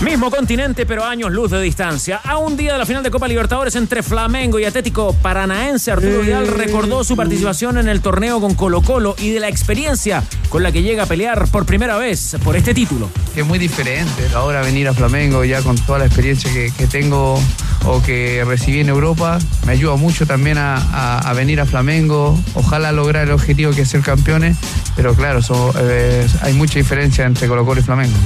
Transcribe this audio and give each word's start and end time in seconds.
Mismo 0.00 0.30
continente, 0.30 0.86
pero 0.86 1.04
años 1.04 1.30
luz 1.30 1.50
de 1.50 1.60
distancia. 1.60 2.22
A 2.24 2.38
un 2.38 2.56
día 2.56 2.72
de 2.72 2.78
la 2.78 2.86
final 2.86 3.02
de 3.02 3.10
Copa 3.10 3.28
Libertadores 3.28 3.74
entre 3.76 4.02
Flamengo 4.02 4.58
y 4.58 4.64
Atlético 4.64 5.12
Paranaense, 5.12 5.92
Arturo 5.92 6.22
Vidal 6.22 6.46
recordó 6.48 7.04
su 7.04 7.16
participación 7.16 7.76
en 7.76 7.86
el 7.86 8.00
torneo 8.00 8.40
con 8.40 8.54
Colo 8.54 8.80
Colo 8.80 9.14
y 9.18 9.28
de 9.30 9.40
la 9.40 9.48
experiencia 9.48 10.24
con 10.48 10.62
la 10.62 10.72
que 10.72 10.82
llega 10.82 11.02
a 11.02 11.06
pelear 11.06 11.46
por 11.48 11.66
primera 11.66 11.98
vez 11.98 12.34
por 12.42 12.56
este 12.56 12.72
título. 12.72 13.10
Es 13.36 13.44
muy 13.44 13.58
diferente 13.58 14.26
ahora 14.34 14.62
venir 14.62 14.88
a 14.88 14.94
Flamengo 14.94 15.44
ya 15.44 15.60
con 15.60 15.76
toda 15.76 15.98
la 15.98 16.06
experiencia 16.06 16.50
que, 16.50 16.86
tengo 16.86 17.38
o 17.84 18.02
que 18.02 18.42
recibí 18.46 18.80
en 18.80 18.88
Europa. 18.88 19.38
Me 19.66 19.72
ayuda 19.72 19.96
mucho 19.96 20.26
también 20.26 20.56
a, 20.58 21.30
venir 21.36 21.60
a 21.60 21.66
Flamengo. 21.66 22.42
Ojalá 22.54 22.90
lograr 22.92 23.26
el 23.26 23.32
objetivo 23.32 23.72
que 23.72 23.82
es 23.82 23.88
ser 23.90 24.00
campeones, 24.00 24.56
pero 24.96 25.14
claro, 25.14 25.40
eh, 25.78 26.26
hay 26.40 26.54
mucha 26.54 26.78
diferencia 26.78 27.26
entre 27.26 27.48
Colo 27.48 27.66
Colo 27.66 27.80
y 27.80 27.84
Flamengo. 27.84 28.16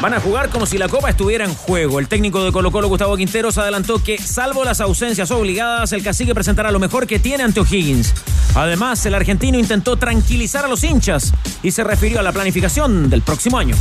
Van 0.00 0.12
a 0.12 0.20
jugar 0.20 0.50
como 0.50 0.66
si 0.66 0.76
la 0.76 0.88
Copa 0.88 1.08
estuviera 1.08 1.44
en 1.44 1.54
juego. 1.54 1.98
El 1.98 2.06
técnico 2.06 2.44
de 2.44 2.52
Colo 2.52 2.70
Colo, 2.70 2.88
Gustavo 2.88 3.16
Quinteros, 3.16 3.56
adelantó 3.56 4.02
que, 4.02 4.18
salvo 4.18 4.62
las 4.62 4.80
ausencias 4.80 5.30
obligadas, 5.30 5.92
el 5.92 6.02
cacique 6.02 6.34
presentará 6.34 6.70
lo 6.70 6.78
mejor 6.78 7.06
que 7.06 7.18
tiene 7.18 7.44
ante 7.44 7.60
O'Higgins. 7.60 8.12
Además, 8.54 9.04
el 9.06 9.14
argentino 9.14 9.58
intentó 9.58 9.96
tranquilizar 9.96 10.66
a 10.66 10.68
los 10.68 10.84
hinchas 10.84 11.32
y 11.62 11.70
se 11.70 11.82
refirió 11.82 12.20
a 12.20 12.22
la 12.22 12.32
planificación 12.32 13.08
del 13.08 13.22
próximo 13.22 13.58
año. 13.58 13.74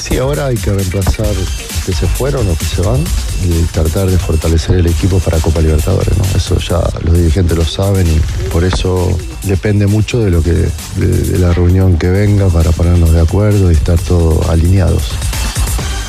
Sí, 0.00 0.16
ahora 0.18 0.46
hay 0.46 0.56
que 0.56 0.72
reemplazar 0.72 1.34
que 1.84 1.92
se 1.92 2.06
fueron 2.06 2.48
o 2.48 2.56
que 2.56 2.64
se 2.64 2.82
van 2.82 3.02
y 3.44 3.62
tratar 3.72 4.08
de 4.08 4.18
fortalecer 4.18 4.76
el 4.76 4.86
equipo 4.86 5.18
para 5.18 5.38
Copa 5.38 5.60
Libertadores. 5.60 6.14
Eso 6.34 6.58
ya 6.58 6.80
los 7.02 7.16
dirigentes 7.16 7.56
lo 7.56 7.64
saben 7.64 8.06
y 8.06 8.20
por 8.48 8.64
eso 8.64 9.16
depende 9.42 9.86
mucho 9.86 10.20
de 10.20 10.30
lo 10.30 10.42
que 10.42 10.52
de 10.96 11.38
la 11.38 11.52
reunión 11.52 11.98
que 11.98 12.08
venga 12.08 12.48
para 12.48 12.70
ponernos 12.70 13.12
de 13.12 13.20
acuerdo 13.20 13.70
y 13.70 13.74
estar 13.74 13.98
todos 13.98 14.48
alineados. 14.48 15.12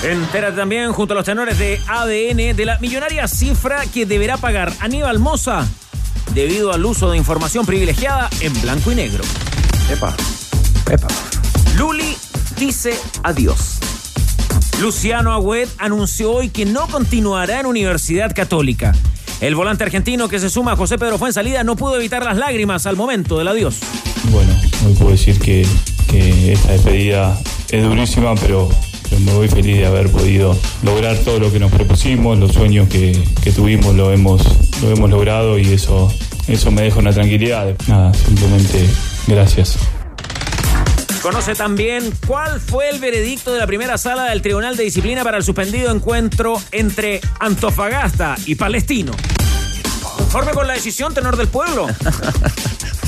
Entérate 0.03 0.55
también 0.55 0.91
junto 0.93 1.13
a 1.13 1.15
los 1.15 1.25
tenores 1.25 1.57
de 1.57 1.81
ADN 1.87 2.55
de 2.55 2.65
la 2.65 2.77
millonaria 2.79 3.27
cifra 3.27 3.83
que 3.91 4.05
deberá 4.05 4.37
pagar 4.37 4.71
Aníbal 4.79 5.17
Moza 5.17 5.67
debido 6.33 6.71
al 6.71 6.85
uso 6.85 7.09
de 7.09 7.17
información 7.17 7.65
privilegiada 7.65 8.29
en 8.41 8.53
blanco 8.61 8.91
y 8.91 8.95
negro. 8.95 9.23
Epa, 9.91 10.15
epa. 10.91 11.07
Luli 11.77 12.15
dice 12.57 12.93
adiós. 13.23 13.79
Luciano 14.79 15.33
Agüed 15.33 15.67
anunció 15.79 16.31
hoy 16.31 16.49
que 16.49 16.65
no 16.65 16.87
continuará 16.87 17.59
en 17.59 17.65
Universidad 17.65 18.35
Católica. 18.35 18.93
El 19.41 19.55
volante 19.55 19.83
argentino 19.83 20.27
que 20.27 20.39
se 20.39 20.51
suma 20.51 20.73
a 20.73 20.75
José 20.75 20.99
Pedro 20.99 21.17
fue 21.17 21.29
en 21.29 21.33
salida 21.33 21.63
no 21.63 21.75
pudo 21.75 21.95
evitar 21.95 22.23
las 22.23 22.37
lágrimas 22.37 22.85
al 22.85 22.95
momento 22.95 23.39
del 23.39 23.47
adiós. 23.47 23.79
Bueno, 24.31 24.53
hoy 24.85 24.93
puedo 24.93 25.11
decir 25.11 25.39
que, 25.39 25.65
que 26.07 26.53
esta 26.53 26.71
despedida 26.71 27.39
es 27.69 27.83
durísima, 27.83 28.35
pero 28.35 28.69
me 29.19 29.33
voy 29.33 29.47
feliz 29.47 29.77
de 29.77 29.85
haber 29.85 30.09
podido 30.09 30.57
lograr 30.83 31.17
todo 31.17 31.39
lo 31.39 31.51
que 31.51 31.59
nos 31.59 31.71
propusimos, 31.71 32.37
los 32.37 32.53
sueños 32.53 32.87
que, 32.89 33.17
tuvimos 33.55 33.95
lo 33.95 34.11
hemos, 34.11 34.43
lo 34.81 34.91
hemos 34.91 35.09
logrado 35.09 35.57
y 35.57 35.73
eso, 35.73 36.13
eso 36.47 36.71
me 36.71 36.83
deja 36.83 36.99
una 36.99 37.11
tranquilidad. 37.11 37.75
Nada, 37.87 38.13
simplemente 38.13 38.87
gracias. 39.27 39.77
Conoce 41.21 41.55
también 41.55 42.13
cuál 42.25 42.59
fue 42.59 42.89
el 42.89 42.99
veredicto 42.99 43.51
de 43.51 43.59
la 43.59 43.67
primera 43.67 43.97
sala 43.97 44.25
del 44.25 44.41
Tribunal 44.41 44.77
de 44.77 44.83
Disciplina 44.83 45.23
para 45.23 45.37
el 45.37 45.43
suspendido 45.43 45.91
encuentro 45.91 46.61
entre 46.71 47.21
Antofagasta 47.39 48.35
y 48.45 48.55
Palestino. 48.55 49.13
Conforme 50.17 50.51
con 50.51 50.67
la 50.67 50.73
decisión, 50.73 51.13
tenor 51.13 51.37
del 51.37 51.47
pueblo. 51.47 51.87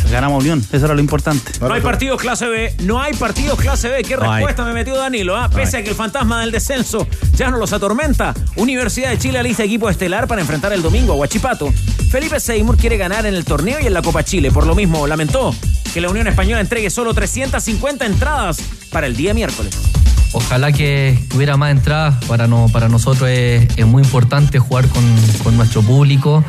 ganamos 0.09 0.43
Unión, 0.43 0.63
eso 0.71 0.85
era 0.85 0.93
lo 0.93 1.01
importante. 1.01 1.51
No 1.59 1.73
hay 1.73 1.81
partidos 1.81 2.19
clase 2.21 2.47
B, 2.47 2.75
no 2.83 3.01
hay 3.01 3.13
partidos 3.13 3.59
clase 3.59 3.89
B. 3.89 4.03
¿Qué 4.03 4.15
respuesta 4.15 4.63
me 4.65 4.73
metió 4.73 4.95
Danilo? 4.95 5.35
Ah? 5.35 5.49
Pese 5.49 5.77
a 5.77 5.83
que 5.83 5.89
el 5.89 5.95
fantasma 5.95 6.41
del 6.41 6.51
descenso 6.51 7.07
ya 7.35 7.49
no 7.51 7.57
los 7.57 7.73
atormenta. 7.73 8.33
Universidad 8.55 9.09
de 9.09 9.17
Chile 9.17 9.39
alista 9.39 9.63
equipo 9.63 9.89
estelar 9.89 10.27
para 10.27 10.41
enfrentar 10.41 10.73
el 10.73 10.81
domingo 10.81 11.13
a 11.13 11.15
Huachipato. 11.15 11.71
Felipe 12.11 12.39
Seymour 12.39 12.77
quiere 12.77 12.97
ganar 12.97 13.25
en 13.25 13.35
el 13.35 13.45
torneo 13.45 13.79
y 13.81 13.87
en 13.87 13.93
la 13.93 14.01
Copa 14.01 14.23
Chile. 14.23 14.51
Por 14.51 14.65
lo 14.65 14.75
mismo, 14.75 15.05
lamentó 15.05 15.53
que 15.93 16.01
la 16.01 16.09
Unión 16.09 16.27
Española 16.27 16.61
entregue 16.61 16.89
solo 16.89 17.13
350 17.13 18.05
entradas 18.05 18.59
para 18.91 19.07
el 19.07 19.15
día 19.15 19.33
miércoles. 19.33 19.77
Ojalá 20.31 20.71
que 20.71 21.17
hubiera 21.35 21.57
más 21.57 21.71
entradas. 21.71 22.23
Para, 22.25 22.47
no, 22.47 22.67
para 22.71 22.87
nosotros 22.87 23.29
es, 23.29 23.85
muy 23.85 24.03
importante 24.03 24.59
jugar 24.59 24.87
con, 24.87 25.03
con 25.43 25.57
nuestro 25.57 25.81
público 25.81 26.43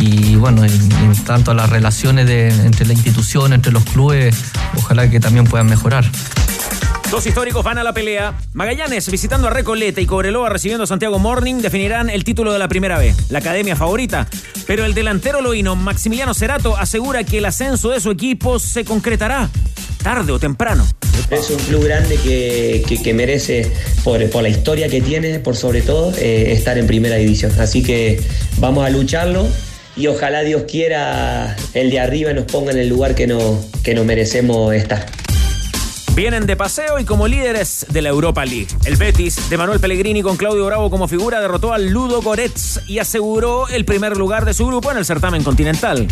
y 0.00 0.36
bueno, 0.36 0.64
en, 0.64 1.14
tanto 1.24 1.50
a 1.50 1.54
las 1.54 1.68
relaciones 1.68 2.28
entre 2.28 2.86
la 2.86 2.94
institución, 2.94 3.52
entre 3.52 3.70
los 3.70 3.84
clubes, 3.84 4.34
ojalá 4.76 5.10
que 5.10 5.20
también 5.20 5.44
puedan 5.44 5.66
mejorar. 5.66 6.04
Dos 7.10 7.26
históricos 7.26 7.64
van 7.64 7.76
a 7.76 7.82
la 7.82 7.92
pelea. 7.92 8.38
Magallanes 8.54 9.10
visitando 9.10 9.48
a 9.48 9.50
Recoleta 9.50 10.00
y 10.00 10.06
Cobreloa 10.06 10.48
recibiendo 10.48 10.84
a 10.84 10.86
Santiago 10.86 11.18
Morning 11.18 11.56
definirán 11.56 12.08
el 12.08 12.22
título 12.22 12.52
de 12.52 12.58
la 12.60 12.68
primera 12.68 12.98
B, 12.98 13.14
la 13.30 13.40
academia 13.40 13.74
favorita. 13.74 14.28
Pero 14.66 14.84
el 14.84 14.94
delantero 14.94 15.40
loíno 15.40 15.74
Maximiliano 15.74 16.34
Cerato 16.34 16.76
asegura 16.76 17.24
que 17.24 17.38
el 17.38 17.44
ascenso 17.46 17.90
de 17.90 18.00
su 18.00 18.12
equipo 18.12 18.60
se 18.60 18.84
concretará 18.84 19.50
tarde 20.04 20.32
o 20.32 20.38
temprano. 20.38 20.86
Es 21.30 21.50
un 21.50 21.58
club 21.58 21.84
grande 21.84 22.16
que, 22.16 23.12
merece, 23.12 23.70
por, 24.04 24.20
la 24.20 24.48
historia 24.48 24.88
que 24.88 25.00
tiene, 25.00 25.40
por 25.40 25.56
sobre 25.56 25.82
todo, 25.82 26.12
eh, 26.16 26.52
estar 26.52 26.78
en 26.78 26.86
primera 26.86 27.16
división. 27.16 27.52
Así 27.58 27.82
que 27.82 28.22
vamos 28.58 28.86
a 28.86 28.90
lucharlo 28.90 29.48
y 29.96 30.06
ojalá 30.06 30.42
Dios 30.42 30.62
quiera 30.68 31.56
el 31.74 31.90
de 31.90 32.00
arriba 32.00 32.32
nos 32.32 32.44
ponga 32.44 32.72
en 32.72 32.78
el 32.78 32.88
lugar 32.88 33.14
que, 33.14 33.26
no, 33.26 33.58
que 33.82 33.94
nos 33.94 34.04
merecemos 34.04 34.74
estar. 34.74 35.06
Vienen 36.14 36.44
de 36.46 36.56
paseo 36.56 36.98
y 36.98 37.04
como 37.04 37.28
líderes 37.28 37.86
de 37.88 38.02
la 38.02 38.08
Europa 38.08 38.44
League. 38.44 38.66
El 38.84 38.96
Betis 38.96 39.48
de 39.48 39.56
Manuel 39.56 39.80
Pellegrini 39.80 40.22
con 40.22 40.36
Claudio 40.36 40.66
Bravo 40.66 40.90
como 40.90 41.06
figura 41.06 41.40
derrotó 41.40 41.72
al 41.72 41.88
Ludo 41.88 42.20
Goretz 42.20 42.80
y 42.88 42.98
aseguró 42.98 43.68
el 43.68 43.84
primer 43.84 44.16
lugar 44.16 44.44
de 44.44 44.52
su 44.52 44.66
grupo 44.66 44.90
en 44.90 44.98
el 44.98 45.04
certamen 45.04 45.44
continental. 45.44 46.08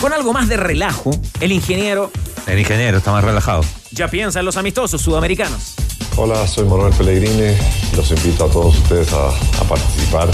Con 0.00 0.12
algo 0.12 0.32
más 0.32 0.48
de 0.48 0.56
relajo, 0.56 1.10
el 1.40 1.52
ingeniero... 1.52 2.10
El 2.46 2.58
ingeniero 2.58 2.98
está 2.98 3.12
más 3.12 3.22
relajado. 3.22 3.62
Ya 3.92 4.08
piensa 4.08 4.40
en 4.40 4.46
los 4.46 4.56
amistosos 4.56 5.00
sudamericanos. 5.00 5.74
Hola, 6.16 6.46
soy 6.46 6.64
Manuel 6.66 6.92
Pellegrini. 6.94 7.56
Los 7.96 8.10
invito 8.10 8.46
a 8.46 8.50
todos 8.50 8.76
ustedes 8.76 9.12
a, 9.12 9.28
a 9.28 9.64
participar 9.68 10.28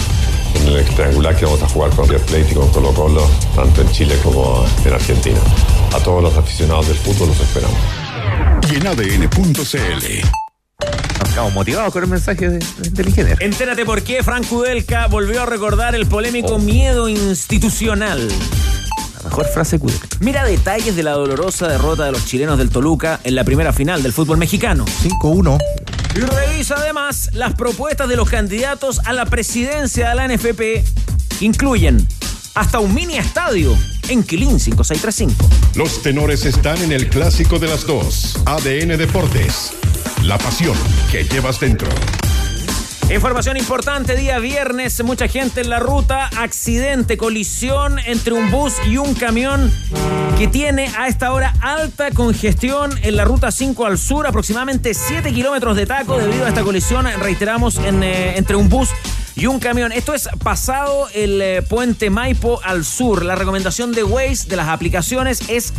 en 0.54 0.68
el 0.68 0.84
triangular 0.84 1.36
que 1.36 1.44
vamos 1.44 1.62
a 1.62 1.68
jugar 1.68 1.90
con 1.90 2.08
River 2.08 2.26
Plate 2.26 2.48
y 2.50 2.54
con 2.54 2.68
Colo 2.70 2.92
Colo, 2.92 3.28
tanto 3.54 3.82
en 3.82 3.90
Chile 3.92 4.16
como 4.22 4.64
en 4.84 4.92
Argentina. 4.92 5.40
A 5.94 5.98
todos 5.98 6.22
los 6.22 6.36
aficionados 6.36 6.88
del 6.88 6.96
fútbol 6.96 7.28
los 7.28 7.40
esperamos. 7.40 7.78
Y 8.70 8.76
en 8.76 8.86
ADN.cl 8.86 10.40
Estamos 11.30 11.52
motivados 11.54 11.92
con 11.92 12.02
el 12.02 12.10
mensaje 12.10 12.48
del 12.48 13.08
ingeniero. 13.08 13.38
Entérate 13.40 13.84
por 13.84 14.02
qué 14.02 14.22
Frank 14.22 14.46
Kudelka 14.48 15.06
volvió 15.06 15.42
a 15.42 15.46
recordar 15.46 15.94
el 15.94 16.06
polémico 16.06 16.54
oh. 16.54 16.58
miedo 16.58 17.08
institucional. 17.08 18.28
La 19.18 19.28
mejor 19.28 19.46
frase 19.46 19.78
Kudelka. 19.78 20.08
Mira 20.18 20.44
detalles 20.44 20.96
de 20.96 21.02
la 21.02 21.12
dolorosa 21.12 21.68
derrota 21.68 22.04
de 22.04 22.12
los 22.12 22.24
chilenos 22.26 22.58
del 22.58 22.70
Toluca 22.70 23.20
en 23.22 23.36
la 23.36 23.44
primera 23.44 23.72
final 23.72 24.02
del 24.02 24.12
fútbol 24.12 24.38
mexicano. 24.38 24.84
5-1. 24.84 25.58
Y 26.14 26.20
revisa 26.20 26.76
además 26.76 27.30
las 27.34 27.54
propuestas 27.54 28.08
de 28.08 28.16
los 28.16 28.28
candidatos 28.28 29.00
a 29.04 29.12
la 29.12 29.26
presidencia 29.26 30.08
de 30.08 30.14
la 30.14 30.28
NFP 30.28 30.84
incluyen 31.40 32.06
hasta 32.54 32.80
un 32.80 32.92
mini 32.92 33.16
estadio 33.16 33.76
en 34.08 34.24
Quilín 34.24 34.58
5635. 34.58 35.48
Los 35.76 36.02
tenores 36.02 36.44
están 36.44 36.82
en 36.82 36.92
el 36.92 37.08
clásico 37.08 37.58
de 37.58 37.68
las 37.68 37.86
dos, 37.86 38.36
ADN 38.44 38.98
Deportes. 38.98 39.72
La 40.24 40.36
pasión 40.36 40.76
que 41.10 41.24
llevas 41.24 41.60
dentro. 41.60 41.88
Información 43.12 43.56
importante, 43.56 44.14
día 44.14 44.38
viernes, 44.38 45.02
mucha 45.02 45.26
gente 45.26 45.62
en 45.62 45.68
la 45.68 45.80
ruta, 45.80 46.30
accidente, 46.38 47.16
colisión 47.16 47.98
entre 48.06 48.34
un 48.34 48.52
bus 48.52 48.74
y 48.86 48.98
un 48.98 49.14
camión 49.14 49.72
que 50.38 50.46
tiene 50.46 50.88
a 50.96 51.08
esta 51.08 51.32
hora 51.32 51.52
alta 51.60 52.12
congestión 52.12 52.92
en 53.02 53.16
la 53.16 53.24
ruta 53.24 53.50
5 53.50 53.84
al 53.84 53.98
sur, 53.98 54.28
aproximadamente 54.28 54.94
7 54.94 55.32
kilómetros 55.32 55.76
de 55.76 55.86
taco. 55.86 56.18
Debido 56.18 56.44
a 56.44 56.50
esta 56.50 56.62
colisión, 56.62 57.06
reiteramos, 57.20 57.78
eh, 57.78 58.34
entre 58.36 58.54
un 58.54 58.68
bus 58.68 58.90
y 59.36 59.46
un 59.46 59.60
camión. 59.60 59.92
Esto 59.92 60.14
es 60.14 60.28
pasado 60.42 61.08
el 61.14 61.40
eh, 61.40 61.62
puente 61.62 62.10
Maipo 62.10 62.60
al 62.64 62.84
sur. 62.84 63.24
La 63.24 63.34
recomendación 63.34 63.92
de 63.92 64.04
Waze 64.04 64.48
de 64.48 64.56
las 64.56 64.68
aplicaciones 64.68 65.48
es 65.48 65.72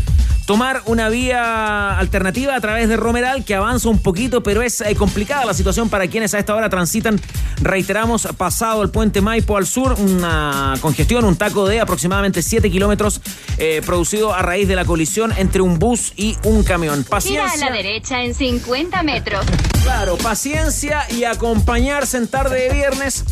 tomar 0.45 0.81
una 0.85 1.09
vía 1.09 1.97
alternativa 1.97 2.55
a 2.55 2.61
través 2.61 2.89
de 2.89 2.97
Romeral 2.97 3.45
que 3.45 3.55
avanza 3.55 3.89
un 3.89 3.99
poquito, 3.99 4.43
pero 4.43 4.61
es 4.61 4.81
eh, 4.81 4.95
complicada 4.95 5.45
la 5.45 5.53
situación 5.53 5.89
para 5.89 6.07
quienes 6.07 6.33
a 6.33 6.39
esta 6.39 6.55
hora 6.55 6.69
transitan, 6.69 7.21
reiteramos, 7.61 8.27
pasado 8.37 8.81
el 8.81 8.89
puente 8.89 9.21
Maipo 9.21 9.57
al 9.57 9.65
sur, 9.65 9.95
una 9.99 10.73
congestión, 10.81 11.25
un 11.25 11.35
taco 11.35 11.67
de 11.67 11.79
aproximadamente 11.79 12.41
7 12.41 12.69
kilómetros 12.69 13.21
eh, 13.57 13.81
producido 13.85 14.33
a 14.33 14.41
raíz 14.41 14.67
de 14.67 14.75
la 14.75 14.85
colisión 14.85 15.31
entre 15.37 15.61
un 15.61 15.79
bus 15.79 16.13
y 16.15 16.37
un 16.43 16.63
camión. 16.63 17.05
Gira 17.05 17.07
a 17.07 17.09
Paciencia. 17.09 17.69
la 17.69 17.75
derecha 17.75 18.23
en 18.23 18.33
50 18.33 19.03
metros. 19.03 19.45
Claro, 19.83 20.17
paciencia 20.17 21.05
y 21.11 21.23
acompañarse 21.23 22.17
en 22.17 22.27
tarde 22.27 22.67
de 22.67 22.73
viernes 22.73 23.23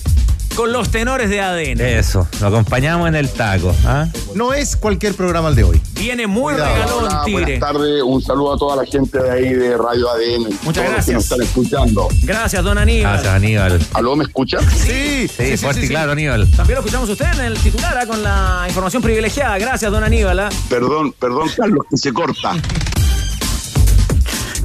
con 0.55 0.73
los 0.73 0.89
tenores 0.91 1.29
de 1.29 1.39
ADN. 1.41 1.79
Eso, 1.81 2.27
lo 2.41 2.47
acompañamos 2.47 3.07
en 3.07 3.15
el 3.15 3.29
taco. 3.29 3.73
¿ah? 3.85 4.07
No 4.35 4.53
es 4.53 4.75
cualquier 4.75 5.13
programa 5.15 5.49
el 5.49 5.55
de 5.55 5.63
hoy. 5.63 5.81
Viene 5.93 6.27
muy 6.27 6.53
Cuidado. 6.53 6.73
regalón, 6.75 7.03
Hola, 7.05 7.21
Tigre. 7.25 7.41
buenas 7.43 7.59
tardes, 7.59 8.01
un 8.03 8.21
saludo 8.21 8.53
a 8.53 8.57
toda 8.57 8.75
la 8.77 8.85
gente 8.85 9.21
de 9.21 9.31
ahí 9.31 9.53
de 9.53 9.77
Radio 9.77 10.09
ADN. 10.09 10.43
Muchas 10.43 10.57
todos 10.61 10.65
los 10.65 10.75
que 10.75 10.91
gracias. 10.91 11.15
nos 11.15 11.23
están 11.23 11.41
escuchando. 11.41 12.07
Gracias, 12.23 12.63
don 12.63 12.77
Aníbal. 12.77 13.13
Gracias, 13.13 13.33
Aníbal. 13.33 13.79
¿Aló, 13.93 14.15
me 14.15 14.23
escuchan? 14.25 14.61
Sí, 14.71 15.27
Sí, 15.29 15.57
fuerte 15.57 15.85
y 15.85 15.87
claro, 15.89 16.11
Aníbal. 16.11 16.49
También 16.51 16.75
lo 16.75 16.79
escuchamos 16.81 17.09
a 17.09 17.11
usted 17.13 17.25
en 17.35 17.45
el 17.45 17.57
titular 17.59 17.97
¿ah? 17.97 18.05
con 18.05 18.21
la 18.23 18.65
información 18.67 19.01
privilegiada. 19.01 19.57
Gracias, 19.57 19.91
don 19.91 20.03
Aníbal. 20.03 20.39
¿ah? 20.39 20.49
Perdón, 20.69 21.13
perdón, 21.19 21.49
Carlos, 21.55 21.85
que 21.89 21.97
se 21.97 22.11
corta. 22.11 22.53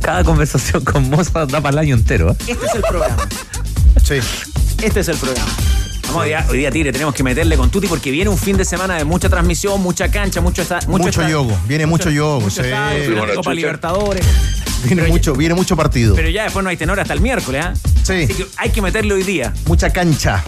Cada 0.00 0.22
conversación 0.22 0.84
con 0.84 1.08
Moza 1.08 1.46
da 1.46 1.60
para 1.60 1.70
el 1.70 1.78
año 1.78 1.94
entero. 1.94 2.30
¿eh? 2.32 2.36
Este 2.48 2.66
es 2.66 2.74
el 2.74 2.82
programa. 2.82 3.28
Sí. 4.02 4.14
Este 4.82 5.00
es 5.00 5.08
el 5.08 5.16
programa. 5.16 5.50
Hoy 6.14 6.28
día, 6.28 6.46
hoy 6.48 6.58
día, 6.58 6.70
Tigre, 6.70 6.92
tenemos 6.92 7.12
que 7.14 7.22
meterle 7.24 7.56
con 7.56 7.70
Tuti 7.70 7.88
porque 7.88 8.10
viene 8.10 8.30
un 8.30 8.38
fin 8.38 8.56
de 8.56 8.64
semana 8.64 8.94
de 8.96 9.04
mucha 9.04 9.28
transmisión, 9.28 9.82
mucha 9.82 10.10
cancha, 10.10 10.40
mucho 10.40 10.62
esta- 10.62 10.80
Mucho, 10.86 11.08
esta- 11.08 11.28
yogo. 11.28 11.58
Viene 11.66 11.86
mucho, 11.86 12.08
yogo. 12.10 12.40
mucho 12.40 12.62
sí. 12.62 12.68
estadio, 12.68 13.02
de 13.10 13.16
Bueno, 13.18 13.34
Copa. 13.34 13.52
Libertadores. 13.54 14.24
Viene 14.84 15.08
mucho, 15.08 15.34
viene 15.34 15.54
mucho 15.54 15.76
partido. 15.76 16.14
Pero 16.14 16.28
ya 16.28 16.44
después 16.44 16.62
no 16.62 16.70
hay 16.70 16.76
tenor 16.76 17.00
hasta 17.00 17.14
el 17.14 17.20
miércoles, 17.20 17.64
¿ah? 17.64 17.74
Sí. 18.04 18.12
Así 18.24 18.34
que 18.34 18.46
hay 18.56 18.70
que 18.70 18.80
meterle 18.82 19.14
hoy 19.14 19.22
día. 19.24 19.52
Mucha 19.66 19.90
cancha. 19.90 20.44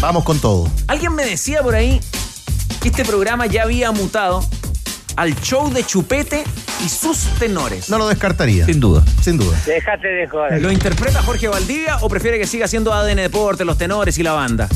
Vamos 0.00 0.24
con 0.24 0.38
todo. 0.38 0.68
Alguien 0.88 1.14
me 1.14 1.24
decía 1.24 1.62
por 1.62 1.74
ahí 1.74 2.00
que 2.82 2.88
este 2.88 3.04
programa 3.04 3.46
ya 3.46 3.62
había 3.62 3.90
mutado 3.92 4.44
al 5.16 5.34
show 5.40 5.72
de 5.72 5.84
Chupete 5.84 6.44
y 6.84 6.88
sus 6.88 7.18
tenores. 7.38 7.88
No 7.88 7.98
lo 7.98 8.08
descartaría. 8.08 8.66
Sin 8.66 8.80
duda. 8.80 9.04
Sin 9.22 9.38
duda. 9.38 9.56
Déjate 9.66 10.08
de 10.08 10.28
joder. 10.28 10.60
¿Lo 10.60 10.70
interpreta 10.70 11.22
Jorge 11.22 11.48
Valdivia 11.48 11.98
o 12.00 12.08
prefiere 12.08 12.38
que 12.38 12.46
siga 12.46 12.68
siendo 12.68 12.92
ADN 12.92 13.16
Deporte, 13.16 13.64
los 13.64 13.78
tenores 13.78 14.18
y 14.18 14.22
la 14.22 14.32
banda? 14.32 14.68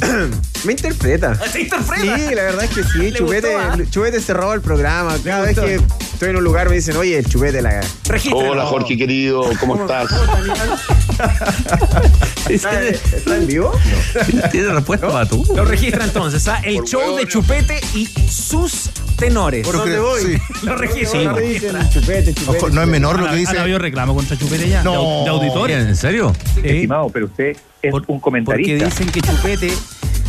Me 0.64 0.72
interpreta. 0.72 1.34
¿Se 1.50 1.62
interpreta? 1.62 2.16
Sí, 2.16 2.34
la 2.34 2.42
verdad 2.42 2.64
es 2.64 2.70
que 2.70 2.84
sí. 2.84 3.12
Chupete, 3.16 3.54
gustó, 3.54 3.58
¿ah? 3.58 3.76
Chupete 3.90 4.20
se 4.20 4.32
el 4.32 4.60
programa. 4.60 5.16
Cada 5.22 5.42
vez 5.42 5.58
que 5.58 5.74
estoy 5.74 6.30
en 6.30 6.36
un 6.36 6.44
lugar 6.44 6.68
me 6.68 6.76
dicen, 6.76 6.96
oye, 6.96 7.18
el 7.18 7.26
Chupete 7.26 7.62
la 7.62 7.80
Regístralo. 8.06 8.52
Hola, 8.52 8.66
Jorge 8.66 8.96
querido, 8.96 9.42
¿cómo 9.58 9.80
estás? 9.80 10.10
¿Está, 12.48 12.82
está 12.82 13.36
en 13.36 13.46
vivo? 13.46 13.72
¿Tiene 14.50 14.72
respuesta 14.72 15.08
para 15.08 15.26
tú? 15.26 15.44
Lo 15.54 15.64
registra 15.64 16.04
entonces, 16.04 16.46
¿ah? 16.48 16.60
El 16.64 16.76
Por 16.76 16.88
show 16.88 17.00
huevo, 17.00 17.16
de 17.16 17.24
no. 17.24 17.28
Chupete 17.28 17.80
y 17.94 18.06
sus 18.06 18.90
tenores. 19.20 19.64
Porque- 19.66 19.78
¿Dónde 19.90 19.98
voy? 20.00 20.20
sí. 20.22 20.38
Lo 20.66 20.76
registra, 20.76 21.22
lo 21.22 21.36
dicen 21.38 21.74
registra. 21.74 21.88
Chupete, 21.90 22.34
Chupete. 22.34 22.58
Ojo, 22.58 22.70
no 22.70 22.82
es 22.82 22.88
menor 22.88 23.18
lo 23.18 23.24
que 23.26 23.30
Han 23.30 23.36
dice. 23.38 23.58
habido 23.58 23.78
reclamo 23.78 24.14
contra 24.14 24.36
Chupete 24.36 24.68
ya. 24.68 24.82
No. 24.82 24.90
De, 24.92 24.96
au- 24.98 25.24
de 25.24 25.30
auditores. 25.30 25.86
¿En 25.86 25.96
serio? 25.96 26.32
Estimado, 26.62 27.08
pero 27.10 27.26
usted 27.26 27.56
es 27.82 27.90
Por- 27.92 28.04
un 28.08 28.18
comentarista. 28.20 28.72
Porque 28.88 29.04
dicen 29.04 29.08
que 29.12 29.20
Chupete 29.20 29.72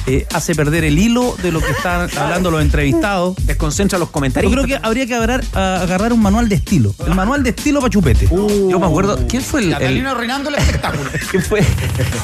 eh, 0.08 0.26
hace 0.34 0.56
perder 0.56 0.84
el 0.84 0.98
hilo 0.98 1.36
de 1.42 1.52
lo 1.52 1.60
que 1.62 1.72
están 1.72 2.10
hablando 2.18 2.52
los 2.52 2.62
entrevistados. 2.62 3.36
Desconcentra 3.46 4.00
los 4.00 4.10
Yo 4.10 4.12
comentarios. 4.12 4.52
creo 4.52 4.66
que 4.66 4.80
habría 4.82 5.06
que 5.06 5.16
agarrar, 5.16 6.14
un 6.14 6.22
manual 6.22 6.50
de 6.50 6.56
estilo. 6.56 6.94
El 7.06 7.16
manual 7.16 7.44
de 7.44 7.52
estilo 7.52 7.80
para 7.80 7.90
Chupete. 7.92 8.28
Yo 8.30 8.80
me 8.80 8.86
acuerdo, 8.86 9.20
¿quién 9.28 9.42
fue 9.44 9.62
el, 9.62 9.74
el- 9.74 10.06
arruinando 10.08 10.50
el 10.50 10.56
espectáculo. 10.56 11.10
¿quién 11.32 11.44
fue, 11.44 11.64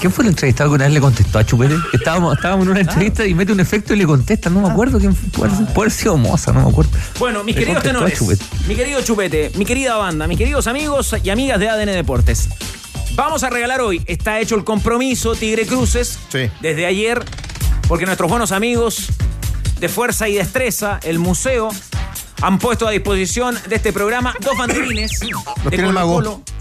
quién 0.02 0.12
fue 0.12 0.24
el 0.26 0.30
entrevistado 0.30 0.70
que 0.72 0.76
una 0.76 0.86
vez 0.86 0.94
le 0.94 1.02
contestó 1.02 1.40
a 1.40 1.46
Chupete? 1.46 1.76
Estábamos, 1.94 2.36
estábamos 2.36 2.66
en 2.66 2.72
una 2.72 2.82
entrevista 2.82 3.26
y 3.26 3.34
mete 3.34 3.52
un 3.52 3.60
efecto 3.60 3.94
y 3.94 3.98
le 3.98 4.06
contesta, 4.06 4.50
no 4.50 4.62
me 4.62 4.70
acuerdo 4.70 5.00
quién 5.00 5.16
fue, 5.16 5.30
puede, 5.30 5.52
puede 5.74 5.88
haber 5.88 5.92
sido 5.92 6.18
Moza, 6.18 6.52
no 6.52 6.64
me 6.64 6.70
acuerdo. 6.70 6.92
Bueno, 7.20 7.44
mis 7.44 7.56
Le 7.56 7.62
queridos 7.62 7.84
tenores, 7.84 8.20
mi 8.68 8.76
querido 8.76 9.02
Chupete, 9.02 9.52
mi 9.56 9.66
querida 9.66 9.96
banda, 9.98 10.28
mis 10.28 10.38
queridos 10.38 10.68
amigos 10.68 11.16
y 11.24 11.30
amigas 11.30 11.60
de 11.60 11.70
ADN 11.70 11.86
Deportes. 11.94 12.50
Vamos 13.16 13.44
a 13.44 13.50
regalar 13.50 13.82
hoy, 13.82 14.02
está 14.06 14.40
hecho 14.40 14.56
el 14.56 14.64
compromiso 14.64 15.36
Tigre 15.36 15.66
Cruces 15.66 16.20
Sí. 16.32 16.50
desde 16.62 16.86
ayer, 16.86 17.24
porque 17.88 18.06
nuestros 18.06 18.30
buenos 18.30 18.52
amigos 18.52 19.08
de 19.80 19.90
Fuerza 19.90 20.28
y 20.28 20.36
Destreza, 20.36 21.00
el 21.04 21.20
museo, 21.20 21.70
han 22.42 22.60
puesto 22.60 22.88
a 22.88 22.92
disposición 22.92 23.58
de 23.68 23.76
este 23.76 23.94
programa 23.94 24.34
dos 24.42 24.58
banderines 24.58 25.20
de. 25.20 25.44
Colo-Colo. 25.64 26.57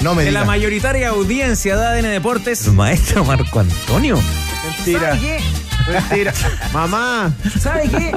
no 0.02 0.14
me 0.14 0.25
de 0.25 0.30
la 0.32 0.40
digas. 0.40 0.47
mayoritaria 0.47 1.08
audiencia 1.08 1.76
de 1.76 1.87
ADN 1.87 2.11
Deportes. 2.11 2.68
Maestro 2.68 3.25
Marco 3.25 3.61
Antonio. 3.61 4.18
Mentira. 4.64 5.14
¿Sabe 5.16 5.20
qué? 5.20 5.40
Mentira. 5.92 6.35
Mamá. 6.73 7.32
¿Sabe 7.61 7.88
qué? 7.88 8.12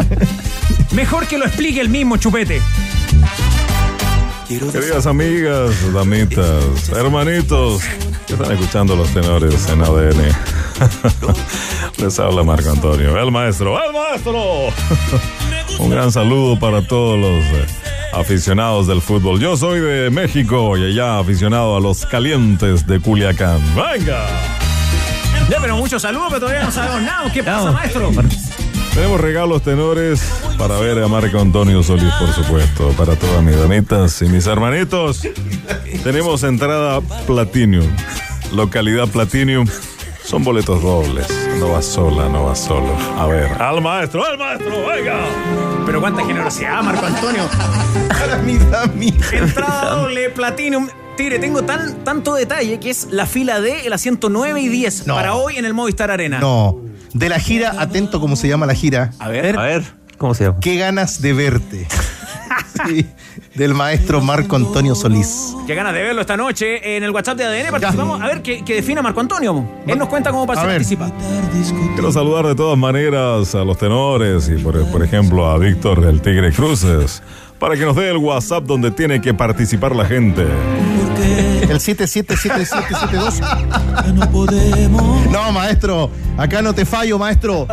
Mejor 0.91 1.27
que 1.27 1.38
lo 1.38 1.46
explique 1.46 1.80
el 1.80 1.89
mismo 1.89 2.18
Chupete. 2.18 2.62
Queridas 4.60 5.05
amigas, 5.05 5.93
damitas, 5.93 6.89
hermanitos, 6.89 7.81
que 8.27 8.34
están 8.34 8.51
escuchando 8.51 8.98
los 8.98 9.08
tenores 9.13 9.70
en 9.70 9.81
ADN. 9.81 10.36
Les 11.98 12.20
habla 12.20 12.43
Marco 12.43 12.70
Antonio, 12.70 13.17
el 13.17 13.31
maestro, 13.31 13.81
el 13.81 13.93
maestro. 13.93 14.67
Un 15.79 15.89
gran 15.89 16.12
saludo 16.12 16.60
para 16.60 16.86
todos 16.86 17.17
los 17.17 17.43
eh, 17.46 17.65
aficionados 18.12 18.88
del 18.88 19.01
fútbol. 19.01 19.39
Yo 19.39 19.55
soy 19.55 19.79
de 19.79 20.10
México 20.10 20.77
y 20.77 20.84
allá 20.84 21.20
aficionado 21.20 21.77
a 21.77 21.79
los 21.79 22.05
calientes 22.05 22.86
de 22.86 23.00
Culiacán. 23.00 23.62
¡Venga! 23.74 24.27
Ya, 25.50 25.60
pero 25.62 25.77
muchos 25.77 26.01
saludos, 26.01 26.27
pero 26.27 26.41
todavía 26.41 26.63
no 26.63 26.72
sabemos 26.74 27.01
nada. 27.03 27.31
¿Qué 27.31 27.41
pasa, 27.41 27.72
maestro? 27.72 28.12
Tenemos 28.93 29.21
regalos 29.21 29.62
tenores 29.63 30.21
para 30.57 30.77
ver 30.79 31.01
a 31.01 31.07
Marco 31.07 31.39
Antonio 31.39 31.81
Solís, 31.81 32.13
por 32.19 32.31
supuesto, 32.33 32.89
para 32.98 33.15
todas 33.15 33.41
mis 33.41 33.57
damitas 33.57 34.21
y 34.21 34.25
mis 34.25 34.45
hermanitos. 34.48 35.21
Tenemos 36.03 36.43
entrada 36.43 37.00
Platinum, 37.25 37.86
localidad 38.53 39.07
Platinum, 39.07 39.65
Son 40.25 40.43
boletos 40.43 40.81
dobles. 40.81 41.27
No 41.60 41.69
vas 41.69 41.86
sola, 41.86 42.27
no 42.29 42.45
vas 42.45 42.60
solo. 42.60 42.95
A 43.17 43.27
ver, 43.27 43.51
al 43.62 43.81
maestro, 43.81 44.24
al 44.25 44.38
maestro, 44.38 44.71
venga. 44.88 45.19
Pero 45.86 46.00
cuánta 46.00 46.24
generosidad, 46.25 46.83
Marco 46.83 47.05
Antonio. 47.05 47.43
Para 48.10 48.38
Dami. 48.38 49.13
Entrada 49.31 49.95
doble, 49.95 50.29
Platinum. 50.29 50.88
Tigre, 51.17 51.39
tengo 51.39 51.63
tan, 51.63 52.03
tanto 52.03 52.36
detalle 52.36 52.79
que 52.79 52.89
es 52.89 53.07
la 53.12 53.25
fila 53.25 53.60
D, 53.62 53.86
el 53.86 53.93
asiento 53.93 54.29
9 54.29 54.62
y 54.62 54.67
10 54.69 55.07
No. 55.07 55.15
para 55.15 55.33
hoy 55.36 55.57
en 55.57 55.65
el 55.65 55.74
Movistar 55.74 56.10
Arena. 56.12 56.39
No. 56.39 56.77
De 57.13 57.30
la 57.30 57.39
gira, 57.39 57.75
atento 57.80 58.20
cómo 58.20 58.36
se 58.36 58.48
llama 58.48 58.65
la 58.65 58.74
gira. 58.74 59.12
A 59.20 59.27
ver. 59.30 59.58
A 59.58 59.63
ver, 59.63 59.84
¿cómo 60.18 60.34
se 60.34 60.46
llama? 60.46 60.60
Qué 60.62 60.77
ganas 60.77 61.22
de 61.22 61.34
verte. 61.34 61.88
Sí, 62.88 63.06
del 63.56 63.74
maestro 63.74 64.22
Marco 64.22 64.56
Antonio 64.56 64.96
Solís. 64.96 65.56
Qué 65.68 65.75
ganas 65.75 65.94
de 65.94 66.01
verlo 66.01 66.22
esta 66.22 66.36
noche 66.38 66.98
en 66.98 67.03
el 67.03 67.12
WhatsApp 67.12 67.38
de 67.38 67.46
ADN. 67.46 67.70
Participamos. 67.72 68.22
A 68.22 68.27
ver, 68.27 68.41
que, 68.41 68.63
que 68.63 68.75
defina 68.75 69.01
Marco 69.01 69.20
Antonio. 69.20 69.70
Él 69.86 69.98
nos 70.00 70.08
cuenta 70.10 70.32
cómo 70.32 70.44
A 70.51 70.56
ver. 70.56 70.65
participa. 70.75 71.12
Quiero 71.94 72.12
saludar 72.12 72.48
de 72.48 72.56
todas 72.56 72.77
maneras 72.77 73.53
a 73.56 73.63
los 73.63 73.77
tenores 73.77 74.50
y, 74.50 74.56
por, 74.62 74.84
por 74.89 75.03
ejemplo, 75.03 75.48
a 75.50 75.58
Víctor 75.58 76.03
el 76.06 76.22
Tigre 76.22 76.51
Cruces 76.51 77.22
para 77.60 77.75
que 77.75 77.86
nos 77.86 77.96
dé 77.96 78.10
el 78.10 78.18
WhatsApp 78.18 78.63
donde 78.63 78.89
tiene 78.89 79.22
que 79.22 79.34
participar 79.34 79.96
la 79.96 80.06
gente. 80.06 80.46
El 81.72 81.80
777772. 81.80 83.42
No, 85.32 85.51
maestro. 85.54 86.12
Acá 86.38 86.62
no 86.62 86.74
te 86.74 86.86
fallo, 86.86 87.18
maestro. 87.18 87.66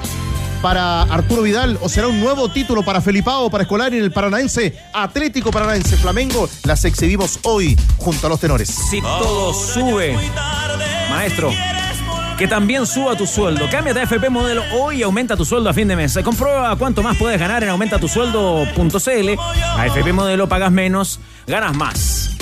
para 0.62 1.04
Arturo 1.04 1.44
Vidal 1.44 1.78
o 1.82 1.89
será 1.89 2.08
un 2.08 2.20
nuevo 2.20 2.50
título 2.50 2.84
para 2.84 3.01
Felipao, 3.01 3.50
para 3.50 3.63
Escolar 3.63 3.94
en 3.94 4.04
el 4.04 4.12
Paranaense, 4.12 4.78
Atlético 4.94 5.51
Paranaense, 5.51 5.98
Flamengo? 5.98 6.50
Las 6.63 6.86
exhibimos 6.86 7.39
hoy 7.44 7.78
junto 7.98 8.28
a 8.28 8.30
los 8.30 8.39
tenores. 8.39 8.70
Si 8.70 9.01
todo 9.01 9.54
sube, 9.54 10.18
maestro, 11.10 11.51
que 12.38 12.48
también 12.48 12.86
suba 12.86 13.16
tu 13.16 13.25
sueldo. 13.25 13.70
Cámbiate 13.70 14.00
a 14.01 14.04
FP 14.04 14.30
Modelo 14.30 14.63
hoy 14.74 15.00
y 15.00 15.04
aumenta 15.04 15.36
tu 15.36 15.46
sueldo 15.46 15.70
a 15.70 15.74
fin 15.74 15.88
de 15.88 15.96
mes. 15.96 16.18
Comprueba 16.24 16.75
cuánto 16.78 17.04
más 17.04 17.18
puedes 17.18 17.39
ganar 17.39 17.63
en 17.63 17.70
aumentatusueldo.cl. 17.70 19.39
A 19.78 19.88
FP 19.88 20.13
Modelo 20.13 20.48
pagas 20.48 20.72
menos, 20.72 21.20
ganas 21.48 21.75
más. 21.75 22.38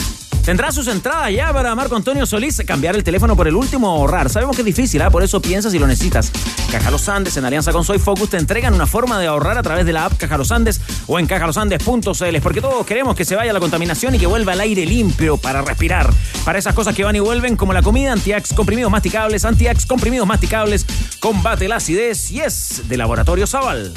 Tendrá 0.48 0.72
sus 0.72 0.88
entradas 0.88 1.30
ya 1.34 1.52
para 1.52 1.76
Marco 1.76 1.98
Antonio 1.98 2.26
Solís. 2.26 2.64
Cambiar 2.66 2.96
el 2.96 3.04
teléfono 3.04 3.36
por 3.36 3.50
el 3.50 3.56
último 3.58 3.90
ahorrar. 3.90 4.30
Sabemos 4.30 4.56
que 4.56 4.62
es 4.62 4.66
difícil, 4.66 5.02
¿ah? 5.02 5.10
por 5.10 5.22
eso 5.22 5.42
piensa 5.42 5.70
si 5.70 5.78
lo 5.78 5.86
necesitas. 5.86 6.32
Caja 6.72 6.90
Los 6.90 7.10
Andes, 7.10 7.36
en 7.36 7.44
alianza 7.44 7.74
con 7.74 7.84
Soy 7.84 8.00
Focus, 8.00 8.30
te 8.30 8.38
entregan 8.38 8.74
una 8.74 8.88
forma 8.88 9.20
de 9.20 9.28
ahorrar 9.28 9.58
a 9.58 9.62
través 9.62 9.86
de 9.86 9.92
la 9.92 10.06
app 10.06 10.14
Caja 10.16 10.38
Los 10.38 10.54
Andes 10.54 10.80
o 11.06 11.20
en 11.20 11.28
cajalosandes.cl. 11.28 12.38
Porque 12.42 12.62
todos 12.62 12.86
queremos 12.86 13.14
que 13.14 13.26
se 13.26 13.36
vaya 13.36 13.52
la 13.52 13.60
contaminación 13.60 14.16
y 14.16 14.20
que 14.20 14.26
vuelva 14.26 14.54
el 14.54 14.62
aire 14.62 14.86
limpio 14.86 15.36
para 15.36 15.62
respirar. 15.64 16.14
Para 16.46 16.58
esas 16.58 16.74
cosas 16.74 16.96
que 16.96 17.04
van 17.04 17.18
y 17.18 17.20
vuelven, 17.20 17.58
como 17.58 17.74
la 17.74 17.82
comida, 17.82 18.14
Antiax, 18.14 18.54
comprimidos 18.54 18.90
masticables, 18.90 19.44
Antiax, 19.44 19.86
comprimidos 19.86 20.26
masticables, 20.26 20.86
combate 21.20 21.68
la 21.68 21.76
acidez 21.76 22.32
y 22.32 22.40
es 22.40 22.84
de 22.88 22.96
Laboratorio 22.96 23.48
Zaval. 23.48 23.92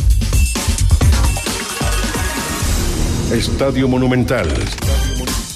Estadio 3.31 3.87
Monumental. 3.87 4.49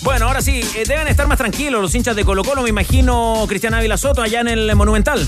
Bueno, 0.04 0.26
ahora 0.26 0.42
sí, 0.42 0.61
eh, 0.76 0.84
deben 0.87 1.08
estar 1.08 1.26
más 1.26 1.38
tranquilos 1.38 1.80
los 1.80 1.94
hinchas 1.94 2.14
de 2.14 2.26
Colo 2.26 2.44
Colo, 2.44 2.62
me 2.62 2.68
imagino, 2.68 3.46
Cristian 3.49 3.73
Ávila 3.73 3.96
Soto, 3.96 4.20
allá 4.20 4.42
en 4.42 4.49
el 4.49 4.76
Monumental. 4.76 5.26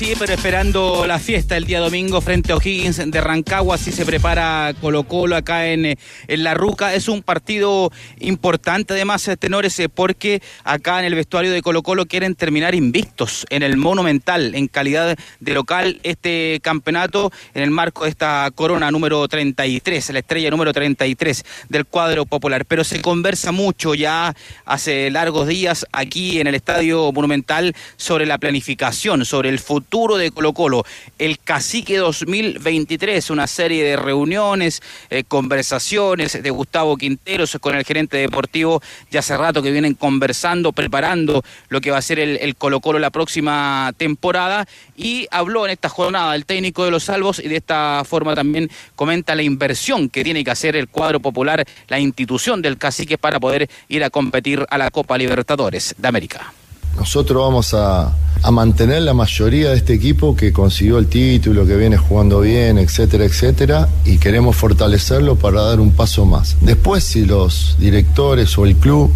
Sí, 0.00 0.14
pero 0.18 0.32
esperando 0.32 1.06
la 1.06 1.18
fiesta 1.18 1.58
el 1.58 1.66
día 1.66 1.78
domingo 1.78 2.22
frente 2.22 2.52
a 2.52 2.56
O'Higgins 2.56 3.10
de 3.10 3.20
Rancagua, 3.20 3.74
así 3.74 3.92
se 3.92 4.06
prepara 4.06 4.72
Colo 4.80 5.02
Colo 5.02 5.36
acá 5.36 5.66
en, 5.66 5.84
eh, 5.84 5.98
en 6.26 6.42
La 6.42 6.54
Ruca. 6.54 6.94
Es 6.94 7.06
un 7.06 7.22
partido 7.22 7.92
importante 8.18 8.94
además, 8.94 9.28
eh, 9.28 9.36
tenores, 9.36 9.78
eh, 9.78 9.90
porque 9.90 10.40
acá 10.64 11.00
en 11.00 11.04
el 11.04 11.14
vestuario 11.14 11.52
de 11.52 11.60
Colo 11.60 11.82
Colo 11.82 12.06
quieren 12.06 12.34
terminar 12.34 12.74
invictos 12.74 13.44
en 13.50 13.62
el 13.62 13.76
Monumental, 13.76 14.54
en 14.54 14.68
calidad 14.68 15.18
de 15.38 15.52
local, 15.52 16.00
este 16.02 16.60
campeonato 16.62 17.30
en 17.52 17.62
el 17.62 17.70
marco 17.70 18.04
de 18.04 18.10
esta 18.10 18.50
corona 18.54 18.90
número 18.90 19.28
33, 19.28 20.14
la 20.14 20.20
estrella 20.20 20.48
número 20.48 20.72
33 20.72 21.44
del 21.68 21.84
cuadro 21.84 22.24
popular. 22.24 22.64
Pero 22.64 22.84
se 22.84 23.02
conversa 23.02 23.52
mucho 23.52 23.94
ya 23.94 24.34
hace 24.64 25.10
largos 25.10 25.46
días 25.46 25.84
aquí 25.92 26.40
en 26.40 26.46
el 26.46 26.54
Estadio 26.54 27.12
Monumental 27.12 27.74
sobre 27.98 28.24
la 28.24 28.38
planificación, 28.38 29.26
sobre 29.26 29.50
el 29.50 29.58
futuro 29.58 29.89
de 29.90 30.30
Colo 30.30 30.52
Colo, 30.52 30.84
el 31.18 31.40
Cacique 31.40 31.96
2023, 31.96 33.28
una 33.30 33.48
serie 33.48 33.82
de 33.82 33.96
reuniones, 33.96 34.82
eh, 35.10 35.24
conversaciones 35.26 36.40
de 36.40 36.50
Gustavo 36.50 36.96
Quinteros 36.96 37.58
con 37.60 37.74
el 37.74 37.84
gerente 37.84 38.16
deportivo. 38.16 38.80
Ya 39.10 39.18
hace 39.18 39.36
rato 39.36 39.62
que 39.62 39.72
vienen 39.72 39.94
conversando, 39.94 40.70
preparando 40.70 41.42
lo 41.70 41.80
que 41.80 41.90
va 41.90 41.98
a 41.98 42.02
ser 42.02 42.20
el, 42.20 42.38
el 42.40 42.54
Colo 42.54 42.80
Colo 42.80 43.00
la 43.00 43.10
próxima 43.10 43.92
temporada. 43.96 44.64
Y 44.96 45.26
habló 45.32 45.64
en 45.64 45.72
esta 45.72 45.88
jornada 45.88 46.36
el 46.36 46.46
técnico 46.46 46.84
de 46.84 46.92
los 46.92 47.02
salvos 47.02 47.40
y 47.40 47.48
de 47.48 47.56
esta 47.56 48.04
forma 48.06 48.36
también 48.36 48.70
comenta 48.94 49.34
la 49.34 49.42
inversión 49.42 50.08
que 50.08 50.22
tiene 50.22 50.44
que 50.44 50.52
hacer 50.52 50.76
el 50.76 50.86
cuadro 50.86 51.18
popular, 51.18 51.64
la 51.88 51.98
institución 51.98 52.62
del 52.62 52.78
Cacique 52.78 53.18
para 53.18 53.40
poder 53.40 53.68
ir 53.88 54.04
a 54.04 54.10
competir 54.10 54.64
a 54.70 54.78
la 54.78 54.92
Copa 54.92 55.18
Libertadores 55.18 55.96
de 55.98 56.06
América. 56.06 56.52
Nosotros 56.96 57.42
vamos 57.42 57.74
a, 57.74 58.12
a 58.42 58.50
mantener 58.50 59.02
la 59.02 59.12
mayoría 59.12 59.70
de 59.70 59.76
este 59.76 59.92
equipo 59.92 60.34
que 60.34 60.52
consiguió 60.52 60.98
el 60.98 61.06
título, 61.06 61.66
que 61.66 61.76
viene 61.76 61.96
jugando 61.96 62.40
bien, 62.40 62.78
etcétera, 62.78 63.24
etcétera, 63.24 63.88
y 64.04 64.18
queremos 64.18 64.56
fortalecerlo 64.56 65.36
para 65.36 65.62
dar 65.62 65.80
un 65.80 65.92
paso 65.92 66.24
más. 66.24 66.56
Después, 66.60 67.04
si 67.04 67.24
los 67.26 67.76
directores 67.78 68.56
o 68.56 68.64
el 68.64 68.76
club 68.76 69.12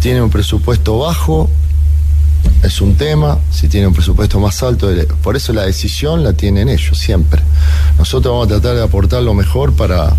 tienen 0.00 0.22
un 0.22 0.30
presupuesto 0.30 0.98
bajo, 0.98 1.48
es 2.62 2.80
un 2.80 2.94
tema, 2.96 3.38
si 3.50 3.68
tienen 3.68 3.88
un 3.88 3.94
presupuesto 3.94 4.38
más 4.38 4.62
alto, 4.62 4.90
por 5.22 5.36
eso 5.36 5.52
la 5.52 5.62
decisión 5.62 6.22
la 6.22 6.34
tienen 6.34 6.68
ellos 6.68 6.98
siempre. 6.98 7.40
Nosotros 7.98 8.32
vamos 8.32 8.46
a 8.46 8.60
tratar 8.60 8.76
de 8.76 8.82
aportar 8.82 9.22
lo 9.22 9.32
mejor 9.32 9.72
para, 9.72 10.14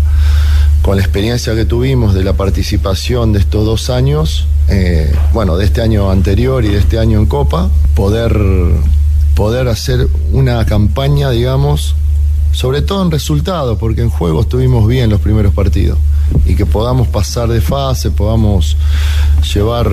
con 0.82 0.96
la 0.96 1.02
experiencia 1.02 1.54
que 1.54 1.64
tuvimos 1.64 2.12
de 2.12 2.24
la 2.24 2.32
participación 2.32 3.32
de 3.32 3.38
estos 3.38 3.64
dos 3.64 3.88
años, 3.88 4.46
eh, 4.68 5.14
bueno, 5.32 5.56
de 5.56 5.64
este 5.64 5.80
año 5.80 6.10
anterior 6.10 6.64
y 6.64 6.68
de 6.68 6.78
este 6.78 6.98
año 6.98 7.18
en 7.20 7.26
Copa, 7.26 7.70
poder, 7.94 8.36
poder 9.36 9.68
hacer 9.68 10.08
una 10.32 10.66
campaña, 10.66 11.30
digamos, 11.30 11.94
sobre 12.50 12.82
todo 12.82 13.02
en 13.04 13.12
resultados, 13.12 13.78
porque 13.78 14.02
en 14.02 14.10
juego 14.10 14.40
estuvimos 14.40 14.88
bien 14.88 15.08
los 15.08 15.20
primeros 15.20 15.54
partidos, 15.54 15.98
y 16.46 16.56
que 16.56 16.66
podamos 16.66 17.06
pasar 17.06 17.48
de 17.48 17.60
fase, 17.60 18.10
podamos 18.10 18.76
llevar 19.54 19.88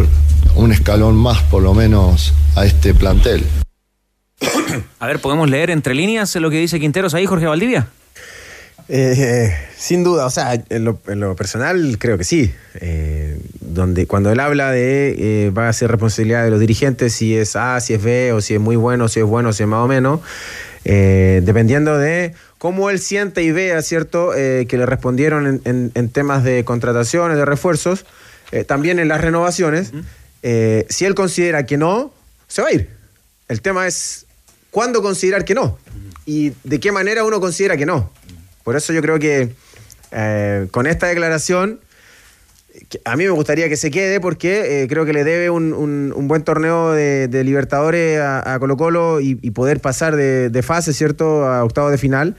un 0.55 0.71
escalón 0.71 1.15
más 1.15 1.41
por 1.43 1.61
lo 1.61 1.75
menos 1.75 2.33
a 2.55 2.65
este 2.65 2.95
plantel. 2.95 3.45
A 4.99 5.07
ver, 5.07 5.19
¿podemos 5.19 5.49
leer 5.49 5.69
entre 5.69 5.93
líneas 5.93 6.35
lo 6.35 6.49
que 6.49 6.59
dice 6.59 6.79
Quinteros 6.79 7.13
ahí, 7.13 7.25
Jorge 7.25 7.45
Valdivia? 7.45 7.87
Eh, 8.91 9.53
sin 9.77 10.03
duda, 10.03 10.25
o 10.25 10.29
sea, 10.31 10.55
en 10.69 10.83
lo, 10.83 10.99
en 11.07 11.19
lo 11.19 11.35
personal 11.35 11.97
creo 11.99 12.17
que 12.17 12.23
sí. 12.23 12.51
Eh, 12.81 13.37
donde 13.61 14.07
cuando 14.07 14.31
él 14.31 14.39
habla 14.39 14.71
de 14.71 15.15
eh, 15.45 15.49
va 15.51 15.69
a 15.69 15.73
ser 15.73 15.91
responsabilidad 15.91 16.43
de 16.43 16.49
los 16.49 16.59
dirigentes 16.59 17.13
si 17.13 17.35
es 17.37 17.55
A, 17.55 17.79
si 17.81 17.93
es 17.93 18.03
B, 18.03 18.33
o 18.33 18.41
si 18.41 18.55
es 18.55 18.59
muy 18.59 18.75
bueno, 18.75 19.07
si 19.07 19.19
es 19.19 19.25
bueno, 19.27 19.53
si 19.53 19.61
es 19.63 19.69
más 19.69 19.85
o 19.85 19.87
menos, 19.87 20.21
eh, 20.85 21.41
dependiendo 21.43 21.97
de 21.99 22.33
cómo 22.57 22.89
él 22.89 22.99
siente 22.99 23.43
y 23.43 23.51
vea, 23.51 23.81
¿cierto? 23.83 24.31
Que 24.33 24.67
le 24.71 24.85
respondieron 24.87 25.45
en, 25.47 25.61
en- 25.65 25.91
en 25.93 26.09
temas 26.09 26.43
de 26.43 26.65
contrataciones, 26.65 27.37
de 27.37 27.45
refuerzos, 27.45 28.05
también 28.67 28.97
en 28.99 29.07
las 29.07 29.21
renovaciones. 29.21 29.91
Si 30.41 31.05
él 31.05 31.13
considera 31.15 31.65
que 31.65 31.77
no, 31.77 32.11
se 32.47 32.61
va 32.63 32.69
a 32.69 32.73
ir. 32.73 32.89
El 33.47 33.61
tema 33.61 33.87
es 33.87 34.25
cuándo 34.71 35.01
considerar 35.01 35.45
que 35.45 35.53
no 35.55 35.77
y 36.25 36.51
de 36.63 36.79
qué 36.79 36.91
manera 36.91 37.23
uno 37.23 37.39
considera 37.39 37.77
que 37.77 37.85
no. 37.85 38.11
Por 38.69 38.75
eso 38.75 38.93
yo 38.93 39.01
creo 39.01 39.17
que 39.17 39.49
eh, 40.11 40.67
con 40.69 40.85
esta 40.85 41.07
declaración, 41.07 41.79
a 43.03 43.15
mí 43.15 43.23
me 43.23 43.31
gustaría 43.31 43.67
que 43.67 43.75
se 43.75 43.89
quede 43.89 44.19
porque 44.19 44.83
eh, 44.83 44.87
creo 44.87 45.05
que 45.05 45.11
le 45.11 45.23
debe 45.23 45.49
un, 45.49 46.13
buen 46.27 46.43
torneo 46.43 46.91
de, 46.91 47.43
Libertadores 47.43 48.21
a, 48.21 48.55
Colo 48.59 48.77
Colo 48.77 49.21
y, 49.21 49.33
poder 49.49 49.79
pasar 49.79 50.15
de, 50.15 50.61
fase, 50.61 50.93
¿cierto?, 50.93 51.47
a 51.47 51.63
octavos 51.63 51.89
de 51.89 51.97
final. 51.97 52.35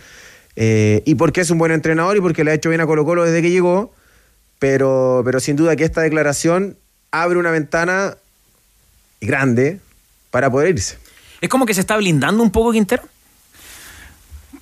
Eh, 0.55 1.03
y 1.05 1.17
porque 1.17 1.41
es 1.41 1.51
un 1.51 1.59
buen 1.59 1.73
entrenador 1.73 2.17
y 2.17 2.21
porque 2.21 2.45
le 2.45 2.53
ha 2.53 2.55
hecho 2.55 2.69
bien 2.69 2.81
a 2.81 2.87
Colo 2.87 3.05
Colo 3.05 3.25
desde 3.25 3.43
que 3.43 3.51
llegó. 3.51 3.93
Pero, 4.61 5.23
pero 5.25 5.41
sin 5.41 5.57
duda 5.57 5.75
que 5.75 5.83
esta 5.83 6.01
declaración 6.01 6.77
abre 7.11 7.41
una 7.41 7.51
ventana 7.51 8.17
grande 9.21 9.81
para 10.31 10.49
poder 10.49 10.69
irse. 10.69 10.97
Es 11.41 11.49
como 11.49 11.67
que 11.67 11.75
se 11.75 11.81
está 11.81 11.97
blindando 11.97 12.41
un 12.41 12.53
poco 12.53 12.71
Quintero. 12.71 13.03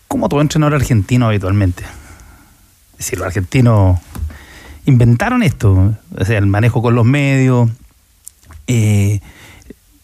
Como 0.09 0.29
todo 0.29 0.41
entrenador 0.41 0.75
argentino 0.75 1.27
habitualmente. 1.27 1.85
Es 2.93 2.99
decir, 2.99 3.19
los 3.19 3.27
argentinos 3.27 4.01
inventaron 4.87 5.43
esto, 5.43 5.95
o 6.17 6.25
sea, 6.25 6.39
el 6.39 6.47
manejo 6.47 6.83
con 6.83 6.95
los 6.95 7.05
medios. 7.05 7.71
Eh, 8.67 9.21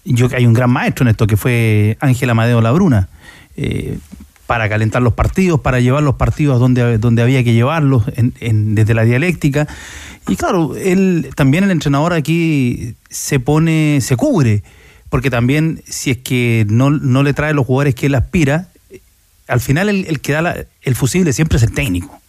yo 0.05 0.29
hay 0.37 0.47
un 0.47 0.53
gran 0.53 0.71
maestro 0.71 1.05
en 1.05 1.09
esto 1.11 1.27
que 1.27 1.37
fue 1.37 1.97
Ángel 2.01 2.31
Amadeo 2.31 2.61
Labruna, 2.61 3.09
eh, 3.57 3.99
para 4.47 4.69
calentar 4.69 5.01
los 5.01 5.15
partidos, 5.15 5.61
para 5.61 5.81
llevar 5.81 6.03
los 6.03 6.17
partidos 6.17 6.61
donde, 6.61 6.99
donde 6.99 7.23
había 7.23 7.43
que 7.43 7.55
llevarlos, 7.55 8.05
en- 8.15 8.35
en- 8.41 8.75
desde 8.75 8.93
la 8.93 9.05
dialéctica. 9.05 9.67
Y 10.29 10.37
claro, 10.37 10.77
él 10.77 11.31
también 11.35 11.65
el 11.65 11.71
entrenador 11.71 12.13
aquí 12.13 12.95
se 13.09 13.41
pone, 13.41 14.01
se 14.03 14.17
cubre, 14.17 14.63
porque 15.09 15.31
también 15.31 15.83
si 15.89 16.11
es 16.11 16.19
que 16.19 16.67
no, 16.69 16.91
no 16.91 17.23
le 17.23 17.33
trae 17.33 17.55
los 17.55 17.65
jugadores 17.67 17.95
que 17.95 18.07
él 18.07 18.15
aspira, 18.15 18.69
al 19.49 19.61
final 19.61 19.89
el, 19.89 20.07
el 20.07 20.21
que 20.21 20.33
da 20.33 20.43
la- 20.43 20.65
el 20.83 20.95
fusible 20.95 21.33
siempre 21.33 21.57
es 21.59 21.63
el 21.65 21.73
técnico. 21.73 22.21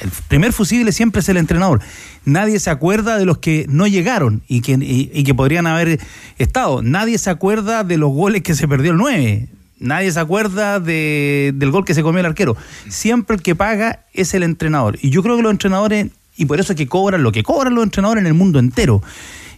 El, 0.00 0.10
primer 0.28 0.52
fusible 0.52 0.92
siempre 0.92 1.20
es 1.22 1.28
el 1.28 1.36
entrenador. 1.36 1.80
Nadie 2.24 2.60
se 2.60 2.70
acuerda 2.70 3.18
de 3.18 3.24
los 3.24 3.38
que 3.38 3.66
no 3.68 3.88
llegaron 3.88 4.42
y 4.46 4.60
que, 4.60 4.78
y, 4.80 5.24
que 5.24 5.34
podrían 5.34 5.66
haber 5.66 5.98
estado. 6.38 6.82
Nadie 6.82 7.18
se 7.18 7.30
acuerda 7.30 7.82
de 7.82 7.96
los 7.96 8.12
goles 8.12 8.42
que 8.42 8.54
se 8.54 8.68
perdió 8.68 8.92
el 8.92 8.98
9. 8.98 9.48
Nadie 9.80 10.12
se 10.12 10.20
acuerda 10.20 10.78
de- 10.78 11.50
del 11.56 11.72
gol 11.72 11.84
que 11.84 11.94
se 11.94 12.02
comió 12.04 12.20
el 12.20 12.26
arquero. 12.26 12.56
Siempre 12.88 13.34
el 13.34 13.42
que 13.42 13.56
paga 13.56 14.04
es 14.12 14.34
el 14.34 14.44
entrenador. 14.44 14.98
Y 15.02 15.10
yo 15.10 15.20
creo 15.24 15.36
que 15.36 15.42
los 15.42 15.50
entrenadores, 15.50 16.08
y 16.36 16.44
por 16.46 16.60
eso 16.60 16.74
es 16.74 16.76
que 16.76 16.86
cobran 16.86 17.24
lo 17.24 17.32
que 17.32 17.42
cobran 17.42 17.74
los 17.74 17.82
entrenadores 17.82 18.20
en 18.20 18.28
el 18.28 18.34
mundo 18.34 18.60
entero. 18.60 19.02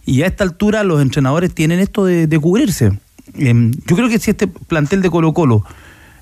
Y 0.07 0.23
a 0.23 0.27
esta 0.27 0.43
altura 0.43 0.83
los 0.83 1.03
entrenadores 1.03 1.53
tienen 1.53 1.79
esto 1.79 2.03
de, 2.03 2.25
de 2.25 2.39
cubrirse. 2.39 2.97
Em, 3.35 3.71
yo 3.85 3.95
creo 3.95 4.09
que 4.09 4.17
si 4.17 4.31
este 4.31 4.47
plantel 4.47 5.03
de 5.03 5.11
Colo 5.11 5.33
Colo 5.33 5.63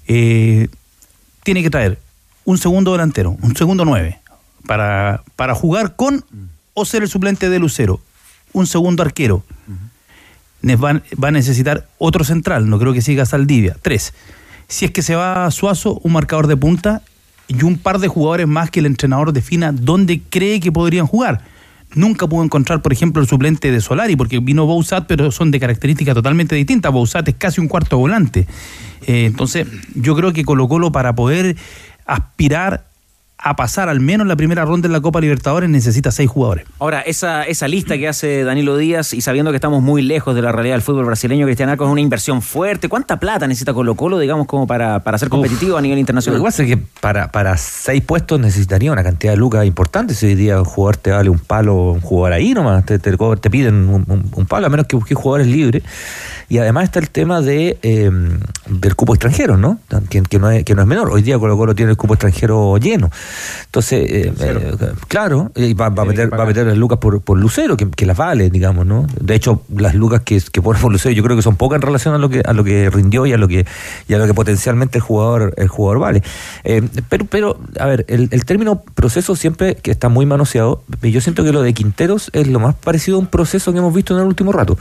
eh, 0.08 0.68
tiene 1.44 1.64
que 1.64 1.70
traer 1.70 2.00
un 2.46 2.58
segundo 2.58 2.92
delantero, 2.92 3.38
un 3.42 3.56
segundo 3.56 3.86
nueve, 3.86 4.20
para, 4.66 5.24
para 5.36 5.56
jugar 5.56 5.96
con 5.96 6.24
o 6.74 6.86
ser 6.86 7.04
el 7.04 7.10
suplente 7.10 7.50
de 7.50 7.60
Lucero, 7.60 8.02
un 8.52 8.68
segundo 8.68 9.04
arquero. 9.04 9.44
Va, 10.64 11.02
va 11.22 11.28
a 11.28 11.32
necesitar 11.32 11.88
otro 11.98 12.24
central, 12.24 12.70
no 12.70 12.80
creo 12.80 12.94
que 12.94 13.02
siga 13.02 13.26
Saldivia. 13.26 13.76
Tres. 13.82 14.14
Si 14.68 14.86
es 14.86 14.92
que 14.92 15.02
se 15.02 15.16
va 15.16 15.46
a 15.46 15.52
Suazo, 15.52 16.00
un 16.04 16.14
marcador 16.14 16.48
de 16.48 16.56
punta 16.56 17.02
y 17.48 17.64
un 17.64 17.78
par 17.78 18.00
de 18.00 18.08
jugadores 18.08 18.48
más 18.48 18.72
que 18.72 18.80
el 18.80 18.86
entrenador 18.86 19.34
defina 19.34 19.72
dónde 19.74 20.22
cree 20.30 20.60
que 20.60 20.72
podrían 20.72 21.06
jugar. 21.06 21.42
Nunca 21.96 22.28
pudo 22.28 22.44
encontrar, 22.44 22.82
por 22.82 22.92
ejemplo, 22.94 23.22
el 23.22 23.28
suplente 23.28 23.72
de 23.72 23.82
Solari, 23.82 24.16
porque 24.16 24.40
vino 24.40 24.66
Bouzat, 24.66 25.06
pero 25.08 25.32
son 25.32 25.52
de 25.52 25.60
características 25.60 26.16
totalmente 26.16 26.56
distintas. 26.56 26.92
Bouzat 26.92 27.28
es 27.28 27.36
casi 27.36 27.62
un 27.62 27.68
cuarto 27.68 27.98
volante. 27.98 28.48
Eh, 29.06 29.26
entonces, 29.26 29.68
yo 29.96 30.16
creo 30.16 30.34
que 30.34 30.44
Colo 30.44 30.68
Colo 30.68 30.92
para 30.92 31.14
poder 31.14 31.56
aspirar 32.06 32.86
a 33.38 33.56
pasar 33.58 33.90
al 33.90 34.00
menos 34.00 34.26
la 34.26 34.38
primera 34.38 34.64
ronda 34.64 34.86
en 34.88 34.94
la 34.94 35.02
Copa 35.02 35.20
Libertadores 35.20 35.70
necesita 35.70 36.12
seis 36.12 36.30
jugadores. 36.30 36.66
Ahora, 36.80 37.02
esa, 37.02 37.44
esa 37.44 37.68
lista 37.68 37.98
que 37.98 38.08
hace 38.08 38.44
Danilo 38.46 38.78
Díaz 38.78 39.14
y 39.14 39.20
sabiendo 39.20 39.52
que 39.52 39.56
estamos 39.58 39.82
muy 39.84 40.02
lejos 40.02 40.34
de 40.34 40.42
la 40.42 40.54
realidad 40.54 40.76
del 40.76 40.82
fútbol 40.82 41.04
brasileño, 41.06 41.46
Cristian 41.46 41.68
Arcos 41.68 41.88
es 41.88 41.92
una 41.92 42.00
inversión 42.00 42.42
fuerte. 42.42 42.88
¿Cuánta 42.88 43.20
plata 43.20 43.46
necesita 43.46 43.74
Colo 43.74 43.96
Colo, 43.96 44.18
digamos, 44.20 44.48
como 44.48 44.66
para, 44.66 45.04
para 45.04 45.18
ser 45.18 45.28
competitivo 45.28 45.76
a 45.78 45.82
nivel 45.82 45.98
Lo 45.98 46.00
internacional? 46.00 46.40
que 46.40 46.46
pasa 46.46 46.64
es 46.64 46.70
que 46.70 46.78
para, 47.02 47.32
para 47.34 47.58
seis 47.58 48.02
puestos 48.02 48.40
necesitaría 48.40 48.92
una 48.94 49.04
cantidad 49.04 49.34
de 49.34 49.38
lucas 49.38 49.66
importante. 49.66 50.14
Si 50.14 50.26
hoy 50.28 50.36
día 50.36 50.60
un 50.60 50.66
jugador 50.66 50.96
te 50.98 51.12
vale 51.12 51.30
un 51.30 51.40
palo, 51.40 51.92
un 51.92 52.00
jugador 52.02 52.34
ahí 52.34 52.54
nomás, 52.54 52.86
te, 52.86 52.98
te, 52.98 53.18
te 53.18 53.50
piden 53.50 53.90
un, 53.90 54.06
un- 54.08 54.32
un 54.34 54.46
palo, 54.46 54.68
a 54.68 54.70
menos 54.70 54.88
que 54.88 54.96
busques 54.96 55.18
jugadores 55.18 55.48
libres. 55.48 55.84
Y 56.48 56.60
además 56.60 56.86
está 56.86 57.00
el 57.00 57.10
tema 57.10 57.42
de, 57.42 57.78
eh, 57.82 58.12
del 58.68 58.96
cupo 58.96 59.14
extranjero, 59.16 59.58
¿no? 59.58 59.80
Que, 60.10 60.22
que 60.22 60.40
no 60.40 60.50
es, 60.52 60.64
que 60.64 60.76
no 60.76 60.82
es 60.84 60.88
menor. 60.88 61.10
Hoy 61.10 61.24
día 61.24 61.40
Colo 61.40 61.58
Colo 61.58 61.74
tiene 61.76 61.92
el 61.92 61.98
cupo 61.98 62.14
extranjero 62.14 62.78
lleno. 62.78 63.10
Entonces, 63.66 64.10
eh, 64.10 64.34
eh, 64.40 64.76
claro, 65.08 65.52
y 65.56 65.74
va, 65.74 65.90
va 65.90 66.04
a 66.04 66.06
meter, 66.06 66.32
va 66.32 66.44
a 66.44 66.46
meter 66.46 66.66
las 66.68 66.78
lucas 66.78 67.00
por, 67.00 67.22
por 67.22 67.38
Lucero, 67.40 67.78
que, 67.78 67.90
que 67.90 68.06
las 68.06 68.18
vale, 68.18 68.50
digamos, 68.50 68.86
¿no? 68.86 69.08
De 69.20 69.36
hecho, 69.36 69.64
las 69.76 69.96
lucas 69.96 70.22
que, 70.22 70.42
que 70.52 70.62
pone 70.62 70.80
por 70.80 70.92
Lucero 70.92 71.14
yo 71.14 71.24
creo 71.24 71.36
que 71.36 71.42
son 71.42 71.56
pocas 71.56 71.78
en 71.78 71.82
relación 71.82 72.14
a 72.14 72.18
lo 72.18 72.30
que, 72.30 72.42
a 72.46 72.54
lo 72.54 72.64
que 72.64 72.90
rindió 72.90 73.26
y 73.26 73.34
a 73.34 73.38
lo 73.38 73.48
que, 73.48 73.66
y 74.08 74.14
a 74.14 74.18
lo 74.18 74.28
que 74.28 74.34
potencialmente 74.34 74.98
el 74.98 75.02
jugador, 75.02 75.54
el 75.58 75.68
jugador 75.68 76.00
vale. 76.00 76.24
Eh, 76.64 76.88
pero, 77.10 77.26
pero, 77.26 77.60
a 77.80 77.86
ver, 77.86 78.06
el, 78.08 78.30
el 78.32 78.46
término 78.46 78.82
proceso 78.82 79.36
siempre 79.36 79.76
que 79.76 79.92
está 79.92 80.10
muy 80.10 80.26
manoseado, 80.26 80.84
yo 81.02 81.22
siento 81.22 81.44
que 81.44 81.52
lo 81.52 81.62
de 81.62 81.74
Quinteros 81.74 82.30
es 82.34 82.48
lo 82.48 82.60
más 82.60 82.76
parecido 82.76 83.18
a 83.18 83.20
un 83.20 83.28
proceso 83.28 83.72
que 83.72 83.80
hemos 83.80 83.94
visto 83.94 84.14
en 84.14 84.22
el 84.22 84.28
último 84.28 84.52
rato. 84.52 84.78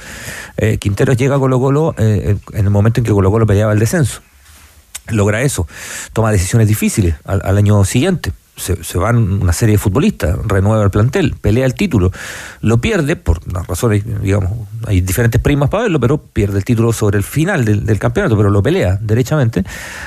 Eh, 0.57 0.79
Quinteros 0.79 1.17
llega 1.17 1.37
a 1.37 1.39
Colo 1.39 1.61
Colo 1.61 1.95
eh, 1.99 2.37
en 2.53 2.65
el 2.65 2.71
momento 2.71 3.01
en 3.01 3.05
que 3.05 3.13
Colo 3.13 3.31
Colo 3.31 3.47
peleaba 3.47 3.73
el 3.73 3.79
descenso. 3.79 4.21
Logra 5.09 5.43
eso, 5.43 5.67
toma 6.13 6.31
decisiones 6.31 6.69
difíciles 6.69 7.17
al, 7.25 7.57
año 7.57 7.85
siguiente. 7.85 8.33
Se, 8.57 8.85
se, 8.85 8.99
van 8.99 9.17
una 9.17 9.53
serie 9.53 9.75
de 9.75 9.79
futbolistas, 9.79 10.37
renueva 10.47 10.85
el 10.85 10.91
plantel, 10.91 11.35
pelea 11.41 11.65
el 11.65 11.75
título, 11.75 12.13
lo 12.61 12.79
pierde 12.79 13.17
por 13.17 13.41
unas 13.49 13.67
razones, 13.67 14.05
digamos, 14.23 14.53
hay 14.87 15.01
diferentes 15.01 15.41
primas 15.41 15.71
para 15.71 15.85
verlo, 15.85 15.99
pero 15.99 16.19
pierde 16.19 16.59
el 16.59 16.65
título 16.65 16.93
sobre 16.93 17.17
el 17.17 17.25
final 17.25 17.65
del, 17.65 17.99
campeonato, 17.99 18.37
pero 18.37 18.51
lo 18.51 18.63
pelea 18.63 18.99
derechamente. 19.01 19.65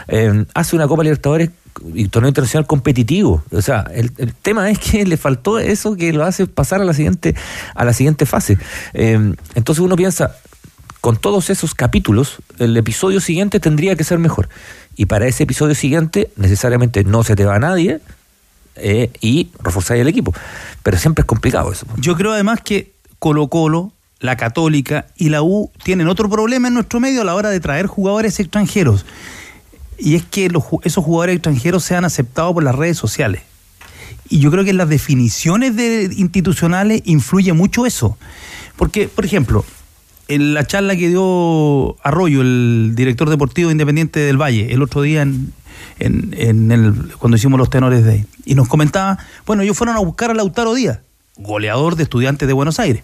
Eh, 0.08 0.46
hace 0.54 0.76
una 0.76 0.88
Copa 0.88 1.04
Libertadores 1.04 1.50
y 1.94 2.08
torneo 2.08 2.30
internacional 2.30 2.66
competitivo. 2.66 3.44
O 3.52 3.62
sea, 3.62 3.86
el, 3.94 4.12
el, 4.18 4.34
tema 4.34 4.70
es 4.70 4.80
que 4.80 5.06
le 5.06 5.18
faltó 5.18 5.60
eso 5.60 5.96
que 5.96 6.14
lo 6.14 6.24
hace 6.24 6.48
pasar 6.48 6.82
a 6.82 6.86
la 6.86 6.94
siguiente, 6.94 7.36
a 7.74 7.86
la 7.86 7.94
siguiente 7.94 8.26
fase. 8.26 8.58
Eh, 8.94 9.34
entonces 9.56 9.84
uno 9.84 9.96
piensa, 9.96 10.36
con 11.06 11.18
todos 11.18 11.52
esos 11.52 11.76
capítulos, 11.76 12.38
el 12.58 12.76
episodio 12.76 13.22
siguiente 13.22 13.60
tendría 13.60 13.96
que 13.96 14.04
ser 14.04 14.18
mejor. 14.18 14.50
Y 14.96 15.06
para 15.06 15.28
ese 15.28 15.44
episodio 15.44 15.76
siguiente, 15.76 16.32
necesariamente 16.36 17.04
no 17.04 17.24
se 17.24 17.36
te 17.36 17.46
va 17.46 17.58
a 17.58 17.60
nadie 17.60 18.02
eh, 18.76 19.12
y 19.22 19.50
reforzar 19.62 19.98
el 19.98 20.08
equipo. 20.08 20.34
Pero 20.82 20.98
siempre 20.98 21.22
es 21.22 21.28
complicado 21.28 21.72
eso. 21.72 21.86
Yo 21.98 22.16
creo 22.16 22.32
además 22.32 22.62
que 22.62 22.94
Colo 23.20 23.50
Colo, 23.50 23.92
la 24.20 24.36
Católica 24.36 25.06
y 25.16 25.30
la 25.30 25.44
U 25.44 25.70
tienen 25.84 26.08
otro 26.08 26.28
problema 26.28 26.70
en 26.70 26.74
nuestro 26.74 27.00
medio 27.00 27.22
a 27.22 27.24
la 27.24 27.36
hora 27.36 27.52
de 27.52 27.60
traer 27.60 27.86
jugadores 27.86 28.40
extranjeros. 28.40 29.06
Y 30.00 30.16
es 30.16 30.24
que 30.24 30.50
esos 30.82 31.06
jugadores 31.06 31.36
extranjeros 31.36 31.84
sean 31.84 32.04
aceptados 32.04 32.56
por 32.56 32.64
las 32.64 32.74
redes 32.74 32.98
sociales. 32.98 33.44
Y 34.28 34.40
yo 34.40 34.50
creo 34.50 34.64
que 34.64 34.72
en 34.72 34.78
las 34.78 34.90
definiciones 34.90 35.76
de, 35.76 36.10
institucionales 36.18 37.04
influye 37.06 37.54
mucho 37.54 37.86
eso. 37.86 38.18
Porque, 38.76 39.08
por 39.08 39.24
ejemplo, 39.24 39.64
en 40.28 40.54
la 40.54 40.66
charla 40.66 40.96
que 40.96 41.10
dio 41.10 41.96
Arroyo, 42.04 42.42
el 42.42 42.94
director 42.96 43.30
deportivo 43.30 43.72
independiente 43.72 44.20
del 44.20 44.42
Valle, 44.42 44.74
el 44.74 44.82
otro 44.82 45.02
día 45.02 45.28
cuando 47.20 47.38
hicimos 47.38 47.60
los 47.60 47.70
tenores 47.70 48.04
de 48.04 48.12
ahí, 48.12 48.26
y 48.46 48.56
nos 48.56 48.68
comentaba, 48.68 49.18
bueno, 49.46 49.64
ellos 49.64 49.78
fueron 49.78 49.96
a 49.96 50.00
buscar 50.00 50.32
a 50.32 50.34
Lautaro 50.34 50.74
Díaz, 50.74 51.00
goleador 51.38 51.96
de 51.96 52.04
estudiantes 52.04 52.48
de 52.48 52.54
Buenos 52.54 52.80
Aires, 52.80 53.04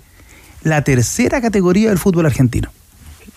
la 0.64 0.84
tercera 0.84 1.42
categoría 1.42 1.90
del 1.90 2.00
fútbol 2.00 2.26
argentino. 2.26 2.70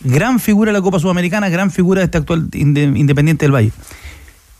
Gran 0.00 0.40
figura 0.40 0.70
de 0.70 0.78
la 0.78 0.82
Copa 0.82 0.98
Sudamericana, 0.98 1.48
gran 1.48 1.70
figura 1.70 2.00
de 2.00 2.06
este 2.06 2.18
actual 2.18 2.48
Independiente 2.52 3.44
del 3.44 3.54
Valle. 3.54 3.72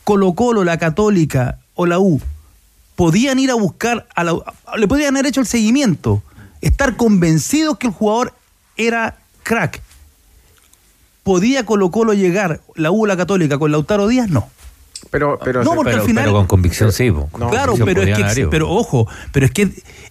Colo 0.03 0.33
Colo, 0.33 0.63
la 0.63 0.77
Católica 0.77 1.59
o 1.75 1.85
la 1.85 1.99
U 1.99 2.21
podían 2.95 3.39
ir 3.39 3.51
a 3.51 3.55
buscar, 3.55 4.07
a 4.15 4.23
la, 4.23 4.35
le 4.77 4.87
podían 4.87 5.15
haber 5.15 5.27
hecho 5.27 5.41
el 5.41 5.47
seguimiento, 5.47 6.23
estar 6.61 6.95
convencidos 6.95 7.77
que 7.77 7.87
el 7.87 7.93
jugador 7.93 8.33
era 8.77 9.17
crack. 9.43 9.81
¿Podía 11.23 11.65
Colo 11.65 11.91
Colo 11.91 12.13
llegar, 12.13 12.61
la 12.75 12.91
U 12.91 13.05
la 13.05 13.17
Católica, 13.17 13.57
con 13.57 13.71
Lautaro 13.71 14.07
Díaz? 14.07 14.29
No. 14.29 14.49
Pero, 15.09 15.39
pero, 15.43 15.63
no, 15.63 15.75
porque 15.75 15.91
pero, 15.91 16.01
al 16.01 16.07
final, 16.07 16.23
pero 16.25 16.35
con 16.35 16.47
convicción 16.47 16.91
sí. 16.91 17.09
No, 17.09 17.27
claro, 17.29 17.73
convicción 17.73 17.85
pero 17.85 18.01
es 18.01 18.35
que, 18.35 18.47
pero 18.47 18.69
ojo, 18.69 19.07
pero 19.31 19.45
es 19.45 19.51
que 19.51 19.69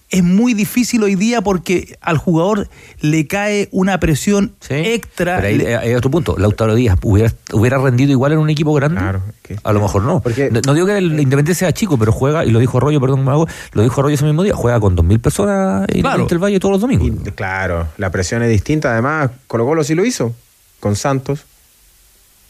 es 0.09 0.23
muy 0.23 0.53
difícil 0.53 1.03
hoy 1.03 1.15
día 1.15 1.41
porque 1.41 1.97
al 2.01 2.17
jugador 2.17 2.69
le 3.01 3.27
cae 3.27 3.69
una 3.71 3.99
presión 3.99 4.53
sí, 4.59 4.75
extra. 4.75 5.37
Pero 5.37 5.47
hay, 5.47 5.57
le... 5.57 5.75
hay, 5.75 5.93
otro 5.93 6.11
punto. 6.11 6.37
Lautaro 6.37 6.75
Díaz 6.75 6.97
hubiera, 7.01 7.33
hubiera 7.51 7.77
rendido 7.77 8.11
igual 8.11 8.31
en 8.33 8.39
un 8.39 8.49
equipo 8.49 8.73
grande. 8.73 8.99
Claro, 8.99 9.21
que, 9.41 9.57
a 9.61 9.73
lo 9.73 9.81
mejor 9.81 10.03
no. 10.03 10.21
Porque, 10.21 10.49
no. 10.51 10.61
no. 10.65 10.73
digo 10.73 10.85
que 10.85 10.97
el 10.97 11.19
Independiente 11.19 11.55
sea 11.55 11.71
chico, 11.73 11.97
pero 11.97 12.11
juega, 12.11 12.45
y 12.45 12.51
lo 12.51 12.59
dijo 12.59 12.77
Arroyo, 12.77 13.01
perdón, 13.01 13.27
hago, 13.27 13.47
lo 13.73 13.81
dijo 13.81 13.99
Arroyo 13.99 14.15
ese 14.15 14.25
mismo 14.25 14.43
día, 14.43 14.53
juega 14.55 14.79
con 14.79 14.95
2.000 14.95 15.19
personas 15.19 15.89
en 15.89 16.01
claro. 16.01 16.27
el 16.29 16.39
Valle 16.39 16.59
todos 16.59 16.73
los 16.73 16.81
domingos. 16.81 17.07
Y, 17.07 17.31
claro, 17.31 17.87
la 17.97 18.11
presión 18.11 18.43
es 18.43 18.49
distinta. 18.49 18.93
Además, 18.93 19.31
Colo 19.47 19.65
Colo 19.65 19.83
sí 19.83 19.95
lo 19.95 20.05
hizo 20.05 20.33
con 20.79 20.95
Santos 20.95 21.45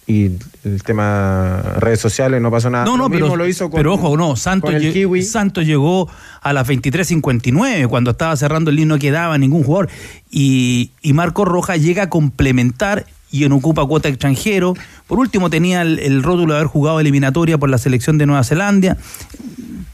y 0.08 0.32
el 0.64 0.84
tema 0.84 1.62
redes 1.78 2.00
sociales 2.00 2.42
no 2.42 2.52
pasó 2.52 2.70
nada. 2.70 2.86
No, 2.86 2.96
no, 2.96 3.10
pero, 3.10 3.36
lo 3.36 3.48
hizo 3.48 3.70
con, 3.70 3.78
pero 3.78 3.94
ojo, 3.94 4.16
no, 4.18 4.36
Santos, 4.36 4.74
lleg 4.76 5.24
Santos 5.24 5.66
llegó 5.66 6.10
a 6.42 6.54
las 6.54 6.68
23.59 6.68 7.88
cuando 7.88 8.12
estaba 8.12 8.36
cerrando 8.36 8.70
el 8.70 8.88
no 8.88 9.00
quedaba 9.00 9.38
ningún 9.38 9.64
jugador 9.64 9.90
y, 10.30 10.92
y 11.02 11.14
Marco 11.14 11.44
Rojas 11.44 11.82
llega 11.82 12.04
a 12.04 12.10
complementar 12.10 13.08
y 13.32 13.44
en 13.44 13.52
ocupa 13.52 13.86
cuota 13.86 14.08
extranjero. 14.08 14.76
Por 15.08 15.20
último 15.20 15.50
tenía 15.50 15.82
el, 15.82 16.00
el, 16.00 16.24
rótulo 16.24 16.54
de 16.54 16.60
haber 16.60 16.70
jugado 16.70 17.00
eliminatoria 17.00 17.58
por 17.58 17.70
la 17.70 17.78
selección 17.78 18.18
de 18.18 18.26
Nueva 18.26 18.44
Zelanda. 18.44 18.98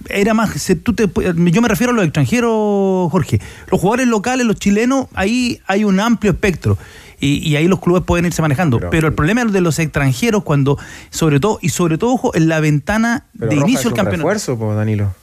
Era 0.10 0.34
más, 0.34 0.52
tú 0.84 0.94
te, 0.94 1.08
yo 1.08 1.62
me 1.62 1.68
refiero 1.68 1.94
a 1.94 1.96
los 1.96 2.04
extranjeros, 2.04 3.10
Jorge. 3.12 3.40
Los 3.72 3.80
jugadores 3.80 4.08
locales, 4.08 4.46
los 4.46 4.58
chilenos, 4.58 5.08
ahí 5.14 5.60
hay 5.68 5.86
un 5.86 6.00
amplio 6.00 6.34
espectro. 6.34 6.78
Y, 7.22 7.48
y, 7.48 7.56
ahí 7.56 7.68
los 7.68 7.80
clubes 7.80 8.04
pueden 8.04 8.26
irse 8.26 8.42
manejando. 8.42 8.80
Pero, 8.80 8.90
pero 8.90 9.08
el 9.08 9.14
problema 9.14 9.44
es 9.44 9.52
de 9.54 9.62
los 9.62 9.78
extranjeros 9.78 10.44
cuando, 10.44 10.78
sobre 11.12 11.40
todo, 11.40 11.60
y 11.62 11.70
sobre 11.70 12.00
todo, 12.00 12.14
ojo, 12.14 12.36
en 12.36 12.50
la 12.50 12.60
ventana 12.60 13.26
de 13.34 13.56
inicio 13.56 13.90
del 13.90 13.94
campeonato. 13.94 14.28
refuerzo, 14.28 14.58
pues, 14.58 14.76
Danilo. 14.76 15.14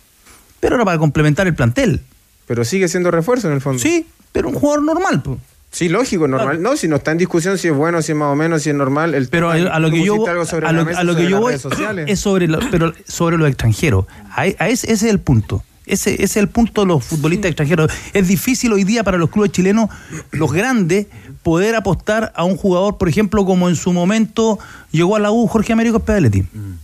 Pero 0.60 0.76
era 0.76 0.84
para 0.84 0.98
complementar 0.98 1.46
el 1.48 1.54
plantel. 1.54 2.00
Pero 2.46 2.64
sigue 2.64 2.88
siendo 2.88 3.10
refuerzo 3.10 3.48
en 3.48 3.54
el 3.54 3.60
fondo. 3.60 3.80
Sí, 3.80 4.06
pero 4.32 4.48
un 4.48 4.54
jugador 4.54 4.84
normal, 4.84 5.22
pues. 5.22 5.38
Sí, 5.70 5.88
lógico, 5.88 6.26
normal. 6.26 6.58
Claro. 6.58 6.70
No, 6.70 6.76
si 6.76 6.88
no 6.88 6.96
está 6.96 7.12
en 7.12 7.18
discusión 7.18 7.58
si 7.58 7.68
es 7.68 7.74
bueno, 7.74 8.00
si 8.00 8.12
es 8.12 8.18
más 8.18 8.32
o 8.32 8.36
menos, 8.36 8.62
si 8.62 8.70
es 8.70 8.76
normal. 8.76 9.14
El 9.14 9.28
pero 9.28 9.52
tema, 9.52 9.70
a, 9.70 9.80
lo 9.80 9.90
que 9.90 10.02
yo 10.02 10.14
a 10.26 11.04
lo 11.04 11.16
que 11.16 11.28
yo 11.28 11.40
voy 11.40 11.54
es 12.06 12.20
sobre 12.20 12.48
lo, 12.48 12.58
pero 12.70 12.94
sobre 13.06 13.36
los 13.36 13.48
extranjeros. 13.48 14.06
A, 14.30 14.42
a 14.42 14.68
ese, 14.68 14.90
ese, 14.90 14.92
es 14.92 15.02
el 15.04 15.20
punto. 15.20 15.62
Ese, 15.88 16.14
ese, 16.14 16.24
es 16.24 16.36
el 16.36 16.48
punto 16.48 16.82
de 16.82 16.88
los 16.88 17.04
futbolistas 17.04 17.50
extranjeros. 17.50 17.90
Es 18.12 18.28
difícil 18.28 18.72
hoy 18.72 18.84
día 18.84 19.04
para 19.04 19.18
los 19.18 19.30
clubes 19.30 19.52
chilenos, 19.52 19.90
los 20.30 20.52
grandes, 20.52 21.06
poder 21.42 21.74
apostar 21.74 22.32
a 22.36 22.44
un 22.44 22.56
jugador, 22.56 22.98
por 22.98 23.08
ejemplo, 23.08 23.44
como 23.44 23.68
en 23.68 23.76
su 23.76 23.92
momento 23.92 24.58
llegó 24.90 25.16
a 25.16 25.18
la 25.18 25.30
U 25.30 25.46
Jorge 25.46 25.72
Américo 25.72 26.00
Pedaletti. 26.00 26.42
Mm. 26.42 26.78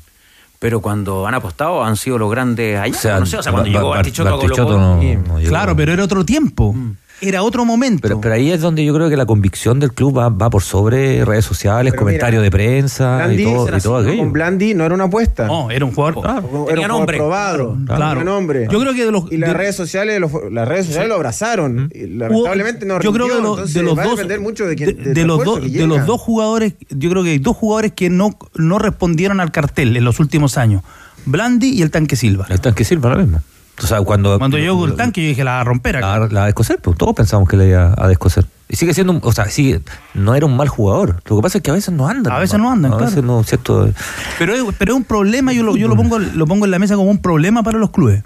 Pero 0.59 0.81
cuando 0.81 1.27
han 1.27 1.35
apostado 1.35 1.85
han 1.85 1.97
sido 1.97 2.17
los 2.17 2.31
grandes 2.31 2.79
ahí. 2.79 2.93
O 2.93 2.95
sea, 2.95 3.21
no 3.21 3.27
sé, 3.27 3.37
o 3.37 3.43
sea 3.43 3.53
cuando 3.53 3.71
llegó 3.71 3.90
Bartichotto, 3.90 4.31
Bartichotto 4.31 4.79
no, 4.79 4.97
no 4.97 5.40
Claro, 5.47 5.77
pero 5.77 5.93
era 5.93 6.03
otro 6.03 6.25
tiempo. 6.25 6.73
Mm 6.73 6.97
era 7.20 7.42
otro 7.42 7.64
momento. 7.64 8.00
Pero, 8.03 8.20
pero, 8.20 8.35
ahí 8.35 8.50
es 8.50 8.61
donde 8.61 8.85
yo 8.85 8.94
creo 8.94 9.09
que 9.09 9.16
la 9.16 9.27
convicción 9.27 9.81
del 9.81 9.92
club 9.92 10.18
va, 10.18 10.29
va 10.29 10.50
por 10.50 10.62
sobre 10.62 11.24
redes 11.24 11.44
sociales, 11.44 11.94
comentarios 11.94 12.42
de 12.42 12.50
prensa 12.50 13.16
Blandi, 13.16 13.42
y 13.42 13.44
todo, 13.44 13.77
y 13.77 13.81
todo 13.81 13.96
aquello. 13.98 14.18
Con 14.18 14.33
Blandi 14.33 14.74
no 14.74 14.85
era 14.85 14.94
una 14.94 15.05
apuesta. 15.05 15.46
No, 15.46 15.70
era 15.70 15.85
un 15.85 15.92
jugador. 15.92 16.22
Claro, 16.22 16.66
era 16.68 16.83
un 16.83 16.88
nombre. 16.88 17.16
probado. 17.16 17.77
Claro. 17.87 17.96
claro. 17.96 18.24
nombre. 18.24 18.68
Yo 18.70 18.81
creo 18.81 18.94
que 18.94 19.05
de 19.05 19.12
los. 19.12 19.31
Y 19.31 19.38
las 19.38 19.50
de, 19.50 19.55
redes 19.55 19.77
sociales, 19.77 20.20
los, 20.20 20.33
las 20.50 20.66
redes 20.68 20.87
sociales 20.87 21.07
sí. 21.07 21.09
lo 21.11 21.14
abrazaron. 21.14 21.90
Y 21.94 22.07
lamentablemente 22.07 22.87
no 22.87 23.00
Yo 23.00 23.12
creo 23.12 23.29
que 23.29 23.35
de 23.35 23.40
los, 23.40 23.72
de 23.72 23.83
los 23.83 23.98
va 23.98 24.05
dos. 24.05 24.12
a 24.12 24.16
depender 24.16 24.40
mucho 24.40 24.66
de, 24.66 24.77
quién, 24.77 25.03
de, 25.03 25.14
de 25.14 25.24
los, 25.24 25.44
do, 25.44 25.61
de 25.61 25.87
los 25.87 26.07
dos 26.07 26.20
jugadores, 26.20 26.74
yo 26.90 27.11
creo 27.11 27.22
que 27.22 27.31
hay 27.31 27.38
dos 27.38 27.57
jugadores 27.57 27.92
que 27.92 28.11
no, 28.11 28.37
no 28.55 28.79
respondieron 28.79 29.40
al 29.40 29.53
cartel 29.53 29.96
en 29.96 30.05
los 30.05 30.20
últimos 30.20 30.59
años. 30.59 30.83
Blandi 31.27 31.70
y 31.70 31.83
el 31.83 31.90
Tanque 31.90 32.16
Silva. 32.16 32.46
El 32.50 32.61
Tanque 32.61 32.85
Silva, 32.85 33.11
lo 33.11 33.16
mismo. 33.18 33.40
O 33.83 33.87
sea, 33.87 34.01
cuando, 34.03 34.39
cuando 34.39 34.57
llegó 34.57 34.85
el 34.87 34.95
tanque, 34.95 35.23
yo 35.23 35.29
dije, 35.29 35.45
la 35.45 35.53
va 35.53 35.61
a 35.61 35.65
romper. 35.65 35.97
Acá. 35.97 36.19
La, 36.19 36.29
la 36.29 36.41
va 36.41 36.43
a 36.43 36.47
descoser, 36.47 36.79
pues 36.81 36.97
todos 36.97 37.15
pensamos 37.15 37.49
que 37.49 37.57
le 37.57 37.69
iba 37.69 37.95
a 37.97 38.09
descoser. 38.09 38.47
Y 38.69 38.77
sigue 38.77 38.95
siendo, 38.95 39.13
un, 39.13 39.21
o 39.23 39.33
sea, 39.33 39.47
sigue, 39.51 39.83
no 40.15 40.35
era 40.35 40.47
un 40.47 40.57
mal 40.57 40.69
jugador. 40.69 41.23
Lo 41.27 41.37
que 41.37 41.43
pasa 41.43 41.59
es 41.59 41.63
que 41.63 41.71
a 41.71 41.75
veces 41.75 41.93
no 41.93 42.09
andan. 42.09 42.33
A 42.33 42.39
veces 42.39 42.59
no 42.59 42.71
andan, 42.71 42.93
a 42.93 42.97
claro. 42.97 43.11
veces 43.11 43.25
no, 43.25 43.43
cierto. 43.43 43.91
Pero, 44.39 44.55
es, 44.55 44.63
pero 44.79 44.93
es 44.93 44.97
un 44.97 45.05
problema, 45.05 45.53
yo, 45.53 45.63
lo, 45.63 45.77
yo 45.77 45.89
lo, 45.89 45.97
pongo, 45.97 46.19
lo 46.19 46.47
pongo 46.47 46.65
en 46.65 46.71
la 46.71 46.79
mesa 46.79 46.95
como 46.97 47.11
un 47.11 47.19
problema 47.19 47.63
para 47.63 47.79
los 47.79 47.91
clubes. 47.91 48.23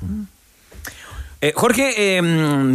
Eh, 1.41 1.53
Jorge, 1.55 2.19
eh, 2.19 2.21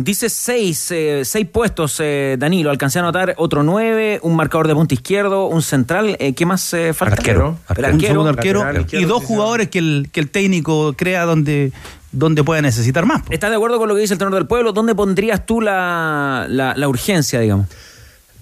dice 0.04 0.30
seis, 0.30 0.90
eh, 0.92 1.24
seis 1.26 1.46
puestos, 1.46 2.02
Danilo. 2.38 2.70
Alcancé 2.70 3.00
a 3.00 3.02
anotar 3.02 3.36
otro 3.38 3.62
nueve, 3.64 4.20
un 4.24 4.36
marcador 4.36 4.68
de 4.68 4.74
punta 4.74 4.94
izquierdo, 4.94 5.48
un 5.48 5.62
central. 5.62 6.18
¿Qué 6.18 6.46
más 6.46 6.74
falta? 6.94 7.16
Arquero. 7.16 7.58
arquero. 7.68 7.94
Un 7.94 8.00
segundo 8.00 8.30
arquero 8.30 8.64
y 8.92 9.04
dos 9.04 9.24
jugadores 9.24 9.68
que 9.68 9.80
el, 9.80 10.10
que 10.12 10.22
el 10.22 10.30
técnico 10.30 10.94
crea 10.94 11.26
donde, 11.26 11.74
donde 12.14 12.44
pueda 12.44 12.62
necesitar 12.62 13.06
más. 13.06 13.24
¿Estás 13.30 13.50
de 13.50 13.58
acuerdo 13.58 13.80
con 13.80 13.90
lo 13.90 13.96
que 13.96 14.02
dice 14.02 14.14
el 14.14 14.20
tenor 14.20 14.34
del 14.34 14.48
pueblo? 14.48 14.72
¿Dónde 14.72 14.96
pondrías 14.96 15.46
tú 15.46 15.60
la, 15.60 16.46
la, 16.48 16.74
la 16.78 16.88
urgencia, 16.88 17.42
digamos? 17.42 17.68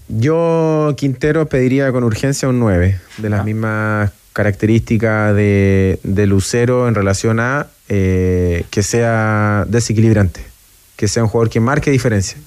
Yo, 0.07 0.93
Quintero, 0.97 1.47
pediría 1.47 1.91
con 1.91 2.03
urgencia 2.03 2.49
un 2.49 2.59
9, 2.59 2.99
de 3.17 3.29
las 3.29 3.41
ah. 3.41 3.43
mismas 3.43 4.11
características 4.33 5.35
de, 5.35 5.99
de, 6.03 6.25
Lucero 6.27 6.87
en 6.87 6.95
relación 6.95 7.39
a 7.39 7.67
eh, 7.93 8.63
que 8.69 8.83
sea 8.83 9.65
desequilibrante, 9.67 10.39
que 10.95 11.09
sea 11.09 11.23
un 11.23 11.29
jugador 11.29 11.49
que 11.49 11.59
marque 11.59 11.91
diferencia. 11.91 12.37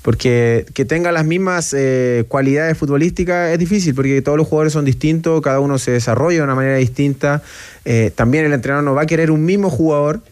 Porque 0.00 0.64
que 0.72 0.86
tenga 0.86 1.12
las 1.12 1.26
mismas 1.26 1.74
eh, 1.76 2.24
cualidades 2.26 2.78
futbolísticas 2.78 3.52
es 3.52 3.58
difícil, 3.58 3.94
porque 3.94 4.22
todos 4.22 4.38
los 4.38 4.48
jugadores 4.48 4.72
son 4.72 4.86
distintos, 4.86 5.42
cada 5.42 5.60
uno 5.60 5.76
se 5.76 5.90
desarrolla 5.90 6.38
de 6.38 6.44
una 6.44 6.54
manera 6.54 6.76
distinta. 6.76 7.42
Eh, 7.84 8.12
también 8.14 8.46
el 8.46 8.54
entrenador 8.54 8.82
no 8.82 8.94
va 8.94 9.02
a 9.02 9.06
querer 9.06 9.30
un 9.30 9.44
mismo 9.44 9.68
jugador 9.68 10.22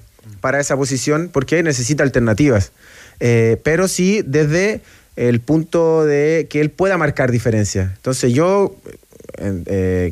para 0.41 0.59
esa 0.59 0.75
posición 0.75 1.29
porque 1.31 1.63
necesita 1.63 2.03
alternativas. 2.03 2.73
Pero 3.19 3.89
sí 3.89 4.23
desde 4.25 4.81
el 5.17 5.41
punto 5.41 6.07
de 6.07 6.47
que 6.49 6.63
él 6.63 6.71
pueda 6.71 6.97
marcar 6.97 7.31
diferencia. 7.31 7.93
Entonces 7.95 8.33
yo, 8.33 8.75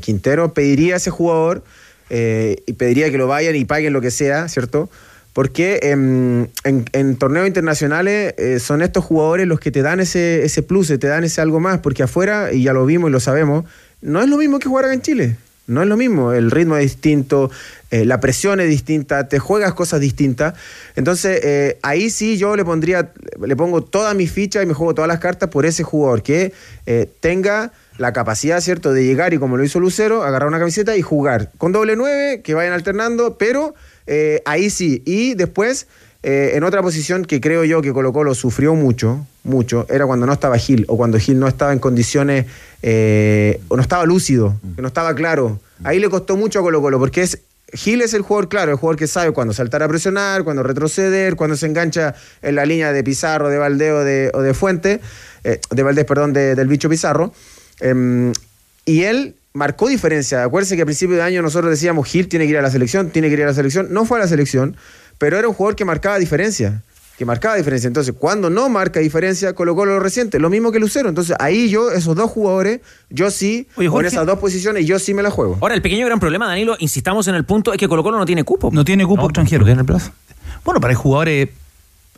Quintero, 0.03 0.53
pediría 0.53 0.93
a 0.93 0.97
ese 0.99 1.09
jugador 1.09 1.65
eh, 2.11 2.63
y 2.67 2.73
pediría 2.75 3.11
que 3.11 3.19
lo 3.19 3.27
vayan 3.27 3.57
y 3.57 3.65
paguen 3.65 3.93
lo 3.93 4.01
que 4.01 4.11
sea, 4.11 4.49
¿cierto? 4.49 4.89
Porque 5.33 5.81
em, 5.83 6.49
en, 6.65 7.17
torneos 7.17 7.47
internacionales 7.47 8.35
eh, 8.39 8.59
son 8.59 8.83
estos 8.83 9.05
jugadores 9.05 9.47
los 9.47 9.61
que 9.61 9.71
te 9.71 9.83
dan 9.83 10.01
ese, 10.01 10.45
ese 10.45 10.63
plus, 10.63 10.89
te 10.89 11.07
dan 11.07 11.25
ese 11.25 11.41
algo 11.41 11.61
más, 11.61 11.79
porque 11.79 12.03
afuera, 12.03 12.53
y 12.53 12.63
ya 12.63 12.73
lo 12.73 12.85
vimos 12.87 13.11
y 13.11 13.13
lo 13.13 13.21
sabemos, 13.21 13.65
no 14.01 14.23
es 14.23 14.29
lo 14.29 14.37
mismo 14.37 14.59
que 14.59 14.69
jugar 14.69 14.87
acá 14.87 14.95
en 14.95 15.03
Chile. 15.03 15.37
No 15.67 15.83
es 15.83 15.89
lo 15.89 15.99
mismo, 15.99 16.33
el 16.33 16.51
ritmo 16.51 16.79
es 16.79 16.85
distinto, 16.85 17.51
eh, 17.91 18.07
la 18.07 18.21
presión 18.21 18.59
es 18.59 18.71
distinta, 18.71 19.29
te 19.29 19.39
juegas 19.39 19.75
cosas 19.75 20.01
distintas. 20.01 20.55
Entonces, 20.97 21.77
ahí 21.83 22.09
sí 22.09 22.39
yo 22.39 22.57
le 22.57 22.65
pondría, 22.65 23.13
le 23.39 23.55
pongo 23.55 23.83
toda 23.83 24.15
mi 24.15 24.27
ficha 24.27 24.63
y 24.63 24.67
me 24.67 24.73
juego 24.73 24.95
todas 24.95 25.09
las 25.09 25.19
cartas 25.19 25.51
por 25.51 25.67
ese 25.67 25.83
jugador 25.83 26.23
que 26.23 26.55
tenga 27.21 27.71
la 27.99 28.13
capacidad, 28.13 28.61
¿cierto?, 28.61 28.93
de 28.93 29.05
llegar 29.05 29.35
y 29.35 29.39
como 29.39 29.57
lo 29.57 29.65
hizo 29.65 29.81
Lucero, 29.81 30.23
agarrar 30.23 30.49
una 30.49 30.59
camiseta 30.59 30.97
y 30.97 31.03
jugar. 31.03 31.51
Con 31.59 31.73
doble 31.73 31.97
nueve, 31.97 32.41
que 32.43 32.55
vayan 32.55 32.73
alternando, 32.73 33.37
pero 33.39 33.75
eh, 34.07 34.41
ahí 34.47 34.71
sí. 34.71 35.03
Y 35.05 35.35
después, 35.35 35.87
eh, 36.23 36.53
en 36.55 36.65
otra 36.65 36.81
posición 36.81 37.25
que 37.25 37.41
creo 37.41 37.65
yo 37.65 37.83
que 37.83 37.93
Colo 37.93 38.13
Colo 38.13 38.35
sufrió 38.35 38.75
mucho, 38.75 39.27
mucho, 39.45 39.87
era 39.91 40.07
cuando 40.07 40.27
no 40.27 40.33
estaba 40.33 40.57
Gil 40.59 40.85
o 40.89 40.97
cuando 40.97 41.19
Gil 41.19 41.39
no 41.39 41.49
estaba 41.49 41.73
en 41.73 41.79
condiciones, 41.79 42.47
eh, 42.83 43.61
o 43.69 43.77
no 43.77 43.83
estaba 43.83 44.05
lúcido, 44.05 44.57
que 44.77 44.83
no 44.83 44.89
estaba 44.89 45.15
claro. 45.15 45.61
Ahí 45.85 45.99
le 45.99 46.09
costó 46.09 46.37
mucho 46.37 46.61
a 46.61 46.63
Colo 46.63 46.81
Colo, 46.81 46.99
porque 46.99 47.23
es 47.23 47.41
Gil 47.73 48.01
es 48.01 48.15
el 48.15 48.23
jugador 48.23 48.49
claro, 48.49 48.71
el 48.73 48.79
jugador 48.79 48.97
que 48.97 49.07
sabe 49.07 49.31
cuándo 49.33 49.53
saltar 49.53 49.83
a 49.83 49.89
presionar, 49.89 50.43
cuándo 50.43 50.63
retroceder, 50.63 51.37
cuándo 51.37 51.55
se 51.55 51.67
engancha 51.67 52.15
en 52.41 52.55
la 52.55 52.65
línea 52.65 52.93
de 52.93 53.05
Pizarro, 53.05 53.51
de 53.51 53.59
Valdeo 53.59 54.05
de, 54.05 54.31
o 54.33 54.41
de 54.41 54.55
Fuente, 54.55 55.01
eh, 55.45 55.61
de 55.71 55.83
Valdés, 55.83 56.07
perdón, 56.07 56.33
de- 56.33 56.55
del 56.55 56.67
bicho 56.67 56.89
Pizarro. 56.89 57.33
Em, 57.81 58.33
y 58.85 59.03
él 59.03 59.35
marcó 59.53 59.89
diferencia. 59.89 60.45
Acuérdense 60.45 60.77
que 60.77 60.83
a 60.83 60.87
principio 60.87 61.17
de 61.17 61.23
año 61.23 61.43
nosotros 61.43 61.71
decíamos 61.71 62.09
Gil 62.09 62.29
tiene 62.29 62.47
que 62.47 62.53
ir 62.53 62.59
a 62.59 62.63
la 62.63 62.71
selección, 62.71 63.11
tiene 63.11 63.29
que 63.29 63.35
ir 63.35 63.43
a 63.43 63.47
la 63.47 63.55
selección. 63.55 63.89
No 63.91 64.05
fue 64.05 64.19
a 64.19 64.23
la 64.23 64.29
selección, 64.29 64.77
pero 65.19 65.39
era 65.39 65.49
un 65.49 65.55
jugador 65.55 65.77
que 65.77 65.85
marcaba 65.85 66.19
diferencia. 66.19 66.83
Que 67.19 67.25
marcaba 67.25 67.57
diferencia. 67.57 67.89
Entonces, 67.89 68.15
cuando 68.17 68.49
no 68.49 68.69
marca 68.69 69.01
diferencia, 69.01 69.53
colocó 69.53 69.85
lo 69.85 69.99
reciente. 69.99 70.39
Lo 70.39 70.51
mismo 70.51 70.71
que 70.71 70.79
Lucero. 70.79 71.09
Entonces, 71.09 71.37
ahí 71.41 71.69
yo, 71.69 71.91
esos 71.91 72.15
dos 72.15 72.31
jugadores, 72.31 72.81
yo 73.11 73.33
sí, 73.33 73.67
con 73.75 73.89
Jorge. 73.89 74.07
esas 74.07 74.25
dos 74.25 74.39
posiciones, 74.39 74.87
yo 74.87 75.01
sí 75.01 75.15
me 75.15 75.25
la 75.25 75.33
juego. 75.33 75.59
Ahora, 75.61 75.75
el 75.75 75.83
pequeño 75.83 76.07
gran 76.07 76.21
problema, 76.21 76.47
Danilo, 76.47 76.77
insistamos 76.79 77.27
en 77.27 77.35
el 77.35 77.45
punto, 77.45 77.73
es 77.73 77.79
que 77.79 77.89
Colo 77.89 78.05
Colo 78.05 78.19
no 78.19 78.27
tiene 78.27 78.45
cupo. 78.45 78.71
No 78.73 78.85
tiene 78.85 79.05
cupo 79.05 79.25
extranjero. 79.25 79.65
tiene 79.65 79.83
plazo. 79.83 80.13
Bueno, 80.65 80.81
para 80.81 80.93
el 80.93 80.97
jugadores, 80.97 81.49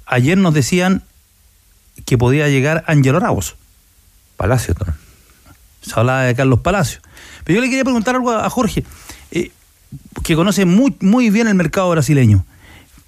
ayer 0.04 0.36
nos 0.36 0.52
decían 0.52 1.02
que 2.04 2.18
podía 2.18 2.48
llegar 2.48 2.84
Ángelo 2.86 3.20
Ramos. 3.20 3.56
Palacio 4.36 4.74
también. 4.74 5.09
Se 5.80 5.92
hablaba 5.98 6.22
de 6.24 6.34
Carlos 6.34 6.60
Palacio. 6.60 7.00
Pero 7.44 7.56
yo 7.56 7.60
le 7.62 7.68
quería 7.68 7.84
preguntar 7.84 8.14
algo 8.14 8.30
a 8.30 8.46
a 8.46 8.50
Jorge, 8.50 8.84
eh, 9.30 9.50
que 10.22 10.34
conoce 10.36 10.64
muy, 10.64 10.94
muy 11.00 11.30
bien 11.30 11.48
el 11.48 11.54
mercado 11.54 11.90
brasileño. 11.90 12.44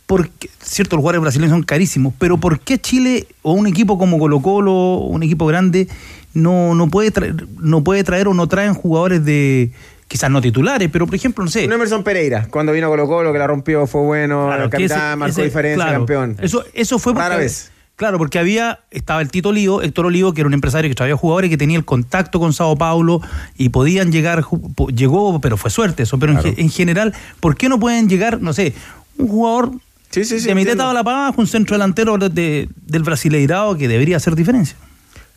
Porque, 0.07 0.51
cierto, 0.61 0.97
los 0.97 1.03
jugadores 1.03 1.23
brasileños 1.23 1.53
son 1.53 1.63
carísimos, 1.63 2.13
pero 2.19 2.37
¿por 2.39 2.61
qué 2.61 2.79
Chile 2.79 3.27
o 3.43 3.53
un 3.53 3.67
equipo 3.67 3.99
como 3.99 4.19
Colo 4.19 4.41
Colo, 4.43 4.97
un 4.99 5.23
equipo 5.23 5.47
grande, 5.47 5.89
no, 6.35 6.75
no, 6.75 6.89
puede 6.89 7.11
traer, 7.11 7.47
no 7.59 7.83
puede 7.85 8.05
traer 8.05 8.29
o 8.29 8.35
no 8.35 8.47
traen 8.47 8.75
jugadores 8.75 9.25
de, 9.25 9.71
quizás 10.09 10.31
no 10.31 10.43
titulares, 10.43 10.91
pero 10.93 11.07
por 11.07 11.15
ejemplo, 11.15 11.45
no 11.45 11.51
sé. 11.51 11.65
Un 11.67 11.73
Emerson 11.73 12.03
Pereira, 12.03 12.47
cuando 12.51 12.73
vino 12.73 12.89
Colo 12.89 13.07
Colo, 13.07 13.33
que 13.33 13.39
la 13.39 13.47
rompió, 13.47 13.87
fue 13.87 14.03
bueno, 14.03 14.47
Claro, 14.49 14.65
el 14.65 14.71
capitán, 14.71 14.99
ese- 14.99 15.17
marcó 15.17 15.31
ese- 15.33 15.45
diferencia, 15.45 15.85
claro, 15.85 15.99
campeón. 16.01 16.37
Eso, 16.43 16.65
eso 16.75 16.99
fue 16.99 17.15
porque, 17.15 17.29
Rara 17.29 17.37
vez. 17.41 17.71
Claro, 18.03 18.19
porque 18.19 18.41
había, 18.41 18.81
estaba 18.91 19.21
el 19.23 19.31
Tito 19.31 19.51
Olivo, 19.51 19.81
Héctor 19.81 20.07
Olivo, 20.07 20.35
que 20.35 20.41
era 20.41 20.49
un 20.49 20.55
empresario 20.55 20.91
que 20.91 20.95
traía 20.97 21.17
jugadores 21.17 21.51
que 21.51 21.57
tenía 21.57 21.79
el 21.79 21.85
contacto 21.85 22.41
con 22.41 22.53
Sao 22.53 22.75
Paulo 22.77 23.21
y 23.57 23.69
podían 23.69 24.11
llegar, 24.11 24.45
llegó, 24.93 25.41
pero 25.41 25.57
fue 25.57 25.71
suerte 25.71 26.03
eso, 26.03 26.19
pero 26.19 26.33
en 26.33 26.43
ge- 26.43 26.55
en, 26.61 26.69
general, 26.69 27.15
¿por 27.39 27.57
qué 27.57 27.69
no 27.69 27.79
pueden 27.79 28.09
llegar, 28.09 28.41
no 28.43 28.53
sé, 28.53 28.75
un 29.19 29.29
jugador 29.29 29.71
sí, 30.11 30.25
de 30.25 30.55
mitad 30.57 30.77
tabla 30.77 31.05
para 31.05 31.27
abajo, 31.27 31.41
un 31.43 31.47
centro 31.47 31.77
delantero 31.77 32.19
de- 32.19 32.29
de- 32.29 32.69
del 32.89 33.05
Brasileirao 33.05 33.77
que 33.77 33.87
debería 33.87 34.17
hacer 34.17 34.35
diferencia? 34.35 34.77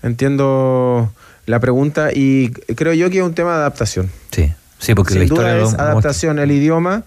Entiendo 0.02 1.12
la 1.46 1.60
pregunta 1.60 2.10
y 2.14 2.50
creo 2.50 2.94
yo 2.94 3.12
que 3.12 3.20
es 3.20 3.24
un 3.24 3.36
tema 3.36 3.52
de 3.52 3.58
adaptación. 3.58 4.10
Sí, 4.32 4.52
sí, 4.80 4.96
porque 4.96 5.14
Sin 5.14 5.22
la 5.22 5.28
duda 5.28 5.36
historia 5.60 5.64
es 5.68 5.74
adaptación, 5.76 6.40
el 6.40 6.52
idioma. 6.52 7.04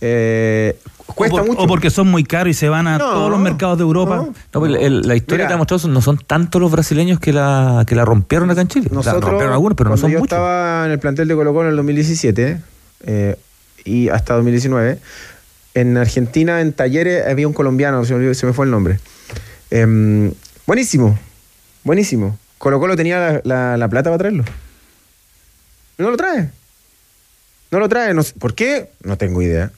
Eh, 0.00 0.78
cuesta 1.06 1.36
o, 1.36 1.38
por- 1.40 1.46
mucho. 1.48 1.60
o 1.62 1.66
porque 1.66 1.90
son 1.90 2.08
muy 2.08 2.24
caros 2.24 2.50
y 2.50 2.54
se 2.54 2.68
van 2.68 2.86
a 2.86 2.98
No, 2.98 3.10
todos 3.10 3.30
los 3.30 3.38
mercados 3.40 3.76
de 3.78 3.82
Europa. 3.82 4.16
No, 4.52 4.60
pues, 4.60 4.72
el- 4.80 5.02
la 5.02 5.14
historia 5.16 5.44
Mira. 5.44 5.48
que 5.48 5.54
ha 5.54 5.56
mostrado 5.56 5.88
no 5.88 6.00
son 6.00 6.18
tantos 6.18 6.60
los 6.60 6.70
brasileños 6.70 7.18
que 7.20 7.32
la, 7.32 7.84
que 7.86 7.94
la 7.94 8.04
rompieron 8.04 8.50
acá 8.50 8.60
en 8.62 8.68
Chile. 8.68 8.88
Nosotros, 8.90 9.22
rompieron 9.24 9.52
algunos, 9.52 9.76
pero 9.76 9.90
no 9.90 9.96
son 9.96 10.10
yo 10.10 10.18
muchos. 10.20 10.32
estaba 10.32 10.86
en 10.86 10.92
el 10.92 10.98
plantel 10.98 11.28
de 11.28 11.34
Colo 11.34 11.52
Colo 11.52 11.64
en 11.66 11.70
el 11.70 11.76
2017 11.76 12.60
eh, 13.06 13.36
y 13.84 14.08
hasta 14.08 14.34
2019, 14.34 14.98
en 15.74 15.96
Argentina, 15.96 16.60
en 16.60 16.72
Talleres, 16.72 17.26
había 17.26 17.46
un 17.46 17.54
colombiano, 17.54 18.04
se 18.04 18.12
me, 18.14 18.18
olvidó- 18.20 18.34
se 18.34 18.46
me 18.46 18.52
fue 18.52 18.64
el 18.66 18.70
nombre. 18.70 18.98
Em, 19.70 20.32
buenísimo, 20.66 21.18
buenísimo. 21.84 22.38
Colo 22.58 22.78
Colo 22.80 22.96
tenía 22.96 23.18
la, 23.18 23.40
la- 23.44 23.76
la 23.76 23.88
plata 23.88 24.10
para 24.10 24.18
traerlo. 24.18 24.44
No 25.98 26.10
lo 26.10 26.16
trae. 26.16 26.50
No 27.70 27.78
lo 27.78 27.88
trae. 27.88 28.14
No 28.14 28.22
¿Por 28.38 28.54
qué? 28.54 28.90
No 29.04 29.16
tengo 29.16 29.42
idea. 29.42 29.70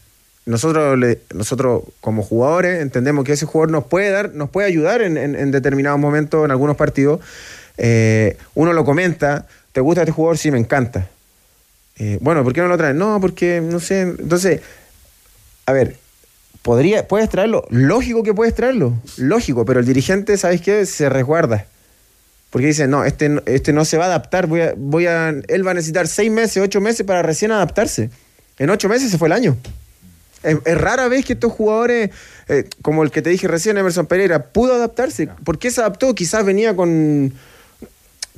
Nosotros, 0.44 0.98
le- 0.98 1.20
nosotros 1.34 1.82
como 2.00 2.22
jugadores 2.22 2.80
entendemos 2.82 3.24
que 3.24 3.32
ese 3.32 3.46
jugador 3.46 3.70
nos 3.70 3.84
puede 3.84 4.10
dar, 4.10 4.34
nos 4.34 4.50
puede 4.50 4.66
ayudar 4.66 5.00
en, 5.02 5.16
en- 5.16 5.50
determinados 5.52 6.00
momentos, 6.00 6.44
en 6.44 6.50
algunos 6.50 6.76
partidos. 6.76 7.20
Eh, 7.78 8.36
uno 8.54 8.72
lo 8.72 8.84
comenta, 8.84 9.46
¿te 9.72 9.80
gusta 9.80 10.02
este 10.02 10.12
jugador? 10.12 10.38
Sí, 10.38 10.50
me 10.50 10.58
encanta. 10.58 11.08
Eh, 11.98 12.18
bueno, 12.20 12.42
¿por 12.42 12.52
qué 12.52 12.60
no 12.60 12.68
lo 12.68 12.76
traen? 12.76 12.98
No, 12.98 13.20
porque 13.20 13.60
no 13.60 13.78
sé. 13.78 14.00
Entonces, 14.02 14.60
a 15.66 15.72
ver, 15.72 15.96
podría, 16.62 17.06
puedes 17.06 17.28
traerlo. 17.28 17.64
Lógico 17.70 18.22
que 18.24 18.34
puedes 18.34 18.54
traerlo. 18.54 18.94
Lógico, 19.18 19.64
pero 19.64 19.78
el 19.80 19.86
dirigente, 19.86 20.36
¿sabes 20.38 20.60
qué? 20.60 20.84
Se 20.86 21.08
resguarda. 21.08 21.66
Porque 22.50 22.66
dice, 22.66 22.86
no, 22.88 23.04
este, 23.04 23.40
este 23.46 23.72
no 23.72 23.84
se 23.84 23.96
va 23.96 24.04
a 24.04 24.08
adaptar. 24.08 24.46
Voy 24.46 24.60
a, 24.60 24.74
voy 24.76 25.06
a, 25.06 25.28
él 25.28 25.66
va 25.66 25.70
a 25.70 25.74
necesitar 25.74 26.08
seis 26.08 26.30
meses, 26.30 26.62
ocho 26.62 26.80
meses 26.80 27.06
para 27.06 27.22
recién 27.22 27.52
adaptarse. 27.52 28.10
En 28.58 28.68
ocho 28.70 28.88
meses 28.88 29.10
se 29.10 29.16
fue 29.18 29.28
el 29.28 29.32
año. 29.32 29.56
Es, 30.42 30.58
es 30.64 30.78
rara 30.78 31.08
vez 31.08 31.24
que 31.24 31.34
estos 31.34 31.52
jugadores, 31.52 32.10
eh, 32.48 32.64
como 32.82 33.02
el 33.02 33.10
que 33.10 33.22
te 33.22 33.30
dije 33.30 33.48
recién, 33.48 33.78
Emerson 33.78 34.06
Pereira, 34.06 34.44
pudo 34.44 34.74
adaptarse. 34.74 35.28
¿Por 35.44 35.58
qué 35.58 35.70
se 35.70 35.80
adaptó? 35.80 36.14
Quizás 36.14 36.44
venía 36.44 36.74
con... 36.74 37.32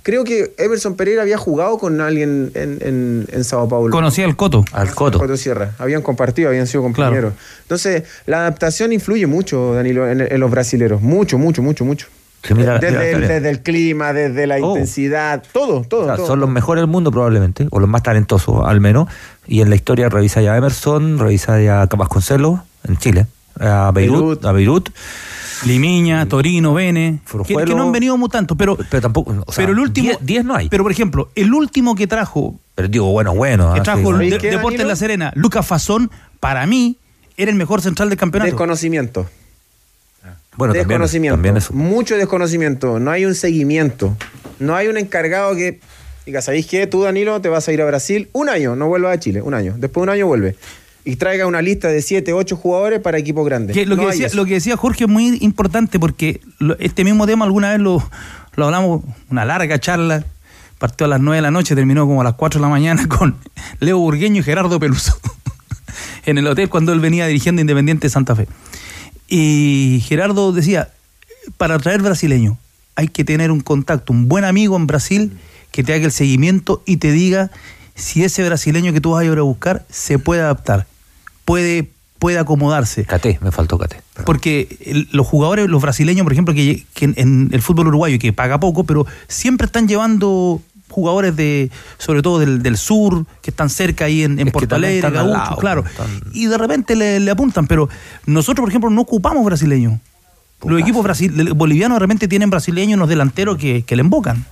Creo 0.03 0.23
que 0.23 0.53
Emerson 0.59 0.97
Pereira 0.97 1.23
había 1.23 1.39
jugado 1.39 1.79
con 1.79 2.03
alguien 2.03 2.51
en, 2.55 2.79
en, 2.83 3.27
en 3.33 3.45
Sao 3.45 3.67
Paulo. 3.67 3.91
Conocía 3.91 4.27
al 4.27 4.37
Coto. 4.37 4.63
Al 4.73 4.95
Coto. 4.95 5.19
Coto 5.19 5.35
Sierra. 5.39 5.73
Habían 5.79 6.03
compartido, 6.03 6.51
habían 6.51 6.67
sido 6.67 6.83
compañeros. 6.83 7.33
Entonces, 7.63 8.03
la 8.27 8.41
adaptación 8.41 8.93
influye 8.93 9.27
mucho, 9.27 9.73
Danilo, 9.73 10.07
en, 10.07 10.21
en 10.21 10.41
los 10.41 10.51
brasileros. 10.51 11.01
Mucho, 11.01 11.39
mucho, 11.39 11.63
mucho, 11.63 11.87
mucho. 11.87 12.09
Sí, 12.47 12.55
mira, 12.55 12.79
desde, 12.79 12.91
mira, 12.91 13.09
el, 13.09 13.17
mira. 13.23 13.29
desde 13.35 13.51
el 13.51 13.63
clima, 13.63 14.13
desde 14.13 14.47
la 14.47 14.57
Oh. 14.57 14.69
intensidad, 14.71 15.43
todo, 15.53 15.83
todo. 15.83 16.03
O 16.03 16.05
sea, 16.07 16.17
todo. 16.17 16.27
son 16.27 16.41
los 16.41 16.49
mejores 16.51 16.83
del 16.83 16.91
mundo 16.91 17.11
probablemente, 17.11 17.67
o 17.71 17.81
los 17.81 17.89
más 17.89 18.03
talentosos 18.03 18.67
al 18.67 18.81
menos. 18.81 19.09
Y 19.47 19.61
en 19.63 19.71
la 19.71 19.77
historia 19.77 20.09
revisa 20.09 20.43
ya 20.43 20.53
a 20.55 20.57
Emerson, 20.59 21.19
revisa 21.19 21.61
ya 21.61 21.83
a 21.83 21.87
Vasconcelos 21.87 22.61
en 22.87 22.97
Chile, 22.99 23.27
a 23.59 23.91
Beirut, 23.95 24.45
a 24.45 24.53
Beirut. 24.53 24.91
Limiña, 25.67 26.27
Torino, 26.27 26.75
Vene, 26.75 27.21
que, 27.47 27.55
que 27.55 27.75
no 27.75 27.85
han 27.85 27.93
venido 27.93 28.19
muy 28.19 28.29
tanto, 28.29 28.55
pero, 28.57 28.77
Pero 28.91 29.01
tampoco, 29.01 29.31
o 29.47 29.53
sea, 29.53 29.63
pero 29.63 29.73
el 29.73 29.79
último 29.79 30.11
10 30.21 30.45
no 30.45 30.55
hay. 30.55 30.69
Pero 30.69 30.83
por 30.83 30.93
ejemplo, 30.93 31.31
el 31.35 31.55
último 31.55 31.95
que 31.95 32.07
trajo, 32.07 32.59
Pero 32.75 32.89
digo, 32.89 33.11
bueno, 33.13 33.35
bueno. 33.35 33.73
que 33.73 33.81
ah, 33.81 33.83
trajo 33.83 34.13
de- 34.19 34.39
Deportes 34.39 34.79
de 34.81 34.85
La 34.85 34.97
Serena, 34.97 35.33
Lucas 35.37 35.67
Fasón, 35.67 36.11
para 36.41 36.67
mí 36.67 36.99
era 37.39 37.51
el 37.51 37.57
mejor 37.57 37.81
central 37.81 38.11
del 38.11 38.19
campeonato. 38.19 38.51
Desconocimiento. 38.51 39.27
Bueno, 40.57 40.73
también, 40.75 40.89
desconocimiento. 40.89 41.35
también. 41.37 41.57
Mucho 41.73 42.17
desconocimiento. 42.17 42.99
No 43.01 43.11
hay 43.11 43.25
un 43.25 43.35
seguimiento. 43.35 44.17
No 44.59 44.77
hay 44.77 44.89
un 44.89 44.97
encargado 44.97 45.55
que 45.57 45.81
diga, 46.27 46.41
¿sabéis 46.43 46.67
qué? 46.67 46.87
Tú, 46.87 47.03
Danilo, 47.03 47.41
te 47.41 47.49
vas 47.49 47.67
a 47.69 47.73
ir 47.73 47.83
a 47.83 47.85
Brasil 47.87 48.29
un 48.33 48.49
año, 48.49 48.77
no 48.77 48.87
vuelvas 48.89 49.17
a 49.17 49.21
Chile, 49.21 49.43
un 49.43 49.55
año. 49.55 49.75
Después 49.77 50.03
de 50.03 50.03
un 50.05 50.09
año 50.11 50.27
vuelve. 50.27 50.57
Y 51.05 51.17
traiga 51.17 51.47
una 51.47 51.61
lista 51.61 51.89
de 51.89 52.01
7, 52.01 52.33
8 52.33 52.57
jugadores 52.57 53.01
para 53.01 53.19
equipos 53.19 53.45
grandes. 53.45 53.75
Que 53.77 53.85
lo, 53.85 53.97
No 53.97 54.03
que 54.03 54.09
decía, 54.13 54.29
lo 54.33 54.47
que 54.47 54.55
decía 54.55 54.77
Jorge 54.77 55.05
es 55.05 55.11
muy 55.11 55.37
importante 55.43 55.99
porque 55.99 56.41
lo- 56.61 56.79
este 56.79 57.05
mismo 57.05 57.27
tema 57.27 57.45
alguna 57.45 57.73
vez 57.73 57.81
lo, 57.81 58.03
lo 58.57 58.65
hablamos, 58.65 59.03
una 59.31 59.45
larga 59.45 59.79
charla, 59.79 60.25
partió 60.79 61.05
a 61.05 61.09
las 61.11 61.21
9 61.21 61.37
de 61.37 61.43
la 61.43 61.51
noche, 61.51 61.75
terminó 61.75 62.07
como 62.07 62.23
a 62.23 62.25
las 62.25 62.35
4 62.35 62.59
de 62.59 62.63
la 62.63 62.71
mañana 62.71 63.07
con 63.09 63.37
Leo 63.81 63.99
Burgueño 63.99 64.41
y 64.41 64.45
Gerardo 64.45 64.81
Peluso 64.81 65.19
en 66.25 66.39
el 66.39 66.47
hotel 66.47 66.71
cuando 66.71 66.93
él 66.95 67.01
venía 67.01 67.27
dirigiendo 67.27 67.61
Independiente 67.61 68.09
Santa 68.09 68.35
Fe. 68.35 68.47
Y 69.37 70.01
Gerardo 70.07 70.53
decía, 70.53 70.91
para 71.57 71.77
traer 71.81 72.03
brasileño, 72.03 72.57
hay 72.95 73.09
que 73.09 73.25
tener 73.25 73.51
un 73.51 73.61
contacto, 73.61 74.13
un 74.13 74.29
buen 74.29 74.45
amigo 74.45 74.77
en 74.77 74.87
Brasil 74.87 75.33
que 75.73 75.83
te 75.83 75.93
haga 75.93 76.05
el 76.05 76.13
seguimiento 76.13 76.85
y 76.87 76.99
te 76.99 77.11
diga 77.11 77.51
si 77.97 78.23
ese 78.23 78.45
brasileño 78.45 78.93
que 78.93 79.01
tú 79.01 79.11
vas 79.11 79.23
a 79.23 79.25
ir 79.25 79.37
a 79.37 79.43
buscar 79.43 79.85
se 79.91 80.21
puede 80.21 80.41
adaptar, 80.43 80.87
puede, 81.45 81.91
puede 82.21 82.39
acomodarse. 82.39 83.05
Cate, 83.07 83.41
me 83.43 83.51
faltó 83.51 83.77
Cate. 83.77 84.01
Porque 84.25 84.79
el- 84.87 85.09
los 85.11 85.27
jugadores, 85.27 85.67
los 85.69 85.83
brasileños, 85.83 86.23
por 86.23 86.33
ejemplo, 86.33 86.55
que, 86.55 86.87
que 86.95 87.05
en, 87.07 87.15
en 87.17 87.49
el 87.53 87.61
fútbol 87.61 87.89
uruguayo, 87.89 88.21
que 88.21 88.33
paga 88.33 88.61
poco, 88.61 88.85
pero 88.85 89.05
siempre 89.27 89.67
están 89.67 89.89
llevando 89.89 90.63
jugadores 90.95 91.37
de, 91.37 91.71
sobre 91.99 92.23
todo 92.23 92.39
del, 92.39 92.63
del 92.63 92.77
sur, 92.79 93.27
que 93.43 93.51
están 93.51 93.69
cerca 93.69 94.07
ahí 94.07 94.23
en, 94.23 94.33
en 94.33 94.39
Es 94.39 94.45
que 94.47 94.51
Porto 94.53 94.69
también 94.69 94.93
Alegre, 94.93 95.09
están 95.09 95.21
al 95.21 95.31
Gaucho, 95.33 95.45
lado, 95.51 95.57
claro. 95.61 95.85
están- 95.85 96.21
Y 96.33 96.47
de 96.47 96.57
repente 96.57 96.97
le, 96.97 97.21
le 97.21 97.31
apuntan, 97.31 97.67
pero 97.67 97.89
nosotros, 98.27 98.63
por 98.63 98.69
ejemplo, 98.71 98.89
no 98.91 99.01
ocupamos 99.03 99.45
brasileños. 99.45 100.01
Los 100.65 100.81
equipos 100.81 101.03
brasil- 101.03 101.53
bolivianos 101.55 101.97
de 101.97 102.01
repente 102.01 102.27
tienen 102.29 102.49
brasileños, 102.49 102.97
unos 102.97 103.09
delanteros 103.11 103.59
que, 103.59 103.83
que 103.83 103.97
le 103.97 104.01
embocan. 104.01 104.47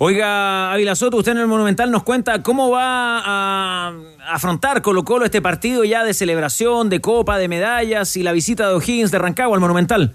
Oiga, 0.00 0.72
Ávila 0.72 0.94
Soto, 0.94 1.16
usted 1.16 1.32
en 1.32 1.38
el 1.38 1.48
Monumental 1.48 1.90
nos 1.90 2.04
cuenta 2.04 2.40
cómo 2.44 2.70
va 2.70 3.18
a 3.24 3.92
afrontar 4.30 4.80
Colo 4.80 5.04
Colo 5.04 5.24
este 5.24 5.42
partido 5.42 5.82
ya 5.84 6.04
de 6.04 6.14
celebración, 6.14 6.88
de 6.88 7.00
copa, 7.00 7.36
de 7.36 7.48
medallas 7.48 8.16
y 8.16 8.22
la 8.22 8.30
visita 8.30 8.68
de 8.68 8.74
O'Higgins 8.74 9.10
de 9.10 9.18
Rancagua 9.18 9.56
al 9.56 9.60
Monumental. 9.60 10.14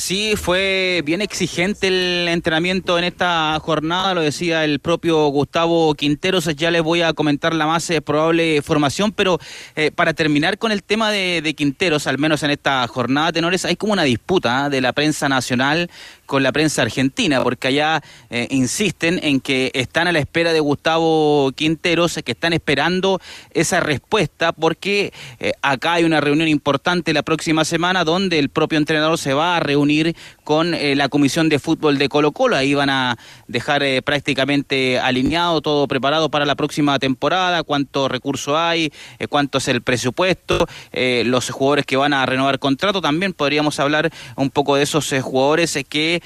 Sí, 0.00 0.34
fue 0.34 1.02
bien 1.04 1.20
exigente 1.20 1.88
el 1.88 2.26
entrenamiento 2.28 2.98
en 2.98 3.04
esta 3.04 3.58
jornada, 3.60 4.14
lo 4.14 4.22
decía 4.22 4.64
el 4.64 4.78
propio 4.78 5.26
Gustavo 5.28 5.92
Quinteros, 5.94 6.46
ya 6.56 6.70
les 6.70 6.82
voy 6.82 7.02
a 7.02 7.12
comentar 7.12 7.54
la 7.54 7.66
más 7.66 7.90
eh, 7.90 8.00
probable 8.00 8.62
formación, 8.62 9.12
pero 9.12 9.38
eh, 9.76 9.90
para 9.94 10.14
terminar 10.14 10.56
con 10.56 10.72
el 10.72 10.82
tema 10.82 11.10
de, 11.10 11.54
Quinteros, 11.54 12.06
al 12.06 12.16
menos 12.16 12.42
en 12.42 12.50
esta 12.50 12.88
jornada, 12.88 13.30
tenores, 13.30 13.66
hay 13.66 13.76
como 13.76 13.92
una 13.92 14.04
disputa 14.04 14.64
¿ah? 14.64 14.70
de 14.70 14.80
la 14.80 14.94
prensa 14.94 15.28
nacional 15.28 15.90
con 16.24 16.42
la 16.42 16.52
prensa 16.52 16.80
argentina, 16.80 17.42
porque 17.42 17.68
allá 17.68 18.02
eh, 18.30 18.46
insisten 18.50 19.20
en 19.22 19.40
que 19.40 19.70
están 19.74 20.08
a 20.08 20.12
la 20.12 20.20
espera 20.20 20.54
de 20.54 20.60
Gustavo 20.60 21.52
Quinteros, 21.54 22.18
que 22.24 22.32
están 22.32 22.54
esperando 22.54 23.20
esa 23.52 23.80
respuesta, 23.80 24.52
porque 24.52 25.12
acá 25.60 25.94
hay 25.94 26.04
una 26.04 26.20
reunión 26.20 26.48
importante 26.48 27.12
la 27.12 27.22
próxima 27.22 27.64
semana 27.64 28.04
donde 28.04 28.38
el 28.38 28.48
propio 28.48 28.78
entrenador 28.78 29.18
se 29.18 29.34
va 29.34 29.56
a 29.56 29.59
reunir 29.60 30.16
con 30.44 30.74
eh, 30.74 30.96
la 30.96 31.08
Comisión 31.08 31.48
de 31.48 31.58
Fútbol 31.58 31.98
de 31.98 32.08
Colo 32.08 32.32
Colo. 32.32 32.56
Ahí 32.56 32.74
van 32.74 32.90
a 32.90 33.16
dejar 33.46 33.82
eh, 33.82 34.02
prácticamente 34.02 34.98
alineado, 34.98 35.60
todo 35.60 35.86
preparado 35.86 36.30
para 36.30 36.44
la 36.44 36.56
próxima 36.56 36.98
temporada, 36.98 37.62
cuánto 37.62 38.08
recurso 38.08 38.58
hay, 38.58 38.92
eh, 39.18 39.26
cuánto 39.28 39.58
es 39.58 39.68
el 39.68 39.82
presupuesto, 39.82 40.66
los 40.92 41.50
jugadores 41.50 41.86
que 41.86 41.96
van 41.96 42.12
a 42.12 42.26
renovar 42.26 42.58
contrato. 42.58 43.00
También 43.00 43.32
podríamos 43.32 43.78
hablar 43.78 44.10
un 44.36 44.50
poco 44.50 44.76
de 44.76 44.82
esos 44.82 45.14
jugadores 45.22 45.78
que 45.88 46.22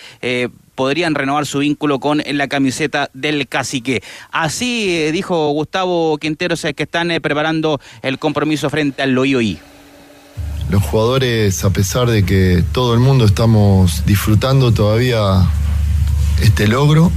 podrían 0.74 1.14
renovar 1.14 1.46
su 1.46 1.58
vínculo 1.58 2.00
con 2.00 2.22
la 2.26 2.48
camiseta 2.48 3.10
del 3.12 3.46
cacique. 3.48 4.02
Así 4.30 5.10
dijo 5.12 5.50
Gustavo 5.50 6.18
Quinteros 6.18 6.62
que 6.74 6.82
están 6.82 7.08
preparando 7.22 7.80
el 8.02 8.18
compromiso 8.18 8.70
frente 8.70 9.02
al 9.02 9.12
Loyoí. 9.12 9.58
Los 10.70 10.82
jugadores, 10.82 11.64
a 11.64 11.70
pesar 11.70 12.08
de 12.08 12.24
que 12.24 12.64
todo 12.72 12.94
el 12.94 13.00
mundo 13.00 13.26
estamos 13.26 14.04
disfrutando 14.06 14.72
todavía 14.72 15.46
este 16.40 16.66
logro, 16.66 17.12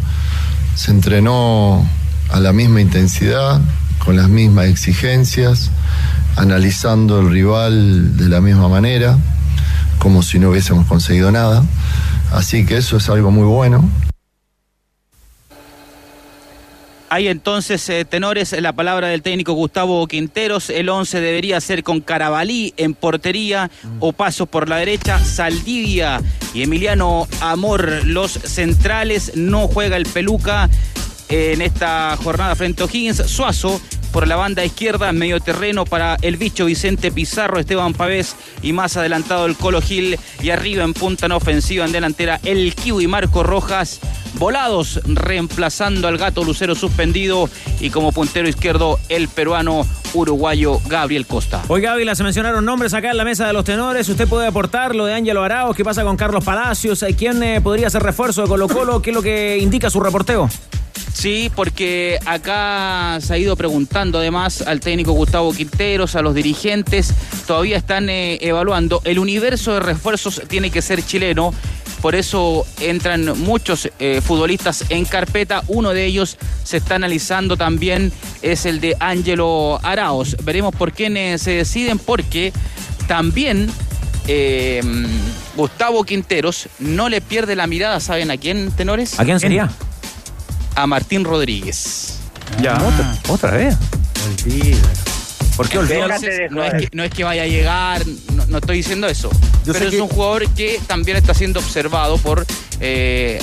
se 0.75 0.91
entrenó 0.91 1.87
a 2.29 2.39
la 2.39 2.53
misma 2.53 2.81
intensidad, 2.81 3.61
con 4.03 4.15
las 4.15 4.29
mismas 4.29 4.67
exigencias, 4.67 5.71
analizando 6.35 7.19
el 7.19 7.31
rival 7.31 8.17
de 8.17 8.29
la 8.29 8.41
misma 8.41 8.67
manera, 8.69 9.17
como 9.97 10.21
si 10.21 10.39
no 10.39 10.49
hubiésemos 10.49 10.85
conseguido 10.85 11.31
nada. 11.31 11.63
Así 12.31 12.65
que 12.65 12.77
eso 12.77 12.97
es 12.97 13.09
algo 13.09 13.31
muy 13.31 13.45
bueno. 13.45 13.89
Hay 17.09 17.29
entonces, 17.29 17.87
eh, 17.89 18.03
tenores, 18.03 18.51
la 18.59 18.73
palabra 18.73 19.07
del 19.07 19.21
técnico 19.21 19.53
Gustavo 19.53 20.05
Quinteros. 20.07 20.69
El 20.69 20.89
11 20.89 21.21
debería 21.21 21.61
ser 21.61 21.83
con 21.83 22.01
Carabalí 22.01 22.73
en 22.75 22.93
portería 22.93 23.71
o 23.99 24.11
pasos 24.11 24.49
por 24.49 24.67
la 24.67 24.77
derecha. 24.77 25.17
Saldivia 25.19 26.21
y 26.53 26.63
Emiliano 26.63 27.27
Amor, 27.39 28.05
los 28.05 28.31
centrales. 28.31 29.33
No 29.35 29.69
juega 29.69 29.95
el 29.95 30.05
Peluca 30.05 30.69
en 31.29 31.61
esta 31.61 32.17
jornada 32.23 32.55
frente 32.55 32.83
a 32.83 32.85
O'Higgins. 32.85 33.17
Suazo 33.25 33.79
por 34.11 34.27
la 34.27 34.35
banda 34.35 34.63
izquierda, 34.63 35.11
medio 35.11 35.39
terreno 35.39 35.85
para 35.85 36.17
el 36.21 36.37
bicho 36.37 36.65
Vicente 36.65 37.11
Pizarro, 37.11 37.59
Esteban 37.59 37.93
Pavés 37.93 38.35
y 38.61 38.73
más 38.73 38.97
adelantado 38.97 39.45
el 39.45 39.55
Colo 39.55 39.81
Gil 39.81 40.17
y 40.41 40.49
arriba 40.49 40.83
en 40.83 40.93
punta 40.93 41.25
en 41.25 41.33
ofensiva, 41.33 41.85
en 41.85 41.91
delantera 41.91 42.39
el 42.43 42.73
Kiwi 42.73 43.07
Marco 43.07 43.43
Rojas. 43.43 43.99
Volados 44.35 45.01
reemplazando 45.05 46.07
al 46.07 46.17
gato 46.17 46.43
Lucero 46.43 46.75
suspendido 46.75 47.49
y 47.79 47.89
como 47.89 48.11
puntero 48.11 48.47
izquierdo 48.47 48.99
el 49.09 49.27
peruano 49.27 49.85
uruguayo 50.13 50.79
Gabriel 50.87 51.25
Costa. 51.25 51.61
Oiga, 51.67 51.93
Ávila, 51.93 52.15
se 52.15 52.23
mencionaron 52.23 52.63
nombres 52.63 52.93
acá 52.93 53.11
en 53.11 53.17
la 53.17 53.25
mesa 53.25 53.47
de 53.47 53.53
los 53.53 53.65
tenores. 53.65 54.07
Usted 54.09 54.27
puede 54.27 54.47
aportar 54.47 54.95
lo 54.95 55.05
de 55.05 55.13
Ángelo 55.13 55.43
Arauz, 55.43 55.75
qué 55.75 55.83
pasa 55.83 56.03
con 56.03 56.17
Carlos 56.17 56.43
Palacios, 56.43 57.03
Eh, 57.03 57.15
quién 57.17 57.41
eh, 57.43 57.61
podría 57.61 57.89
ser 57.89 58.03
refuerzo 58.03 58.43
de 58.43 58.47
Colo 58.47 58.67
Colo, 58.67 59.01
qué 59.01 59.09
es 59.09 59.15
lo 59.15 59.21
que 59.21 59.57
indica 59.57 59.89
su 59.89 59.99
reporteo. 59.99 60.49
Sí, 61.13 61.51
porque 61.55 62.19
acá 62.25 63.17
se 63.21 63.33
ha 63.33 63.37
ido 63.37 63.55
preguntando 63.55 64.19
además 64.19 64.61
al 64.61 64.79
técnico 64.79 65.13
Gustavo 65.13 65.51
Quinteros, 65.51 66.15
a 66.15 66.21
los 66.21 66.35
dirigentes, 66.35 67.13
todavía 67.47 67.77
están 67.77 68.09
eh, 68.09 68.37
evaluando. 68.41 69.01
El 69.03 69.19
universo 69.19 69.73
de 69.73 69.79
refuerzos 69.79 70.41
tiene 70.47 70.69
que 70.69 70.81
ser 70.81 71.03
chileno, 71.03 71.53
por 72.01 72.15
eso 72.15 72.65
entran 72.79 73.39
muchos 73.39 73.89
eh, 73.99 74.21
futbolistas 74.21 74.85
en 74.89 75.05
carpeta. 75.05 75.63
Uno 75.67 75.93
de 75.93 76.05
ellos 76.05 76.37
se 76.63 76.77
está 76.77 76.95
analizando 76.95 77.57
también, 77.57 78.11
es 78.41 78.65
el 78.65 78.79
de 78.79 78.95
Ángelo 78.99 79.79
Araos. 79.81 80.37
Veremos 80.43 80.75
por 80.75 80.91
quién 80.93 81.17
eh, 81.17 81.37
se 81.39 81.51
deciden, 81.51 81.97
porque 81.97 82.53
también 83.07 83.71
eh, 84.27 84.81
Gustavo 85.55 86.03
Quinteros 86.03 86.69
no 86.79 87.09
le 87.09 87.21
pierde 87.21 87.55
la 87.55 87.65
mirada, 87.65 87.99
¿saben 87.99 88.29
a 88.29 88.37
quién, 88.37 88.71
tenores? 88.71 89.19
¿A 89.19 89.25
quién 89.25 89.39
sería? 89.39 89.71
A 90.77 90.85
Martín 90.85 91.23
Rodríguez. 91.23 92.19
Ya. 92.61 92.73
¿Otra, 92.75 93.17
otra 93.29 93.51
vez? 93.51 93.75
¿Por 95.55 95.67
qué 95.67 95.79
olvidarse? 95.79 96.49
No 96.51 96.63
es, 96.63 96.73
que, 96.73 96.89
no 96.95 97.03
es 97.03 97.09
que 97.11 97.23
vaya 97.23 97.41
a 97.43 97.47
llegar, 97.47 98.05
no, 98.35 98.45
no 98.45 98.57
estoy 98.59 98.77
diciendo 98.77 99.07
eso. 99.07 99.31
Yo 99.65 99.73
pero 99.73 99.85
es 99.85 99.91
que- 99.91 100.01
un 100.01 100.07
jugador 100.07 100.47
que 100.51 100.79
también 100.85 101.17
está 101.17 101.33
siendo 101.33 101.59
observado 101.59 102.17
por 102.19 102.45
eh, 102.79 103.39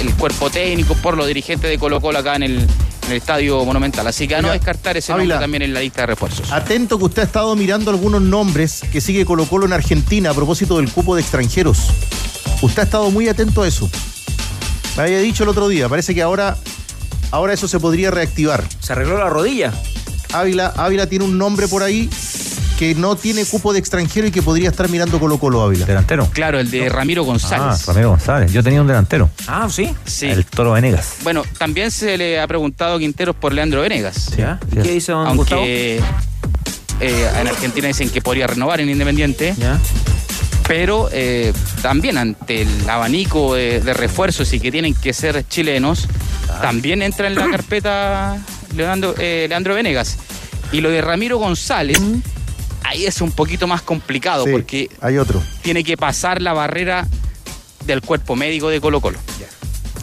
el 0.00 0.14
cuerpo 0.16 0.50
técnico, 0.50 0.94
por 0.96 1.16
los 1.16 1.26
dirigentes 1.26 1.70
de 1.70 1.78
Colo 1.78 1.98
Colo 2.02 2.18
acá 2.18 2.36
en 2.36 2.42
el, 2.42 2.56
en 2.58 3.10
el 3.10 3.16
Estadio 3.16 3.64
Monumental. 3.64 4.06
Así 4.06 4.28
que 4.28 4.36
a 4.36 4.42
no 4.42 4.50
descartar 4.52 4.98
ese 4.98 5.12
Ávila. 5.14 5.36
nombre 5.36 5.44
también 5.44 5.62
en 5.62 5.72
la 5.72 5.80
lista 5.80 6.02
de 6.02 6.08
refuerzos. 6.08 6.52
Atento 6.52 6.98
que 6.98 7.04
usted 7.06 7.22
ha 7.22 7.24
estado 7.24 7.56
mirando 7.56 7.90
algunos 7.90 8.20
nombres 8.20 8.82
que 8.92 9.00
sigue 9.00 9.24
Colo 9.24 9.46
Colo 9.46 9.64
en 9.64 9.72
Argentina 9.72 10.28
a 10.30 10.34
propósito 10.34 10.76
del 10.76 10.90
cupo 10.90 11.14
de 11.14 11.22
extranjeros. 11.22 11.78
Usted 12.60 12.80
ha 12.80 12.84
estado 12.84 13.10
muy 13.10 13.28
atento 13.28 13.62
a 13.62 13.68
eso. 13.68 13.88
Me 14.96 15.02
había 15.02 15.18
dicho 15.18 15.42
el 15.42 15.48
otro 15.50 15.68
día, 15.68 15.88
parece 15.88 16.14
que 16.14 16.22
ahora, 16.22 16.56
ahora 17.30 17.52
eso 17.52 17.68
se 17.68 17.78
podría 17.78 18.10
reactivar. 18.10 18.64
Se 18.80 18.92
arregló 18.92 19.18
la 19.18 19.28
rodilla. 19.28 19.72
Ávila, 20.32 20.72
Ávila 20.76 21.06
tiene 21.06 21.24
un 21.24 21.38
nombre 21.38 21.68
por 21.68 21.82
ahí 21.82 22.08
que 22.78 22.94
no 22.94 23.16
tiene 23.16 23.44
cupo 23.46 23.72
de 23.72 23.78
extranjero 23.78 24.26
y 24.26 24.30
que 24.30 24.42
podría 24.42 24.68
estar 24.68 24.88
mirando 24.90 25.18
Colo 25.18 25.38
Colo 25.38 25.62
Ávila. 25.62 25.86
¿Delantero? 25.86 26.28
Claro, 26.32 26.58
el 26.58 26.70
de 26.70 26.88
Ramiro 26.90 27.22
Ah, 27.22 27.26
González. 27.26 27.86
Ramiro 27.86 28.10
González. 28.10 28.52
Yo 28.52 28.62
tenía 28.62 28.80
un 28.82 28.86
delantero. 28.86 29.30
Ah, 29.46 29.66
sí. 29.70 29.94
Sí. 30.04 30.26
El 30.26 30.44
Toro 30.44 30.72
Venegas. 30.72 31.16
Bueno, 31.22 31.42
también 31.58 31.90
se 31.90 32.18
le 32.18 32.38
ha 32.40 32.46
preguntado 32.46 32.96
a 32.96 32.98
Quinteros 32.98 33.34
por 33.36 33.52
Leandro 33.54 33.80
Venegas. 33.80 34.32
¿Ya? 34.36 34.58
¿Y 34.72 34.76
qué 34.76 34.92
dice 34.92 35.12
don 35.12 35.36
Gustavo? 35.36 35.60
Aunque 35.62 36.00
eh, 37.00 37.30
en 37.40 37.46
Argentina 37.48 37.88
dicen 37.88 38.10
que 38.10 38.20
podría 38.20 38.46
renovar 38.46 38.80
en 38.80 38.90
Independiente. 38.90 39.54
¿Ya? 39.58 39.78
Pero 40.68 41.08
eh, 41.12 41.52
también 41.80 42.18
ante 42.18 42.62
el 42.62 42.90
abanico 42.90 43.54
de, 43.54 43.80
de 43.80 43.94
refuerzos 43.94 44.52
y 44.52 44.58
que 44.60 44.72
tienen 44.72 44.94
que 44.94 45.12
ser 45.12 45.46
chilenos, 45.48 46.08
también 46.60 47.02
entra 47.02 47.28
en 47.28 47.36
la 47.36 47.48
carpeta 47.48 48.36
Leandro, 48.74 49.14
eh, 49.18 49.46
Leandro 49.48 49.74
Venegas. 49.74 50.16
Y 50.72 50.80
lo 50.80 50.90
de 50.90 51.00
Ramiro 51.00 51.38
González, 51.38 52.00
ahí 52.82 53.06
es 53.06 53.20
un 53.20 53.30
poquito 53.30 53.68
más 53.68 53.82
complicado 53.82 54.44
Sí, 54.44 54.50
porque 54.50 54.90
hay 55.00 55.18
otro. 55.18 55.40
tiene 55.62 55.84
que 55.84 55.96
pasar 55.96 56.42
la 56.42 56.52
barrera 56.52 57.06
del 57.84 58.00
cuerpo 58.02 58.34
médico 58.34 58.68
de 58.68 58.80
Colo 58.80 59.00
Colo. 59.00 59.18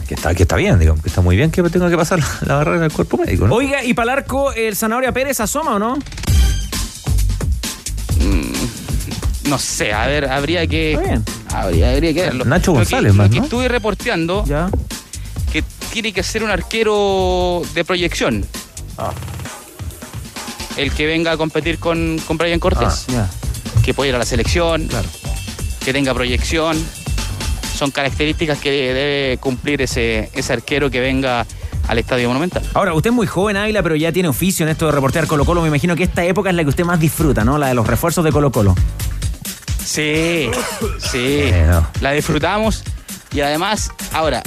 Que 0.08 0.14
está, 0.14 0.34
que 0.34 0.42
está 0.42 0.56
bien, 0.56 0.78
digamos, 0.78 1.02
que 1.02 1.08
está 1.08 1.20
muy 1.22 1.34
bien 1.36 1.50
que 1.50 1.62
tenga 1.64 1.88
que 1.88 1.96
pasar 1.96 2.18
la, 2.18 2.26
la 2.42 2.54
barrera 2.56 2.80
del 2.80 2.92
cuerpo 2.92 3.16
médico, 3.18 3.46
¿no? 3.46 3.54
Oiga, 3.54 3.82
¿y 3.84 3.94
para 3.94 4.12
el 4.12 4.18
arco 4.18 4.52
el 4.52 4.76
Zanahoria 4.76 5.12
Pérez 5.12 5.40
asoma 5.40 5.76
o 5.76 5.78
no? 5.78 5.96
Mm, 8.20 8.52
no 9.48 9.58
sé, 9.58 9.92
a 9.92 10.06
ver, 10.06 10.26
habría 10.30 10.66
que. 10.66 10.92
Está 10.92 11.04
bien. 11.06 11.24
Habría, 11.52 11.92
habría 11.92 12.14
que 12.14 12.22
verlo. 12.22 12.44
Nacho 12.44 12.72
Lo 12.72 12.78
que- 12.78 12.84
González 12.84 13.14
lo 13.14 13.30
que 13.30 13.38
¿no? 13.38 13.44
estuve 13.44 13.68
reporteando 13.68 14.44
Ya. 14.46 14.68
que 15.52 15.62
tiene 15.92 16.12
que 16.12 16.22
ser 16.22 16.42
un 16.42 16.50
arquero 16.50 17.62
de 17.74 17.84
proyección. 17.84 18.44
Ah. 18.98 19.12
El 20.76 20.90
que 20.92 21.06
venga 21.06 21.32
a 21.32 21.36
competir 21.36 21.78
con, 21.78 22.18
con 22.26 22.36
Brian 22.36 22.58
Cortés. 22.58 23.06
Ya. 23.08 23.28
Que 23.84 23.94
pueda 23.94 24.08
ir 24.08 24.14
a 24.16 24.18
la 24.18 24.24
selección. 24.26 24.88
Que 25.84 25.92
tenga 25.92 26.12
proyección. 26.14 26.76
son 27.76 27.90
características 27.90 28.58
que 28.58 28.70
debe 28.70 29.38
cumplir 29.38 29.82
ese, 29.82 30.30
ese 30.32 30.52
arquero 30.52 30.90
que 30.90 31.00
venga 31.00 31.44
al 31.88 31.98
Estadio 31.98 32.28
Monumental. 32.28 32.62
Ahora, 32.72 32.94
usted 32.94 33.10
es 33.10 33.14
muy 33.14 33.26
joven, 33.26 33.56
Ávila, 33.56 33.82
pero 33.82 33.94
ya 33.96 34.10
tiene 34.10 34.28
oficio 34.28 34.64
en 34.64 34.70
esto 34.70 34.86
de 34.86 34.92
reportear 34.92 35.26
Colo 35.26 35.44
Colo. 35.44 35.60
Me 35.60 35.68
imagino 35.68 35.94
que 35.96 36.04
esta 36.04 36.24
época 36.24 36.50
es 36.50 36.56
la 36.56 36.62
que 36.62 36.70
usted 36.70 36.84
más 36.84 36.98
disfruta, 36.98 37.44
¿no? 37.44 37.58
La 37.58 37.66
de 37.68 37.74
los 37.74 37.86
refuerzos 37.86 38.24
de 38.24 38.32
Colo 38.32 38.50
Colo. 38.50 38.74
Sí, 39.84 40.50
sí, 40.98 41.50
la 42.00 42.12
disfrutamos 42.12 42.82
y 43.34 43.40
además, 43.40 43.90
ahora, 44.12 44.42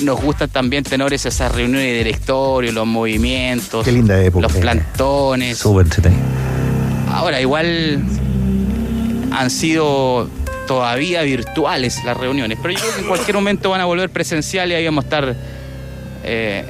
nos 0.00 0.20
gustan 0.20 0.48
también 0.48 0.84
tenores 0.84 1.26
esas 1.26 1.52
reuniones 1.52 1.86
de 1.86 1.98
directorio, 1.98 2.70
los 2.72 2.86
movimientos, 2.86 3.84
Qué 3.84 3.92
linda 3.92 4.22
época. 4.22 4.42
los 4.42 4.52
plantones. 4.56 5.58
Súper. 5.58 5.86
Ahora, 7.12 7.40
igual 7.40 8.02
han 9.32 9.50
sido 9.50 10.28
todavía 10.68 11.22
virtuales 11.22 12.04
las 12.04 12.16
reuniones, 12.16 12.58
pero 12.62 12.74
yo 12.74 12.80
creo 12.80 12.94
que 12.94 13.00
en 13.00 13.08
cualquier 13.08 13.34
momento 13.34 13.70
van 13.70 13.80
a 13.80 13.86
volver 13.86 14.10
presenciales 14.10 14.74
y 14.74 14.76
ahí 14.76 14.84
vamos 14.84 15.04
a 15.04 15.06
estar 15.06 15.36
eh, 16.24 16.64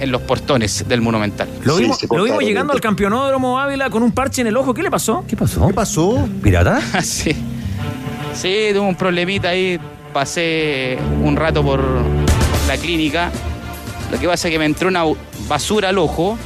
en 0.00 0.10
los 0.10 0.22
portones 0.22 0.88
del 0.88 1.00
Monumental. 1.02 1.48
Lo 1.62 1.76
vimos, 1.76 2.02
lo 2.10 2.24
vimos 2.24 2.42
llegando 2.42 2.72
al 2.72 2.80
campeonódromo 2.80 3.58
Ávila 3.60 3.90
con 3.90 4.02
un 4.02 4.12
parche 4.12 4.40
en 4.40 4.48
el 4.48 4.56
ojo. 4.56 4.74
¿Qué 4.74 4.82
le 4.82 4.90
pasó? 4.90 5.24
¿Qué 5.28 5.36
pasó? 5.36 5.66
¿Qué 5.66 5.74
pasó? 5.74 6.28
¿Pirata? 6.42 6.80
sí. 7.02 7.36
Sí, 8.34 8.68
tuve 8.72 8.80
un 8.80 8.94
problemita 8.94 9.50
ahí. 9.50 9.78
Pasé 10.12 10.98
un 11.22 11.36
rato 11.36 11.62
por 11.62 11.80
la 12.66 12.76
clínica. 12.76 13.30
Lo 14.10 14.18
que 14.18 14.26
pasa 14.26 14.48
es 14.48 14.52
que 14.52 14.58
me 14.58 14.64
entró 14.64 14.88
una 14.88 15.04
basura 15.46 15.90
al 15.90 15.98
ojo 15.98 16.36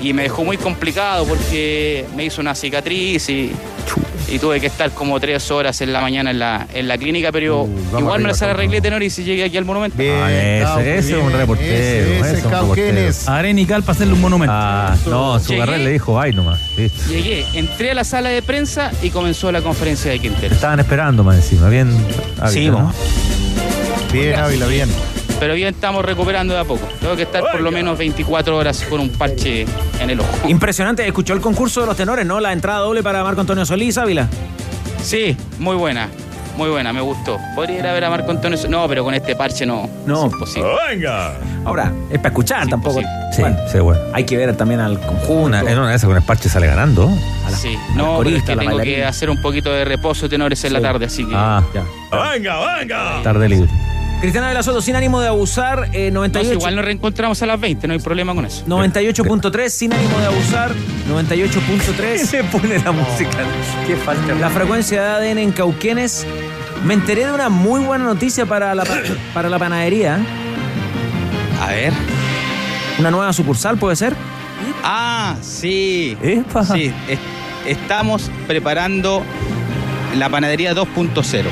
y 0.00 0.12
me 0.12 0.22
dejó 0.22 0.44
muy 0.44 0.56
complicado 0.56 1.24
porque 1.24 2.06
me 2.16 2.24
hizo 2.24 2.40
una 2.40 2.54
cicatriz 2.54 3.28
y, 3.28 3.52
y 4.28 4.38
tuve 4.38 4.60
que 4.60 4.66
estar 4.66 4.90
como 4.92 5.18
tres 5.20 5.50
horas 5.50 5.80
en 5.80 5.92
la 5.92 6.00
mañana 6.00 6.30
en 6.30 6.38
la, 6.38 6.66
en 6.72 6.88
la 6.88 6.98
clínica, 6.98 7.32
pero 7.32 7.66
vamos 7.66 8.00
igual 8.00 8.20
me 8.22 8.28
las 8.28 8.42
arreglé 8.42 8.80
tenor 8.80 9.02
y 9.02 9.10
si 9.10 9.24
llegué 9.24 9.44
aquí 9.44 9.56
al 9.56 9.64
monumento. 9.64 9.96
Ah, 10.00 10.30
ese, 10.32 10.98
ese 10.98 11.18
es 11.18 11.22
un 11.24 11.32
reportero. 11.32 11.72
ese, 11.72 12.20
ese 12.20 12.38
es 12.38 12.44
un 12.44 13.58
y 13.58 13.66
cal 13.66 13.82
para 13.82 13.92
hacerle 13.92 14.14
un 14.14 14.20
monumento. 14.20 14.52
Ah, 14.54 14.96
no, 15.06 15.40
su 15.40 15.56
carrera 15.56 15.78
le 15.78 15.90
dijo, 15.90 16.20
ay 16.20 16.32
nomás. 16.32 16.60
listo. 16.76 17.10
Llegué, 17.10 17.44
entré 17.54 17.90
a 17.90 17.94
la 17.94 18.04
sala 18.04 18.28
de 18.28 18.42
prensa 18.42 18.90
y 19.02 19.10
comenzó 19.10 19.50
la 19.52 19.62
conferencia 19.62 20.10
de 20.10 20.18
Quintero. 20.18 20.54
Estaban 20.54 20.80
esperando 20.80 21.24
más 21.24 21.36
encima, 21.36 21.68
bien. 21.68 21.88
Ávila, 22.38 22.48
Sí, 22.50 22.66
¿no? 22.70 22.92
Bien, 24.12 24.38
Ávila, 24.38 24.66
bien. 24.66 24.88
Pero 25.40 25.54
bien 25.54 25.68
estamos 25.74 26.04
recuperando 26.04 26.54
de 26.54 26.60
a 26.60 26.64
poco. 26.64 26.86
Tengo 27.00 27.14
que 27.16 27.22
estar 27.22 27.42
por 27.50 27.60
lo 27.60 27.70
menos 27.70 27.96
24 27.96 28.56
horas 28.56 28.84
con 28.88 29.00
un 29.00 29.08
parche 29.10 29.66
en 30.00 30.10
el 30.10 30.20
ojo. 30.20 30.48
Impresionante. 30.48 31.06
Escuchó 31.06 31.32
el 31.34 31.40
concurso 31.40 31.80
de 31.82 31.86
los 31.86 31.96
tenores, 31.96 32.26
¿no? 32.26 32.40
La 32.40 32.52
entrada 32.52 32.80
doble 32.80 33.02
para 33.02 33.22
Marco 33.22 33.40
Antonio 33.40 33.64
Solís, 33.64 33.96
Ávila. 33.98 34.26
Sí, 35.02 35.36
muy 35.58 35.76
buena. 35.76 36.08
Muy 36.56 36.70
buena, 36.70 36.92
me 36.92 37.00
gustó. 37.00 37.38
Podría 37.54 37.78
ir 37.78 37.86
a 37.86 37.92
ver 37.92 38.04
a 38.04 38.10
Marco 38.10 38.32
Antonio. 38.32 38.58
No, 38.68 38.88
pero 38.88 39.04
con 39.04 39.14
este 39.14 39.36
parche 39.36 39.64
no. 39.64 39.88
No. 40.06 40.26
Es 40.26 40.32
imposible. 40.32 40.68
¡Venga! 40.88 41.34
Ahora, 41.64 41.92
es 42.10 42.18
para 42.18 42.30
escuchar 42.30 42.66
tampoco. 42.66 43.00
Sí, 43.30 43.42
Bueno, 43.42 43.56
sí, 43.70 43.78
bueno. 43.78 44.00
hay 44.12 44.24
que 44.24 44.36
ver 44.36 44.56
también 44.56 44.80
al 44.80 44.98
conjunto. 44.98 45.56
En 45.56 45.78
una 45.78 45.90
de 45.90 45.94
esas 45.96 46.08
con 46.08 46.16
el 46.16 46.22
parche 46.24 46.48
sale 46.48 46.66
ganando. 46.66 47.08
Sí, 47.56 47.76
a 47.76 47.94
no, 47.94 48.18
pero 48.18 48.30
es 48.30 48.42
corista, 48.42 48.46
que 48.46 48.52
a 48.52 48.56
la 48.56 48.62
tengo 48.62 48.78
que 48.82 49.04
hacer 49.04 49.30
un 49.30 49.40
poquito 49.40 49.70
de 49.72 49.84
reposo 49.84 50.28
tenores 50.28 50.64
en 50.64 50.72
la 50.72 50.80
tarde, 50.80 51.06
así 51.06 51.24
que. 51.24 51.32
Ah, 51.36 51.62
Ya. 51.72 51.84
¡Venga, 52.32 52.76
venga! 52.78 53.22
tarde 53.22 53.48
libre. 53.48 53.70
Cristiana 54.20 54.48
de 54.48 54.54
la 54.54 54.64
Soto, 54.64 54.80
sin 54.82 54.96
ánimo 54.96 55.20
de 55.20 55.28
abusar, 55.28 55.90
eh, 55.92 56.10
No, 56.10 56.24
si 56.24 56.30
98. 56.30 56.52
igual 56.54 56.74
nos 56.76 56.84
reencontramos 56.84 57.40
a 57.40 57.46
las 57.46 57.60
20, 57.60 57.86
no 57.86 57.92
hay 57.94 58.00
problema 58.00 58.34
con 58.34 58.44
eso. 58.44 58.64
98.3, 58.66 59.68
sin 59.68 59.92
ánimo 59.92 60.18
de 60.18 60.26
abusar, 60.26 60.72
98.3. 61.08 62.18
Se 62.26 62.42
pone 62.44 62.78
la 62.80 62.90
música. 62.90 63.38
Qué 63.86 63.94
falta. 63.96 64.34
La 64.34 64.50
frecuencia 64.50 65.02
de 65.18 65.30
ADN 65.30 65.38
en 65.38 65.52
Cauquenes. 65.52 66.26
Me 66.84 66.94
enteré 66.94 67.26
de 67.26 67.32
una 67.32 67.48
muy 67.48 67.80
buena 67.80 68.04
noticia 68.04 68.44
para 68.46 68.74
la, 68.74 68.84
pa- 68.84 68.98
para 69.34 69.48
la 69.48 69.58
panadería. 69.58 70.18
A 71.62 71.68
ver. 71.68 71.92
Una 72.98 73.12
nueva 73.12 73.32
sucursal, 73.32 73.78
¿puede 73.78 73.94
ser? 73.94 74.14
Ah, 74.82 75.36
sí. 75.42 76.16
Epa. 76.22 76.64
Sí, 76.64 76.92
es- 77.08 77.18
estamos 77.66 78.30
preparando 78.48 79.22
la 80.16 80.28
panadería 80.28 80.74
2.0. 80.74 81.44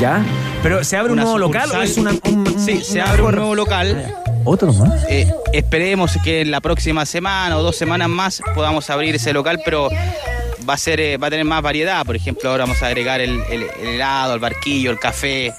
¿Ya? 0.00 0.22
¿Pero 0.62 0.84
se 0.84 0.96
abre 0.96 1.12
un 1.12 1.18
nuevo 1.18 1.38
local 1.38 1.70
o 1.74 1.82
es 1.82 1.96
una, 1.96 2.12
un- 2.24 2.58
Sí, 2.58 2.82
se 2.82 3.00
abre 3.00 3.22
un 3.22 3.34
nuevo 3.34 3.54
local. 3.54 4.14
Otro 4.44 4.72
más. 4.72 5.04
Eh, 5.08 5.32
esperemos 5.52 6.16
que 6.22 6.42
en 6.42 6.50
la 6.50 6.60
próxima 6.60 7.06
semana 7.06 7.56
o 7.58 7.62
dos 7.62 7.76
semanas 7.76 8.08
más 8.08 8.42
podamos 8.54 8.88
abrir 8.90 9.14
ese 9.14 9.32
local, 9.32 9.60
pero 9.64 9.88
va 10.68 10.74
a 10.74 10.78
ser, 10.78 11.00
eh, 11.00 11.16
va 11.16 11.28
a 11.28 11.30
tener 11.30 11.44
más 11.46 11.62
variedad. 11.62 12.04
Por 12.04 12.16
ejemplo, 12.16 12.50
ahora 12.50 12.64
vamos 12.64 12.82
a 12.82 12.86
agregar 12.86 13.20
el, 13.20 13.40
el- 13.50 13.66
el 13.80 13.88
helado, 13.94 14.34
el 14.34 14.40
barquillo, 14.40 14.90
el 14.90 14.98
café, 14.98 15.52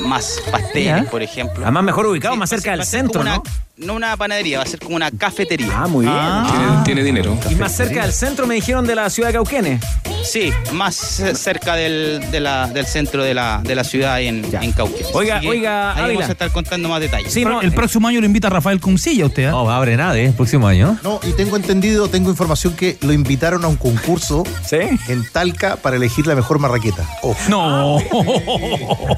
más 0.00 0.40
pasteles, 0.50 1.04
Ya. 1.04 1.10
por 1.10 1.22
ejemplo. 1.22 1.64
Además, 1.64 1.84
mejor 1.84 2.06
ubicado, 2.06 2.34
Sí, 2.34 2.40
más 2.40 2.50
cerca 2.50 2.72
del 2.72 2.84
centro, 2.84 3.24
¿no? 3.24 3.40
una- 3.40 3.42
no 3.78 3.94
una 3.94 4.16
panadería, 4.16 4.58
va 4.58 4.64
a 4.64 4.66
ser 4.66 4.80
como 4.80 4.96
una 4.96 5.10
cafetería. 5.10 5.70
Ah, 5.74 5.86
muy 5.86 6.06
bien. 6.06 6.16
Ah. 6.18 6.82
Tiene 6.84 7.02
dinero. 7.02 7.36
Y 7.50 7.54
más 7.56 7.72
cerca 7.72 8.02
del 8.02 8.12
centro 8.12 8.46
me 8.46 8.54
dijeron 8.54 8.86
de 8.86 8.94
la 8.94 9.10
ciudad 9.10 9.28
de 9.28 9.34
Cauquenes. 9.34 9.82
Sí, 10.24 10.50
más 10.72 10.94
ce- 10.96 11.34
cerca 11.34 11.74
del, 11.76 12.20
de 12.30 12.40
la- 12.40 12.66
del 12.68 12.86
centro 12.86 13.22
de 13.22 13.34
la, 13.34 13.60
de 13.62 13.74
la 13.74 13.84
ciudad 13.84 14.20
en, 14.20 14.44
en 14.60 14.72
Cauquenes. 14.72 15.08
Oiga, 15.12 15.36
Así 15.36 15.46
oiga, 15.46 15.92
ahí 15.92 15.98
Ávila. 16.04 16.14
vamos 16.14 16.28
a 16.30 16.32
estar 16.32 16.50
contando 16.52 16.88
más 16.88 17.00
detalles. 17.00 17.32
Sí, 17.32 17.44
no, 17.44 17.60
el 17.60 17.72
próximo 17.72 18.08
año 18.08 18.20
lo 18.20 18.26
invita 18.26 18.48
Rafael 18.48 18.80
Cuncilla 18.80 19.26
usted, 19.26 19.44
¿ah? 19.46 19.50
No, 19.50 19.70
abre 19.70 19.96
nada, 19.96 20.16
¿eh? 20.18 20.26
El 20.26 20.32
próximo 20.32 20.66
año. 20.66 20.98
No, 21.02 21.20
y 21.22 21.32
tengo 21.32 21.56
entendido, 21.56 22.08
tengo 22.08 22.30
información 22.30 22.74
que 22.74 22.96
lo 23.02 23.12
invitaron 23.12 23.62
a 23.64 23.68
un 23.68 23.76
concurso 23.76 24.42
¿Sí? 24.64 24.78
en 25.08 25.30
Talca 25.32 25.76
para 25.76 25.96
elegir 25.96 26.26
la 26.26 26.34
mejor 26.34 26.58
marraqueta. 26.60 27.04
Ojo. 27.22 27.38
No. 27.50 27.98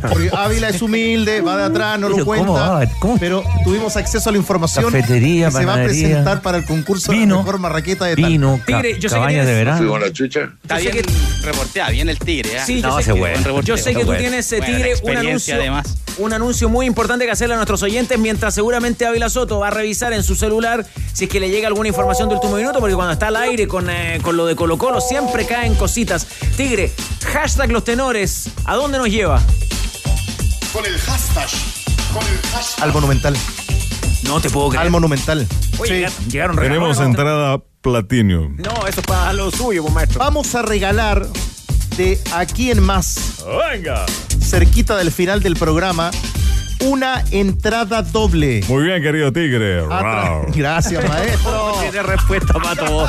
Porque 0.00 0.30
Ávila 0.36 0.68
es 0.68 0.82
humilde, 0.82 1.40
va 1.42 1.56
de 1.56 1.64
atrás, 1.64 1.98
no 2.00 2.08
lo 2.08 2.24
cuenta. 2.24 2.46
¿cómo 2.46 2.58
va? 2.58 2.82
¿Cómo? 2.98 3.18
Pero 3.18 3.44
tuvimos 3.64 3.96
acceso 3.96 4.28
a 4.28 4.32
la 4.32 4.38
información 4.38 4.47
Cafetería, 4.56 5.46
que 5.46 5.52
se 5.52 5.64
va 5.64 5.74
a 5.74 5.84
presentar 5.84 6.42
para 6.42 6.58
el 6.58 6.64
concurso 6.64 7.10
de 7.12 7.18
la 7.18 7.22
vino, 7.24 7.38
mejor 7.38 7.58
marraqueta 7.58 8.06
de 8.06 8.14
Talca. 8.16 8.28
Vino, 8.28 8.60
ca- 8.66 8.82
Tigre, 8.82 8.98
yo 8.98 9.08
sé 9.08 9.14
que 9.20 9.26
tienes- 9.26 9.46
de 9.46 9.52
Fui 9.52 9.58
verano. 9.58 9.88
con 9.90 10.00
la 10.00 10.12
chucha. 10.12 10.40
Está 10.62 10.78
bien 10.78 10.96
reporteada, 11.42 11.90
bien 11.90 12.08
el 12.08 12.18
tigre. 12.18 12.56
¿eh? 12.56 12.60
Sí, 12.64 12.80
yo 12.80 12.88
No, 12.88 12.94
sé 12.96 13.02
ese 13.02 13.14
que, 13.14 13.20
reporteo. 13.34 13.60
yo 13.62 13.76
sé 13.76 13.92
que 13.94 14.00
tú 14.00 14.06
bueno. 14.06 14.20
tienes, 14.20 14.50
Bueno, 14.50 14.66
Tigre, 14.66 14.94
un 15.02 15.16
anuncio, 15.16 15.54
además. 15.54 15.96
un 16.18 16.32
anuncio 16.32 16.68
muy 16.68 16.86
importante 16.86 17.24
que 17.26 17.30
hacerle 17.30 17.54
a 17.54 17.56
nuestros 17.58 17.82
oyentes 17.82 18.18
mientras 18.18 18.54
seguramente 18.54 19.06
Ávila 19.06 19.28
Soto 19.30 19.58
va 19.60 19.68
a 19.68 19.70
revisar 19.70 20.12
en 20.12 20.22
su 20.22 20.34
celular 20.34 20.84
si 21.12 21.24
es 21.24 21.30
que 21.30 21.40
le 21.40 21.50
llega 21.50 21.68
alguna 21.68 21.88
información 21.88 22.28
de 22.28 22.34
último 22.36 22.56
minuto, 22.56 22.80
porque 22.80 22.94
cuando 22.94 23.12
está 23.12 23.28
al 23.28 23.36
aire 23.36 23.66
con, 23.68 23.88
eh, 23.90 24.18
con 24.22 24.36
lo 24.36 24.46
de 24.46 24.56
Colo 24.56 24.78
Colo 24.78 25.00
siempre 25.00 25.46
caen 25.46 25.74
cositas. 25.74 26.26
Tigre, 26.56 26.92
hashtag 27.32 27.70
los 27.70 27.84
tenores, 27.84 28.50
¿a 28.64 28.74
dónde 28.76 28.98
nos 28.98 29.08
lleva? 29.08 29.40
Con 30.72 30.84
el 30.86 30.98
hashtag. 30.98 31.48
Con 32.12 32.22
el 32.26 32.38
hashtag. 32.52 32.84
Al 32.84 32.92
Monumental. 32.92 33.36
No 34.28 34.40
te 34.40 34.50
puedo 34.50 34.68
creer. 34.68 34.84
Al 34.84 34.90
Monumental. 34.92 35.46
Oye, 35.78 35.88
Sí. 35.88 35.94
llegaron- 35.94 36.28
llegaron 36.30 36.56
Tenemos 36.56 36.88
regalos. 36.98 37.06
entrada 37.06 37.58
Platinum. 37.80 38.56
No, 38.58 38.86
eso 38.86 39.00
es 39.00 39.06
para 39.06 39.32
lo 39.32 39.50
suyo, 39.50 39.82
pues, 39.82 39.94
maestro. 39.94 40.18
Vamos 40.20 40.54
a 40.54 40.62
regalar 40.62 41.26
de 41.96 42.20
aquí 42.34 42.70
en 42.70 42.80
más, 42.82 43.42
¡Venga! 43.72 44.04
cerquita 44.40 44.96
del 44.96 45.10
final 45.10 45.42
del 45.42 45.56
programa, 45.56 46.10
una 46.84 47.24
entrada 47.30 48.02
doble. 48.02 48.62
Muy 48.68 48.84
bien, 48.84 49.02
querido 49.02 49.32
Tigre. 49.32 49.80
Atra-. 49.82 50.42
Gracias, 50.54 51.08
maestro. 51.08 51.74
Tiene 51.80 52.02
respuesta, 52.02 52.54
Pato. 52.54 53.06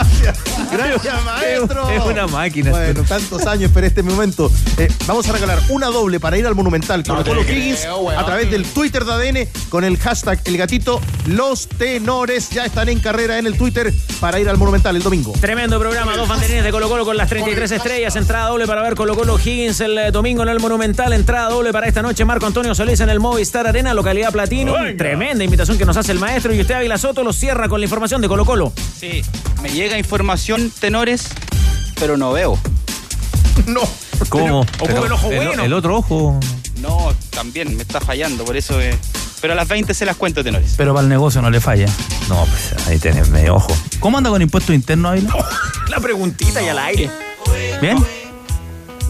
Gracias, 0.71 1.25
maestro. 1.25 1.89
Es 1.89 2.03
una 2.03 2.27
máquina. 2.27 2.71
Bueno, 2.71 3.03
tantos 3.03 3.45
años 3.45 3.63
esperé 3.63 3.87
este 3.87 4.03
momento. 4.03 4.51
Eh, 4.77 4.87
vamos 5.07 5.27
a 5.29 5.33
regalar 5.33 5.59
una 5.69 5.87
doble 5.87 6.19
para 6.19 6.37
ir 6.37 6.45
al 6.45 6.55
Monumental 6.55 7.03
con 7.03 7.23
Colo 7.23 7.41
Higgins 7.41 7.85
a 8.17 8.25
través 8.25 8.49
del 8.51 8.65
Twitter 8.65 9.05
de 9.05 9.13
ADN 9.13 9.49
con 9.69 9.83
el 9.83 9.97
hashtag 9.97 10.39
El 10.45 10.57
Gatito. 10.57 11.01
Los 11.27 11.67
tenores 11.67 12.49
ya 12.49 12.65
están 12.65 12.89
en 12.89 12.99
carrera 12.99 13.37
en 13.37 13.47
el 13.47 13.57
Twitter 13.57 13.93
para 14.19 14.39
ir 14.39 14.49
al 14.49 14.57
Monumental 14.57 14.95
el 14.95 15.03
domingo. 15.03 15.33
Tremendo 15.39 15.79
programa, 15.79 16.15
dos 16.15 16.27
banderines 16.27 16.63
de 16.63 16.71
Colo 16.71 16.89
Colo 16.89 17.05
con 17.05 17.17
las 17.17 17.29
33 17.29 17.71
estrellas, 17.71 18.15
entrada 18.15 18.47
doble 18.49 18.67
para 18.67 18.81
ver 18.81 18.95
Colo 18.95 19.15
Colo 19.15 19.37
Higgins 19.37 19.79
el 19.81 19.97
eh, 19.97 20.11
domingo 20.11 20.43
en 20.43 20.49
el 20.49 20.59
Monumental, 20.59 21.13
entrada 21.13 21.49
doble 21.49 21.71
para 21.71 21.87
esta 21.87 22.01
noche 22.01 22.25
Marco 22.25 22.45
Antonio 22.45 22.73
Solís 22.75 22.99
en 22.99 23.09
el 23.09 23.19
Movistar 23.19 23.58
Arena, 23.67 23.93
localidad 23.93 24.31
Platino. 24.31 24.73
Tremenda 24.97 25.43
invitación 25.43 25.77
que 25.77 25.85
nos 25.85 25.97
hace 25.97 26.11
el 26.11 26.19
maestro 26.19 26.53
y 26.53 26.61
usted 26.61 26.75
Ávila 26.75 26.97
Soto 26.97 27.23
lo 27.23 27.33
cierra 27.33 27.67
con 27.69 27.79
la 27.79 27.85
información 27.85 28.21
de 28.21 28.27
Colo 28.27 28.45
Colo. 28.45 28.73
Sí, 28.99 29.21
me 29.61 29.69
llega 29.69 29.97
información, 29.97 30.71
tenores, 30.79 31.27
pero 31.99 32.17
no 32.17 32.31
veo. 32.31 32.57
No. 33.65 33.81
¿Cómo? 34.29 34.65
Pero 34.85 35.05
el 35.05 35.11
ojo 35.11 35.31
el, 35.31 35.45
bueno. 35.47 35.63
el 35.63 35.73
otro 35.73 35.97
ojo. 35.97 36.39
No, 36.81 37.13
también 37.29 37.75
me 37.75 37.81
está 37.83 37.99
fallando, 37.99 38.45
por 38.45 38.55
eso. 38.55 38.79
eh, 38.81 38.97
Pero 39.41 39.53
a 39.53 39.55
las 39.55 39.67
20 39.67 39.93
se 39.93 40.05
las 40.05 40.15
cuento, 40.15 40.43
tenores. 40.43 40.75
Pero 40.77 40.93
para 40.93 41.03
el 41.03 41.09
negocio 41.09 41.41
no 41.41 41.49
le 41.49 41.59
falla. 41.59 41.87
No, 42.29 42.45
pues 42.45 42.87
ahí 42.87 42.97
tenés 42.99 43.27
medio 43.29 43.55
ojo. 43.55 43.75
¿Cómo 43.99 44.17
anda 44.17 44.29
con 44.29 44.41
impuestos 44.41 44.73
internos, 44.73 45.11
Ávila? 45.11 45.33
La 45.89 45.99
preguntita 45.99 46.61
y 46.61 46.67
al 46.69 46.79
aire. 46.79 47.09
¿Bien? 47.81 47.97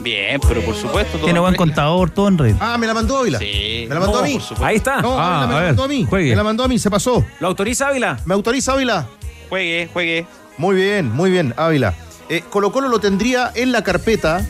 Bien, 0.01 0.39
pero 0.47 0.61
por 0.61 0.75
supuesto. 0.75 1.13
todo 1.13 1.23
Tiene 1.25 1.37
en 1.39 1.43
buen 1.43 1.53
regla. 1.53 1.57
contador, 1.65 2.09
todo 2.09 2.27
en 2.27 2.37
red. 2.37 2.55
Ah, 2.59 2.77
me 2.77 2.87
la 2.87 2.93
mandó 2.93 3.17
Ávila. 3.17 3.39
Sí. 3.39 3.85
Me 3.87 3.93
la 3.95 3.99
mandó 3.99 4.13
No, 4.17 4.19
a 4.19 4.23
mí. 4.27 4.33
por 4.33 4.41
supuesto. 4.41 4.65
Ahí 4.65 4.75
está. 4.77 5.01
No, 5.01 5.19
Ah, 5.19 5.43
Ávila 5.43 5.47
me 5.47 5.53
a 5.53 5.55
la 5.55 5.59
ver, 5.61 5.67
mandó 5.69 5.83
a 5.83 5.87
mí. 5.87 6.05
juegue. 6.09 6.29
Me 6.31 6.35
la 6.35 6.43
mandó 6.43 6.63
a 6.63 6.67
mí, 6.67 6.79
se 6.79 6.89
pasó. 6.89 7.25
¿Lo 7.39 7.47
autoriza 7.47 7.87
Ávila? 7.89 8.19
¿Me 8.25 8.33
autoriza 8.33 8.73
Ávila? 8.73 9.07
Juegue, 9.49 9.89
juegue. 9.91 10.25
Muy 10.57 10.75
bien, 10.75 11.11
muy 11.11 11.29
bien, 11.31 11.53
Ávila. 11.57 11.93
Eh, 12.29 12.43
Colo 12.49 12.71
Colo 12.71 12.87
lo 12.89 12.99
tendría 12.99 13.51
en 13.55 13.71
la 13.71 13.83
carpeta 13.83 14.45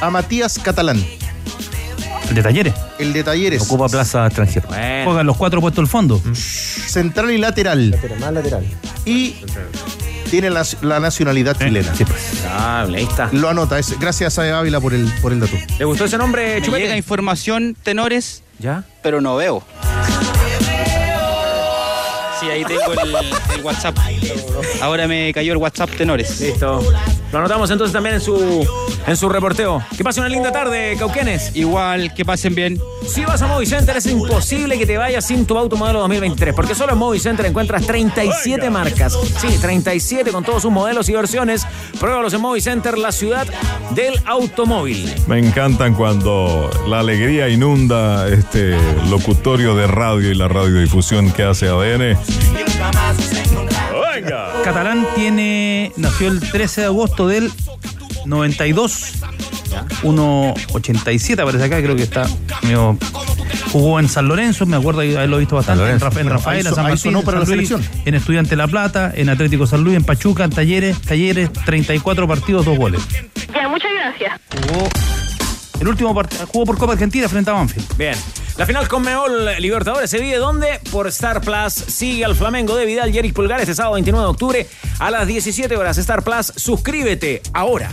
a 0.00 0.10
Matías 0.10 0.58
Catalán. 0.58 1.02
El 2.28 2.34
de 2.36 2.42
Talleres. 2.42 2.74
El 2.98 3.12
de 3.12 3.24
Talleres. 3.24 3.62
Ocupa 3.62 3.88
plaza 3.88 4.26
extranjera. 4.26 4.66
Juegan 5.04 5.26
los 5.26 5.36
cuatro 5.36 5.60
puestos 5.60 5.82
del 5.82 5.88
fondo. 5.90 6.20
Central 6.34 7.30
y 7.30 7.38
lateral. 7.38 7.98
Más 8.20 8.32
lateral. 8.32 8.64
Y 9.04 9.36
tiene 10.32 10.48
la, 10.48 10.64
la 10.80 10.98
nacionalidad 10.98 11.58
chilena. 11.58 11.92
pues. 11.92 12.42
Ah, 12.48 12.86
ahí 12.88 13.02
está. 13.02 13.28
Lo 13.32 13.50
anota. 13.50 13.78
Es, 13.78 14.00
gracias 14.00 14.38
a 14.38 14.58
Ávila 14.58 14.80
por 14.80 14.94
el, 14.94 15.04
por 15.20 15.30
el 15.30 15.40
dato. 15.40 15.58
¿Le 15.78 15.84
gustó 15.84 16.06
ese 16.06 16.16
nombre, 16.16 16.54
Me 16.54 16.62
Chupete? 16.62 16.84
llega 16.84 16.96
información, 16.96 17.76
tenores, 17.82 18.42
¿Ya? 18.58 18.84
pero 19.02 19.20
no 19.20 19.36
veo. 19.36 19.62
Sí, 22.42 22.50
ahí 22.50 22.64
tengo 22.64 22.92
el, 22.92 23.14
el 23.54 23.62
WhatsApp. 23.62 23.96
Ahora 24.80 25.06
me 25.06 25.32
cayó 25.32 25.52
el 25.52 25.58
WhatsApp, 25.58 25.90
tenores. 25.90 26.40
Listo. 26.40 26.82
Lo 27.32 27.38
anotamos 27.38 27.70
entonces 27.70 27.94
también 27.94 28.16
en 28.16 28.20
su, 28.20 28.66
en 29.06 29.16
su 29.16 29.28
reporteo. 29.28 29.82
Que 29.96 30.04
pase 30.04 30.20
una 30.20 30.28
linda 30.28 30.52
tarde, 30.52 30.96
Cauquenes. 30.98 31.52
Igual, 31.54 32.12
que 32.12 32.26
pasen 32.26 32.54
bien. 32.54 32.78
Si 33.06 33.24
vas 33.24 33.40
a 33.40 33.46
Movicenter 33.46 33.96
es 33.96 34.06
imposible 34.06 34.78
que 34.78 34.84
te 34.86 34.98
vayas 34.98 35.26
sin 35.26 35.46
tu 35.46 35.56
auto 35.56 35.76
modelo 35.76 36.00
2023, 36.00 36.54
porque 36.54 36.74
solo 36.74 36.92
en 36.92 36.98
Movicenter 36.98 37.46
encuentras 37.46 37.86
37 37.86 38.68
marcas. 38.68 39.16
Sí, 39.40 39.48
37 39.60 40.30
con 40.30 40.44
todos 40.44 40.62
sus 40.62 40.70
modelos 40.70 41.08
y 41.08 41.12
versiones. 41.14 41.66
Pruébalos 41.98 42.34
en 42.34 42.42
Movicenter, 42.42 42.98
la 42.98 43.12
ciudad 43.12 43.46
del 43.94 44.20
automóvil. 44.26 45.12
Me 45.26 45.38
encantan 45.38 45.94
cuando 45.94 46.70
la 46.86 47.00
alegría 47.00 47.48
inunda 47.48 48.28
este 48.28 48.76
locutorio 49.08 49.74
de 49.74 49.86
radio 49.86 50.30
y 50.30 50.34
la 50.34 50.48
radiodifusión 50.48 51.32
que 51.32 51.44
hace 51.44 51.68
ADN. 51.68 52.18
¡Venga! 54.14 54.48
Catalán 54.64 55.06
tiene, 55.14 55.92
nació 55.96 56.28
el 56.28 56.40
13 56.40 56.82
de 56.82 56.86
agosto 56.88 57.26
del 57.28 57.50
92. 58.26 59.12
1.87 60.02 61.40
aparece 61.40 61.64
acá, 61.64 61.80
creo 61.82 61.96
que 61.96 62.02
está 62.02 62.26
medio- 62.62 62.96
Jugó 63.72 63.98
en 63.98 64.08
San 64.08 64.28
Lorenzo, 64.28 64.66
me 64.66 64.76
acuerdo 64.76 65.00
de 65.00 65.16
haberlo 65.16 65.38
visto 65.38 65.56
bastante. 65.56 65.80
En, 65.82 65.86
Lorenzo. 65.86 66.04
Rafa- 66.06 66.20
en 66.20 66.28
Rafaela, 66.28 66.70
San 66.74 66.82
Martín, 66.84 66.98
sonó 66.98 67.20
en 67.20 67.24
para 67.24 67.40
San 67.40 67.48
la 67.48 67.56
Luis, 67.56 67.68
selección. 67.70 68.02
en 68.04 68.14
Estudiante 68.14 68.54
La 68.54 68.68
Plata, 68.68 69.12
en 69.14 69.30
Atlético 69.30 69.66
San 69.66 69.82
Luis, 69.82 69.96
en 69.96 70.04
Pachuca, 70.04 70.44
en 70.44 70.50
Talleres, 70.50 71.00
Talleres, 71.00 71.50
34 71.64 72.28
partidos, 72.28 72.66
dos 72.66 72.76
goles. 72.76 73.00
Ya, 73.54 73.68
muchas 73.68 73.90
gracias. 73.94 74.38
Jugó 74.68 74.88
el 75.80 75.88
último 75.88 76.14
partido, 76.14 76.46
jugó 76.48 76.66
por 76.66 76.76
Copa 76.76 76.92
Argentina 76.92 77.26
frente 77.30 77.50
a 77.50 77.54
Banfield. 77.54 77.96
Bien. 77.96 78.14
La 78.56 78.66
final 78.66 78.86
con 78.86 79.02
Meol 79.02 79.46
Libertadores 79.60 80.10
se 80.10 80.20
vive 80.20 80.36
¿dónde? 80.36 80.78
Por 80.90 81.06
Star 81.08 81.40
Plus. 81.40 81.72
Sigue 81.72 82.24
al 82.24 82.36
Flamengo 82.36 82.76
de 82.76 82.84
Vidal 82.84 83.14
y 83.14 83.18
Eric 83.18 83.32
Pulgar 83.32 83.60
este 83.60 83.74
sábado 83.74 83.94
29 83.94 84.24
de 84.24 84.30
octubre 84.30 84.68
a 84.98 85.10
las 85.10 85.26
17 85.26 85.74
horas. 85.76 85.96
Star 85.96 86.22
Plus, 86.22 86.52
suscríbete 86.56 87.40
ahora. 87.54 87.90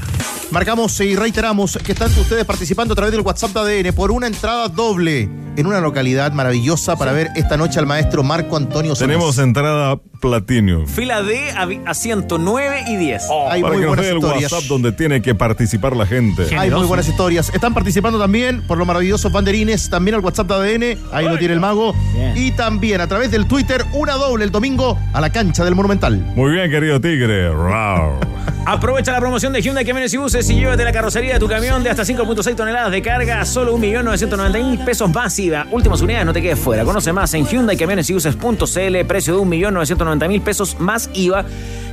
Marcamos 0.51 0.99
y 0.99 1.15
reiteramos 1.15 1.77
que 1.83 1.93
están 1.93 2.11
ustedes 2.11 2.43
participando 2.43 2.93
a 2.93 2.95
través 2.95 3.11
del 3.13 3.21
WhatsApp 3.21 3.51
de 3.51 3.79
ADN 3.79 3.95
por 3.95 4.11
una 4.11 4.27
entrada 4.27 4.67
doble 4.67 5.29
en 5.55 5.65
una 5.65 5.79
localidad 5.79 6.33
maravillosa 6.33 6.95
para 6.95 7.13
ver 7.13 7.29
esta 7.35 7.55
noche 7.55 7.79
al 7.79 7.85
maestro 7.85 8.23
Marco 8.23 8.57
Antonio 8.57 8.95
Solís. 8.95 9.15
Tenemos 9.15 9.37
entrada 9.37 9.97
Platinum. 10.19 10.85
Fila 10.87 11.21
D 11.23 11.51
a, 11.55 11.65
vi- 11.65 11.81
a 11.85 11.93
109 11.93 12.83
y 12.87 12.95
10. 12.97 13.23
Hay 13.49 13.61
para 13.61 13.73
muy 13.73 13.81
que 13.81 13.87
nos 13.87 13.95
buenas 13.95 14.05
el 14.11 14.17
historias. 14.17 14.51
WhatsApp 14.51 14.69
donde 14.69 14.91
tiene 14.91 15.21
que 15.21 15.35
participar 15.35 15.95
la 15.95 16.05
gente. 16.05 16.47
Hay 16.57 16.69
muy 16.71 16.85
buenas 16.85 17.07
historias. 17.07 17.49
Están 17.53 17.73
participando 17.73 18.19
también 18.19 18.61
por 18.67 18.77
los 18.77 18.85
maravillosos 18.87 19.31
banderines, 19.31 19.89
también 19.89 20.15
al 20.15 20.21
WhatsApp 20.21 20.47
de 20.47 20.53
ADN, 20.53 20.99
ahí 21.13 21.25
lo 21.27 21.37
tiene 21.37 21.53
el 21.53 21.59
mago. 21.59 21.93
Bien. 22.13 22.33
Y 22.35 22.51
también 22.51 23.01
a 23.01 23.07
través 23.07 23.31
del 23.31 23.47
Twitter, 23.47 23.85
una 23.93 24.13
doble 24.13 24.43
el 24.45 24.51
domingo 24.51 24.97
a 25.13 25.21
la 25.21 25.31
cancha 25.31 25.63
del 25.63 25.75
Monumental. 25.75 26.17
Muy 26.35 26.51
bien, 26.51 26.69
querido 26.69 26.99
Tigre. 27.01 27.49
Aprovecha 28.65 29.11
la 29.11 29.19
promoción 29.19 29.51
de 29.51 29.61
Hyundai 29.61 29.83
Camiones 29.83 30.13
y 30.13 30.17
Buses 30.17 30.47
y 30.49 30.55
llévate 30.55 30.83
la 30.83 30.91
carrocería 30.91 31.33
de 31.33 31.39
tu 31.39 31.47
camión 31.47 31.81
de 31.81 31.89
hasta 31.89 32.03
5.6 32.03 32.55
toneladas 32.55 32.91
de 32.91 33.01
carga 33.01 33.41
a 33.41 33.45
solo 33.45 33.75
1.990.000 33.77 34.85
pesos 34.85 35.09
más 35.09 35.39
IVA. 35.39 35.65
Últimas 35.71 36.01
unidades, 36.01 36.25
no 36.25 36.33
te 36.33 36.41
quedes 36.41 36.59
fuera. 36.59 36.83
Conoce 36.83 37.11
más 37.11 37.33
en 37.33 37.47
Hyundai 37.47 37.77
Camiones 37.77 38.09
y 38.09 38.13
Buses.cl, 38.13 39.05
precio 39.07 39.37
de 39.37 39.41
1.990.000 39.41 40.41
pesos 40.43 40.79
más 40.79 41.09
IVA, 41.13 41.45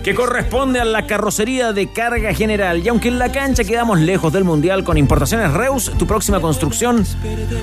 que 0.02 0.14
corresponde 0.14 0.80
a 0.80 0.84
la 0.84 1.06
carrocería 1.06 1.72
de 1.72 1.90
carga 1.90 2.34
general. 2.34 2.84
Y 2.84 2.88
aunque 2.88 3.08
en 3.08 3.18
la 3.18 3.32
cancha 3.32 3.64
quedamos 3.64 3.98
lejos 3.98 4.32
del 4.32 4.44
mundial 4.44 4.84
con 4.84 4.98
importaciones 4.98 5.52
Reus, 5.52 5.92
tu 5.98 6.06
próxima 6.06 6.40
construcción 6.40 7.06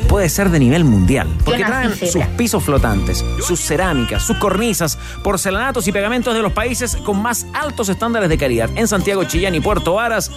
puede 0.08 0.28
ser 0.28 0.50
de 0.50 0.60
nivel 0.60 0.86
mundial. 0.86 1.28
Porque 1.46 1.64
traen 1.64 1.96
sus 1.96 2.26
pisos 2.36 2.64
flotantes, 2.64 3.24
sus 3.46 3.60
cerámicas, 3.60 4.24
sus 4.24 4.38
cornisas, 4.38 4.98
porcelanatos 5.24 5.88
y 5.88 5.92
pegamentos 5.92 6.34
de 6.34 6.42
los 6.42 6.52
países 6.52 6.96
con 6.96 7.22
más 7.22 7.46
altos 7.54 7.90
estándares 7.90 8.28
de 8.30 8.38
calidad. 8.38 8.70
En 8.76 8.88
Santiago, 8.88 9.03
Chillán 9.04 9.56
y 9.56 9.60
Puerto 9.60 9.96
Varas, 9.96 10.32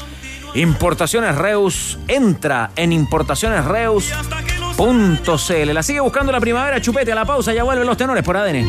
Importaciones 0.54 1.36
Reus. 1.36 1.98
Entra 2.08 2.70
en 2.76 2.92
importacionesreus.cl. 2.92 5.74
La 5.74 5.82
sigue 5.82 6.00
buscando 6.00 6.32
la 6.32 6.40
primavera, 6.40 6.80
chupete 6.80 7.12
a 7.12 7.14
la 7.14 7.24
pausa, 7.24 7.52
ya 7.52 7.62
vuelven 7.62 7.86
los 7.86 7.96
tenores 7.96 8.24
por 8.24 8.36
ADN. 8.36 8.66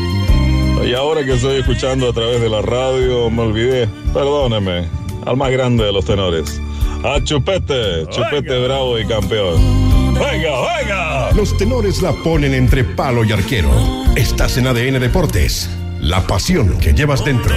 Y 0.86 0.94
ahora 0.94 1.24
que 1.24 1.34
estoy 1.34 1.60
escuchando 1.60 2.10
a 2.10 2.12
través 2.12 2.40
de 2.40 2.48
la 2.48 2.62
radio, 2.62 3.30
me 3.30 3.42
olvidé. 3.42 3.88
Perdóneme. 4.12 4.88
Al 5.26 5.36
más 5.36 5.50
grande 5.50 5.84
de 5.84 5.92
los 5.92 6.04
tenores. 6.04 6.60
A 7.04 7.22
Chupete. 7.22 8.06
Chupete 8.08 8.64
bravo 8.64 8.98
y 8.98 9.06
campeón. 9.06 10.14
¡Venga, 10.14 10.78
venga! 10.78 11.32
Los 11.32 11.56
tenores 11.56 12.02
la 12.02 12.12
ponen 12.12 12.54
entre 12.54 12.84
palo 12.84 13.24
y 13.24 13.32
arquero. 13.32 13.70
Estás 14.16 14.56
en 14.56 14.66
ADN 14.66 15.00
Deportes. 15.00 15.70
La 16.00 16.26
pasión 16.26 16.78
que 16.78 16.92
llevas 16.92 17.24
dentro. 17.24 17.54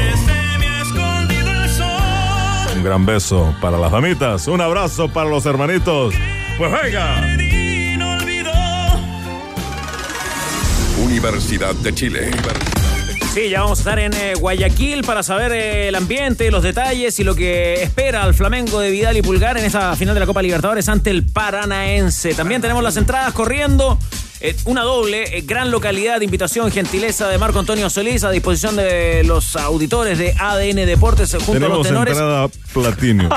Un 2.82 2.86
gran 2.86 3.06
beso 3.06 3.54
para 3.62 3.78
las 3.78 3.92
damitas. 3.92 4.48
Un 4.48 4.60
abrazo 4.60 5.08
para 5.08 5.30
los 5.30 5.46
hermanitos. 5.46 6.16
Pues 6.58 6.72
venga. 6.72 7.22
Universidad 10.98 11.76
de 11.76 11.94
Chile. 11.94 12.32
Sí, 13.36 13.50
ya 13.50 13.62
vamos 13.62 13.78
a 13.78 13.82
estar 13.82 14.00
en 14.00 14.14
eh, 14.16 14.34
Guayaquil 14.34 15.04
para 15.04 15.22
saber 15.22 15.52
eh, 15.52 15.90
el 15.90 15.96
ambiente, 15.96 16.50
los 16.50 16.64
detalles 16.64 17.20
y 17.20 17.24
lo 17.24 17.36
que 17.36 17.84
espera 17.84 18.24
al 18.24 18.34
Flamengo 18.34 18.80
de 18.80 18.90
Vidal 18.90 19.16
y 19.16 19.22
Pulgar 19.22 19.60
en 19.60 19.66
esta 19.66 19.96
final 19.96 20.16
de 20.16 20.22
la 20.22 20.26
Copa 20.26 20.42
Libertadores 20.42 20.90
ante 20.90 21.12
el 21.12 21.24
Paranaense. 21.24 22.34
También 22.34 22.62
tenemos 22.62 22.82
las 22.82 22.98
entradas 22.98 23.32
corriendo. 23.34 24.00
Eh, 24.42 24.56
una 24.66 24.82
doble, 24.82 25.38
eh, 25.38 25.42
gran 25.42 25.70
localidad, 25.70 26.20
invitación, 26.22 26.72
gentileza 26.72 27.28
de 27.30 27.38
Marco 27.38 27.60
Antonio 27.60 27.90
Solís 27.92 28.24
a 28.24 28.32
disposición 28.32 28.76
de 28.76 29.24
los 29.24 29.56
auditores 29.56 30.18
de 30.18 30.34
ADN 30.38 30.78
Deportes 30.88 31.34
eh, 31.34 31.38
junto 31.38 31.52
a 31.52 31.56
Tenemos 31.56 31.78
los 31.78 31.88
tenores. 31.88 32.18
entrada 32.18 32.48
platino. 32.74 33.30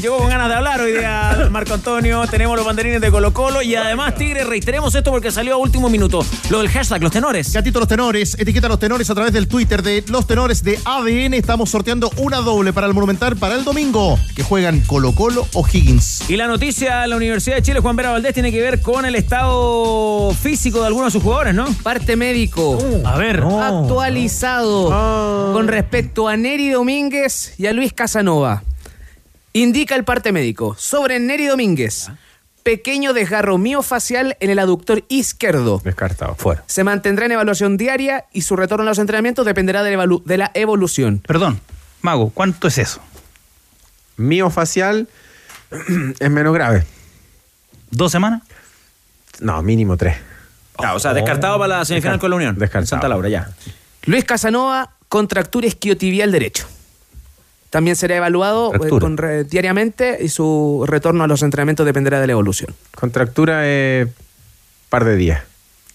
Llegó 0.00 0.18
con 0.18 0.28
ganas 0.28 0.48
de 0.48 0.54
hablar 0.54 0.80
hoy 0.80 0.92
día 0.92 1.48
Marco 1.50 1.74
Antonio. 1.74 2.22
Tenemos 2.30 2.56
los 2.56 2.64
banderines 2.64 3.00
de 3.00 3.10
Colo 3.10 3.32
Colo 3.32 3.62
y 3.62 3.74
además, 3.74 4.14
Tigre, 4.14 4.44
reiteremos 4.44 4.94
esto 4.94 5.10
porque 5.10 5.32
salió 5.32 5.54
a 5.54 5.56
último 5.56 5.88
minuto. 5.88 6.24
Lo 6.50 6.58
del 6.60 6.68
hashtag, 6.68 7.02
los 7.02 7.10
tenores. 7.10 7.52
Gatito 7.52 7.80
Los 7.80 7.88
Tenores, 7.88 8.36
etiqueta 8.38 8.68
Los 8.68 8.78
Tenores 8.78 9.10
a 9.10 9.14
través 9.14 9.32
del 9.32 9.48
Twitter 9.48 9.82
de 9.82 10.04
Los 10.08 10.26
Tenores 10.28 10.62
de 10.62 10.78
ADN. 10.84 11.34
Estamos 11.34 11.70
sorteando 11.70 12.10
una 12.18 12.38
doble 12.38 12.72
para 12.72 12.86
el 12.86 12.94
Monumental 12.94 13.36
para 13.36 13.56
el 13.56 13.64
domingo, 13.64 14.18
que 14.36 14.44
juegan 14.44 14.80
Colo 14.80 15.12
Colo 15.12 15.48
o 15.54 15.66
Higgins. 15.66 16.30
Y 16.30 16.36
la 16.36 16.46
noticia 16.46 17.00
de 17.00 17.08
la 17.08 17.16
Universidad 17.16 17.56
de 17.56 17.62
Chile, 17.62 17.80
Juan 17.80 17.96
Vera 17.96 18.12
Valdés, 18.12 18.34
tiene 18.34 18.52
que 18.52 18.60
ver 18.60 18.80
con 18.82 19.04
el 19.04 19.16
estado 19.16 19.95
físico 20.40 20.80
de 20.80 20.86
algunos 20.86 21.08
de 21.08 21.18
sus 21.18 21.22
jugadores, 21.22 21.54
¿no? 21.54 21.66
Parte 21.82 22.16
médico. 22.16 22.78
A 23.04 23.16
ver. 23.16 23.42
Actualizado 23.42 25.52
con 25.52 25.68
respecto 25.68 26.28
a 26.28 26.36
Neri 26.36 26.70
Domínguez 26.70 27.54
y 27.58 27.66
a 27.66 27.72
Luis 27.72 27.92
Casanova. 27.92 28.62
Indica 29.52 29.94
el 29.94 30.04
parte 30.04 30.32
médico 30.32 30.76
sobre 30.78 31.18
Neri 31.18 31.46
Domínguez. 31.46 32.08
Pequeño 32.62 33.12
desgarro 33.12 33.58
miofacial 33.58 34.36
en 34.40 34.50
el 34.50 34.58
aductor 34.58 35.04
izquierdo. 35.08 35.80
Descartado. 35.84 36.34
Fuera. 36.34 36.64
Se 36.66 36.82
mantendrá 36.82 37.26
en 37.26 37.32
evaluación 37.32 37.76
diaria 37.76 38.26
y 38.32 38.42
su 38.42 38.56
retorno 38.56 38.82
a 38.82 38.86
los 38.86 38.98
entrenamientos 38.98 39.46
dependerá 39.46 39.82
de 39.82 39.96
la, 39.96 40.06
de 40.24 40.36
la 40.36 40.50
evolución. 40.52 41.22
Perdón, 41.26 41.60
Mago, 42.02 42.30
¿cuánto 42.30 42.68
es 42.68 42.78
eso? 42.78 43.00
Miofacial 44.16 45.08
es 46.18 46.30
menos 46.30 46.54
grave. 46.54 46.84
¿Dos 47.90 48.12
semanas? 48.12 48.42
No, 49.40 49.62
mínimo 49.62 49.96
tres. 49.96 50.16
Ah, 50.78 50.94
o 50.94 50.98
sea, 51.00 51.14
descartado 51.14 51.58
para 51.58 51.78
la 51.78 51.84
semifinal 51.84 52.18
con 52.18 52.30
la 52.30 52.36
Unión. 52.36 52.58
Descartado. 52.58 52.86
Santa 52.86 53.08
Laura, 53.08 53.28
ya. 53.28 53.50
Luis 54.04 54.24
Casanova, 54.24 54.90
contractura 55.08 55.66
isquiotibial 55.66 56.30
derecho. 56.32 56.66
También 57.70 57.96
será 57.96 58.16
evaluado 58.16 58.72
eh, 58.74 58.78
Fractura. 58.78 59.00
con 59.00 59.16
re- 59.16 59.44
diariamente 59.44 60.18
y 60.20 60.28
su 60.28 60.84
retorno 60.86 61.24
a 61.24 61.26
los 61.26 61.42
entrenamientos 61.42 61.84
dependerá 61.84 62.20
de 62.20 62.26
la 62.26 62.32
evolución. 62.32 62.74
Contractura 62.94 63.66
es 63.66 64.08
par 64.88 65.04
de 65.04 65.16
días. 65.16 65.42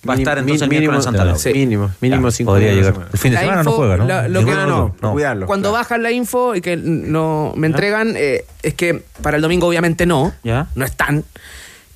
Va 0.07 0.15
a 0.15 0.17
estar 0.17 0.37
entonces 0.39 0.63
el 0.63 0.69
mínimo, 0.69 0.95
en 0.95 1.03
Santa 1.03 1.23
Laura. 1.23 1.39
Sí. 1.39 1.53
Mínimo, 1.53 1.91
mínimo 2.01 2.27
Ya, 2.27 2.31
cinco 2.35 2.51
Podría 2.53 2.73
llegar. 2.73 3.07
El 3.13 3.19
fin 3.19 3.31
de 3.31 3.35
La 3.35 3.41
semana 3.41 3.63
no 3.63 3.71
juega, 3.71 3.97
¿no? 3.97 4.05
la- 4.07 4.27
lo 4.27 4.39
Ninguno 4.39 4.45
que- 4.57 4.61
de 4.61 4.67
los 4.67 4.75
No, 4.77 4.83
dos. 4.87 4.91
no, 5.01 5.11
cuidarlo. 5.13 5.45
Cuando 5.45 5.69
claro. 5.69 5.83
bajan 5.83 6.03
la 6.03 6.11
info 6.11 6.55
y 6.55 6.61
que 6.61 6.75
no 6.75 7.53
me 7.55 7.67
entregan, 7.67 8.15
eh, 8.17 8.45
es 8.63 8.73
que 8.73 9.03
para 9.21 9.37
el 9.37 9.43
domingo 9.43 9.67
obviamente 9.67 10.05
no, 10.07 10.33
¿Ya? 10.43 10.67
no 10.75 10.85
están. 10.85 11.23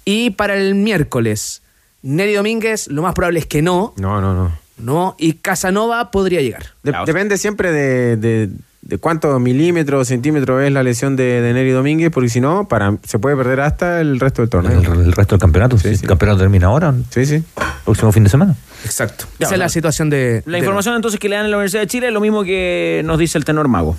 Y 0.06 0.30
para 0.32 0.56
el 0.56 0.76
miércoles, 0.76 1.62
Neri 2.04 2.34
Domínguez, 2.34 2.88
lo 2.88 3.02
más 3.02 3.14
probable 3.16 3.40
es 3.40 3.46
que 3.48 3.62
no, 3.62 3.94
No, 3.98 4.22
no, 4.22 4.34
no. 4.36 4.52
no, 4.78 5.16
y 5.18 5.34
Casanova 5.34 6.12
podría 6.12 6.42
llegar. 6.42 6.64
De- 6.84 6.92
Claro. 6.92 7.06
depende 7.06 7.38
siempre 7.38 7.72
de, 7.72 8.16
de- 8.18 8.50
de 8.84 9.00
cuántos 9.00 9.42
milímetros 9.42 10.00
o 10.02 10.06
centímetros 10.06 10.62
es 10.64 10.72
la 10.72 10.84
lesión 10.84 11.16
de, 11.16 11.42
de 11.42 11.54
Neri 11.54 11.72
Domínguez, 11.72 12.12
porque 12.12 12.30
si 12.30 12.40
no, 12.40 12.68
para, 12.68 12.96
se 13.04 13.18
puede 13.18 13.36
perder 13.36 13.62
hasta 13.62 14.00
el 14.00 14.20
resto 14.20 14.44
del 14.44 14.50
torneo. 14.50 14.80
El, 14.80 15.06
el 15.08 15.12
resto 15.12 15.34
del 15.34 15.42
campeonato. 15.42 15.76
Sí, 15.80 15.88
El 15.88 16.02
campeonato 16.02 16.38
termina 16.42 16.68
ahora. 16.68 16.94
Sí, 17.10 17.26
sí. 17.26 17.44
Próximo 17.84 18.12
fin 18.12 18.26
de 18.26 18.30
semana. 18.30 18.56
Exacto. 18.84 19.26
Esa 19.40 19.54
es 19.54 19.60
la 19.60 19.70
situación 19.70 20.12
de. 20.12 20.44
La 20.46 20.54
de- 20.54 20.60
información 20.60 20.94
entonces 20.96 21.20
que 21.20 21.30
le 21.30 21.36
dan 21.36 21.46
en 21.46 21.52
la 21.52 21.58
Universidad 21.58 21.82
de 21.82 21.88
Chile 21.88 22.08
es 22.10 22.14
lo 22.14 22.22
mismo 22.22 22.44
que 22.44 23.02
nos 23.06 23.18
dice 23.18 23.40
el 23.40 23.44
tenor 23.46 23.68
mago. 23.68 23.98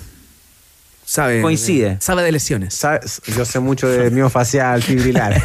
Sabe, 1.09 1.41
Coincide. 1.41 1.95
Sabe 2.01 2.21
de 2.21 2.33
lesiones. 2.33 2.85
Yo 3.33 3.45
sé 3.45 3.61
mucho 3.61 3.87
de 3.87 4.11
miofacial 4.11 4.83
fibrilar. 4.83 5.41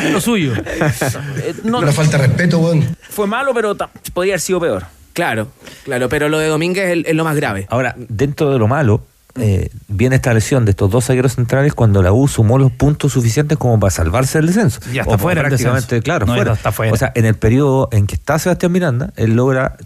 Lo 0.10 0.22
suyo. 0.22 0.54
Eh, 0.56 1.54
no, 1.64 1.80
Una 1.80 1.92
falta 1.92 2.16
respeto, 2.16 2.60
weón. 2.60 2.96
Fue 3.10 3.26
malo, 3.26 3.52
pero 3.52 3.76
podría 4.14 4.32
haber 4.32 4.40
sido 4.40 4.58
peor. 4.58 4.86
Claro, 5.12 5.48
claro, 5.84 6.08
pero 6.08 6.30
lo 6.30 6.38
de 6.38 6.46
Domínguez 6.46 7.04
es 7.04 7.14
lo 7.14 7.24
más 7.24 7.36
grave. 7.36 7.66
Ahora, 7.68 7.94
dentro 7.98 8.50
de 8.50 8.58
lo 8.58 8.68
malo, 8.68 9.04
eh, 9.36 9.70
viene 9.88 10.16
esta 10.16 10.34
lesión 10.34 10.64
de 10.64 10.72
estos 10.72 10.90
dos 10.90 11.04
zagueros 11.06 11.34
centrales 11.36 11.72
cuando 11.74 12.02
la 12.02 12.12
U 12.12 12.26
sumó 12.28 12.58
los 12.58 12.72
puntos 12.72 13.12
suficientes 13.12 13.56
como 13.58 13.78
para 13.78 13.90
salvarse 13.90 14.38
del 14.38 14.48
descenso. 14.48 14.80
Ya 14.92 15.02
está 15.02 15.14
O 15.14 15.18
fuera 15.18 15.42
prácticamente, 15.42 16.02
claro, 16.02 16.26
No, 16.26 16.34
fuera. 16.34 16.50
ya 16.50 16.56
está 16.56 16.72
fuera. 16.72 16.92
O 16.92 16.96
sea, 16.96 17.12
en 17.14 17.24
el 17.26 17.34
periodo 17.36 17.88
en 17.92 18.06
que 18.06 18.14
está 18.16 18.38
Sebastián 18.38 18.72
Miranda, 18.72 19.12
él 19.16 19.34
logra 19.36 19.76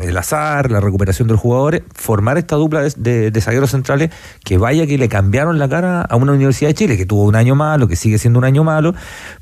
el 0.00 0.16
azar, 0.16 0.70
la 0.70 0.80
recuperación 0.80 1.26
de 1.28 1.32
los 1.34 1.40
jugadores, 1.40 1.82
formar 1.94 2.38
esta 2.38 2.56
dupla 2.56 2.82
de, 2.82 2.92
de- 2.96 3.30
de 3.30 3.40
zagueros 3.40 3.70
centrales 3.72 4.10
que 4.44 4.58
vaya 4.58 4.86
que 4.86 4.96
le 4.96 5.08
cambiaron 5.08 5.58
la 5.58 5.68
cara 5.68 6.02
a 6.02 6.16
una 6.16 6.32
Universidad 6.32 6.70
de 6.70 6.74
Chile 6.74 6.96
que 6.96 7.06
tuvo 7.06 7.24
un 7.24 7.34
año 7.36 7.54
malo, 7.54 7.88
que 7.88 7.96
sigue 7.96 8.18
siendo 8.18 8.38
un 8.38 8.44
año 8.44 8.62
malo, 8.64 8.94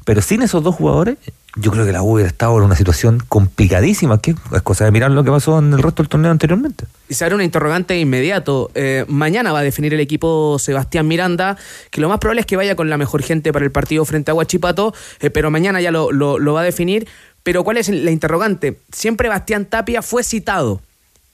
pero 0.05 0.23
sin 0.23 0.43
esos 0.43 0.63
dos 0.63 0.75
jugadores, 0.75 1.19
yo 1.57 1.71
creo 1.71 1.85
que 1.85 1.93
la 1.93 2.03
U 2.03 2.15
hubiera 2.15 2.29
estado 2.29 2.57
en 2.59 2.65
una 2.65 2.77
situación 2.77 3.23
complicadísima, 3.29 4.21
que 4.21 4.35
es 4.55 4.63
cosa 4.63 4.85
de 4.87 4.91
mirar 4.91 5.11
lo 5.11 5.23
que 5.23 5.31
pasó 5.31 5.59
en 5.59 5.73
el 5.73 5.83
resto 5.83 6.03
del 6.03 6.09
torneo 6.09 6.31
anteriormente. 6.31 6.87
Y 7.09 7.15
se 7.15 7.25
abre 7.25 7.35
una 7.35 7.45
interrogante 7.45 7.99
inmediato. 7.99 8.71
Eh, 8.75 9.05
mañana 9.09 9.53
va 9.53 9.59
a 9.59 9.63
definir 9.63 9.93
el 9.93 10.01
equipo 10.01 10.59
Sebastián 10.59 11.07
Miranda, 11.07 11.57
que 11.91 12.01
lo 12.01 12.09
más 12.09 12.19
probable 12.19 12.41
es 12.41 12.47
que 12.47 12.57
vaya 12.57 12.75
con 12.75 12.89
la 12.89 12.97
mejor 12.97 13.23
gente 13.23 13.53
para 13.53 13.65
el 13.65 13.71
partido 13.71 14.05
frente 14.05 14.31
a 14.31 14.35
Huachipato, 14.35 14.95
eh, 15.21 15.31
pero 15.31 15.51
mañana 15.51 15.81
ya 15.81 15.91
lo, 15.91 16.11
lo- 16.11 16.39
lo 16.39 16.55
va 16.55 16.63
a 16.63 16.65
definir. 16.65 17.07
Pero 17.43 17.65
¿cuál 17.65 17.77
es 17.77 17.89
la 17.89 18.11
interrogante? 18.11 18.79
Siempre 18.93 19.29
Bastián 19.29 19.67
Tapia 19.67 20.01
fue 20.01 20.23
citado 20.25 20.81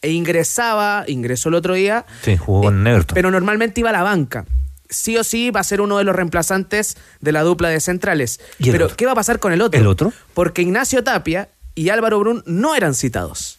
e 0.01 0.11
ingresaba, 0.11 1.05
ingresó 1.07 1.49
el 1.49 1.55
otro 1.57 1.75
día, 1.75 2.07
Sí, 2.23 2.37
jugó 2.37 2.62
con 2.62 2.87
Everton. 2.87 3.14
pero 3.14 3.31
normalmente 3.31 3.81
iba 3.81 3.91
a 3.91 3.93
la 3.93 4.03
banca. 4.03 4.45
Sí 4.91 5.16
o 5.18 5.24
sí 5.24 5.51
va 5.51 5.61
a 5.61 5.64
ser 5.64 5.80
uno 5.80 5.99
de 5.99 6.05
los 6.05 6.14
reemplazantes 6.16 6.97
de 7.20 7.32
la 7.32 7.43
dupla 7.43 7.68
de 7.68 7.80
centrales. 7.80 8.41
¿Y 8.59 8.70
Pero 8.70 8.86
otro? 8.86 8.97
¿qué 8.97 9.07
va 9.07 9.12
a 9.12 9.16
pasar 9.16 9.39
con 9.39 9.53
el 9.53 9.61
otro? 9.62 9.78
¿El 9.80 9.86
otro? 9.86 10.12
Porque 10.34 10.62
Ignacio 10.62 11.05
Tapia 11.05 11.49
y 11.74 11.91
Álvaro 11.91 12.18
Brun 12.20 12.43
no 12.47 12.74
eran 12.74 12.95
citados. 12.95 13.59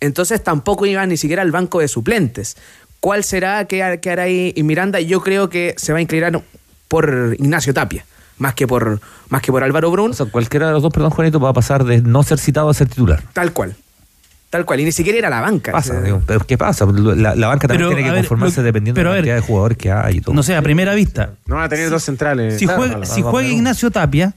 Entonces 0.00 0.42
tampoco 0.42 0.84
iban 0.86 1.08
ni 1.08 1.16
siquiera 1.16 1.42
al 1.42 1.52
banco 1.52 1.80
de 1.80 1.88
suplentes. 1.88 2.56
¿Cuál 3.00 3.24
será? 3.24 3.64
¿Qué, 3.66 3.82
har- 3.82 4.00
qué 4.00 4.10
hará 4.10 4.24
ahí 4.24 4.52
Miranda? 4.62 5.00
Yo 5.00 5.20
creo 5.22 5.48
que 5.48 5.74
se 5.78 5.92
va 5.92 5.98
a 5.98 6.02
inclinar 6.02 6.42
por 6.88 7.34
Ignacio 7.38 7.72
Tapia, 7.72 8.04
más 8.38 8.54
que 8.54 8.66
por, 8.66 9.00
más 9.28 9.42
que 9.42 9.50
por 9.52 9.64
Álvaro 9.64 9.90
Brun. 9.90 10.10
O 10.10 10.14
sea, 10.14 10.26
cualquiera 10.26 10.66
de 10.66 10.72
los 10.74 10.82
dos, 10.82 10.92
perdón, 10.92 11.10
Juanito, 11.10 11.40
va 11.40 11.48
a 11.50 11.52
pasar 11.54 11.84
de 11.84 12.00
no 12.02 12.22
ser 12.22 12.38
citado 12.38 12.68
a 12.68 12.74
ser 12.74 12.88
titular. 12.88 13.22
Tal 13.32 13.52
cual. 13.52 13.74
Tal 14.52 14.66
cual. 14.66 14.80
Y 14.80 14.84
ni 14.84 14.92
siquiera 14.92 15.18
ir 15.18 15.24
a 15.24 15.30
la 15.30 15.40
banca. 15.40 15.72
Pasa, 15.72 15.96
Eh, 15.98 16.02
digo, 16.02 16.22
pero 16.26 16.40
¿qué 16.46 16.58
pasa? 16.58 16.84
La, 16.84 17.34
la 17.34 17.46
banca 17.46 17.66
también 17.66 17.88
Pero, 17.88 17.88
tiene 17.88 18.04
que 18.04 18.10
ver, 18.10 18.20
conformarse 18.20 18.58
lo- 18.60 18.64
dependiendo 18.64 18.98
de 19.00 19.04
la 19.04 19.10
ver, 19.10 19.20
cantidad 19.20 19.34
de 19.36 19.40
jugadores 19.40 19.78
que 19.78 19.90
hay 19.90 20.18
y 20.18 20.20
todo. 20.20 20.34
No 20.34 20.42
sé, 20.42 20.54
a 20.54 20.60
primera 20.60 20.92
vista. 20.94 21.30
No 21.46 21.54
van 21.54 21.64
a 21.64 21.68
tener 21.70 21.88
dos 21.88 22.02
centrales. 22.02 22.58
Si 22.58 22.66
Claro, 22.66 22.82
juega, 22.82 23.46
si 23.46 23.54
Ignacio 23.54 23.90
Tapia, 23.90 24.34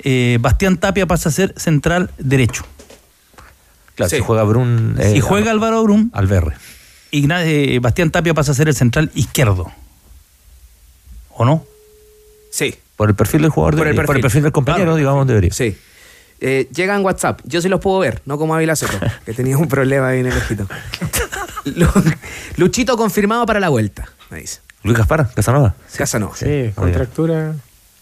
eh, 0.00 0.36
Bastián 0.38 0.76
Tapia 0.76 1.06
pasa 1.06 1.30
a 1.30 1.32
ser 1.32 1.54
central 1.56 2.10
derecho. 2.18 2.66
Claro, 3.94 4.10
Sí. 4.10 4.16
si 4.16 4.22
juega 4.22 4.42
Brun. 4.42 4.96
eh, 4.98 5.12
si 5.14 5.20
juega 5.20 5.50
Álvaro 5.50 5.82
Brum, 5.82 6.10
Alberre. 6.12 6.54
Igna- 7.10 7.42
eh, 7.46 7.78
Bastián 7.80 8.10
Tapia 8.10 8.34
pasa 8.34 8.52
a 8.52 8.54
ser 8.54 8.68
el 8.68 8.74
central 8.74 9.10
izquierdo. 9.14 9.72
¿O 11.30 11.44
no? 11.46 11.64
Sí. 12.50 12.74
Por 12.96 13.08
el 13.08 13.14
perfil 13.14 13.42
del 13.42 13.50
jugador, 13.50 13.76
Por 13.76 13.84
de- 13.84 13.90
el 13.90 13.96
por 13.96 14.02
el 14.04 14.06
perfil. 14.08 14.22
perfil 14.22 14.42
del 14.42 14.52
compañero, 14.52 14.84
Claro. 14.84 14.96
digamos, 14.96 15.26
debería. 15.26 15.52
Sí. 15.52 15.76
Eh, 16.40 16.68
llega 16.74 16.94
en 16.94 17.04
WhatsApp. 17.04 17.40
Yo 17.44 17.60
sí 17.60 17.68
los 17.68 17.80
puedo 17.80 17.98
ver, 17.98 18.22
no 18.26 18.38
como 18.38 18.54
Ávila 18.54 18.76
Seco, 18.76 18.96
que 19.26 19.32
tenía 19.34 19.56
un 19.58 19.68
problema 19.68 20.08
ahí 20.08 20.20
en 20.20 20.26
el 20.26 20.36
ojito. 20.36 20.66
Lu- 21.64 21.86
Luchito 22.56 22.96
confirmado 22.96 23.44
para 23.46 23.60
la 23.60 23.68
vuelta. 23.68 24.08
Me 24.30 24.38
dice. 24.40 24.60
Luis 24.84 24.96
Gaspar, 24.96 25.30
Casanova. 25.34 25.74
Casanova. 25.96 26.34
Sí, 26.36 26.70
contractura. 26.74 27.54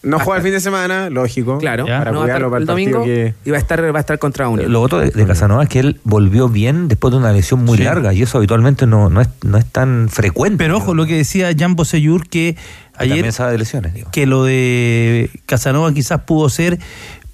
No 0.03 0.19
juega 0.19 0.37
el 0.37 0.43
fin 0.43 0.51
de 0.53 0.59
semana, 0.61 1.09
lógico. 1.09 1.57
Claro, 1.57 1.85
Para 1.85 2.11
no 2.11 2.21
cuidarlo 2.21 2.49
para 2.51 2.61
el 2.61 2.67
domingo 2.67 3.03
que. 3.03 3.33
y 3.43 3.49
va 3.49 3.57
a 3.57 3.59
estar, 3.59 3.81
va 3.93 3.97
a 3.97 3.99
estar 3.99 4.19
contra 4.19 4.47
Unión. 4.47 4.71
Lo 4.71 4.81
otro 4.81 4.99
de, 4.99 5.09
de 5.09 5.25
Casanova 5.25 5.63
es 5.63 5.69
que 5.69 5.79
él 5.79 5.99
volvió 6.03 6.47
bien 6.47 6.87
después 6.87 7.11
de 7.11 7.17
una 7.17 7.33
lesión 7.33 7.65
muy 7.65 7.79
Sí. 7.79 7.83
larga 7.83 8.13
y 8.13 8.21
eso 8.21 8.37
habitualmente 8.37 8.85
no, 8.85 9.09
no, 9.09 9.21
es, 9.21 9.27
no 9.43 9.57
es 9.57 9.65
tan 9.65 10.07
frecuente. 10.09 10.63
Pero 10.63 10.77
ojo, 10.77 10.93
lo 10.93 11.07
que 11.07 11.15
decía 11.17 11.49
Jan 11.57 11.75
Bosellur, 11.75 12.29
que 12.29 12.53
Que 12.55 12.59
ayer 12.95 13.15
También 13.17 13.33
sabe 13.33 13.51
de 13.53 13.57
lesiones, 13.57 13.93
digo. 13.95 14.11
que 14.11 14.27
lo 14.27 14.43
de 14.43 15.31
Casanova 15.47 15.91
quizás 15.93 16.21
pudo 16.21 16.47
ser 16.49 16.77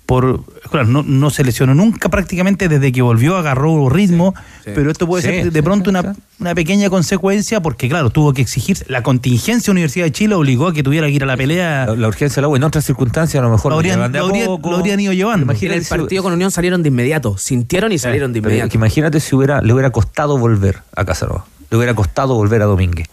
por 0.05 0.43
claro, 0.73 0.87
no, 0.89 1.03
no 1.03 1.29
se 1.29 1.43
lesionó 1.43 1.73
nunca 1.73 2.09
prácticamente 2.09 2.67
desde 2.67 2.91
que 2.91 3.01
volvió 3.01 3.37
agarró 3.37 3.89
ritmo 3.89 4.33
pero 4.65 4.91
esto 4.91 5.07
puede 5.07 5.23
Sí, 5.23 5.29
ser 5.29 5.51
de 5.51 5.63
pronto 5.63 5.89
una, 5.89 6.15
una 6.39 6.53
pequeña 6.55 6.89
consecuencia 6.89 7.61
porque 7.61 7.87
claro 7.87 8.09
tuvo 8.09 8.33
que 8.33 8.41
exigir 8.41 8.83
la 8.87 9.01
contingencia 9.03 9.71
Universidad 9.71 10.05
de 10.05 10.11
Chile 10.11 10.35
obligó 10.35 10.67
a 10.67 10.73
que 10.73 10.83
tuviera 10.83 11.07
que 11.07 11.13
ir 11.13 11.23
a 11.23 11.27
la 11.27 11.37
pelea 11.37 11.85
La, 11.87 11.95
la 11.95 12.07
urgencia 12.09 12.35
del 12.37 12.45
agua 12.45 12.57
en 12.57 12.63
otras 12.63 12.83
circunstancias 12.85 13.39
a 13.41 13.45
lo 13.45 13.51
mejor 13.51 13.71
lo 13.71 13.77
habrían, 13.77 14.11
de 14.11 14.19
lo 14.19 14.25
habrían- 14.25 14.47
poco. 14.47 14.71
lo 14.71 14.77
habrían 14.77 14.99
ido 14.99 15.13
llevando 15.13 15.43
en 15.43 15.49
Imagínate 15.49 15.77
el 15.79 15.83
si- 15.85 15.89
partido 15.89 16.23
con 16.23 16.33
Unión 16.33 16.51
salieron 16.51 16.83
de 16.83 16.89
inmediato. 16.89 17.37
Sintieron 17.37 17.91
y 17.91 17.97
salieron 17.99 18.33
de 18.33 18.39
inmediato. 18.39 18.69
que 18.69 18.77
imagínate 18.77 19.19
si 19.19 19.35
hubiera, 19.35 19.61
le 19.61 19.71
hubiera 19.73 19.91
costado 19.91 20.37
volver 20.37 20.79
a 20.95 21.05
Casanova. 21.05 21.45
Le 21.69 21.77
hubiera 21.77 21.93
costado 21.95 22.35
volver 22.35 22.61
a 22.61 22.65
Domínguez. 22.65 23.07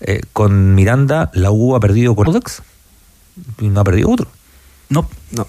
Eh, 0.00 0.20
con 0.32 0.74
Miranda, 0.74 1.30
la 1.34 1.50
U 1.50 1.74
ha 1.76 1.80
perdido 1.80 2.14
con 2.16 2.26
Audax 2.26 2.62
y 3.60 3.68
no 3.68 3.80
ha 3.80 3.84
perdido 3.84 4.10
otro. 4.10 4.28
no 4.88 5.08
No. 5.30 5.46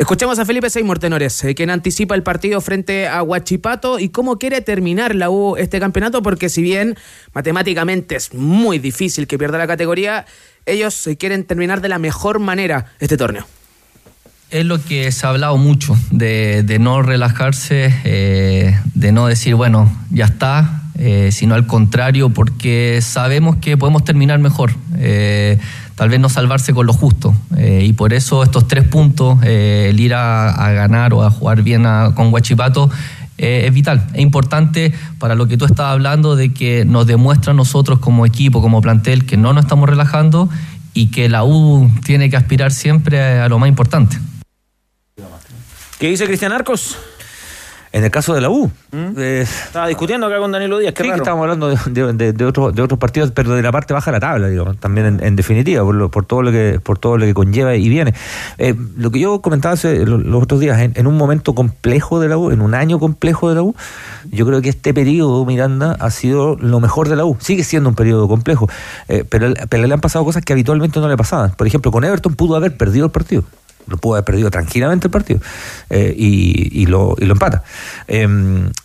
Escuchemos 0.00 0.38
a 0.38 0.46
Felipe 0.46 0.70
Seymour 0.70 0.98
Tenores, 0.98 1.44
eh, 1.44 1.54
quien 1.54 1.68
anticipa 1.68 2.14
el 2.14 2.22
partido 2.22 2.62
frente 2.62 3.06
a 3.06 3.22
Huachipato 3.22 3.98
y 3.98 4.08
cómo 4.08 4.38
quiere 4.38 4.62
terminar 4.62 5.14
la 5.14 5.28
U 5.28 5.56
este 5.58 5.78
campeonato, 5.78 6.22
porque 6.22 6.48
si 6.48 6.62
bien 6.62 6.96
matemáticamente 7.34 8.16
es 8.16 8.32
muy 8.32 8.78
difícil 8.78 9.26
que 9.26 9.36
pierda 9.36 9.58
la 9.58 9.66
categoría, 9.66 10.24
ellos 10.64 11.06
eh, 11.06 11.18
quieren 11.18 11.44
terminar 11.44 11.82
de 11.82 11.90
la 11.90 11.98
mejor 11.98 12.38
manera 12.38 12.86
este 12.98 13.18
torneo. 13.18 13.46
Es 14.48 14.64
lo 14.64 14.82
que 14.82 15.12
se 15.12 15.26
ha 15.26 15.28
hablado 15.28 15.58
mucho, 15.58 15.94
de, 16.10 16.78
no 16.80 17.02
relajarse, 17.02 17.94
eh, 18.04 18.74
de 18.94 19.12
no 19.12 19.26
decir, 19.26 19.54
bueno, 19.54 19.94
ya 20.10 20.24
está, 20.24 20.78
sino 21.30 21.54
al 21.54 21.66
contrario, 21.66 22.30
porque 22.30 23.00
sabemos 23.02 23.56
que 23.56 23.76
podemos 23.76 24.04
terminar 24.04 24.38
mejor. 24.38 24.72
Tal 26.00 26.08
vez 26.08 26.18
no 26.18 26.30
salvarse 26.30 26.72
con 26.72 26.86
lo 26.86 26.94
justo. 26.94 27.34
eh, 27.58 27.84
y 27.86 27.92
por 27.92 28.14
eso 28.14 28.42
estos 28.42 28.66
tres 28.66 28.88
puntos, 28.88 29.36
eh, 29.44 29.88
el 29.90 30.00
ir 30.00 30.14
a, 30.14 30.48
a 30.48 30.72
ganar 30.72 31.12
o 31.12 31.22
a 31.22 31.30
jugar 31.30 31.60
bien 31.60 31.84
a- 31.84 32.14
con 32.14 32.32
Huachipato, 32.32 32.88
eh, 33.36 33.64
es 33.66 33.74
vital. 33.74 34.06
Es 34.14 34.20
importante 34.22 34.94
para 35.18 35.34
lo 35.34 35.46
que 35.46 35.58
tú 35.58 35.66
estabas 35.66 35.92
hablando 35.92 36.36
de 36.36 36.54
que 36.54 36.86
nos 36.86 37.06
demuestra 37.06 37.52
a 37.52 37.54
nosotros 37.54 37.98
como 37.98 38.24
equipo, 38.24 38.62
como 38.62 38.80
plantel, 38.80 39.26
que 39.26 39.36
no 39.36 39.52
nos 39.52 39.64
estamos 39.64 39.90
relajando 39.90 40.48
y 40.94 41.08
que 41.10 41.28
la 41.28 41.44
U 41.44 41.90
tiene 42.02 42.30
que 42.30 42.36
aspirar 42.38 42.72
siempre 42.72 43.38
a 43.38 43.46
lo 43.50 43.58
más 43.58 43.68
importante. 43.68 44.16
¿Qué 45.98 46.08
dice 46.08 46.24
Cristian 46.24 46.52
Arcos? 46.52 46.96
En 47.92 48.04
el 48.04 48.10
caso 48.12 48.34
de 48.34 48.40
la 48.40 48.50
U, 48.50 48.70
eh, 49.16 49.40
Estaba 49.42 49.88
discutiendo 49.88 50.26
acá 50.28 50.38
con 50.38 50.52
Danilo 50.52 50.78
Díaz. 50.78 50.94
Qué 50.94 51.02
sí 51.02 51.08
que 51.08 51.10
raro. 51.10 51.22
estamos 51.24 51.42
hablando 51.42 51.68
de, 51.70 52.12
de- 52.12 52.32
de- 52.32 52.44
otros 52.44 52.72
de 52.72 52.82
otros 52.82 53.00
partidos, 53.00 53.32
pero 53.32 53.52
de 53.56 53.62
la 53.62 53.72
parte 53.72 53.92
baja 53.92 54.12
de 54.12 54.16
la 54.16 54.20
tabla, 54.20 54.46
digamos, 54.46 54.78
también 54.78 55.06
en, 55.06 55.24
en 55.24 55.34
definitiva, 55.34 55.82
por, 55.82 55.96
lo- 55.96 56.08
por 56.08 56.24
todo 56.24 56.42
lo 56.42 56.52
que 56.52 56.78
por 56.80 56.98
todo 56.98 57.16
lo 57.18 57.26
que 57.26 57.34
conlleva 57.34 57.74
y 57.74 57.88
viene. 57.88 58.14
Eh, 58.58 58.76
lo 58.96 59.10
que 59.10 59.18
yo 59.18 59.40
comentaba 59.42 59.74
hace, 59.74 60.06
lo- 60.06 60.18
los 60.18 60.40
otros 60.44 60.60
días, 60.60 60.78
en, 60.80 60.92
en 60.94 61.06
un 61.08 61.16
momento 61.16 61.52
complejo 61.54 62.20
de 62.20 62.28
la 62.28 62.38
U, 62.38 62.52
en 62.52 62.60
un 62.60 62.74
año 62.74 63.00
complejo 63.00 63.48
de 63.48 63.56
la 63.56 63.62
U, 63.62 63.74
yo 64.30 64.46
creo 64.46 64.62
que 64.62 64.68
este 64.68 64.94
periodo, 64.94 65.44
Miranda, 65.44 65.96
ha 65.98 66.10
sido 66.10 66.56
lo 66.60 66.78
mejor 66.78 67.08
de 67.08 67.16
la 67.16 67.24
U. 67.24 67.36
Sigue 67.40 67.64
siendo 67.64 67.88
un 67.88 67.96
periodo 67.96 68.28
complejo, 68.28 68.68
eh, 69.08 69.24
pero, 69.28 69.52
pero 69.68 69.84
le 69.88 69.92
han 69.92 70.00
pasado 70.00 70.24
cosas 70.24 70.44
que 70.44 70.52
habitualmente 70.52 71.00
no 71.00 71.08
le 71.08 71.16
pasaban. 71.16 71.50
Por 71.56 71.66
ejemplo, 71.66 71.90
con 71.90 72.04
Everton 72.04 72.36
pudo 72.36 72.54
haber 72.54 72.76
perdido 72.76 73.06
el 73.06 73.10
partido. 73.10 73.42
Lo 73.90 73.96
pudo 73.96 74.14
haber 74.14 74.24
perdido 74.24 74.50
tranquilamente 74.50 75.08
el 75.08 75.10
partido 75.10 75.40
eh, 75.90 76.14
y, 76.16 76.82
y 76.82 76.86
lo, 76.86 77.16
y 77.18 77.24
lo 77.26 77.32
empata. 77.32 77.62
Eh, 78.08 78.26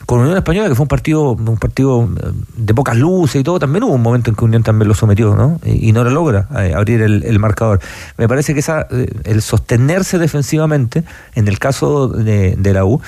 con 0.05 0.19
Unión 0.19 0.37
Española, 0.37 0.67
que 0.69 0.75
fue 0.75 0.83
un 0.83 0.87
partido 0.87 1.31
un 1.31 1.57
partido 1.57 2.03
eh, 2.03 2.31
de 2.57 2.73
pocas 2.73 2.97
luces 2.97 3.41
y 3.41 3.43
todo, 3.43 3.59
también 3.59 3.83
hubo 3.83 3.93
un 3.93 4.01
momento 4.01 4.29
en 4.29 4.35
que 4.35 4.45
Unión 4.45 4.63
también 4.63 4.87
lo 4.87 4.93
sometió 4.93 5.35
¿no? 5.35 5.59
y, 5.63 5.91
no 5.91 6.03
lo 6.03 6.09
logra 6.09 6.47
eh, 6.57 6.73
abrir 6.75 7.01
el, 7.01 7.39
marcador. 7.39 7.79
Me 8.17 8.27
parece 8.27 8.53
que 8.53 8.59
esa, 8.59 8.87
el 9.23 9.41
sostenerse 9.41 10.17
defensivamente, 10.17 11.03
en 11.35 11.47
el 11.47 11.59
caso 11.59 12.07
de, 12.07 12.55
la 12.73 12.85
U, 12.85 13.01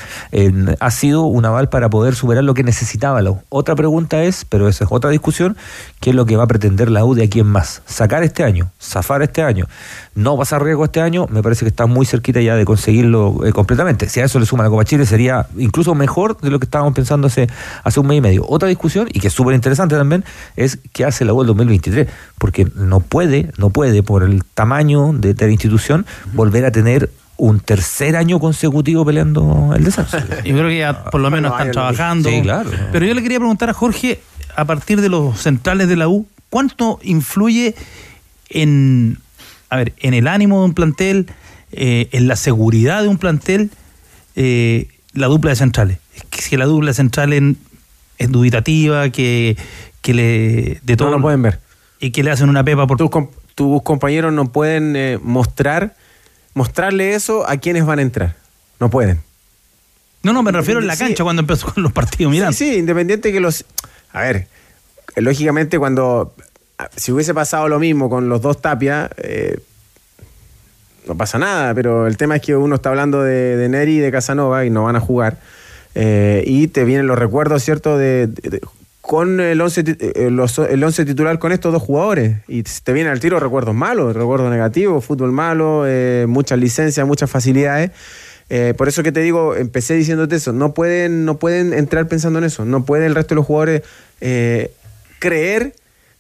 ha 0.80 0.92
sido 0.92 1.24
un 1.24 1.46
aval 1.46 1.70
para 1.70 1.90
poder 1.90 2.16
superar 2.16 2.44
lo 2.44 2.54
que 2.54 2.64
necesitaba 2.64 3.22
la 3.22 3.32
U. 3.32 3.42
Otra 3.50 3.76
pregunta 3.76 4.24
es, 4.24 4.46
pero 4.46 4.68
esa 4.68 4.84
es 4.84 4.92
otra 4.92 5.10
discusión, 5.10 5.58
¿qué 6.00 6.12
es 6.12 6.16
lo 6.16 6.26
que 6.26 6.36
va 6.36 6.44
a 6.44 6.48
pretender 6.48 6.90
la 6.90 7.04
U 7.06 7.16
de 7.16 7.24
aquí 7.24 7.40
en 7.40 7.48
más? 7.48 7.82
Sacar 7.86 8.24
este 8.24 8.44
año, 8.44 8.72
zafar 8.80 9.22
este 9.22 9.44
año 9.44 9.68
no 10.18 10.36
pasar 10.36 10.64
riesgo 10.64 10.84
este 10.84 11.00
año, 11.00 11.28
me 11.30 11.44
parece 11.44 11.64
que 11.64 11.70
está 11.70 11.86
muy 11.86 12.04
cerquita 12.06 12.42
ya 12.42 12.56
de 12.56 12.66
conseguirlo 12.66 13.46
eh, 13.46 13.54
completamente. 13.54 14.10
Si 14.10 14.20
a 14.20 14.26
eso 14.26 14.40
le 14.40 14.48
suma 14.48 14.64
la 14.64 14.70
Copa 14.72 14.84
Chile, 14.84 15.06
sería 15.06 15.46
incluso 15.58 15.94
mejor 15.94 16.42
de 16.42 16.50
lo 16.50 16.58
que 16.60 16.66
estábamos 16.66 16.96
pensando 16.96 17.28
hace, 17.28 17.48
hace 17.84 18.00
un 18.00 18.08
mes 18.08 18.18
y 18.18 18.22
medio. 18.22 18.44
Otra 18.50 18.68
discusión, 18.68 19.08
y 19.14 19.20
que 19.20 19.28
es 19.28 19.34
súper 19.34 19.54
interesante 19.54 19.96
también, 19.96 20.26
es 20.56 20.80
qué 20.92 21.06
hace 21.06 21.24
la 21.24 21.34
U 21.34 21.42
el 21.42 21.48
2023, 21.48 22.08
porque 22.40 22.68
no 22.74 23.00
puede, 23.00 23.52
no 23.58 23.70
puede, 23.70 24.02
por 24.02 24.24
el 24.24 24.44
tamaño 24.44 25.14
de, 25.14 25.36
de 25.36 25.46
la 25.46 25.52
institución, 25.52 26.08
volver 26.34 26.66
a 26.66 26.72
tener 26.72 27.12
un 27.38 27.60
tercer 27.60 28.16
año 28.16 28.40
consecutivo 28.40 29.06
peleando 29.06 29.72
el 29.76 29.84
descenso. 29.84 30.18
Yo 30.44 30.56
creo 30.56 30.68
que 30.68 30.80
ya 30.80 31.04
por 31.12 31.22
lo 31.22 31.30
menos 31.30 31.52
están 31.52 31.72
trabajando. 31.72 32.30
Sí, 32.30 32.42
claro. 32.42 32.72
Pero 32.92 33.06
yo 33.06 33.14
le 33.14 33.22
quería 33.22 33.38
preguntar 33.38 33.70
a 33.70 33.74
Jorge, 33.74 34.20
a 34.56 34.66
partir 34.66 35.00
de 35.00 35.10
los 35.10 35.40
centrales 35.40 35.88
de 35.88 35.96
la 35.96 36.08
U, 36.08 36.26
¿cuánto 36.50 37.00
influye 37.04 37.76
en, 38.50 39.20
a 39.70 39.78
ver, 39.78 39.94
en 40.00 40.14
el 40.14 40.28
ánimo 40.28 40.60
de 40.60 40.66
un 40.66 40.74
plantel, 40.74 41.28
eh, 41.72 42.10
en 42.12 42.28
la 42.28 42.36
seguridad 42.36 43.02
de 43.04 43.08
un 43.10 43.18
plantel, 43.18 43.70
eh, 44.36 44.88
la 45.14 45.28
dupla 45.28 45.50
de 45.52 45.56
centrales? 45.56 45.98
Es 46.16 46.24
que 46.30 46.42
si 46.42 46.58
la 46.58 46.66
dupla 46.66 46.92
de 46.92 46.94
centrales 46.96 47.44
es 48.18 48.32
dubitativa, 48.32 49.10
que, 49.10 49.58
que 50.02 50.14
le 50.14 50.80
de 50.84 50.96
todo 50.98 51.10
No 51.12 51.18
lo 51.18 51.22
pueden 51.22 51.42
ver. 51.42 51.60
y 52.00 52.12
que 52.12 52.24
le 52.24 52.32
hacen 52.32 52.50
una 52.50 52.64
pepa 52.64 52.88
por 52.88 52.98
tus, 52.98 53.10
tus 53.56 53.82
compañeros 53.84 54.32
no 54.34 54.52
pueden 54.52 54.96
eh, 54.96 55.20
mostrar 55.22 55.96
mostrarle 56.54 57.14
eso 57.14 57.48
a 57.48 57.58
quienes 57.58 57.86
van 57.86 58.00
a 58.00 58.02
entrar. 58.02 58.36
No 58.80 58.90
pueden. 58.90 59.20
No, 60.24 60.34
no, 60.34 60.42
me 60.42 60.52
refiero 60.52 60.80
en 60.80 60.88
la 60.88 60.96
Sí. 60.96 61.04
cancha 61.04 61.24
cuando 61.24 61.42
empezó 61.42 61.72
con 61.74 61.84
los 61.84 61.92
partidos, 61.92 62.32
mirando. 62.32 62.54
Sí, 62.58 62.72
sí, 62.74 62.78
independiente 62.80 63.32
que 63.32 63.40
los. 63.40 63.64
A 64.12 64.22
ver, 64.22 64.48
lógicamente, 65.16 65.78
cuando. 65.78 66.34
Si 66.96 67.12
hubiese 67.12 67.34
pasado 67.34 67.68
lo 67.68 67.80
mismo 67.80 68.10
con 68.10 68.30
los 68.30 68.42
dos 68.42 68.62
Tapia, 68.62 69.10
eh, 69.18 69.60
no 71.08 71.16
pasa 71.16 71.38
nada, 71.40 71.74
pero 71.74 72.06
el 72.08 72.18
tema 72.18 72.36
es 72.36 72.42
que 72.42 72.56
uno 72.56 72.76
está 72.76 72.90
hablando 72.90 73.24
de, 73.24 73.68
Neri 73.70 73.98
y 73.98 74.00
de 74.00 74.12
Casanova 74.12 74.66
y 74.66 74.70
no 74.70 74.84
van 74.84 74.96
a 74.96 75.00
jugar. 75.00 75.38
eh, 76.00 76.44
y 76.46 76.68
te 76.68 76.84
vienen 76.84 77.08
los 77.08 77.18
recuerdos, 77.18 77.64
¿cierto? 77.64 77.98
De, 77.98 78.30
con 79.02 79.40
el 79.40 79.60
11 79.60 79.84
ti- 79.84 79.98
eh, 80.00 80.30
los- 80.30 80.60
el 80.60 80.84
once 80.84 81.04
titular 81.06 81.40
con 81.40 81.52
estos 81.52 81.74
dos 81.74 81.82
jugadores. 81.82 82.38
Y 82.48 82.62
te 82.62 82.94
vienen 82.94 83.12
al 83.12 83.20
tiro 83.20 83.40
recuerdos 83.40 83.74
malos, 83.74 84.16
recuerdos 84.16 84.52
negativos, 84.52 85.04
fútbol 85.04 85.32
malo, 85.32 85.86
eh, 85.88 86.26
muchas 86.28 86.60
licencias, 86.60 87.08
muchas 87.08 87.32
facilidades. 87.32 87.90
Eh, 88.50 88.76
por 88.78 88.88
eso 88.88 89.02
que 89.02 89.12
te 89.12 89.22
digo, 89.22 89.56
empecé 89.56 89.96
diciéndote 89.96 90.36
eso, 90.36 90.54
no 90.54 90.76
pueden, 90.76 91.26
no 91.26 91.38
pueden 91.40 91.74
entrar 91.74 92.08
pensando 92.08 92.38
en 92.38 92.46
eso, 92.46 92.64
no 92.64 92.86
puede 92.86 93.08
el 93.08 93.16
resto 93.16 93.30
de 93.34 93.38
los 93.38 93.46
jugadores 93.48 93.82
eh, 94.22 94.72
creer 95.18 95.74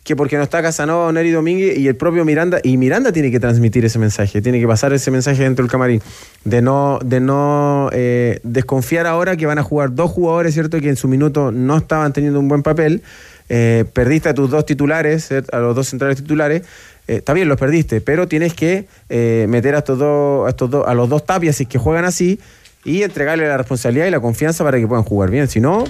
que 0.07 0.15
porque 0.15 0.37
no 0.37 0.43
está 0.43 0.61
Casanova 0.61 1.11
Neri 1.11 1.31
Domínguez 1.31 1.77
y 1.77 1.89
el 1.89 1.97
propio 1.97 2.23
Miranda, 2.23 2.59
y 2.63 2.77
Miranda 2.77 3.11
tiene 3.11 3.29
que 3.29 3.41
transmitir 3.41 3.83
ese 3.83 3.99
mensaje, 3.99 4.41
tiene 4.41 4.57
que 4.57 4.65
pasar 4.65 4.93
ese 4.93 5.11
mensaje 5.11 5.43
dentro 5.43 5.63
del 5.63 5.69
camarín, 5.69 6.01
de 6.45 6.61
no, 6.61 6.97
de 7.03 7.19
no 7.19 7.89
eh, 7.91 8.39
desconfiar 8.43 9.05
ahora 9.05 9.35
que 9.35 9.45
van 9.45 9.59
a 9.59 9.63
jugar 9.63 9.93
dos 9.93 10.09
jugadores, 10.09 10.53
¿cierto? 10.53 10.79
Que 10.79 10.87
en 10.87 10.95
su 10.95 11.09
minuto 11.09 11.51
no 11.51 11.75
estaban 11.75 12.13
teniendo 12.13 12.39
un 12.39 12.47
buen 12.47 12.63
papel, 12.63 13.03
eh, 13.49 13.83
perdiste 13.91 14.29
a 14.29 14.33
tus 14.33 14.49
dos 14.49 14.65
titulares, 14.65 15.27
¿cierto? 15.27 15.53
a 15.53 15.59
los 15.59 15.75
dos 15.75 15.89
centrales 15.89 16.15
titulares, 16.15 16.61
eh, 17.09 17.17
está 17.17 17.33
bien, 17.33 17.49
los 17.49 17.59
perdiste, 17.59 17.99
pero 17.99 18.29
tienes 18.29 18.53
que 18.53 18.85
eh, 19.09 19.45
meter 19.49 19.75
a 19.75 19.79
estos 19.79 19.99
dos, 19.99 20.47
a 20.47 20.51
estos 20.51 20.69
dos, 20.69 20.87
a 20.87 20.93
los 20.93 21.09
dos 21.09 21.25
tapias 21.25 21.57
si 21.57 21.65
que 21.65 21.77
juegan 21.77 22.05
así 22.05 22.39
y 22.85 23.03
entregarle 23.03 23.45
la 23.45 23.57
responsabilidad 23.57 24.05
y 24.05 24.11
la 24.11 24.21
confianza 24.21 24.63
para 24.63 24.77
que 24.77 24.87
puedan 24.87 25.03
jugar 25.03 25.29
bien. 25.31 25.49
Si 25.49 25.59
no, 25.59 25.83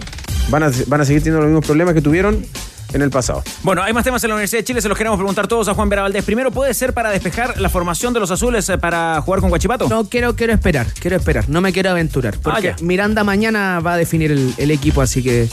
van 0.50 0.64
a, 0.64 0.72
van 0.88 1.02
a 1.02 1.06
seguir 1.06 1.22
teniendo 1.22 1.42
los 1.42 1.50
mismos 1.50 1.68
problemas 1.68 1.94
que 1.94 2.02
tuvieron 2.02 2.44
en 2.94 3.02
el 3.02 3.10
pasado. 3.10 3.44
Bueno, 3.64 3.84
hay 3.84 3.94
más 3.94 4.04
temas 4.04 4.24
en 4.24 4.30
la 4.30 4.36
Universidad 4.36 4.60
de 4.62 4.66
Chile, 4.66 4.82
se 4.82 4.90
los 4.90 4.98
queremos 4.98 5.18
preguntar 5.18 5.48
todos 5.48 5.68
a 5.68 5.74
Juan 5.74 5.90
Vera 5.90 6.04
Valdés. 6.04 6.24
Primero, 6.24 6.52
¿puede 6.52 6.74
ser 6.74 6.94
para 6.94 7.10
despejar 7.12 7.60
la 7.60 7.70
formación 7.70 8.14
de 8.14 8.20
los 8.20 8.32
azules 8.32 8.68
eh, 8.70 8.78
para 8.78 9.20
jugar 9.22 9.40
con 9.42 9.50
Guachipato? 9.50 9.88
No 9.90 10.06
quiero, 10.10 10.36
quiero 10.36 10.54
esperar, 10.54 10.88
quiero 11.00 11.18
esperar, 11.18 11.50
no 11.50 11.62
me 11.62 11.74
quiero 11.74 11.90
aventurar. 11.92 12.38
Porque 12.42 12.70
Ah. 12.72 12.76
Miranda 12.82 13.24
mañana 13.24 13.80
va 13.80 13.94
a 13.94 13.98
definir 13.98 14.32
el, 14.32 14.54
el 14.58 14.72
equipo, 14.72 15.02
así 15.02 15.22
que. 15.24 15.50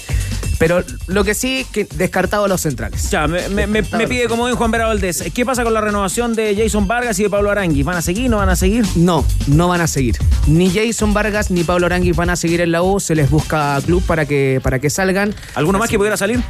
Pero 0.59 0.83
lo 1.07 1.25
que 1.25 1.35
sí, 1.35 1.67
que 1.73 1.85
descartado 1.97 2.47
los 2.49 2.61
centrales. 2.61 3.11
Ya, 3.11 3.27
me, 3.27 3.49
me- 3.49 3.67
me- 3.67 3.83
me 3.83 4.09
pide 4.09 4.27
como 4.29 4.49
en 4.49 4.57
Juan 4.57 4.71
Vera 4.71 4.87
Valdés. 4.87 5.25
¿Qué 5.35 5.45
pasa 5.45 5.65
con 5.65 5.75
la 5.75 5.81
renovación 5.81 6.35
de 6.35 6.55
Jason 6.57 6.87
Vargas 6.87 7.19
y 7.19 7.25
de 7.25 7.31
Pablo 7.31 7.51
Aranguis? 7.51 7.85
¿Van 7.85 7.97
a 7.97 8.03
seguir? 8.03 8.31
¿No 8.31 8.37
van 8.39 8.49
a 8.49 8.57
seguir? 8.57 8.85
No, 8.97 9.25
no 9.47 9.69
van 9.69 9.81
a 9.81 9.87
seguir. 9.87 10.17
Ni 10.47 10.71
Jason 10.71 11.13
Vargas 11.15 11.51
ni 11.51 11.65
Pablo 11.65 11.87
Aranguis 11.87 12.15
van 12.17 12.31
a 12.31 12.37
seguir 12.37 12.61
en 12.61 12.73
la 12.73 12.83
U. 12.83 13.01
Se 13.01 13.15
les 13.15 13.31
busca 13.31 13.79
club 13.85 14.03
para 14.05 14.27
que, 14.27 14.61
para 14.63 14.79
que 14.79 14.91
salgan. 14.91 15.35
¿Alguno 15.55 15.79
más 15.79 15.91
que 15.91 15.99
pudiera 15.99 16.17
salir? 16.17 16.41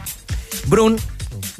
Brun, 0.67 0.97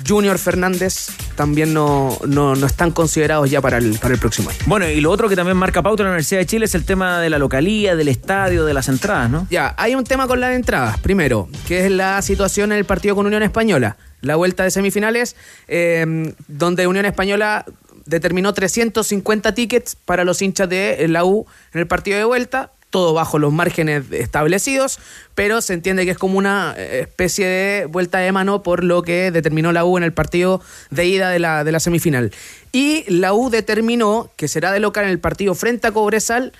Junior 0.07 0.39
Fernández 0.39 1.09
también 1.37 1.75
no, 1.75 2.19
no, 2.27 2.55
no 2.55 2.67
están 2.67 2.91
considerados 2.91 3.51
ya 3.51 3.61
para 3.61 3.79
el, 3.79 3.99
para 3.99 4.15
el 4.15 4.21
próximo 4.21 4.51
año. 4.51 4.59
Bueno, 4.67 4.89
y 4.89 5.01
lo 5.01 5.11
otro 5.11 5.29
que 5.29 5.37
también 5.37 5.57
marca 5.57 5.83
pauta 5.83 6.03
en 6.03 6.07
la 6.07 6.11
Universidad 6.11 6.41
de 6.41 6.47
Chile 6.47 6.65
es 6.67 6.75
el 6.75 6.85
tema 6.85 7.21
de 7.21 7.31
la 7.31 7.39
localía, 7.39 7.97
del 7.97 8.09
estadio, 8.09 8.65
de 8.65 8.75
las 8.75 8.89
entradas, 8.89 9.31
¿no? 9.31 9.47
Ya, 9.51 9.75
hay 9.77 9.95
un 9.95 10.05
tema 10.05 10.27
con 10.27 10.41
las 10.41 10.55
entradas. 10.55 10.99
Primero, 10.99 11.49
que 11.67 11.85
es 11.85 11.91
la 11.91 12.21
situación 12.23 12.73
en 12.73 12.79
el 12.79 12.85
partido 12.85 13.15
con 13.15 13.27
Unión 13.27 13.43
Española. 13.43 13.97
La 14.21 14.37
vuelta 14.37 14.65
de 14.65 14.71
semifinales, 14.71 15.37
eh, 15.69 16.33
donde 16.49 16.87
Unión 16.87 17.05
Española 17.05 17.65
determinó 18.07 18.53
350 18.53 19.55
tickets 19.55 19.97
para 19.97 20.25
los 20.25 20.43
hinchas 20.43 20.69
de 20.69 21.07
la 21.09 21.25
U 21.25 21.47
en 21.73 21.81
el 21.81 21.87
partido 21.87 22.19
de 22.19 22.25
vuelta. 22.25 22.71
Todo 22.95 23.13
bajo 23.13 23.41
los 23.41 23.53
márgenes 23.53 24.05
establecidos, 24.13 25.01
pero 25.35 25.61
se 25.63 25.75
entiende 25.75 26.05
que 26.05 26.13
es 26.13 26.17
como 26.17 26.39
una 26.39 26.77
eh, 26.77 27.01
especie 27.01 27.45
de 27.45 27.87
vuelta 27.87 28.19
de 28.19 28.31
mano 28.31 28.63
por 28.63 28.85
lo 28.85 29.03
que 29.03 29.33
determinó 29.33 29.73
la 29.73 29.85
U 29.85 29.99
en 29.99 30.05
el 30.05 30.13
partido 30.13 30.63
de 30.91 31.05
ida 31.05 31.31
de 31.31 31.41
la, 31.41 31.65
de 31.65 31.73
la 31.73 31.81
semifinal. 31.81 32.31
Y 32.71 33.05
la 33.09 33.35
U 33.35 33.51
determinó 33.51 34.31
que 34.37 34.47
será 34.47 34.71
de 34.71 34.79
local 34.79 35.07
en 35.07 35.11
el 35.11 35.19
partido 35.19 35.57
frente 35.57 35.89
a 35.89 35.91
Cobresal 35.91 36.53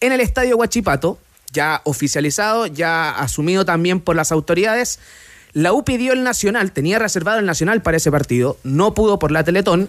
en 0.00 0.10
el 0.10 0.18
estadio 0.18 0.56
Huachipato, 0.56 1.20
ya 1.52 1.82
oficializado, 1.84 2.66
ya 2.66 3.10
asumido 3.10 3.64
también 3.64 4.00
por 4.00 4.16
las 4.16 4.32
autoridades. 4.32 4.98
La 5.52 5.72
U 5.72 5.84
pidió 5.84 6.14
el 6.14 6.24
Nacional, 6.24 6.72
tenía 6.72 6.98
reservado 6.98 7.38
el 7.38 7.46
Nacional 7.46 7.80
para 7.80 7.98
ese 7.98 8.10
partido, 8.10 8.58
no 8.64 8.92
pudo 8.92 9.20
por 9.20 9.30
la 9.30 9.44
Teletón. 9.44 9.88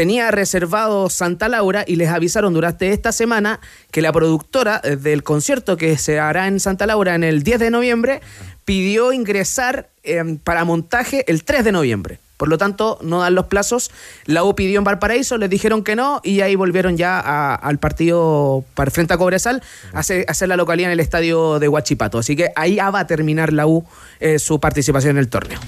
Tenía 0.00 0.30
reservado 0.30 1.10
Santa 1.10 1.50
Laura 1.50 1.84
y 1.86 1.96
les 1.96 2.08
avisaron 2.08 2.54
durante 2.54 2.88
esta 2.88 3.12
semana 3.12 3.60
que 3.90 4.00
la 4.00 4.14
productora 4.14 4.80
eh, 4.82 4.96
del 4.96 5.22
concierto 5.22 5.76
que 5.76 5.98
se 5.98 6.18
hará 6.18 6.46
en 6.46 6.58
Santa 6.58 6.86
Laura 6.86 7.14
en 7.14 7.22
el 7.22 7.42
10 7.42 7.60
de 7.60 7.70
noviembre 7.70 8.22
pidió 8.64 9.12
ingresar 9.12 9.90
eh, 10.02 10.38
para 10.42 10.64
montaje 10.64 11.30
el 11.30 11.44
3 11.44 11.64
de 11.64 11.72
noviembre. 11.72 12.18
Por 12.38 12.48
lo 12.48 12.56
tanto, 12.56 12.98
no 13.02 13.20
dan 13.20 13.34
los 13.34 13.48
plazos. 13.48 13.90
La 14.24 14.42
U 14.42 14.54
pidió 14.54 14.78
en 14.78 14.84
Valparaíso, 14.84 15.36
les 15.36 15.50
dijeron 15.50 15.84
que 15.84 15.96
no 15.96 16.22
y 16.24 16.40
ahí 16.40 16.54
volvieron 16.56 16.96
ya 16.96 17.20
al 17.54 17.78
partido 17.78 18.64
para 18.72 18.90
frente 18.90 19.12
a 19.12 19.18
Cobresal 19.18 19.62
a 19.92 19.98
hacer, 19.98 20.48
la 20.48 20.56
localidad 20.56 20.88
en 20.88 20.94
el 20.94 21.00
estadio 21.00 21.58
de 21.58 21.68
Huachipato. 21.68 22.20
Así 22.20 22.36
que 22.36 22.52
ahí 22.56 22.76
va 22.76 23.00
a 23.00 23.06
terminar 23.06 23.52
la 23.52 23.66
U 23.66 23.84
eh, 24.18 24.38
su 24.38 24.60
participación 24.60 25.10
en 25.10 25.18
el 25.18 25.28
torneo. 25.28 25.60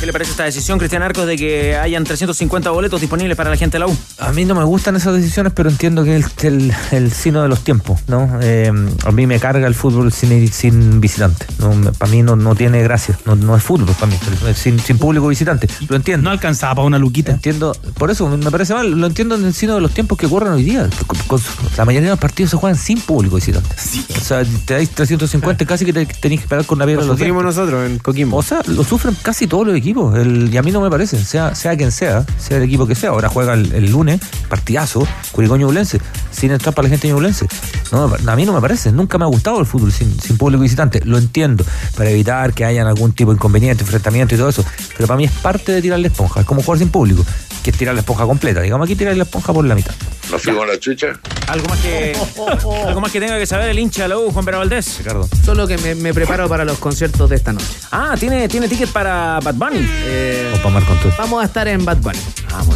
¿Qué 0.00 0.06
le 0.06 0.12
parece 0.14 0.30
esta 0.30 0.44
decisión, 0.44 0.78
Cristian 0.78 1.02
Arcos, 1.02 1.26
de 1.26 1.36
que 1.36 1.76
hayan 1.76 2.04
350 2.04 2.70
boletos 2.70 3.02
disponibles 3.02 3.36
para 3.36 3.50
la 3.50 3.56
gente 3.58 3.74
de 3.74 3.80
la 3.80 3.86
U? 3.86 3.94
A 4.18 4.32
mí 4.32 4.46
no 4.46 4.54
me 4.54 4.64
gustan 4.64 4.96
esas 4.96 5.14
decisiones, 5.14 5.52
pero 5.54 5.68
entiendo 5.68 6.04
que 6.04 6.16
es 6.16 6.26
el, 6.42 6.72
el 6.92 7.12
sino 7.12 7.42
de 7.42 7.48
los 7.48 7.62
tiempos, 7.62 8.00
¿no? 8.08 8.38
Eh, 8.40 8.72
a 9.04 9.10
mí 9.12 9.26
me 9.26 9.38
carga 9.38 9.66
el 9.66 9.74
fútbol 9.74 10.10
sin, 10.10 10.50
sin 10.50 11.02
visitante. 11.02 11.44
¿no? 11.58 11.92
Para 11.92 12.10
mí 12.10 12.22
no, 12.22 12.34
no 12.34 12.54
tiene 12.54 12.82
gracia, 12.82 13.18
no, 13.26 13.36
no 13.36 13.54
es 13.54 13.62
fútbol 13.62 13.94
para 14.00 14.06
mí, 14.06 14.16
sin, 14.54 14.78
sin 14.80 14.96
público 14.96 15.28
visitante. 15.28 15.68
Lo 15.86 15.96
entiendo. 15.96 16.24
No 16.24 16.30
alcanzaba 16.30 16.76
para 16.76 16.86
una 16.86 16.98
luquita. 16.98 17.32
Entiendo, 17.32 17.76
por 17.98 18.10
eso 18.10 18.26
me 18.26 18.50
parece 18.50 18.72
mal, 18.72 18.90
lo 18.90 19.06
entiendo 19.06 19.34
en 19.34 19.44
el 19.44 19.52
sino 19.52 19.74
de 19.74 19.82
los 19.82 19.92
tiempos 19.92 20.16
que 20.16 20.26
corren 20.26 20.54
hoy 20.54 20.62
día. 20.64 20.88
Con- 21.06 21.18
con- 21.26 21.40
la 21.76 21.84
mayoría 21.84 22.06
de 22.08 22.12
los 22.14 22.18
partidos 22.20 22.52
se 22.52 22.56
juegan 22.56 22.78
sin 22.78 22.98
público 23.02 23.36
visitante. 23.36 23.68
O 24.16 24.20
sea, 24.20 24.42
te 24.64 24.74
dais 24.74 24.88
350, 24.88 25.66
casi 25.66 25.84
que 25.84 25.92
te, 25.92 26.06
tenés 26.06 26.40
que 26.40 26.48
pegar 26.48 26.64
con 26.64 26.78
la 26.78 26.86
piedra 26.86 27.04
Lo 27.04 27.12
sufrimos 27.12 27.44
nosotros 27.44 27.86
en 27.86 27.98
Coquimbo. 27.98 28.38
O 28.38 28.42
sea, 28.42 28.62
lo 28.66 28.82
sufren 28.82 29.14
casi 29.22 29.46
todos 29.46 29.66
los 29.66 29.76
equipos. 29.76 29.89
El- 30.16 30.52
y 30.52 30.56
a 30.56 30.62
mí 30.62 30.70
no 30.72 30.80
me 30.80 30.90
parece, 30.90 31.22
sea, 31.24 31.54
sea 31.54 31.76
quien 31.76 31.90
sea, 31.92 32.24
sea 32.38 32.56
el 32.58 32.62
equipo 32.62 32.86
que 32.86 32.94
sea. 32.94 33.10
Ahora 33.10 33.28
juega 33.28 33.54
el, 33.54 33.72
el 33.72 33.90
lunes, 33.90 34.20
partidazo, 34.48 35.06
Curicó 35.32 35.56
Ñublense, 35.56 36.00
sin 36.30 36.50
entrar 36.52 36.74
para 36.74 36.86
la 36.88 36.90
gente 36.90 37.08
ñublense. 37.08 37.46
No, 37.92 38.12
a 38.26 38.36
mí 38.36 38.44
no 38.46 38.52
me 38.52 38.60
parece, 38.60 38.92
nunca 38.92 39.18
me 39.18 39.24
ha 39.24 39.28
gustado 39.28 39.58
el 39.60 39.66
fútbol 39.66 39.92
sin, 39.92 40.18
sin 40.20 40.36
público 40.38 40.62
visitante. 40.62 41.00
Lo 41.04 41.18
entiendo, 41.18 41.64
para 41.96 42.10
evitar 42.10 42.52
que 42.52 42.64
hayan 42.64 42.86
algún 42.86 43.12
tipo 43.12 43.30
de 43.32 43.36
inconveniente, 43.36 43.82
enfrentamiento 43.82 44.34
y 44.34 44.38
todo 44.38 44.48
eso. 44.48 44.64
Pero 44.96 45.06
para 45.08 45.18
mí 45.18 45.24
es 45.24 45.32
parte 45.32 45.72
de 45.72 45.82
tirar 45.82 45.98
la 45.98 46.06
esponja, 46.06 46.40
es 46.40 46.46
como 46.46 46.62
jugar 46.62 46.78
sin 46.78 46.88
público, 46.88 47.24
que 47.62 47.70
es 47.70 47.76
tirar 47.76 47.94
la 47.94 48.00
esponja 48.00 48.24
completa. 48.24 48.60
Digamos 48.60 48.86
aquí 48.86 48.96
tirar 48.96 49.16
la 49.16 49.24
esponja 49.24 49.52
por 49.52 49.64
la 49.64 49.74
mitad. 49.74 49.92
Nos 50.30 50.42
fuimos 50.42 50.62
a 50.64 50.66
la 50.66 50.78
chucha. 50.78 51.08
¿Algo 51.48 51.66
más 51.68 51.78
que, 51.80 52.16
algo 52.86 53.00
más 53.00 53.10
que 53.10 53.20
tenga 53.20 53.38
que 53.38 53.46
saber 53.46 53.68
el 53.70 53.78
hincha 53.78 54.02
de 54.04 54.08
la 54.10 54.18
U, 54.18 54.30
Juan 54.30 54.44
Vera 54.44 54.58
Valdés? 54.58 54.98
Ricardo. 54.98 55.28
Solo 55.44 55.66
que 55.66 55.76
me, 55.78 55.94
me 55.96 56.14
preparo 56.14 56.48
para 56.48 56.64
los 56.64 56.78
conciertos 56.78 57.28
de 57.30 57.36
esta 57.36 57.52
noche. 57.52 57.66
Ah, 57.90 58.14
¿tiene, 58.18 58.46
tiene 58.48 58.68
ticket 58.68 58.90
para 58.90 59.40
Bad 59.40 59.54
Bunny? 59.54 59.86
Eh, 60.04 60.52
O 60.54 60.58
para 60.58 60.70
Marco 60.70 60.92
Antonio. 60.92 61.16
vamos 61.18 61.42
a 61.42 61.46
estar 61.46 61.66
en 61.68 61.84
Bad 61.84 61.98
Bunny. 61.98 62.18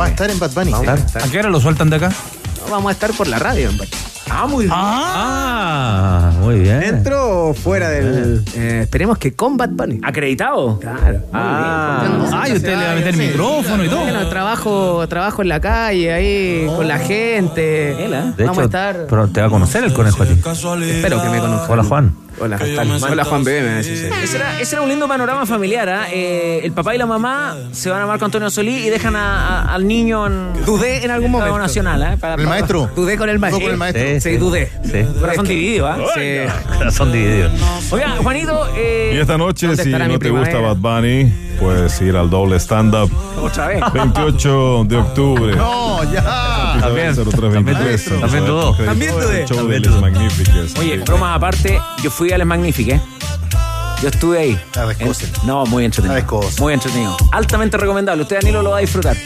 Va 0.01 0.07
a 0.07 0.09
estar 0.09 0.29
en 0.31 0.39
Bad 0.39 0.51
Bunny. 0.53 0.73
¿A 0.75 1.29
qué 1.31 1.39
hora 1.39 1.49
lo 1.51 1.61
sueltan 1.61 1.91
de 1.91 1.97
acá? 1.97 2.13
No, 2.65 2.73
vamos 2.73 2.89
a 2.91 2.93
estar 2.93 3.13
por 3.13 3.29
la 3.29 3.39
radio 3.39 3.71
en 3.71 3.77
Bad 3.79 3.87
Bunny. 3.89 4.04
Ah, 4.31 4.47
muy 4.49 4.65
bien. 4.65 4.73
Ah, 4.75 6.33
muy 6.41 6.59
bien. 6.61 6.81
¿Dentro 6.81 7.49
o 7.51 7.55
fuera 7.55 7.89
del...? 7.89 8.43
Eh, 8.57 8.81
esperemos 8.83 9.19
que 9.19 9.35
Combat 9.35 9.71
Bunny. 9.71 10.01
¿Acreditado? 10.03 10.79
Claro. 10.81 11.21
Ah. 11.33 12.03
Ay, 12.33 12.53
usted 12.55 12.77
le 12.77 12.85
va 12.85 12.93
a 12.93 12.95
meter 12.95 13.17
micrófono 13.17 13.85
y 13.85 13.89
todo. 13.89 14.01
Bueno, 14.01 14.29
trabajo, 14.29 15.07
trabajo 15.09 15.43
en 15.43 15.49
la 15.49 15.61
calle, 15.61 16.13
ahí, 16.13 16.67
con 16.75 16.89
la 16.89 16.99
gente. 16.99 17.61
De 17.61 18.09
Vamos 18.09 18.37
hecho, 18.39 18.61
a 18.61 18.65
estar. 18.65 19.07
pero 19.09 19.29
te 19.29 19.41
va 19.41 19.47
a 19.47 19.51
conocer 19.51 19.85
el 19.85 19.93
conejo 19.93 20.23
a 20.23 20.27
ti. 20.27 20.33
Espero 20.33 21.23
que 21.23 21.29
me 21.29 21.39
conozca. 21.39 21.73
Hola, 21.73 21.85
Juan. 21.85 22.24
Hola, 22.41 22.59
Hola 23.11 23.25
Juan 23.25 23.45
Bebé, 23.45 23.63
me 23.63 23.69
decir. 23.77 24.11
Ese 24.23 24.37
era, 24.37 24.61
ese 24.61 24.75
era 24.75 24.83
un 24.83 24.89
lindo 24.89 25.07
panorama 25.07 25.47
familiar. 25.47 25.89
¿ah? 25.89 26.07
Eh, 26.13 26.61
el 26.65 26.73
papá 26.73 26.95
y 26.95 26.99
la 26.99 27.07
mamá 27.07 27.57
se 27.73 27.91
van 27.91 28.03
a 28.03 28.07
Marco 28.07 28.25
Antonio 28.25 28.51
Solí 28.51 28.87
y 28.87 28.91
dejan 28.91 29.15
a- 29.17 29.61
a- 29.63 29.75
al 29.75 29.87
niño 29.87 30.27
en. 30.27 30.65
Dudé 30.65 31.05
en 31.05 31.11
algún 31.11 31.31
momento. 31.31 31.59
nacional. 31.59 32.03
¿eh? 32.03 32.17
Para- 32.19 32.35
¿El 32.35 32.47
maestro? 32.49 32.91
Dudé 32.97 33.17
con 33.17 33.29
el 33.29 33.39
maestro. 33.39 33.63
con 33.63 33.71
el 33.73 33.77
maestro. 33.79 34.03
Sí, 34.05 34.21
Sí, 34.21 34.31
sí. 34.33 34.37
dudé. 34.37 34.71
Sí. 34.85 35.05
Corazón 35.21 35.47
dividido, 35.47 35.87
¿ah? 35.87 35.97
Sí. 36.15 36.77
Corazón 36.79 37.13
dividido. 37.13 37.51
Oiga, 37.91 38.11
Juanito. 38.23 38.69
Eh, 38.77 39.13
Y 39.15 39.19
esta 39.19 39.39
noche, 39.39 39.69
¿Dónde 39.69 39.83
si 39.85 39.91
no 39.91 39.99
te 39.99 40.05
gusta 40.09 40.19
primavera? 40.51 40.61
Bad 40.61 40.77
Bunny, 40.77 41.33
puedes 41.61 42.01
ir 42.01 42.17
al 42.17 42.29
doble 42.31 42.57
stand-up. 42.59 43.11
Otra 43.41 43.69
vez. 43.69 43.81
28 43.93 44.85
de 44.87 44.97
octubre. 44.97 45.55
No, 45.57 46.03
ya. 46.13 46.79
También. 46.81 47.15
0323. 47.15 48.21
También 48.21 48.45
dudó. 48.47 48.75
También 48.77 49.13
dudé. 49.13 49.45
Oye, 50.79 50.99
bromas 50.99 51.37
aparte, 51.37 51.81
yo 52.03 52.11
fui 52.11 52.24
a 52.33 52.39
Les 52.39 52.47
Magnifiques. 52.47 53.01
Yo 54.03 54.09
estuve 54.09 54.39
ahí. 54.39 54.61
Ah, 54.77 54.87
En- 54.99 55.13
no, 55.47 55.65
muy 55.67 55.85
entretenido. 55.85 56.41
Muy 56.59 56.75
entretenido. 56.75 57.17
Altamente 57.33 57.77
recomendable. 57.79 58.23
Usted, 58.23 58.37
Danilo, 58.41 58.63
lo 58.63 58.71
va 58.71 58.79
a 58.79 58.81
disfrutar. 58.81 59.17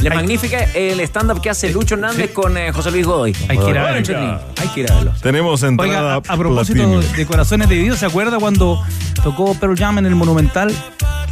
Les 0.00 0.14
Magnifiques, 0.14 0.76
el 0.76 1.00
stand-up 1.00 1.40
que 1.40 1.50
hace 1.50 1.70
Lucho 1.70 1.94
Hernández 1.96 2.30
con 2.32 2.56
eh, 2.56 2.70
José 2.72 2.92
Luis 2.92 3.04
Godoy. 3.04 3.34
Hay 3.48 3.58
que 3.58 3.70
ir 3.70 3.78
a 3.78 3.84
verlo. 3.84 4.40
Hay 4.60 4.68
que 4.68 4.80
ir 4.80 4.92
a 4.92 4.94
verlo. 4.94 5.12
Tenemos 5.20 5.60
Oiga, 5.62 5.68
entrada 5.70 6.14
a, 6.14 6.16
a 6.18 6.36
propósito 6.36 7.00
de 7.00 7.26
Corazones 7.26 7.68
Divididos, 7.68 7.98
¿se 7.98 8.06
acuerda 8.06 8.38
cuando 8.38 8.80
tocó 9.24 9.54
Pearl 9.54 9.76
Jam 9.76 9.98
en 9.98 10.06
el 10.06 10.14
Monumental 10.14 10.72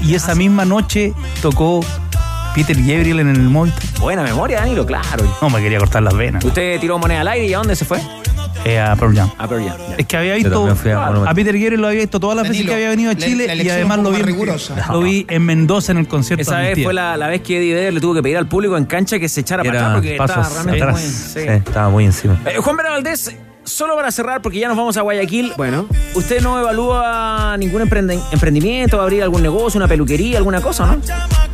y 0.00 0.14
esa 0.16 0.34
misma 0.34 0.64
noche 0.64 1.12
tocó 1.42 1.84
Peter 2.56 2.76
Gabriel 2.76 3.20
en 3.20 3.28
el 3.28 3.40
Movistar? 3.42 3.84
Buena 4.00 4.22
memoria, 4.24 4.58
Danilo, 4.60 4.84
claro. 4.84 5.24
No, 5.40 5.48
me 5.48 5.60
quería 5.60 5.78
cortar 5.78 6.02
las 6.02 6.16
venas. 6.16 6.44
Usted 6.44 6.80
tiró 6.80 6.98
moneda 6.98 7.20
al 7.20 7.28
aire 7.28 7.46
y 7.46 7.54
¿a 7.54 7.58
dónde 7.58 7.76
se 7.76 7.84
fue? 7.84 8.00
Eh, 8.64 8.78
a 8.78 8.96
Pearl 8.96 9.14
Jam. 9.14 9.30
A 9.38 9.48
Pearl 9.48 9.64
Jam. 9.64 9.76
Es 9.96 10.06
que 10.06 10.16
había 10.16 10.34
visto 10.34 10.66
a. 10.66 11.34
Peter 11.34 11.58
Gabriel 11.58 11.80
lo 11.80 11.88
había 11.88 12.00
visto 12.00 12.20
todas 12.20 12.36
las 12.36 12.48
veces 12.48 12.58
Danilo, 12.58 12.70
que 12.70 12.74
había 12.74 12.88
venido 12.90 13.10
a 13.10 13.14
Chile 13.14 13.46
la 13.46 13.62
y 13.62 13.68
además 13.68 13.98
lo 13.98 14.10
vi, 14.10 14.20
en, 14.20 14.26
rigurosa. 14.26 14.92
lo 14.92 15.00
vi 15.00 15.26
en 15.28 15.44
Mendoza 15.44 15.92
en 15.92 15.98
el 15.98 16.08
concierto. 16.08 16.42
Esa 16.42 16.58
vez 16.58 16.82
fue 16.82 16.92
la, 16.92 17.16
la 17.16 17.28
vez 17.28 17.42
que 17.42 17.58
Eddie 17.58 17.74
Vedder 17.74 17.94
le 17.94 18.00
tuvo 18.00 18.14
que 18.14 18.22
pedir 18.22 18.36
al 18.36 18.48
público 18.48 18.76
en 18.76 18.84
cancha 18.86 19.18
que 19.18 19.28
se 19.28 19.40
echara 19.40 19.62
para 19.62 19.78
atrás 19.78 19.94
porque 19.94 20.16
estaba 20.16 20.48
realmente 20.48 20.82
atrás. 20.82 21.00
muy... 21.00 21.10
Sí, 21.10 21.40
sí. 21.40 21.48
estaba 21.48 21.90
muy 21.90 22.04
encima. 22.04 22.40
Eh, 22.46 22.56
Juan 22.58 22.76
Vera 22.76 22.90
Valdés, 22.90 23.36
solo 23.66 23.94
para 23.96 24.10
cerrar, 24.10 24.40
porque 24.42 24.58
ya 24.58 24.68
nos 24.68 24.76
vamos 24.76 24.96
a 24.96 25.02
Guayaquil. 25.02 25.52
Bueno. 25.56 25.86
¿Usted 26.14 26.40
no 26.40 26.58
evalúa 26.58 27.56
ningún 27.58 27.82
emprendimiento, 27.82 29.00
abrir 29.00 29.22
algún 29.22 29.42
negocio, 29.42 29.78
una 29.78 29.88
peluquería, 29.88 30.38
alguna 30.38 30.60
cosa, 30.62 30.86
no? 30.86 31.00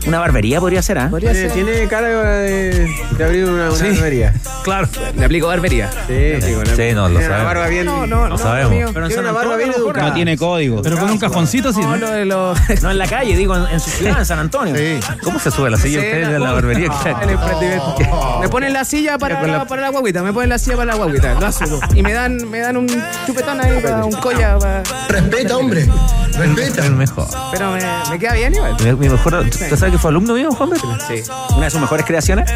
Una 0.06 0.18
barbería 0.18 0.60
podría 0.60 0.82
ser, 0.82 0.98
¿ah? 0.98 1.08
Podría 1.10 1.32
Tiene, 1.32 1.48
ser. 1.50 1.64
tiene 1.64 1.88
cara 1.88 2.08
de, 2.08 2.88
de 3.16 3.24
abrir 3.24 3.44
una, 3.44 3.68
una 3.70 3.76
Sí. 3.76 3.84
barbería. 3.90 4.34
Claro. 4.64 4.88
Le 5.16 5.24
aplico 5.24 5.46
barbería. 5.46 5.90
Sí, 6.06 6.40
sí, 6.40 6.54
con 6.54 6.66
Sí, 6.66 6.92
no, 6.92 7.08
lo 7.08 7.18
tiene 7.18 7.24
sabemos. 7.26 7.44
barba 7.44 7.66
bien... 7.68 7.86
No, 7.86 8.06
no, 8.06 8.22
Lo 8.24 8.28
no. 8.30 8.38
sabemos. 8.38 8.72
mío. 8.72 8.90
Pero 8.92 9.06
en 9.06 9.08
Tiene 9.12 9.14
San 9.22 9.24
una 9.24 9.32
barba 9.32 9.56
bien 9.56 9.70
lo 9.70 9.76
educada. 9.76 10.08
no. 10.08 10.14
tiene 10.14 10.36
código. 10.36 10.82
Pero 10.82 10.98
con 10.98 11.10
un 11.10 11.18
cajoncito, 11.18 11.72
sí. 11.72 11.80
No, 11.80 11.90
¿no? 11.90 11.96
lo 11.98 12.10
de 12.10 12.24
los. 12.24 12.58
No 12.82 12.90
en 12.90 12.98
la 12.98 13.06
calle, 13.06 13.36
digo, 13.36 13.56
en, 13.56 13.66
en 13.66 13.80
su 13.80 13.90
ciudad, 13.90 14.18
en 14.18 14.26
San 14.26 14.38
Antonio. 14.38 14.74
Sí. 14.76 14.98
¿Cómo 15.22 15.38
se 15.38 15.50
sube 15.50 15.70
la 15.70 15.76
silla 15.76 16.00
Sí, 16.00 16.06
usted 16.06 16.28
de 16.30 16.38
no. 16.38 16.44
la 16.46 16.52
barbería? 16.52 16.90
El 17.22 17.30
emprendimiento. 17.30 17.96
Me 18.40 18.48
ponen 18.48 18.72
la 18.72 18.84
silla 18.84 19.18
para, 19.18 19.40
la- 19.46 19.64
para 19.66 19.82
la 19.82 19.88
guaguita, 19.90 20.22
me 20.22 20.32
ponen 20.32 20.48
la 20.48 20.58
silla 20.58 20.76
para 20.76 20.92
la 20.92 20.96
guaguita. 20.96 21.34
Lo 21.34 21.46
hago. 21.46 21.78
Y 22.03 22.05
me 22.05 22.12
dan, 22.14 22.50
me 22.50 22.59
dan 22.59 22.76
un 22.76 22.88
chupetón 23.26 23.61
ahí, 23.61 23.80
para 23.80 24.05
un 24.05 24.11
colla. 24.12 24.59
para- 24.59 24.82
Respeta, 25.09 25.57
hombre. 25.57 25.88
Respeta. 26.36 26.84
El 26.86 26.96
mejor. 26.96 27.28
Pero 27.53 27.70
me, 27.72 27.80
me 28.11 28.18
queda 28.18 28.32
bien 28.34 28.53
igual. 28.55 28.74
Mi, 28.82 28.92
mi 28.94 29.09
mejor. 29.09 29.34
¿Usted 29.34 29.76
sabe 29.76 29.92
que 29.92 29.98
fue 29.98 30.11
alumno 30.11 30.34
mío, 30.34 30.50
Juan 30.50 30.70
Beto? 30.70 30.98
Sí. 31.07 31.22
Una 31.57 31.66
de 31.66 31.70
sus 31.70 31.80
mejores 31.80 32.05
creaciones. 32.05 32.50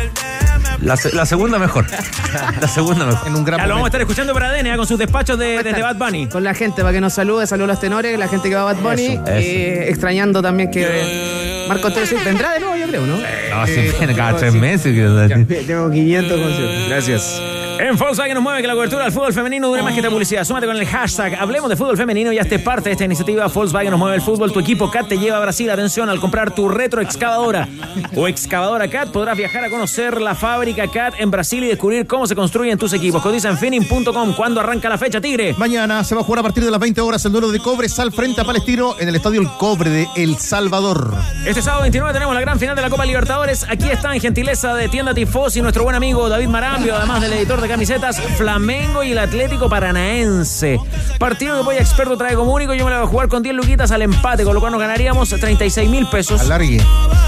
La, 0.81 0.97
se- 0.97 1.13
la 1.15 1.25
segunda 1.27 1.59
mejor. 1.61 1.87
La 2.61 2.67
segunda 2.69 3.07
mejor. 3.07 3.29
En 3.29 3.37
un 3.37 3.45
gran 3.45 3.61
Ya 3.61 3.67
lo 3.67 3.75
vamos 3.75 3.87
a 3.87 3.89
estar 3.89 4.01
escuchando 4.01 4.35
para 4.35 4.49
ADN 4.51 4.77
con 4.77 4.87
sus 4.87 4.99
despachos 4.99 5.39
de, 5.39 5.63
desde 5.63 5.81
Bad 5.81 5.97
Bunny. 5.97 6.27
Con 6.27 6.43
la 6.45 6.53
gente 6.55 6.83
para 6.83 6.93
que 6.93 7.01
nos 7.01 7.15
salude, 7.15 7.47
saludos 7.47 7.71
a 7.71 7.73
los 7.75 7.81
tenores, 7.81 8.19
la 8.19 8.29
gente 8.29 8.49
que 8.51 8.55
va 8.57 8.63
a 8.63 8.73
Bad 8.75 8.83
Bunny. 8.83 9.07
Eso, 9.07 9.23
eso. 9.23 9.31
eh, 9.31 9.89
extrañando 9.89 10.43
también 10.43 10.71
que 10.71 11.67
Marco 11.69 11.89
Solís 11.91 12.23
vendrá 12.25 12.53
de 12.55 12.61
nuevo, 12.61 12.77
yo 12.77 12.87
creo, 12.89 13.07
¿no? 13.07 13.17
No, 13.17 13.67
si 13.67 13.73
viene 13.99 14.15
cada 14.15 14.37
tres 14.37 14.53
meses. 14.55 14.93
que- 14.95 15.63
Tengo 15.67 15.91
500 15.91 16.41
conciertos. 16.41 16.89
Gracias. 16.89 17.43
En 17.79 17.97
Volkswagen 17.97 18.35
nos 18.35 18.43
mueve 18.43 18.63
que 18.63 18.69
la 18.69 18.75
cobertura 18.75 19.05
del 19.05 19.13
fútbol 19.13 19.35
femenino 19.35 19.69
dure 19.69 19.83
más 19.83 19.93
que 19.93 20.01
esta 20.01 20.11
publicidad. 20.11 20.45
Súmate 20.45 20.67
con 20.67 20.77
el 20.77 20.87
hashtag 20.87 21.35
Hablemos 21.35 21.69
de 21.69 21.77
fútbol 21.77 21.97
femenino 21.97 22.33
y 22.33 22.39
hazte 22.39 22.59
parte 22.59 22.89
de 22.89 22.93
esta 22.93 23.05
iniciativa. 23.05 23.47
Volkswagen 23.49 23.91
nos 23.91 23.99
mueve 23.99 24.17
el 24.17 24.23
fútbol. 24.23 24.51
Tu 24.53 24.61
equipo 24.61 24.91
CAT 24.91 25.09
te 25.09 25.19
lleva 25.19 25.37
a 25.37 25.41
Brasil. 25.41 25.71
Atención, 25.71 26.09
al 26.09 26.19
comprar 26.19 26.55
tu 26.55 26.69
retro 26.69 27.03
excavadora 27.03 27.69
o 28.15 28.29
excavadora 28.29 28.89
CAT 28.89 29.11
podrás 29.11 29.37
viajar 29.37 29.65
a 29.65 29.71
conocer 29.71 30.21
la 30.21 30.35
fábrica 30.35 30.89
CAT 30.89 31.15
en 31.19 31.31
Brasil 31.31 31.65
y 31.65 31.69
descubrir 31.69 32.07
cómo 32.07 32.27
se 32.27 32.35
construyen 32.35 32.79
tus 32.79 32.93
equipos. 32.95 33.23
Cotiza 33.23 33.51
en 33.51 33.59
finning.com. 33.59 34.33
¿Cuándo 34.35 34.61
arranca 34.61 34.89
la 34.89 34.97
fecha, 34.97 35.21
Tigre? 35.21 35.55
Mañana 35.59 36.03
se 36.03 36.15
va 36.15 36.23
a 36.23 36.25
jugar 36.25 36.41
a 36.41 36.43
partir 36.45 36.65
de 36.65 36.71
las 36.71 36.81
20 36.81 37.01
horas 37.03 37.25
el 37.27 37.33
duelo 37.33 37.51
de 37.51 37.59
Cobre 37.59 37.89
Sal 37.89 38.11
frente 38.11 38.41
a 38.41 38.45
Palestino 38.45 38.95
en 38.99 39.09
el 39.09 39.17
estadio 39.17 39.41
El 39.41 39.49
Cobre 39.59 39.91
de 39.91 40.09
El 40.17 40.39
Salvador. 40.39 41.15
Este 41.45 41.61
sábado 41.61 41.83
29 41.83 42.15
tenemos 42.15 42.35
la 42.35 42.41
gran 42.41 42.59
final 42.59 42.75
de 42.75 42.83
la 42.83 42.91
Copa 42.91 43.05
Libertadores. 43.05 43.67
Aquí 43.69 43.91
está 43.91 44.15
en 44.15 44.21
gentileza 44.21 44.75
de 44.75 44.89
Tienda 44.89 45.13
Tifosi 45.13 45.61
nuestro 45.61 45.85
buen 45.85 45.95
amigo 45.95 46.29
David 46.29 46.49
Marambio, 46.49 46.97
además 46.97 47.21
del 47.21 47.33
editor 47.35 47.61
de 47.61 47.66
camisetas 47.69 48.21
Flamengo 48.37 49.03
y 49.03 49.13
el 49.13 49.19
Atlético 49.19 49.69
Paranaense. 49.69 50.79
Partido 51.19 51.59
que 51.59 51.65
Polla 51.65 51.81
Experto 51.81 52.17
trae 52.17 52.35
como 52.35 52.53
único. 52.53 52.75
Yo 52.75 52.85
me 52.85 52.91
la 52.91 52.99
voy 52.99 53.07
a 53.07 53.11
jugar 53.11 53.29
con 53.29 53.43
10 53.43 53.55
luquitas 53.55 53.91
al 53.91 54.03
empate, 54.03 54.45
con 54.45 54.55
lo 54.55 54.61
cual 54.61 54.73
nos 54.73 54.81
ganaríamos 54.81 55.29
36 55.29 55.89
mil 55.89 56.07
pesos. 56.09 56.41
Alargue. 56.41 56.83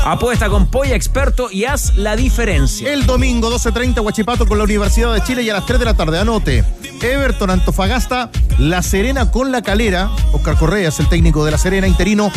Apuesta 0.05 0.49
con 0.49 0.67
Polla 0.67 0.95
Experto 0.95 1.51
y 1.51 1.65
haz 1.65 1.97
la 1.97 2.17
diferencia. 2.17 2.93
El 2.93 3.07
domingo 3.07 3.51
12.30 3.51 4.01
Huachipato 4.01 4.47
con 4.47 4.59
la 4.59 4.65
Universidad 4.65 5.13
de 5.13 5.23
Chile 5.23 5.43
y 5.43 5.51
a 5.51 5.55
las 5.55 5.67
3 5.67 5.79
de 5.79 5.85
la 5.85 5.95
tarde. 5.95 6.19
Anote. 6.19 6.65
Everton 7.01 7.51
Antofagasta, 7.51 8.31
La 8.59 8.83
Serena 8.83 9.31
con 9.31 9.53
la 9.53 9.63
Calera. 9.63 10.11
Oscar 10.33 10.57
Correa 10.57 10.89
es 10.89 10.99
el 11.01 11.09
técnico 11.09 11.45
de 11.45 11.53
La 11.53 11.59
Serena, 11.59 11.87
interino. 11.87 12.33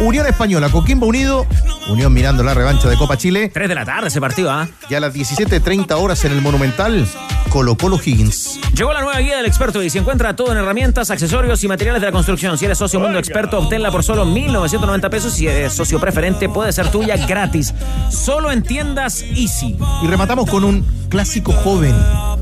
Unión 0.00 0.26
Española, 0.26 0.68
Coquimbo 0.68 1.06
Unido. 1.06 1.46
Unión 1.88 2.12
mirando 2.12 2.42
la 2.42 2.54
revancha 2.54 2.88
de 2.88 2.96
Copa 2.96 3.16
Chile. 3.16 3.50
3 3.52 3.68
de 3.68 3.74
la 3.74 3.84
tarde 3.84 4.08
ese 4.08 4.20
partido, 4.20 4.50
¿ah? 4.50 4.68
Y 4.88 4.94
a 4.94 5.00
las 5.00 5.14
17.30 5.14 5.92
horas 6.00 6.24
en 6.24 6.32
el 6.32 6.40
Monumental, 6.40 7.06
Colo 7.50 7.76
Colo 7.76 7.98
Higgins. 8.02 8.58
Llegó 8.74 8.92
la 8.92 9.00
nueva 9.00 9.18
guía 9.20 9.36
del 9.36 9.46
experto 9.46 9.82
y 9.82 9.90
se 9.90 9.98
encuentra 9.98 10.36
todo 10.36 10.52
en 10.52 10.58
herramientas, 10.58 11.10
accesorios 11.10 11.62
y 11.64 11.68
materiales 11.68 12.00
de 12.00 12.06
la 12.06 12.12
construcción. 12.12 12.58
Si 12.58 12.64
eres 12.64 12.78
socio 12.78 13.00
Mundo 13.00 13.18
Experto, 13.18 13.58
obténla 13.58 13.90
por 13.90 14.04
solo 14.04 14.24
1.990 14.26 15.10
pesos. 15.10 15.32
Si 15.32 15.46
eres 15.46 15.72
socio 15.72 15.98
preferente, 15.98 16.48
puede 16.48 16.72
ser 16.72 16.90
tuya 16.90 17.16
gratis. 17.26 17.74
Solo 18.10 18.50
en 18.50 18.62
tiendas 18.62 19.22
Easy. 19.22 19.76
Y 20.02 20.06
rematamos 20.06 20.48
con 20.50 20.64
un 20.64 20.84
clásico 21.08 21.52
joven. 21.52 21.94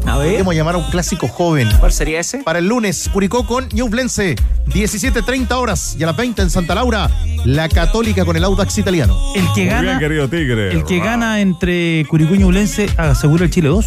A 0.06 0.18
ver. 0.18 0.32
Podemos 0.32 0.54
llamar 0.54 0.74
a 0.74 0.78
un 0.78 0.84
clásico 0.90 1.28
joven. 1.28 1.68
¿Cuál 1.80 1.92
sería 1.92 2.20
ese? 2.20 2.38
Para 2.38 2.58
el 2.58 2.68
lunes, 2.68 3.08
Curicó 3.12 3.46
con 3.46 3.68
Ñublense. 3.72 4.36
17.30 4.66 5.52
horas 5.52 5.96
y 5.98 6.02
a 6.02 6.06
las 6.06 6.16
20 6.16 6.42
en 6.42 6.50
Santa 6.50 6.74
Laura, 6.74 7.08
la 7.44 7.68
Católica 7.68 8.24
con 8.24 8.36
el 8.36 8.42
Audax 8.44 8.78
italiano. 8.78 9.16
El 9.36 9.46
que 9.54 9.66
gana. 9.66 9.82
bien, 9.82 9.98
querido 9.98 10.28
Tigre. 10.28 10.72
El 10.72 10.84
que 10.84 10.98
gana 10.98 11.40
entre 11.40 12.04
Curicó 12.08 12.34
y 12.34 12.38
Ñublense 12.38 12.88
asegura 12.96 13.44
el 13.44 13.50
Chile 13.50 13.68
2. 13.68 13.86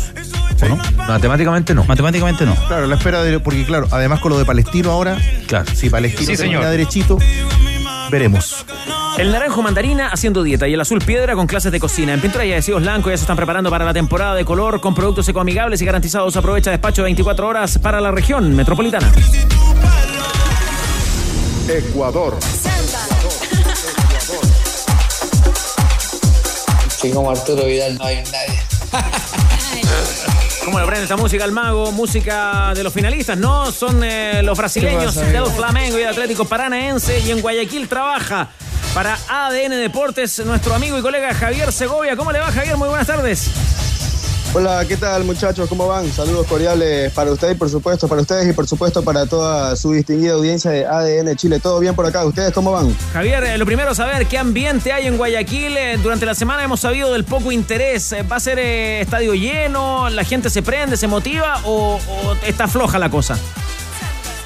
¿O 0.61 0.67
no? 0.69 0.77
Matemáticamente 0.95 1.73
no. 1.73 1.83
Matemáticamente 1.85 2.45
no. 2.45 2.55
Claro, 2.67 2.85
la 2.87 2.95
espera 2.95 3.23
de. 3.23 3.39
Porque, 3.39 3.65
claro, 3.65 3.87
además 3.91 4.19
con 4.19 4.31
lo 4.31 4.37
de 4.37 4.45
Palestino 4.45 4.91
ahora, 4.91 5.17
Claro. 5.47 5.65
si 5.73 5.89
Palestino 5.89 6.21
Sí, 6.31 6.35
termina 6.37 6.59
señor. 6.59 6.71
derechito, 6.71 7.17
veremos. 8.11 8.65
El 9.17 9.31
naranjo 9.31 9.61
mandarina 9.61 10.07
haciendo 10.09 10.43
dieta 10.43 10.67
y 10.67 10.73
el 10.73 10.81
azul 10.81 10.99
piedra 10.99 11.35
con 11.35 11.45
clases 11.47 11.71
de 11.71 11.79
cocina. 11.79 12.13
En 12.13 12.21
pintura 12.21 12.45
y 12.45 12.53
adhesivos 12.53 12.81
blancos 12.81 13.11
ya 13.11 13.17
se 13.17 13.23
están 13.23 13.35
preparando 13.35 13.69
para 13.69 13.83
la 13.85 13.93
temporada 13.93 14.33
de 14.35 14.45
color 14.45 14.79
con 14.81 14.95
productos 14.95 15.27
ecoamigables 15.27 15.81
y 15.81 15.85
garantizados. 15.85 16.37
Aprovecha 16.37 16.71
despacho 16.71 17.03
24 17.03 17.47
horas 17.47 17.77
para 17.79 17.99
la 17.99 18.11
región 18.11 18.55
metropolitana. 18.55 19.11
Ecuador. 21.67 22.37
Sí, 27.01 27.11
como 27.11 27.31
Arturo 27.31 27.65
Vidal 27.65 27.97
no 27.97 28.03
hay 28.05 28.17
nadie. 28.17 28.59
¿Cómo 30.65 30.79
le 30.79 30.85
prende 30.85 31.03
esta 31.03 31.17
música 31.17 31.43
al 31.43 31.51
mago? 31.51 31.91
Música 31.91 32.73
de 32.75 32.83
los 32.83 32.93
finalistas, 32.93 33.37
¿no? 33.37 33.71
Son 33.71 34.03
eh, 34.03 34.41
los 34.43 34.57
brasileños 34.57 35.15
¿Qué 35.15 35.21
pasa, 35.21 35.31
del? 35.31 35.45
Flamengo 35.51 35.99
y 35.99 36.03
Atlético 36.03 36.45
Paranaense 36.45 37.19
y 37.21 37.31
en 37.31 37.41
Guayaquil 37.41 37.87
trabaja 37.87 38.49
para 38.93 39.17
ADN 39.27 39.71
Deportes 39.71 40.43
nuestro 40.45 40.73
amigo 40.73 40.97
y 40.97 41.01
colega 41.01 41.33
Javier 41.33 41.71
Segovia. 41.71 42.15
¿Cómo 42.15 42.31
le 42.31 42.39
va 42.39 42.51
Javier? 42.51 42.77
Muy 42.77 42.89
buenas 42.89 43.07
tardes. 43.07 43.49
Hola, 44.51 44.83
¿qué 44.87 44.97
tal 44.97 45.25
muchachos? 45.25 45.69
¿Cómo 45.69 45.87
van? 45.87 46.11
Saludos 46.11 46.47
cordiales 46.47 47.13
para 47.13 47.31
usted 47.31 47.51
y 47.51 47.53
por 47.53 47.69
supuesto 47.69 48.07
para 48.07 48.21
ustedes 48.21 48.49
y 48.49 48.53
por 48.53 48.67
supuesto 48.67 49.03
para 49.03 49.27
toda 49.27 49.75
su 49.75 49.91
distinguida 49.93 50.33
audiencia 50.33 50.71
de 50.71 50.87
ADN 50.87 51.35
Chile. 51.35 51.59
¿Todo 51.59 51.79
bien 51.79 51.93
por 51.93 52.07
acá? 52.07 52.25
¿Ustedes 52.25 52.51
cómo 52.51 52.71
van? 52.71 52.91
Javier, 53.13 53.43
eh, 53.43 53.57
lo 53.59 53.67
primero 53.67 53.93
saber 53.93 54.25
qué 54.25 54.39
ambiente 54.39 54.91
hay 54.91 55.05
en 55.05 55.17
Guayaquil. 55.17 55.77
Eh, 55.77 55.97
durante 56.01 56.25
la 56.25 56.33
semana 56.33 56.63
hemos 56.63 56.79
sabido 56.79 57.13
del 57.13 57.25
poco 57.25 57.51
interés. 57.51 58.11
Eh, 58.11 58.23
¿Va 58.23 58.37
a 58.37 58.39
ser 58.39 58.57
estadio 58.57 59.35
lleno? 59.35 60.09
¿La 60.09 60.23
gente 60.23 60.49
se 60.49 60.63
prende, 60.63 60.97
se 60.97 61.05
motiva 61.05 61.61
o 61.63 61.99
está 62.43 62.67
floja 62.67 62.97
la 62.97 63.11
cosa? 63.11 63.37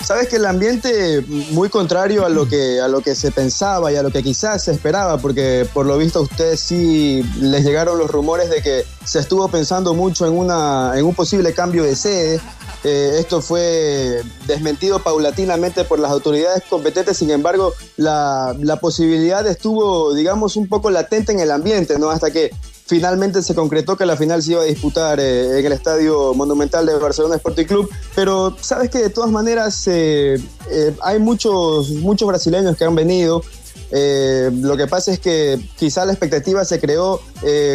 Sabes 0.04 0.28
que 0.28 0.36
el 0.36 0.46
ambiente 0.46 1.22
muy 1.52 1.70
contrario 1.70 2.26
a 2.26 2.30
lo 2.30 2.48
que 2.50 2.80
a 2.80 2.88
lo 2.88 3.02
que 3.02 3.16
se 3.16 3.32
pensaba 3.32 3.92
y 3.92 3.96
a 3.96 4.04
lo 4.04 4.12
que 4.12 4.24
quizás 4.24 4.64
se 4.64 4.72
esperaba, 4.72 5.18
porque 5.18 5.68
por 5.74 5.86
lo 5.86 5.98
visto 5.98 6.20
a 6.20 6.22
ustedes 6.24 6.60
sí 6.60 7.24
les 7.40 7.64
llegaron 7.64 7.98
los 7.98 8.10
rumores 8.10 8.50
de 8.50 8.62
que 8.62 8.86
se 9.06 9.20
estuvo 9.20 9.48
pensando 9.48 9.94
mucho 9.94 10.26
en 10.28 10.38
una 10.38 10.94
en 10.96 11.06
un 11.06 11.16
posible 11.16 11.54
cambio 11.54 11.84
de 11.84 11.96
sede. 11.96 12.42
Eh, 12.86 13.16
esto 13.20 13.42
fue 13.42 14.22
desmentido 14.46 15.00
paulatinamente 15.00 15.86
por 15.86 16.00
las 16.00 16.12
autoridades 16.12 16.64
competentes, 16.70 17.16
sin 17.16 17.32
embargo, 17.32 17.74
la, 17.96 18.54
la 18.60 18.76
posibilidad 18.76 19.48
estuvo, 19.48 20.14
digamos, 20.14 20.58
un 20.58 20.68
poco 20.68 20.90
latente 20.90 21.32
en 21.32 21.40
el 21.40 21.52
ambiente, 21.52 21.98
¿no? 21.98 22.10
Hasta 22.10 22.30
que 22.30 22.52
finalmente 22.94 23.42
se 23.42 23.56
concretó 23.56 23.98
que 23.98 24.06
la 24.06 24.16
final 24.16 24.44
se 24.44 24.52
iba 24.52 24.62
a 24.62 24.66
disputar 24.66 25.20
eh, 25.20 25.58
en 25.58 25.66
el 25.66 25.72
Estadio 25.72 26.36
Monumental 26.36 26.86
de 26.86 26.96
Barcelona 27.00 27.38
Sporting 27.38 27.66
Club, 27.66 27.90
pero 28.14 28.56
sabes 28.62 28.92
que 28.92 29.00
de 29.00 29.10
todas 29.10 29.32
maneras 29.32 29.88
eh, 29.88 30.40
eh, 30.70 30.96
hay 31.02 31.18
muchos, 31.18 31.90
muchos 31.90 32.28
brasileños 32.28 32.78
que 32.78 32.84
han 32.84 32.94
venido. 32.94 33.42
Lo 33.92 34.76
que 34.76 34.88
pasa 34.88 35.12
es 35.12 35.20
que 35.20 35.60
quizá 35.78 36.04
la 36.04 36.14
expectativa 36.14 36.66
se 36.66 36.80
creó 36.80 37.20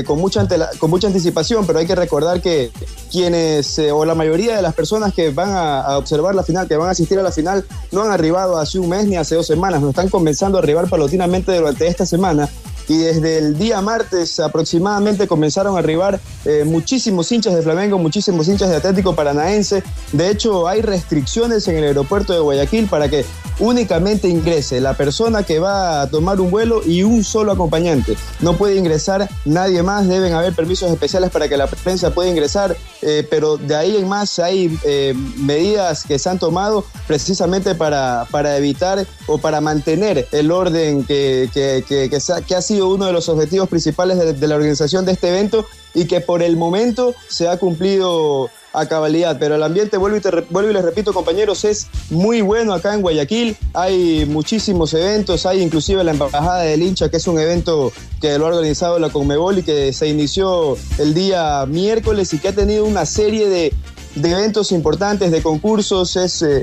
con, 0.04 0.18
mucha 0.18 0.46
con 0.78 0.90
mucha 0.90 1.06
anticipación, 1.06 1.64
pero 1.64 1.78
hay 1.78 1.86
que 1.86 1.94
recordar 1.94 2.42
que 2.42 2.72
quienes, 3.12 3.78
o 3.92 4.04
la 4.04 4.16
mayoría 4.16 4.56
de 4.56 4.62
las 4.62 4.74
personas 4.74 5.14
que 5.14 5.30
van 5.30 5.50
a, 5.52 5.96
observar 5.96 6.34
la 6.34 6.42
final, 6.42 6.66
que 6.66 6.76
van 6.76 6.88
a 6.88 6.92
asistir 6.92 7.20
a 7.20 7.22
la 7.22 7.30
final, 7.30 7.64
no 7.92 8.02
han 8.02 8.10
arribado 8.10 8.58
hace 8.58 8.80
un 8.80 8.88
mes 8.88 9.06
ni 9.06 9.16
hace 9.16 9.36
dos 9.36 9.46
semanas, 9.46 9.80
nos 9.80 9.90
están 9.90 10.08
comenzando 10.08 10.58
a 10.58 10.60
arribar 10.60 10.88
paulatinamente 10.88 11.56
durante 11.56 11.86
esta 11.86 12.04
semana 12.04 12.48
y 12.88 12.96
desde 12.98 13.38
el 13.38 13.58
día 13.58 13.80
martes 13.80 14.40
aproximadamente 14.40 15.28
comenzaron 15.28 15.76
a 15.76 15.80
arribar 15.80 16.18
eh, 16.44 16.64
muchísimos 16.64 17.30
hinchas 17.30 17.54
de 17.54 17.62
Flamengo, 17.62 17.98
muchísimos 17.98 18.48
hinchas 18.48 18.70
de 18.70 18.76
Atlético 18.76 19.14
Paranaense. 19.14 19.82
De 20.12 20.30
hecho, 20.30 20.66
hay 20.66 20.80
restricciones 20.82 21.68
en 21.68 21.76
el 21.76 21.84
aeropuerto 21.84 22.32
de 22.32 22.40
Guayaquil 22.40 22.86
para 22.88 23.08
que 23.08 23.24
únicamente 23.58 24.28
ingrese 24.28 24.80
la 24.80 24.94
persona 24.94 25.42
que 25.42 25.58
va 25.58 26.02
a 26.02 26.06
tomar 26.08 26.40
un 26.40 26.50
vuelo 26.50 26.80
y 26.86 27.02
un 27.02 27.24
solo 27.24 27.52
acompañante. 27.52 28.16
No 28.40 28.56
puede 28.56 28.76
ingresar 28.76 29.28
nadie 29.44 29.82
más, 29.82 30.06
deben 30.08 30.32
haber 30.32 30.54
permisos 30.54 30.90
especiales 30.90 31.30
para 31.30 31.48
que 31.48 31.56
la 31.56 31.66
prensa 31.66 32.10
pueda 32.10 32.30
ingresar, 32.30 32.76
eh, 33.02 33.26
pero 33.28 33.56
de 33.56 33.74
ahí 33.76 33.96
en 33.96 34.08
más 34.08 34.38
hay 34.38 34.78
eh, 34.84 35.12
medidas 35.36 36.04
que 36.04 36.18
se 36.18 36.30
han 36.30 36.38
tomado 36.38 36.84
precisamente 37.06 37.74
para, 37.74 38.26
para 38.30 38.56
evitar 38.56 39.06
o 39.26 39.38
para 39.38 39.60
mantener 39.60 40.26
el 40.32 40.50
orden 40.52 41.04
que, 41.04 41.50
que- 41.52 41.84
que- 41.88 42.54
ha 42.54 42.62
sido 42.62 42.77
uno 42.80 43.06
de 43.06 43.12
los 43.12 43.28
objetivos 43.28 43.68
principales 43.68 44.18
de, 44.18 44.46
la 44.46 44.54
organización 44.54 45.04
de 45.04 45.12
este 45.12 45.28
evento 45.28 45.66
y 45.94 46.06
que 46.06 46.20
por 46.20 46.42
el 46.42 46.56
momento 46.56 47.14
se 47.28 47.48
ha 47.48 47.58
cumplido 47.58 48.50
a 48.72 48.86
cabalidad, 48.86 49.38
pero 49.40 49.54
el 49.54 49.62
ambiente, 49.62 49.96
vuelvo 49.96 50.18
y, 50.18 50.72
les 50.72 50.84
repito 50.84 51.12
compañeros, 51.14 51.64
es 51.64 51.86
muy 52.10 52.42
bueno 52.42 52.74
acá 52.74 52.94
en 52.94 53.00
Guayaquil, 53.00 53.56
hay 53.72 54.26
muchísimos 54.26 54.92
eventos, 54.94 55.46
hay 55.46 55.62
inclusive 55.62 56.04
la 56.04 56.12
Embajada 56.12 56.60
del 56.60 56.82
Hincha, 56.82 57.08
que 57.08 57.16
es 57.16 57.26
un 57.26 57.38
evento 57.38 57.92
que 58.20 58.38
lo 58.38 58.46
ha 58.46 58.50
organizado 58.50 58.98
la 58.98 59.10
Conmebol 59.10 59.58
y 59.58 59.62
que 59.62 59.92
se 59.92 60.08
inició 60.08 60.76
el 60.98 61.14
día 61.14 61.64
miércoles 61.66 62.32
y 62.34 62.38
que 62.38 62.48
ha 62.48 62.54
tenido 62.54 62.84
una 62.84 63.06
serie 63.06 63.48
de, 63.48 63.72
de 64.14 64.30
eventos 64.30 64.70
importantes, 64.72 65.30
de 65.30 65.42
concursos, 65.42 66.16
es... 66.16 66.42
eh, 66.42 66.62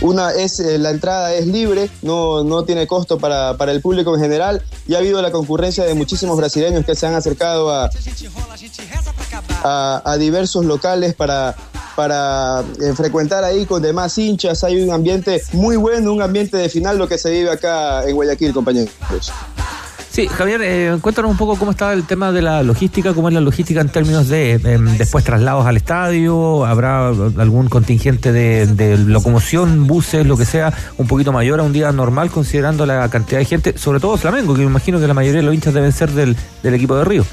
una 0.00 0.30
es 0.30 0.60
eh, 0.60 0.78
la 0.78 0.90
entrada 0.90 1.34
es 1.34 1.46
libre, 1.46 1.90
no, 2.02 2.44
no 2.44 2.64
tiene 2.64 2.86
costo 2.86 3.18
para, 3.18 3.56
para 3.56 3.72
el 3.72 3.80
público 3.80 4.14
en 4.14 4.20
general 4.20 4.62
y 4.86 4.94
ha 4.94 4.98
habido 4.98 5.20
la 5.22 5.30
concurrencia 5.30 5.84
de 5.84 5.94
muchísimos 5.94 6.36
brasileños 6.36 6.84
que 6.84 6.94
se 6.94 7.06
han 7.06 7.14
acercado 7.14 7.70
a, 7.70 7.90
a, 10.04 10.16
diversos 10.18 10.64
locales 10.64 11.14
para, 11.14 11.56
para 11.96 12.64
eh, 12.80 12.92
frecuentar 12.94 13.44
ahí 13.44 13.66
con 13.66 13.82
demás 13.82 14.16
hinchas. 14.18 14.62
Hay 14.64 14.80
un 14.80 14.92
ambiente 14.92 15.42
muy 15.52 15.76
bueno, 15.76 16.12
un 16.12 16.22
ambiente 16.22 16.56
de 16.56 16.68
final 16.68 16.98
lo 16.98 17.08
que 17.08 17.18
se 17.18 17.30
vive 17.30 17.50
acá 17.50 18.04
en 18.08 18.14
Guayaquil, 18.14 18.52
compañeros. 18.52 18.92
Sí, 20.10 20.26
Javier, 20.26 20.60
eh, 20.64 20.98
cuéntanos 21.00 21.30
un 21.30 21.36
poco 21.36 21.56
cómo 21.56 21.70
está 21.70 21.92
el 21.92 22.04
tema 22.04 22.32
de 22.32 22.42
la 22.42 22.62
logística, 22.62 23.12
cómo 23.14 23.28
es 23.28 23.34
la 23.34 23.40
logística 23.40 23.80
en 23.80 23.88
términos 23.88 24.26
de 24.28 24.52
em, 24.54 24.96
después 24.96 25.22
traslados 25.22 25.64
al 25.66 25.76
estadio, 25.76 26.64
habrá 26.66 27.08
algún 27.08 27.68
contingente 27.68 28.32
de, 28.32 28.96
locomoción, 28.98 29.86
buses, 29.86 30.26
lo 30.26 30.36
que 30.36 30.44
sea, 30.44 30.72
un 30.96 31.06
poquito 31.06 31.30
mayor 31.30 31.60
a 31.60 31.62
un 31.62 31.72
día 31.72 31.92
normal 31.92 32.30
considerando 32.30 32.84
la 32.86 33.08
cantidad 33.10 33.38
de 33.38 33.44
gente, 33.44 33.78
sobre 33.78 34.00
todo 34.00 34.16
Flamengo, 34.16 34.54
que 34.54 34.60
me 34.60 34.66
imagino 34.66 34.98
que 34.98 35.06
la 35.06 35.14
mayoría 35.14 35.40
de 35.40 35.46
los 35.46 35.54
hinchas 35.54 35.74
deben 35.74 35.92
ser 35.92 36.10
del, 36.10 36.36
del 36.62 36.74
equipo 36.74 36.96
de 36.96 37.04
Río. 37.04 37.24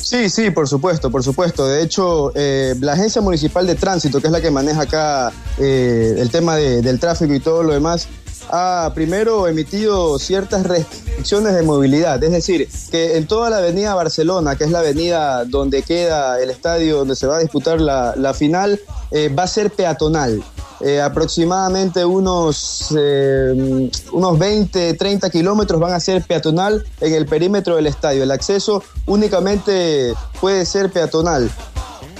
Sí, 0.00 0.30
sí, 0.30 0.50
por 0.50 0.66
supuesto, 0.68 1.10
por 1.10 1.22
supuesto. 1.22 1.66
De 1.66 1.82
hecho, 1.82 2.32
eh, 2.34 2.74
la 2.80 2.94
Agencia 2.94 3.20
Municipal 3.20 3.66
de 3.66 3.74
Tránsito, 3.74 4.20
que 4.22 4.28
es 4.28 4.32
la 4.32 4.40
que 4.40 4.50
maneja 4.50 4.82
acá 4.82 5.32
eh, 5.58 6.14
el 6.18 6.30
tema 6.30 6.56
de- 6.56 6.80
del 6.80 6.98
tráfico 6.98 7.34
y 7.34 7.40
todo 7.40 7.62
lo 7.62 7.74
demás, 7.74 8.08
ha 8.50 8.90
primero 8.94 9.46
emitido 9.48 10.18
ciertas 10.18 10.66
restricciones 10.66 11.54
de 11.54 11.62
movilidad. 11.62 12.22
Es 12.22 12.32
decir, 12.32 12.68
que 12.90 13.16
en 13.16 13.26
toda 13.26 13.50
la 13.50 13.58
avenida 13.58 13.94
Barcelona, 13.94 14.56
que 14.56 14.64
es 14.64 14.70
la 14.70 14.80
avenida 14.80 15.44
donde 15.44 15.82
queda 15.82 16.40
el 16.40 16.50
estadio 16.50 16.98
donde 16.98 17.16
se 17.16 17.26
va 17.26 17.36
a 17.36 17.40
disputar 17.40 17.80
la, 17.80 18.14
la 18.16 18.34
final, 18.34 18.80
eh, 19.10 19.28
va 19.28 19.44
a 19.44 19.48
ser 19.48 19.70
peatonal. 19.70 20.42
Eh, 20.80 21.00
aproximadamente 21.00 22.04
unos, 22.04 22.94
eh, 22.96 23.90
unos 24.12 24.38
20, 24.38 24.94
30 24.94 25.28
kilómetros 25.28 25.80
van 25.80 25.92
a 25.92 25.98
ser 25.98 26.22
peatonal 26.22 26.84
en 27.00 27.14
el 27.14 27.26
perímetro 27.26 27.76
del 27.76 27.88
estadio. 27.88 28.22
El 28.22 28.30
acceso 28.30 28.82
únicamente 29.06 30.14
puede 30.40 30.64
ser 30.64 30.90
peatonal. 30.92 31.50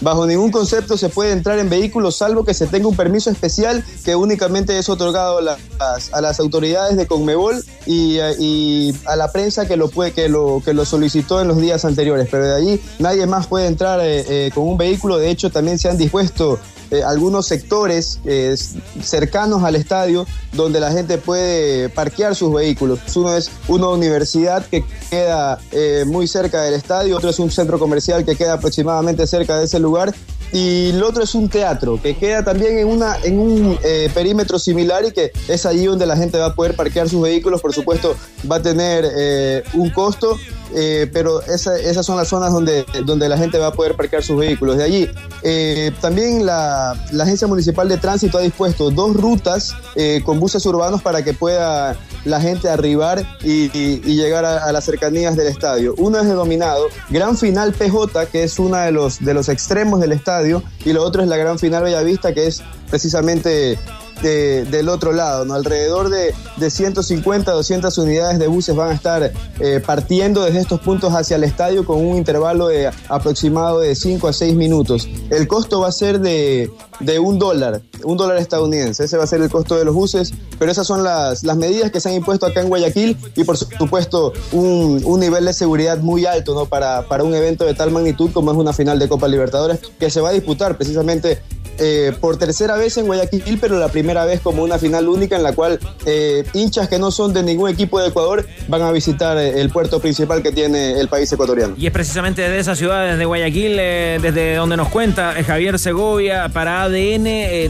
Bajo 0.01 0.27
ningún 0.27 0.51
concepto 0.51 0.97
se 0.97 1.09
puede 1.09 1.33
entrar 1.33 1.59
en 1.59 1.69
vehículos 1.69 2.17
salvo 2.17 2.45
que 2.45 2.55
se 2.55 2.67
tenga 2.67 2.87
un 2.89 2.95
permiso 2.97 3.31
especial 3.31 3.85
que 4.05 4.15
únicamente 4.15 4.79
es 4.79 4.89
otorgado 4.89 5.39
a 5.39 6.21
las, 6.21 6.41
autoridades 6.41 6.97
de 6.97 7.07
Conmebol 7.07 7.65
y, 7.87 8.19
a- 8.21 8.33
y 8.39 8.95
a 9.07 9.17
la 9.17 9.33
prensa 9.33 9.67
que 9.67 9.77
lo 9.77 10.85
solicitó 10.85 11.41
en 11.41 11.49
los 11.49 11.57
días 11.59 11.85
anteriores. 11.85 12.29
Pero 12.31 12.45
de 12.47 12.55
allí 12.55 12.81
nadie 12.99 13.27
más 13.27 13.47
puede 13.49 13.67
entrar 13.67 14.01
eh, 14.01 14.25
eh, 14.47 14.51
con 14.55 14.69
un 14.69 14.79
vehículo. 14.79 15.19
De 15.19 15.31
hecho, 15.31 15.51
también 15.51 15.79
se 15.79 15.89
han 15.89 15.99
dispuesto 15.99 16.59
eh, 16.91 17.03
algunos 17.03 17.47
sectores 17.47 18.19
eh, 18.25 18.57
cercanos 19.03 19.63
al 19.63 19.77
estadio 19.77 20.27
donde 20.53 20.81
la 20.81 20.91
gente 20.91 21.19
puede 21.19 21.91
parquear 21.91 22.35
sus 22.35 22.53
vehículos. 22.53 23.01
Uno 23.15 23.37
es 23.37 23.51
una 23.69 23.89
universidad 23.89 24.65
que 24.67 24.85
queda 25.11 25.59
eh, 25.71 26.05
muy 26.07 26.27
cerca 26.27 26.63
del 26.63 26.75
estadio, 26.75 27.17
otro 27.17 27.29
es 27.31 27.39
un 27.39 27.51
centro 27.51 27.79
comercial 27.79 28.25
que 28.25 28.37
queda 28.37 28.55
aproximadamente 28.55 29.27
cerca 29.27 29.59
de 29.59 29.67
ese 29.67 29.79
lugar 29.79 30.15
y 30.51 30.91
el 30.91 31.03
otro 31.03 31.23
es 31.23 31.35
un 31.35 31.51
teatro 31.51 32.01
que 32.01 32.17
queda 32.17 32.43
también 32.43 32.79
en, 32.79 32.89
una, 32.89 33.19
en 33.23 33.39
un 33.39 33.79
perímetro 34.15 34.59
similar 34.59 35.05
y 35.05 35.13
que 35.13 35.31
es 35.47 35.67
allí 35.67 35.85
donde 35.85 36.07
la 36.07 36.17
gente 36.17 36.39
va 36.39 36.47
a 36.47 36.55
poder 36.55 36.75
parquear 36.75 37.07
sus 37.07 37.21
vehículos. 37.21 37.61
Por 37.61 37.75
supuesto, 37.75 38.17
va 38.51 38.57
a 38.57 38.63
tener 38.63 39.63
un 39.75 39.91
costo, 39.91 40.39
eh, 40.75 41.09
pero 41.13 41.43
esa- 41.43 41.79
esas 41.79 42.05
son 42.05 42.17
las 42.17 42.29
zonas 42.29 42.53
donde, 42.53 42.85
donde 43.05 43.29
la 43.29 43.37
gente 43.39 43.59
va 43.59 43.69
a 43.69 43.73
poder 43.73 43.95
parquear 43.95 44.23
sus 44.23 44.39
vehículos. 44.39 44.77
De 44.77 44.85
allí, 44.85 45.09
eh, 45.43 45.93
también 46.01 46.45
la, 46.47 46.93
Agencia 47.21 47.47
Municipal 47.47 47.89
de 47.89 47.97
Tránsito 47.99 48.39
ha 48.39 48.41
dispuesto 48.41 48.91
dos 48.91 49.15
rutas 49.17 49.75
eh, 49.97 50.23
con 50.25 50.41
buses 50.41 50.65
urbanos 50.67 51.03
para 51.03 51.23
que 51.23 51.35
pueda 51.35 51.97
la 52.25 52.41
gente 52.41 52.69
arribar 52.69 53.25
y, 53.43 53.69
llegar 54.19 54.45
a, 54.45 54.65
a 54.65 54.73
las 54.73 54.85
cercanías 54.85 55.37
del 55.37 55.47
estadio. 55.47 55.95
Uno 55.99 56.19
es 56.19 56.27
denominado 56.27 56.87
Gran 57.11 57.37
Final 57.37 57.73
PJ, 57.73 58.27
que 58.27 58.43
es 58.45 58.59
uno 58.59 58.77
de 58.79 58.91
los, 58.93 59.21
de 59.25 59.35
los 59.35 59.49
extremos 59.49 60.01
del 60.01 60.13
estadio, 60.13 60.63
y 60.85 60.93
lo 60.93 61.03
otro 61.05 61.23
es 61.23 61.29
la 61.29 61.37
Gran 61.37 61.59
Final 61.59 61.85
Bellavista, 61.85 62.35
que 62.35 62.47
es 62.47 62.63
precisamente 62.91 63.79
de- 64.23 64.65
del 64.65 64.89
otro 64.89 65.13
lado. 65.13 65.45
¿no? 65.45 65.55
Alrededor 65.55 66.09
de, 66.11 66.35
de 66.57 66.71
150, 66.71 67.53
200 67.53 67.97
unidades 67.99 68.39
de 68.39 68.47
buses 68.47 68.75
van 68.75 68.91
a 68.91 68.95
estar 68.95 69.33
eh, 69.61 69.83
partiendo 69.85 70.45
desde 70.45 70.61
estos 70.61 70.81
puntos 70.81 71.13
hacia 71.15 71.37
el 71.37 71.45
estadio 71.45 71.85
con 71.85 72.05
un 72.05 72.17
intervalo 72.17 72.69
de 72.69 72.91
aproximado 73.09 73.81
de 73.81 73.95
5 73.95 74.29
a 74.29 74.33
6 74.33 74.55
minutos. 74.55 75.09
El 75.31 75.47
costo 75.49 75.81
va 75.81 75.89
a 75.89 75.93
ser 75.93 76.21
de, 76.21 76.71
de 77.01 77.19
un 77.19 77.39
dólar, 77.39 77.83
un 78.05 78.17
dólar 78.17 78.39
estadounidense. 78.39 79.05
Ese 79.05 79.17
va 79.17 79.25
a 79.25 79.27
ser 79.27 79.41
el 79.43 79.51
costo 79.51 79.77
de 79.77 79.85
los 79.85 79.95
buses, 79.95 80.33
pero 80.59 80.71
esas 80.71 80.87
son 80.87 81.03
las, 81.05 81.43
las 81.45 81.57
medidas 81.57 81.91
que 81.91 82.01
se 82.01 82.09
han 82.09 82.15
impuesto 82.17 82.47
acá 82.47 82.61
en 82.61 82.69
Guayaquil 82.69 83.17
y 83.37 83.45
por 83.45 83.57
supuesto 83.57 84.33
un, 84.53 85.03
un 85.05 85.21
nivel 85.21 85.45
de 85.45 85.53
seguridad 85.53 85.99
muy 85.99 86.27
alto 86.27 86.55
¿no? 86.55 86.67
para, 86.67 87.03
para 87.09 87.25
un 87.25 87.35
evento 87.35 87.65
de 87.65 87.75
tal 87.75 87.91
magnitud 87.91 88.31
como 88.33 88.51
es 88.53 88.57
una 88.57 88.73
final 88.73 88.99
de 88.99 89.09
Copa 89.09 89.29
Libertadores 89.29 89.81
que 89.99 90.11
se 90.11 90.21
va 90.21 90.31
a 90.31 90.33
disputar 90.33 90.77
precisamente 90.77 91.41
eh, 91.79 92.13
por 92.21 92.37
tercera 92.37 92.77
vez 92.77 92.97
en 92.97 93.07
Guayaquil, 93.07 93.59
pero 93.61 93.79
la 93.79 93.89
primera 93.89 94.25
vez 94.25 94.41
como 94.41 94.63
una 94.63 94.79
final 94.79 95.09
única 95.09 95.37
en 95.37 95.43
la 95.43 95.53
cual 95.53 95.79
eh, 96.07 96.45
hinchas 96.55 96.89
que 96.89 96.99
no 96.99 97.11
son 97.11 97.33
de 97.33 97.43
ningún 97.43 97.71
equipo 97.71 98.01
de 98.01 98.09
Ecuador 98.09 98.47
van 98.69 98.83
a 98.83 98.91
visitar 98.91 99.39
eh, 99.39 99.61
el 99.61 99.71
puerto 99.71 100.01
principal 100.01 100.43
que 100.43 100.53
tiene 100.53 100.99
el 100.99 101.09
país 101.09 101.31
ecuatoriano. 101.33 101.75
Y 101.79 101.87
es 101.87 101.93
precisamente 101.93 102.43
desde 102.43 102.59
esa 102.59 102.77
ciudad, 102.77 103.07
desde 103.11 103.25
Guayaquil, 103.25 103.77
desde 103.77 104.57
donde 104.57 104.77
nos 104.77 104.89
cuenta 104.89 105.35
Javier 105.45 105.79
Segovia 105.79 106.49
para 106.49 106.83
ADN 106.83 107.25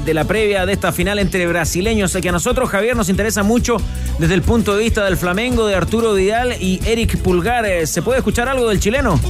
de 0.04 0.12
la 0.14 0.24
previa 0.24 0.66
de 0.66 0.72
esta 0.72 0.92
final 0.92 1.18
entre 1.18 1.46
brasileños, 1.46 2.16
que 2.20 2.28
a 2.28 2.32
nosotros, 2.32 2.68
Javier, 2.68 2.96
nos 2.96 3.08
interesa 3.08 3.42
mucho 3.42 3.76
desde 4.18 4.34
el 4.34 4.42
punto 4.42 4.76
de 4.76 4.84
vista 4.84 5.04
del 5.04 5.16
Flamengo, 5.16 5.66
de 5.66 5.74
Arturo 5.74 6.14
Vidal 6.14 6.54
y 6.60 6.80
Eric 6.86 7.18
Pulgar. 7.18 7.86
¿Se 7.86 8.02
puede 8.02 8.18
escuchar 8.18 8.48
algo 8.48 8.68
del 8.68 8.80
chileno? 8.80 9.20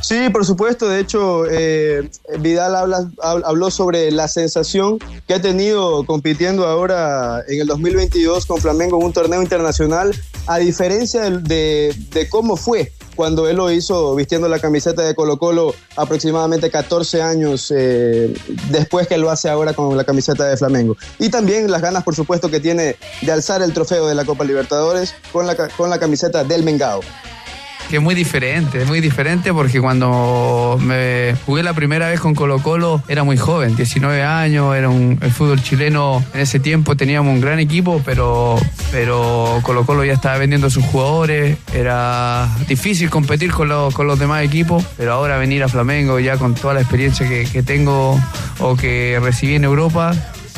Sí, 0.00 0.28
por 0.30 0.44
supuesto. 0.46 0.88
De 0.88 1.00
hecho, 1.00 1.44
eh, 1.50 2.08
Vidal 2.38 2.74
habló 3.20 3.70
sobre 3.70 4.10
la 4.10 4.26
sensación 4.28 4.98
que 5.26 5.34
ha 5.34 5.42
tenido 5.42 6.04
compitiendo 6.06 6.66
ahora 6.66 7.42
en 7.46 7.60
el 7.60 7.66
2022 7.66 8.46
con 8.46 8.58
Flamengo 8.60 8.98
en 8.98 9.04
un 9.06 9.12
torneo 9.12 9.42
internacional, 9.42 10.14
a 10.46 10.58
diferencia 10.58 11.22
del- 11.22 11.42
de, 11.44 11.94
de 12.12 12.28
cómo 12.28 12.56
fue 12.56 12.92
cuando 13.16 13.48
él 13.48 13.56
lo 13.56 13.70
hizo 13.72 14.14
vistiendo 14.14 14.48
la 14.48 14.60
camiseta 14.60 15.02
de 15.02 15.14
Colo 15.16 15.38
Colo 15.38 15.74
aproximadamente 15.96 16.70
14 16.70 17.20
años 17.20 17.72
eh, 17.76 18.32
después 18.70 19.08
que 19.08 19.18
lo 19.18 19.28
hace 19.28 19.48
ahora 19.50 19.74
con 19.74 19.94
la 19.96 20.04
camiseta 20.04 20.44
de 20.46 20.56
Flamengo. 20.56 20.96
Y 21.18 21.28
también 21.28 21.68
las 21.70 21.82
ganas, 21.82 22.04
por 22.04 22.14
supuesto, 22.14 22.48
que 22.48 22.60
tiene 22.60 22.96
de 23.22 23.32
alzar 23.32 23.60
el 23.60 23.72
trofeo 23.74 24.06
de 24.06 24.14
la 24.14 24.24
Copa 24.24 24.44
Libertadores 24.44 25.14
con 25.32 25.46
la, 25.48 25.56
con 25.56 25.90
la 25.90 25.98
camiseta 25.98 26.44
del 26.44 26.62
Mengao. 26.62 27.00
Que 27.88 27.96
es 27.96 28.02
muy 28.02 28.14
diferente, 28.14 28.82
es 28.82 28.86
muy 28.88 29.00
diferente 29.00 29.52
porque 29.52 29.80
cuando 29.80 30.78
me 30.80 31.34
jugué 31.46 31.62
la 31.62 31.72
primera 31.72 32.08
vez 32.08 32.20
con 32.20 32.34
Colo 32.34 32.58
Colo 32.62 33.02
era 33.08 33.24
muy 33.24 33.36
joven, 33.38 33.74
19 33.76 34.22
años, 34.22 34.76
era 34.76 34.88
un, 34.90 35.18
el 35.22 35.30
fútbol 35.32 35.62
chileno 35.62 36.22
en 36.34 36.40
ese 36.40 36.60
tiempo 36.60 36.96
teníamos 36.96 37.32
un 37.32 37.40
gran 37.40 37.58
equipo, 37.60 38.02
pero, 38.04 38.56
pero 38.92 39.60
Colo 39.62 39.86
Colo 39.86 40.04
ya 40.04 40.12
estaba 40.12 40.36
vendiendo 40.38 40.68
sus 40.68 40.84
jugadores, 40.84 41.56
era 41.74 42.48
difícil 42.68 43.08
competir 43.08 43.52
con, 43.52 43.68
los- 43.68 43.94
con 43.94 44.06
los 44.06 44.18
demás 44.18 44.42
equipos, 44.44 44.84
pero 44.98 45.12
ahora 45.14 45.38
venir 45.38 45.62
a 45.62 45.68
Flamengo 45.68 46.18
ya 46.20 46.36
con 46.36 46.54
toda 46.54 46.74
la 46.74 46.80
experiencia 46.80 47.26
que, 47.28 47.44
que 47.50 47.62
tengo 47.62 48.20
o 48.58 48.76
que 48.76 49.18
recibí 49.22 49.54
en 49.54 49.64
Europa, 49.64 50.12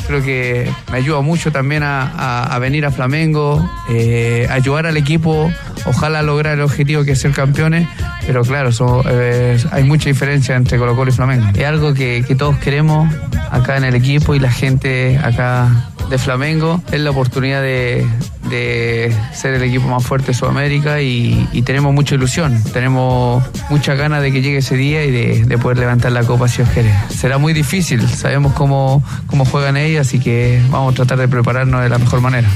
creo 0.07 0.23
que 0.23 0.71
me 0.91 0.97
ayuda 0.97 1.21
mucho 1.21 1.51
también 1.51 1.83
a, 1.83 2.57
venir 2.59 2.85
a 2.85 2.91
Flamengo, 2.91 3.67
eh, 3.89 4.47
ayudar 4.49 4.85
al 4.85 4.97
equipo, 4.97 5.51
ojalá 5.85 6.21
lograr 6.21 6.53
el 6.53 6.61
objetivo 6.61 7.03
que 7.03 7.11
es 7.11 7.19
ser 7.19 7.31
campeones, 7.31 7.87
pero 8.25 8.43
claro, 8.43 8.69
eh, 9.09 9.57
hay 9.71 9.83
mucha 9.83 10.09
diferencia 10.09 10.55
entre 10.55 10.77
Colo 10.77 10.95
Colo 10.95 11.11
y 11.11 11.13
Flamengo. 11.13 11.47
Es 11.55 11.65
algo 11.65 11.93
que 11.93 12.23
todos 12.37 12.57
queremos 12.57 13.13
acá 13.51 13.77
en 13.77 13.83
el 13.83 13.95
equipo 13.95 14.33
y 14.33 14.39
la 14.39 14.51
gente 14.51 15.19
acá 15.19 15.90
de 16.11 16.17
Flamengo, 16.17 16.83
es 16.91 16.99
la 16.99 17.09
oportunidad 17.09 17.61
de, 17.61 18.05
de 18.49 19.15
ser 19.33 19.53
el 19.53 19.63
equipo 19.63 19.87
más 19.87 20.03
fuerte 20.05 20.27
de 20.27 20.33
Sudamérica 20.33 21.01
y, 21.01 21.47
tenemos 21.65 21.93
mucha 21.93 22.15
ilusión, 22.15 22.61
tenemos 22.73 23.43
muchas 23.69 23.97
ganas 23.97 24.21
de 24.21 24.31
que 24.31 24.41
llegue 24.41 24.57
ese 24.57 24.75
día 24.75 25.05
y 25.05 25.11
de, 25.11 25.45
de 25.45 25.57
poder 25.57 25.77
levantar 25.77 26.11
la 26.11 26.23
copa 26.23 26.47
si 26.47 26.57
Dios 26.57 26.69
quiere. 26.73 26.93
Será 27.09 27.37
muy 27.37 27.53
difícil, 27.53 28.07
sabemos 28.09 28.53
cómo, 28.53 29.03
cómo 29.27 29.45
juegan 29.45 29.77
ellos, 29.77 30.05
así 30.05 30.19
que 30.19 30.61
vamos 30.69 30.93
a 30.93 30.95
tratar 30.97 31.17
de 31.17 31.27
prepararnos 31.27 31.81
de 31.81 31.89
la 31.89 31.97
mejor 31.97 32.19
manera. 32.19 32.49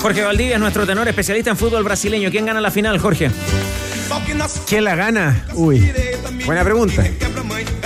Jorge 0.00 0.22
Valdivia 0.22 0.54
es 0.54 0.60
nuestro 0.60 0.86
tenor 0.86 1.08
especialista 1.08 1.50
en 1.50 1.56
fútbol 1.56 1.84
brasileño. 1.84 2.30
¿Quién 2.30 2.46
gana 2.46 2.60
la 2.60 2.70
final, 2.70 2.98
Jorge? 2.98 3.30
¿Quién 4.68 4.84
la 4.84 4.94
gana? 4.94 5.44
Uy, 5.54 5.90
buena 6.46 6.62
pregunta. 6.64 7.04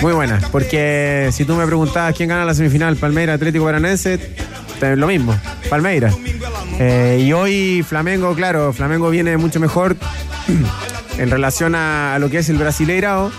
Muy 0.01 0.12
buena, 0.12 0.41
porque 0.53 1.31
si 1.33 1.45
tú 1.45 1.55
me 1.57 1.66
preguntabas 1.66 2.14
quién 2.16 2.29
gana 2.29 2.45
la 2.45 2.55
semifinal, 2.55 2.97
Palmeiras 2.97 3.35
Atlético 3.37 3.64
Paranaense, 3.64 4.19
te- 4.79 4.97
lo 4.97 5.07
mismo, 5.09 5.37
Palmeiras. 5.69 6.14
Eh, 6.79 7.25
y 7.27 7.33
hoy 7.33 7.85
Flamengo, 7.87 8.35
claro, 8.35 8.73
Flamengo 8.73 9.11
viene 9.11 9.37
mucho 9.37 9.59
mejor 9.59 9.97
en 11.19 11.31
relación 11.31 11.75
a, 11.75 12.14
a 12.14 12.19
lo 12.21 12.31
que 12.31 12.39
es 12.39 12.49
el 12.49 12.59
Brasileirao. 12.59 13.33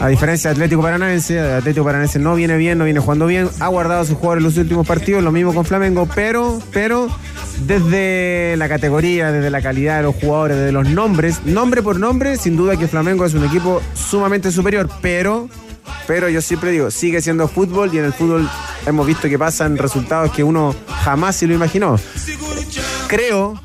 A 0.00 0.08
diferencia 0.08 0.50
de 0.50 0.54
Atlético 0.54 0.82
Paranaense, 0.82 1.38
Atlético 1.40 1.84
Paranaense 1.84 2.18
no 2.18 2.34
viene 2.34 2.56
bien, 2.56 2.78
no 2.78 2.84
viene 2.84 3.00
jugando 3.00 3.26
bien, 3.26 3.48
ha 3.60 3.68
guardado 3.68 4.02
a 4.02 4.04
sus 4.04 4.16
jugadores 4.16 4.40
en 4.42 4.44
los 4.44 4.56
últimos 4.56 4.86
partidos, 4.86 5.22
lo 5.22 5.32
mismo 5.32 5.54
con 5.54 5.64
Flamengo, 5.64 6.08
pero, 6.14 6.60
pero 6.72 7.08
desde 7.60 8.56
la 8.56 8.68
categoría, 8.68 9.32
desde 9.32 9.50
la 9.50 9.62
calidad 9.62 9.98
de 9.98 10.04
los 10.04 10.14
jugadores, 10.14 10.56
desde 10.56 10.72
los 10.72 10.88
nombres, 10.88 11.44
nombre 11.44 11.82
por 11.82 11.98
nombre, 11.98 12.36
sin 12.36 12.56
duda 12.56 12.76
que 12.76 12.88
Flamengo 12.88 13.24
es 13.24 13.34
un 13.34 13.44
equipo 13.44 13.80
sumamente 13.94 14.50
superior, 14.52 14.88
pero, 15.00 15.48
pero 16.06 16.28
yo 16.28 16.40
siempre 16.40 16.70
digo, 16.70 16.90
sigue 16.90 17.20
siendo 17.22 17.48
fútbol 17.48 17.90
y 17.92 17.98
en 17.98 18.04
el 18.04 18.12
fútbol 18.12 18.48
hemos 18.86 19.06
visto 19.06 19.28
que 19.28 19.38
pasan 19.38 19.76
resultados 19.76 20.32
que 20.32 20.44
uno 20.44 20.74
jamás 21.04 21.36
se 21.36 21.46
lo 21.46 21.54
imaginó. 21.54 21.98
Creo, 23.08 23.60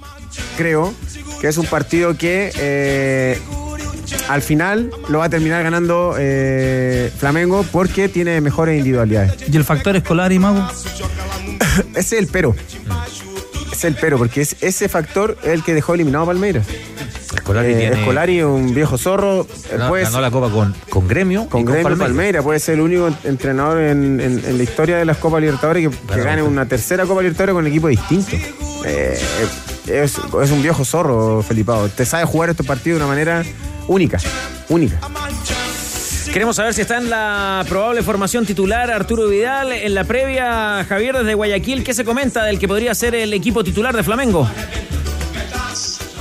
creo 0.57 0.93
que 1.41 1.47
es 1.47 1.57
un 1.57 1.65
partido 1.65 2.17
que 2.17 2.51
eh, 2.57 3.39
al 4.27 4.41
final 4.41 4.91
lo 5.07 5.19
va 5.19 5.25
a 5.25 5.29
terminar 5.29 5.63
ganando 5.63 6.15
eh, 6.17 7.11
Flamengo 7.17 7.65
porque 7.71 8.09
tiene 8.09 8.41
mejores 8.41 8.77
individualidades. 8.77 9.49
¿Y 9.51 9.55
el 9.55 9.63
factor 9.63 9.95
escolar 9.95 10.31
y 10.31 10.39
mago? 10.39 10.67
Ese 11.95 11.99
es 11.99 12.13
el 12.13 12.27
pero. 12.27 12.55
Es 13.71 13.83
el 13.85 13.95
pero, 13.95 14.17
porque 14.17 14.41
es 14.41 14.55
ese 14.61 14.89
factor 14.89 15.37
el 15.43 15.63
que 15.63 15.73
dejó 15.73 15.93
eliminado 15.93 16.23
a 16.25 16.27
Palmeiras. 16.27 16.65
Escolari 17.33 17.73
Eh, 17.73 17.77
tiene- 17.77 17.99
Escolari, 17.99 18.41
un 18.41 18.73
viejo 18.73 18.97
zorro. 18.97 19.45
Ganó, 19.71 19.89
pues, 19.89 20.03
ganó 20.05 20.19
la 20.21 20.31
copa 20.31 20.49
con, 20.49 20.73
con 20.89 21.07
Gremio. 21.07 21.47
con 21.47 21.61
y 21.61 21.63
Gremio 21.63 21.83
Palmeiras. 21.83 22.07
Palmeiras. 22.09 22.43
puede 22.43 22.59
ser 22.59 22.75
el 22.75 22.81
único 22.81 23.09
entrenador 23.23 23.79
en, 23.81 24.19
en- 24.19 24.43
en 24.45 24.57
la 24.57 24.63
historia 24.63 24.97
de 24.97 25.05
las 25.05 25.17
Copas 25.17 25.39
Libertadores 25.41 25.87
que, 25.89 25.95
que 25.95 26.05
Claro. 26.07 26.23
gane 26.23 26.41
una 26.43 26.65
tercera 26.67 27.05
Copa 27.05 27.21
Libertadores 27.21 27.53
con 27.53 27.63
un 27.63 27.67
equipo 27.69 27.87
distinto. 27.87 28.35
Eh, 28.85 29.19
es, 29.87 30.17
es 30.17 30.51
un 30.51 30.61
viejo 30.61 30.83
zorro, 30.83 31.43
Felipao. 31.43 31.87
Te 31.89 32.05
sabe 32.05 32.25
jugar 32.25 32.49
estos 32.49 32.65
partidos 32.65 32.99
de 32.99 33.05
una 33.05 33.13
manera 33.13 33.43
única. 33.87 34.17
Única. 34.69 34.99
Queremos 36.31 36.57
saber 36.57 36.75
si 36.75 36.81
está 36.81 36.97
en 36.97 37.09
la 37.09 37.65
probable 37.67 38.03
formación 38.03 38.45
titular 38.45 38.91
Arturo 38.91 39.27
Vidal. 39.27 39.71
En 39.71 39.95
la 39.95 40.03
previa, 40.03 40.85
Javier 40.87 41.17
desde 41.17 41.33
Guayaquil, 41.33 41.83
¿qué 41.83 41.93
se 41.95 42.05
comenta 42.05 42.43
del 42.43 42.59
que 42.59 42.67
podría 42.67 42.93
ser 42.93 43.15
el 43.15 43.33
equipo 43.33 43.63
titular 43.63 43.95
de 43.95 44.03
Flamengo? 44.03 44.47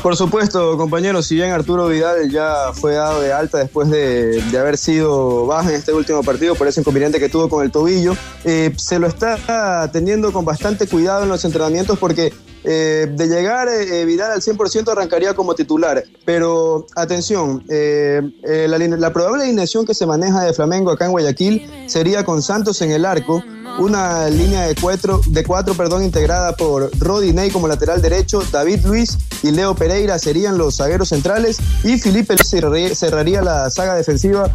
Por 0.02 0.16
supuesto, 0.16 0.78
compañeros, 0.78 1.26
si 1.26 1.34
bien 1.34 1.50
Arturo 1.50 1.88
Vidal 1.88 2.30
ya 2.30 2.72
fue 2.72 2.94
dado 2.94 3.20
de 3.20 3.32
alta 3.32 3.58
después 3.58 3.90
de, 3.90 4.40
de 4.40 4.58
haber 4.58 4.78
sido 4.78 5.44
baja 5.44 5.68
en 5.68 5.74
este 5.74 5.92
último 5.92 6.22
partido 6.22 6.54
por 6.54 6.66
ese 6.68 6.80
inconveniente 6.80 7.18
que 7.18 7.28
tuvo 7.28 7.50
con 7.50 7.62
el 7.62 7.70
tobillo, 7.70 8.16
eh, 8.44 8.72
se 8.76 8.98
lo 8.98 9.08
está 9.08 9.90
teniendo 9.92 10.32
con 10.32 10.44
bastante 10.44 10.86
cuidado 10.86 11.24
en 11.24 11.28
los 11.28 11.44
entrenamientos 11.44 11.98
porque 11.98 12.32
eh, 12.64 13.06
de 13.10 13.26
llegar 13.28 13.68
eh, 13.68 14.04
Vidal 14.04 14.32
al 14.32 14.40
100% 14.40 14.90
arrancaría 14.90 15.34
como 15.34 15.54
titular. 15.54 16.02
Pero 16.24 16.86
atención, 16.96 17.64
eh, 17.68 18.20
eh, 18.44 18.66
la, 18.68 18.78
la 18.78 19.12
probable 19.12 19.44
alineación 19.44 19.86
que 19.86 19.94
se 19.94 20.06
maneja 20.06 20.42
de 20.42 20.52
Flamengo 20.52 20.90
acá 20.90 21.06
en 21.06 21.12
Guayaquil 21.12 21.70
sería 21.86 22.24
con 22.24 22.42
Santos 22.42 22.80
en 22.82 22.90
el 22.90 23.04
arco, 23.04 23.42
una 23.78 24.28
línea 24.28 24.66
de 24.66 24.74
cuatro, 24.74 25.20
de 25.26 25.44
cuatro 25.44 25.74
perdón, 25.74 26.04
integrada 26.04 26.56
por 26.56 26.90
Rodinei 26.98 27.50
como 27.50 27.68
lateral 27.68 28.02
derecho, 28.02 28.42
David 28.50 28.84
Luis 28.84 29.18
y 29.42 29.50
Leo 29.50 29.74
Pereira 29.74 30.18
serían 30.18 30.58
los 30.58 30.76
zagueros 30.76 31.10
centrales 31.10 31.58
y 31.84 31.98
Felipe 31.98 32.36
cerraría, 32.38 33.42
la 33.42 33.70
saga 33.70 33.94
defensiva 33.94 34.50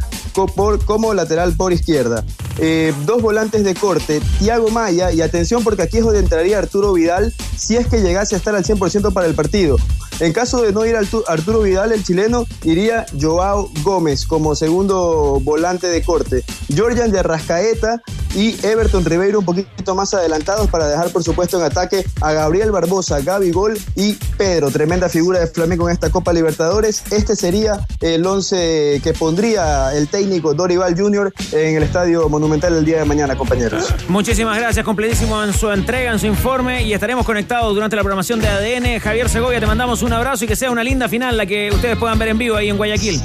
como 0.85 1.13
lateral 1.13 1.55
por 1.55 1.73
izquierda. 1.73 2.25
Eh, 2.57 2.93
dos 3.05 3.21
volantes 3.21 3.63
de 3.63 3.73
corte, 3.73 4.21
Tiago 4.39 4.69
Maya 4.69 5.11
y 5.11 5.21
atención 5.21 5.63
porque 5.63 5.83
aquí 5.83 5.97
es 5.97 6.03
donde 6.03 6.19
entraría 6.19 6.59
Arturo 6.59 6.93
Vidal 6.93 7.33
si 7.57 7.77
es 7.77 7.87
que 7.87 8.01
llegase 8.01 8.35
a 8.35 8.37
estar 8.37 8.55
al 8.55 8.63
100% 8.63 9.13
para 9.13 9.27
el 9.27 9.35
partido. 9.35 9.77
En 10.19 10.31
caso 10.33 10.61
de 10.61 10.71
no 10.71 10.85
ir 10.85 10.95
Artu- 10.95 11.23
Arturo 11.27 11.61
Vidal, 11.61 11.91
el 11.91 12.03
chileno, 12.03 12.45
iría 12.63 13.05
Joao 13.19 13.69
Gómez 13.83 14.25
como 14.25 14.55
segundo 14.55 15.39
volante 15.41 15.87
de 15.87 16.01
corte. 16.03 16.43
Georgian 16.73 17.11
de 17.11 17.19
Arrascaeta 17.19 18.01
y 18.35 18.55
Everton 18.65 19.05
Ribeiro 19.05 19.39
un 19.39 19.45
poquito 19.45 19.93
más 19.95 20.13
adelantados 20.13 20.67
para 20.69 20.87
dejar, 20.87 21.09
por 21.11 21.23
supuesto, 21.23 21.57
en 21.57 21.63
ataque 21.65 22.03
a 22.21 22.31
Gabriel 22.31 22.71
Barbosa, 22.71 23.19
Gaby 23.21 23.51
Gol 23.51 23.77
y 23.95 24.13
Pedro. 24.37 24.71
Tremenda 24.71 25.07
figura 25.09 25.39
de 25.39 25.47
Flamengo 25.47 25.87
en 25.89 25.93
esta 25.93 26.09
Copa 26.09 26.33
Libertadores. 26.33 27.03
Este 27.11 27.35
sería 27.35 27.85
el 28.01 28.25
11 28.25 29.01
que 29.03 29.13
pondría 29.13 29.93
el 29.95 30.07
técnico 30.07 30.53
Dorival 30.53 30.97
Jr. 30.97 31.31
en 31.51 31.75
el 31.75 31.83
Estadio 31.83 32.27
Monumental 32.29 32.73
el 32.75 32.85
día 32.85 32.99
de 32.99 33.05
mañana, 33.05 33.35
compañeros. 33.35 33.93
Muchísimas 34.07 34.57
gracias, 34.57 34.83
completísimo 34.85 35.43
en 35.43 35.53
su 35.53 35.69
entrega, 35.71 36.11
en 36.11 36.19
su 36.19 36.25
informe 36.27 36.83
y 36.83 36.93
estaremos 36.93 37.25
conectados 37.25 37.73
durante 37.75 37.95
la 37.95 38.01
programación 38.01 38.39
de 38.39 38.47
ADN. 38.47 38.99
Javier 38.99 39.29
Segovia, 39.29 39.59
te 39.59 39.65
mandamos 39.67 40.01
un 40.03 40.13
abrazo 40.13 40.45
y 40.45 40.47
que 40.47 40.55
sea 40.55 40.71
una 40.71 40.83
linda 40.83 41.07
final 41.07 41.37
la 41.37 41.45
que 41.45 41.71
ustedes 41.71 41.97
puedan 41.97 42.19
ver 42.19 42.29
en 42.29 42.37
vivo 42.37 42.55
ahí 42.55 42.69
en 42.69 42.77
Guayaquil. 42.77 43.21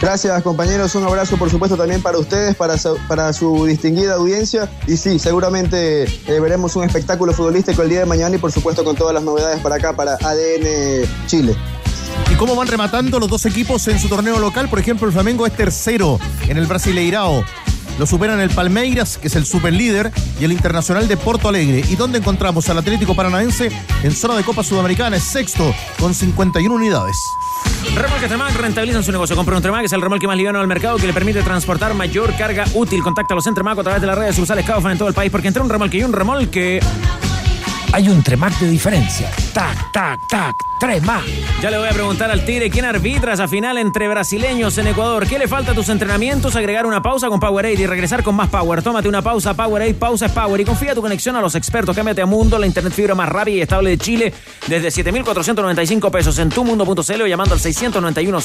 Gracias 0.00 0.42
compañeros, 0.42 0.94
un 0.96 1.04
abrazo 1.04 1.38
por 1.38 1.50
supuesto 1.50 1.76
también 1.76 2.02
para 2.02 2.18
ustedes, 2.18 2.54
para 2.56 2.76
su, 2.76 2.98
para 3.08 3.32
su 3.32 3.64
distinguida 3.64 4.14
audiencia 4.14 4.68
y 4.86 4.96
sí, 4.96 5.18
seguramente 5.18 6.04
eh, 6.04 6.40
veremos 6.40 6.76
un 6.76 6.84
espectáculo 6.84 7.32
futbolístico 7.32 7.82
el 7.82 7.88
día 7.88 8.00
de 8.00 8.06
mañana 8.06 8.36
y 8.36 8.38
por 8.38 8.52
supuesto 8.52 8.84
con 8.84 8.96
todas 8.96 9.14
las 9.14 9.22
novedades 9.22 9.60
para 9.60 9.76
acá, 9.76 9.94
para 9.94 10.14
ADN 10.14 11.08
Chile. 11.26 11.56
¿Y 12.30 12.34
cómo 12.34 12.54
van 12.54 12.68
rematando 12.68 13.18
los 13.18 13.28
dos 13.28 13.46
equipos 13.46 13.86
en 13.88 13.98
su 13.98 14.08
torneo 14.08 14.38
local? 14.38 14.68
Por 14.68 14.78
ejemplo, 14.78 15.06
el 15.06 15.12
Flamengo 15.12 15.46
es 15.46 15.54
tercero 15.54 16.18
en 16.48 16.58
el 16.58 16.66
Brasileirao. 16.66 17.44
Lo 17.98 18.06
superan 18.06 18.40
el 18.40 18.50
Palmeiras, 18.50 19.18
que 19.18 19.28
es 19.28 19.36
el 19.36 19.46
superlíder, 19.46 20.10
y 20.40 20.44
el 20.44 20.52
Internacional 20.52 21.06
de 21.06 21.16
Porto 21.16 21.48
Alegre. 21.48 21.84
¿Y 21.88 21.96
dónde 21.96 22.18
encontramos 22.18 22.68
al 22.68 22.78
Atlético 22.78 23.14
Paranaense 23.14 23.70
en 24.02 24.12
zona 24.12 24.36
de 24.36 24.42
Copa 24.42 24.64
Sudamericana? 24.64 25.16
Es 25.16 25.24
sexto, 25.24 25.74
con 25.98 26.14
51 26.14 26.74
unidades. 26.74 27.16
Remolque 27.94 28.26
Tremac 28.26 28.56
rentabilizan 28.56 29.04
su 29.04 29.12
negocio. 29.12 29.36
Compra 29.36 29.56
un 29.56 29.62
Tremac, 29.62 29.84
es 29.84 29.92
el 29.92 30.00
remolque 30.00 30.26
más 30.26 30.36
liviano 30.36 30.58
del 30.58 30.66
mercado 30.66 30.96
que 30.96 31.06
le 31.06 31.12
permite 31.12 31.42
transportar 31.42 31.94
mayor 31.94 32.34
carga 32.36 32.64
útil. 32.74 33.02
Contáctalos 33.02 33.46
en 33.46 33.54
Tremac 33.54 33.78
a 33.78 33.82
través 33.82 34.00
de 34.00 34.06
las 34.06 34.18
redes 34.18 34.34
sociales 34.34 34.66
Kaufman 34.66 34.92
en 34.92 34.98
todo 34.98 35.08
el 35.08 35.14
país, 35.14 35.30
porque 35.30 35.48
entre 35.48 35.62
un 35.62 35.68
remolque 35.68 35.98
y 35.98 36.04
un 36.04 36.12
remolque 36.12 36.80
hay 37.94 38.08
un 38.08 38.24
Tremac 38.24 38.58
de 38.58 38.68
diferencia. 38.68 39.30
Tac, 39.52 39.92
tac, 39.92 40.26
tac, 40.26 40.56
Tremac. 40.80 41.22
Ya 41.62 41.70
le 41.70 41.78
voy 41.78 41.86
a 41.86 41.92
preguntar 41.92 42.28
al 42.28 42.44
Tigre 42.44 42.68
quién 42.68 42.84
arbitra 42.84 43.34
esa 43.34 43.46
final 43.46 43.78
entre 43.78 44.08
brasileños 44.08 44.76
en 44.78 44.88
Ecuador. 44.88 45.28
¿Qué 45.28 45.38
le 45.38 45.46
falta 45.46 45.70
a 45.70 45.74
tus 45.76 45.88
entrenamientos? 45.88 46.56
Agregar 46.56 46.86
una 46.86 47.00
pausa 47.00 47.28
con 47.28 47.38
Powerade 47.38 47.74
y 47.74 47.86
regresar 47.86 48.24
con 48.24 48.34
más 48.34 48.48
Power. 48.48 48.82
Tómate 48.82 49.08
una 49.08 49.22
pausa, 49.22 49.54
Powerade, 49.54 49.94
pausa 49.94 50.26
es 50.26 50.32
Power. 50.32 50.60
Y 50.60 50.64
confía 50.64 50.92
tu 50.92 51.02
conexión 51.02 51.36
a 51.36 51.40
los 51.40 51.54
expertos. 51.54 51.94
Cámbiate 51.94 52.20
a 52.20 52.26
Mundo, 52.26 52.58
la 52.58 52.66
internet 52.66 52.92
fibra 52.92 53.14
más 53.14 53.28
rápida 53.28 53.58
y 53.58 53.60
estable 53.60 53.90
de 53.90 53.98
Chile 53.98 54.34
desde 54.66 54.90
7,495 54.90 56.10
pesos 56.10 56.36
en 56.40 56.48
tumundo.cl 56.48 57.22
o 57.22 57.26
llamando 57.28 57.54
al 57.54 57.60
691 57.60 58.40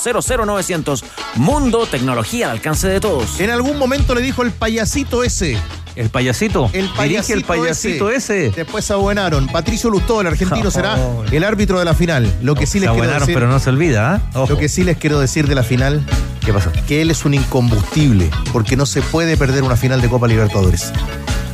00900. 0.45 1.05
Mundo, 1.37 1.87
tecnología 1.87 2.45
al 2.45 2.51
alcance 2.51 2.87
de 2.87 2.99
todos. 2.99 3.39
En 3.39 3.49
algún 3.49 3.79
momento 3.79 4.13
le 4.13 4.21
dijo 4.21 4.43
el 4.43 4.51
payasito 4.51 5.23
ese. 5.23 5.57
¿El 5.99 6.09
payasito? 6.09 6.69
El 6.71 6.83
Dirige 6.83 6.95
payasito, 6.95 7.33
el 7.37 7.43
payasito 7.43 8.09
ese. 8.09 8.51
Después 8.51 8.85
se 8.85 8.93
abuenaron. 8.93 9.47
Patricio 9.47 9.89
Lustó, 9.89 10.21
el 10.21 10.27
argentino, 10.27 10.71
será 10.71 10.97
el 11.31 11.43
árbitro 11.43 11.77
de 11.77 11.83
la 11.83 11.93
final. 11.93 12.33
Lo 12.41 12.55
que 12.55 12.65
sí 12.67 12.79
les 12.79 12.89
quiero 12.89 13.11
decir. 13.11 13.33
pero 13.33 13.49
no 13.49 13.59
se 13.59 13.69
olvida, 13.69 14.15
¿ah? 14.15 14.21
Ojo. 14.33 14.53
Lo 14.53 14.57
que 14.57 14.69
sí 14.69 14.85
les 14.85 14.95
quiero 14.97 15.19
decir 15.19 15.45
de 15.49 15.55
la 15.55 15.63
final. 15.63 16.01
¿Qué 16.39 16.53
pasó? 16.53 16.71
Que 16.87 17.01
él 17.01 17.11
es 17.11 17.25
un 17.25 17.33
incombustible, 17.33 18.31
porque 18.53 18.77
no 18.77 18.85
se 18.85 19.01
puede 19.01 19.35
perder 19.35 19.63
una 19.63 19.75
final 19.75 19.99
de 19.99 20.07
Copa 20.07 20.25
Libertadores. 20.29 20.93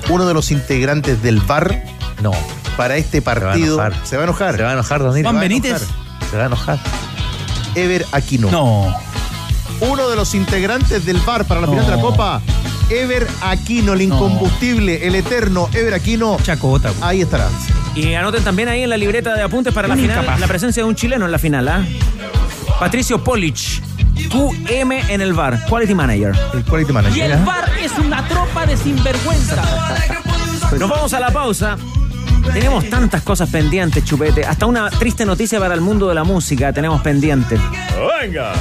Uno 0.10 0.28
de 0.28 0.36
los 0.36 0.52
integrantes 0.52 1.24
del 1.24 1.40
VAR. 1.40 1.84
No. 2.22 2.32
Para 2.78 2.98
este 2.98 3.24
partido. 3.24 3.82
enojar. 3.84 4.06
Se 4.06 4.16
va 4.16 4.22
a 4.22 4.26
enojar. 4.26 4.58
Se 4.58 4.62
va 4.62 4.70
a 4.70 4.74
enojar, 4.74 5.02
Don 5.02 5.16
Nilo. 5.16 5.28
Se 5.30 5.34
va 5.34 5.40
a 5.40 5.42
Benítez. 5.42 5.72
enojar. 5.72 6.30
Se 6.30 6.38
va 6.38 6.44
a 6.44 6.46
enojar. 6.46 6.80
Ever 7.74 8.06
Aquino. 8.12 8.52
No. 8.52 8.96
Uno 9.82 10.08
de 10.08 10.16
los 10.16 10.36
integrantes 10.36 11.04
del 11.04 11.18
VAR 11.18 11.46
para 11.46 11.62
la 11.62 11.68
final 11.68 11.86
de 11.86 11.96
la 11.96 12.02
Copa. 12.02 12.42
Ever 12.90 13.28
Aquino, 13.42 13.94
el 13.94 14.02
incombustible, 14.02 15.08
el 15.08 15.16
eterno 15.16 15.70
Ever 15.74 15.94
Aquino. 15.94 16.38
Chacota. 16.44 16.92
Ahí 17.02 17.22
estará. 17.22 17.50
Y 17.96 18.14
anoten 18.14 18.44
también 18.44 18.68
ahí 18.70 18.82
en 18.84 18.90
la 18.90 18.98
libreta 18.98 19.34
de 19.36 19.42
apuntes 19.42 19.74
para 19.74 19.88
la 19.88 19.94
Un 19.96 20.02
final 20.02 20.26
la 20.40 20.48
presencia 20.48 20.84
de 20.84 20.90
un 20.90 20.96
chileno 20.96 21.26
en 21.26 21.32
la 21.32 21.40
final. 21.40 21.68
¿ah? 21.68 21.84
Patricio 22.80 23.24
Polich, 23.24 23.82
QM 24.30 24.92
en 25.10 25.22
el 25.22 25.34
bar, 25.34 25.66
Quality 25.68 25.96
Manager. 25.96 26.36
El 26.54 26.64
Quality 26.64 26.92
Y 26.92 26.94
Manager. 26.94 27.32
el 27.32 27.44
VAR 27.46 27.72
es 27.82 27.92
una 27.98 28.28
tropa 28.28 28.66
de 28.66 28.76
sinvergüenza. 28.76 29.64
Nos 30.78 30.90
vamos 30.90 31.14
a 31.14 31.20
la 31.20 31.32
pausa. 31.32 31.78
Tenemos 32.54 32.90
tantas 32.90 33.24
cosas 33.24 33.50
pendientes, 33.50 34.04
Chupete. 34.04 34.46
Hasta 34.46 34.66
una 34.66 34.90
triste 34.90 35.26
noticia 35.26 35.60
para 35.60 35.74
el 35.74 35.82
mundo 35.82 36.08
de 36.10 36.16
la 36.16 36.24
música 36.24 36.72
tenemos 36.74 37.02
pendiente. 37.02 37.58
Venga. 38.22 38.54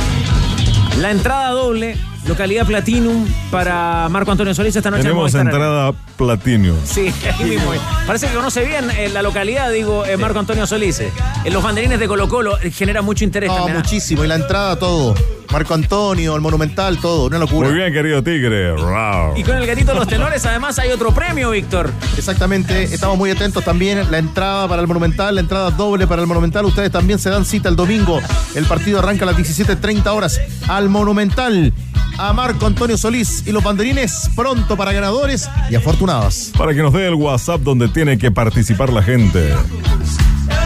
La 1.00 1.10
entrada 1.10 1.50
doble, 1.50 1.96
localidad 2.26 2.66
Platinum, 2.66 3.26
para 3.50 4.08
Marco 4.10 4.30
Antonio 4.30 4.54
Solís 4.54 4.74
esta 4.76 4.90
noche 4.90 5.00
en 5.02 5.08
Tenemos 5.08 5.34
Arena. 5.34 5.50
entrada 5.50 5.92
platino. 6.16 6.74
Sí, 6.84 7.12
ahí 7.38 7.44
mismo. 7.50 7.72
Parece 8.06 8.28
que 8.28 8.34
conoce 8.34 8.64
bien 8.64 8.88
eh, 8.90 9.08
la 9.12 9.20
localidad, 9.22 9.70
digo, 9.70 10.04
eh, 10.06 10.16
Marco 10.16 10.38
Antonio 10.38 10.66
Solís. 10.66 11.00
En 11.00 11.52
los 11.52 11.62
banderines 11.62 11.98
de 11.98 12.06
Colo 12.06 12.28
Colo 12.28 12.58
eh, 12.60 12.70
genera 12.70 13.02
mucho 13.02 13.24
interés 13.24 13.50
No. 13.50 13.66
¿ah? 13.66 13.68
muchísimo. 13.68 14.24
Y 14.24 14.28
la 14.28 14.36
entrada, 14.36 14.76
todo. 14.78 15.14
Marco 15.54 15.72
Antonio, 15.72 16.34
el 16.34 16.40
Monumental, 16.40 16.98
todo. 16.98 17.28
Una 17.28 17.38
locura. 17.38 17.68
Muy 17.68 17.78
bien, 17.78 17.92
querido 17.92 18.24
Tigre. 18.24 18.76
Rau. 18.76 19.36
Y 19.36 19.44
con 19.44 19.56
el 19.56 19.64
gatito 19.64 19.92
de 19.92 19.98
los 20.00 20.08
tenores, 20.08 20.44
además, 20.46 20.80
hay 20.80 20.90
otro 20.90 21.14
premio, 21.14 21.50
Víctor. 21.50 21.92
Exactamente, 22.18 22.82
estamos 22.82 23.16
muy 23.16 23.30
atentos 23.30 23.62
también. 23.62 24.10
La 24.10 24.18
entrada 24.18 24.66
para 24.66 24.82
el 24.82 24.88
Monumental, 24.88 25.32
la 25.32 25.40
entrada 25.40 25.70
doble 25.70 26.08
para 26.08 26.22
el 26.22 26.26
Monumental. 26.26 26.64
Ustedes 26.64 26.90
también 26.90 27.20
se 27.20 27.30
dan 27.30 27.44
cita 27.44 27.68
el 27.68 27.76
domingo. 27.76 28.20
El 28.56 28.64
partido 28.64 28.98
arranca 28.98 29.22
a 29.22 29.26
las 29.26 29.36
17.30 29.36 30.04
horas 30.08 30.40
al 30.66 30.88
Monumental. 30.88 31.72
A 32.18 32.32
Marco 32.32 32.66
Antonio 32.66 32.98
Solís 32.98 33.46
y 33.46 33.52
los 33.52 33.62
banderines 33.62 34.30
pronto 34.34 34.76
para 34.76 34.92
ganadores 34.92 35.48
y 35.70 35.76
afortunados. 35.76 36.50
Para 36.58 36.74
que 36.74 36.82
nos 36.82 36.92
dé 36.92 37.06
el 37.06 37.14
WhatsApp 37.14 37.60
donde 37.60 37.86
tiene 37.86 38.18
que 38.18 38.32
participar 38.32 38.92
la 38.92 39.04
gente. 39.04 39.54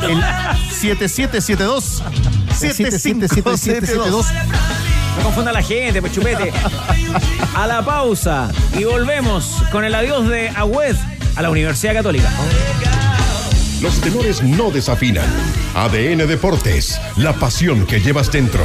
El 0.03 0.23
7772 0.71 2.03
7572 2.59 4.27
No 5.19 5.25
confunda 5.25 5.51
a 5.51 5.55
la 5.55 5.63
gente, 5.63 6.01
pues 6.01 6.13
chupete. 6.13 6.53
A 7.55 7.67
la 7.67 7.85
pausa 7.85 8.51
y 8.79 8.85
volvemos 8.85 9.63
con 9.73 9.85
el 9.85 9.95
adiós 9.95 10.29
de 10.29 10.49
Agüed 10.51 10.95
a 11.35 11.43
la 11.43 11.51
Universidad 11.51 11.95
Católica. 11.95 12.31
Los 13.81 14.01
tenores 14.01 14.43
no 14.43 14.71
desafinan. 14.71 15.27
ADN 15.75 16.29
Deportes, 16.29 17.01
la 17.17 17.33
pasión 17.33 17.85
que 17.87 18.01
llevas 18.01 18.31
dentro. 18.31 18.65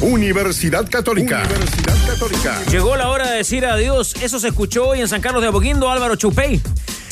Universidad 0.00 0.88
Católica. 0.90 1.42
Universidad 1.44 2.06
Católica. 2.06 2.62
Llegó 2.70 2.96
la 2.96 3.08
hora 3.10 3.30
de 3.30 3.36
decir 3.38 3.64
adiós. 3.64 4.14
Eso 4.20 4.40
se 4.40 4.48
escuchó 4.48 4.88
hoy 4.88 5.00
en 5.00 5.08
San 5.08 5.20
Carlos 5.20 5.42
de 5.42 5.48
Apoquindo, 5.48 5.88
Álvaro 5.88 6.16
Chupey. 6.16 6.60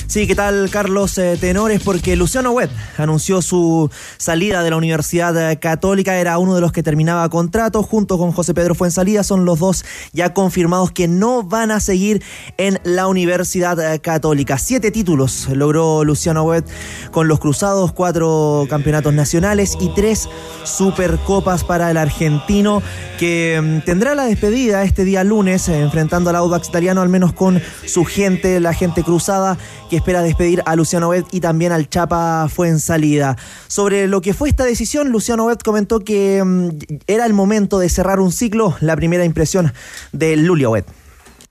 Sí, 0.07 0.27
¿qué 0.27 0.35
tal 0.35 0.69
Carlos 0.71 1.17
eh, 1.17 1.39
Tenores? 1.41 1.83
Porque 1.83 2.15
Luciano 2.15 2.53
Webb 2.53 2.71
anunció 2.99 3.41
su 3.41 3.91
salida 4.19 4.63
de 4.63 4.71
la 4.71 4.77
Universidad 4.77 5.59
Católica, 5.59 6.19
era 6.19 6.37
uno 6.39 6.55
de 6.55 6.61
los 6.61 6.73
que 6.73 6.83
terminaba 6.83 7.29
contrato 7.31 7.83
junto 7.83 8.19
con 8.19 8.31
José 8.31 8.53
Pedro 8.53 8.75
Fuensalida, 8.75 9.25
son 9.25 9.47
los 9.47 9.59
dos 9.59 9.85
ya 10.13 10.35
confirmados 10.35 10.93
que 10.93 11.09
no 11.09 11.43
van 11.43 11.71
a 11.71 11.81
seguir 11.81 12.23
en 12.59 12.79
la 12.85 13.07
Universidad 13.07 13.95
eh, 13.95 13.99
Católica. 13.99 14.59
Siete 14.59 14.91
títulos 14.91 15.49
logró 15.51 16.05
Luciano 16.05 16.43
Webb 16.45 16.67
con 17.11 17.27
los 17.27 17.41
Cruzados, 17.41 17.93
cuatro 17.93 18.67
campeonatos 18.69 19.15
nacionales 19.15 19.77
y 19.81 19.89
tres 19.95 20.29
supercopas 20.65 21.65
para 21.65 21.91
el 21.91 21.97
argentino 21.97 22.83
que 23.19 23.61
mm, 23.61 23.85
tendrá 23.87 24.15
la 24.15 24.27
despedida 24.27 24.85
este 24.85 25.05
día 25.05 25.25
lunes 25.25 25.69
eh, 25.69 25.81
enfrentando 25.81 26.29
al 26.31 26.37
Audax 26.37 26.69
italiano, 26.69 27.01
al 27.01 27.09
menos 27.09 27.33
con 27.33 27.61
su 27.87 28.05
gente, 28.05 28.61
la 28.61 28.75
gente 28.75 29.03
cruzada 29.03 29.57
espera 29.97 30.23
despedir 30.23 30.63
a 30.67 30.77
Luciano 30.77 31.09
Bet 31.09 31.27
y 31.33 31.41
también 31.41 31.73
al 31.73 31.89
Chapa 31.89 32.49
Fuensalida. 32.49 33.37
Sobre 33.69 34.07
lo 34.07 34.21
que 34.21 34.35
fue 34.35 34.49
esta 34.49 34.65
decisión, 34.65 35.11
Luciano 35.11 35.47
Bet 35.47 35.63
comentó 35.63 36.01
que 36.01 36.43
mm, 36.45 36.69
era 37.07 37.27
el 37.27 37.33
momento 37.33 37.79
de 37.79 37.89
cerrar 37.89 38.21
un 38.21 38.33
ciclo, 38.33 38.77
la 38.81 38.97
primera 38.97 39.25
impresión 39.25 39.73
de 40.13 40.37
Lulio 40.37 40.73
Bet. 40.73 40.87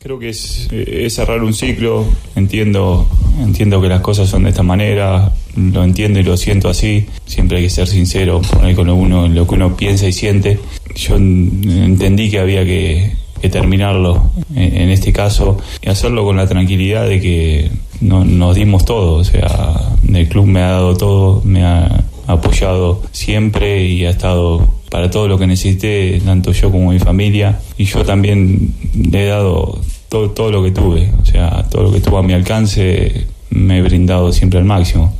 Creo 0.03 0.19
que 0.19 0.29
es, 0.29 0.67
eh, 0.71 1.05
es 1.05 1.13
cerrar 1.13 1.41
un 1.41 1.53
ciclo, 1.53 2.05
entiendo, 2.35 3.07
entiendo 3.39 3.81
que 3.81 3.87
las 3.87 4.01
cosas 4.01 4.27
son 4.27 4.43
de 4.43 4.49
esta 4.49 4.61
manera, 4.61 5.31
lo 5.55 5.81
entiendo 5.81 6.19
y 6.19 6.23
lo 6.23 6.35
siento 6.35 6.67
así, 6.67 7.05
siempre 7.25 7.59
hay 7.59 7.63
que 7.63 7.69
ser 7.69 7.87
sincero, 7.87 8.41
poner 8.41 8.75
con 8.75 8.87
lo, 8.87 8.95
uno, 8.95 9.29
lo 9.29 9.47
que 9.47 9.55
uno 9.55 9.77
piensa 9.77 10.05
y 10.05 10.11
siente. 10.11 10.59
Yo 10.93 11.15
entendí 11.15 12.29
que 12.29 12.39
había 12.39 12.65
que, 12.65 13.13
que 13.41 13.47
terminarlo 13.49 14.29
en, 14.53 14.75
en 14.75 14.89
este 14.89 15.13
caso 15.13 15.57
y 15.81 15.87
hacerlo 15.87 16.25
con 16.25 16.35
la 16.35 16.47
tranquilidad 16.47 17.07
de 17.07 17.21
que 17.21 17.71
no- 18.03 18.25
nos 18.25 18.55
dimos 18.55 18.85
todo, 18.85 19.15
o 19.15 19.23
sea, 19.23 19.95
el 20.13 20.27
club 20.27 20.45
me 20.45 20.61
ha 20.61 20.71
dado 20.71 20.95
todo, 20.95 21.41
me 21.45 21.63
ha 21.63 22.03
apoyado 22.27 23.01
siempre 23.11 23.85
y 23.85 24.05
ha 24.05 24.11
estado 24.11 24.65
para 24.89 25.09
todo 25.09 25.27
lo 25.27 25.37
que 25.37 25.47
necesité, 25.47 26.21
tanto 26.23 26.51
yo 26.51 26.71
como 26.71 26.91
mi 26.91 26.99
familia, 26.99 27.59
y 27.77 27.85
yo 27.85 28.03
también 28.03 28.73
le 28.93 29.23
he 29.23 29.27
dado 29.27 29.79
todo, 30.09 30.29
todo 30.31 30.51
lo 30.51 30.63
que 30.63 30.71
tuve, 30.71 31.09
o 31.21 31.25
sea, 31.25 31.63
todo 31.69 31.83
lo 31.83 31.91
que 31.91 31.99
tuvo 31.99 32.19
a 32.19 32.23
mi 32.23 32.33
alcance, 32.33 33.25
me 33.49 33.79
he 33.79 33.81
brindado 33.81 34.31
siempre 34.31 34.59
al 34.59 34.65
máximo. 34.65 35.13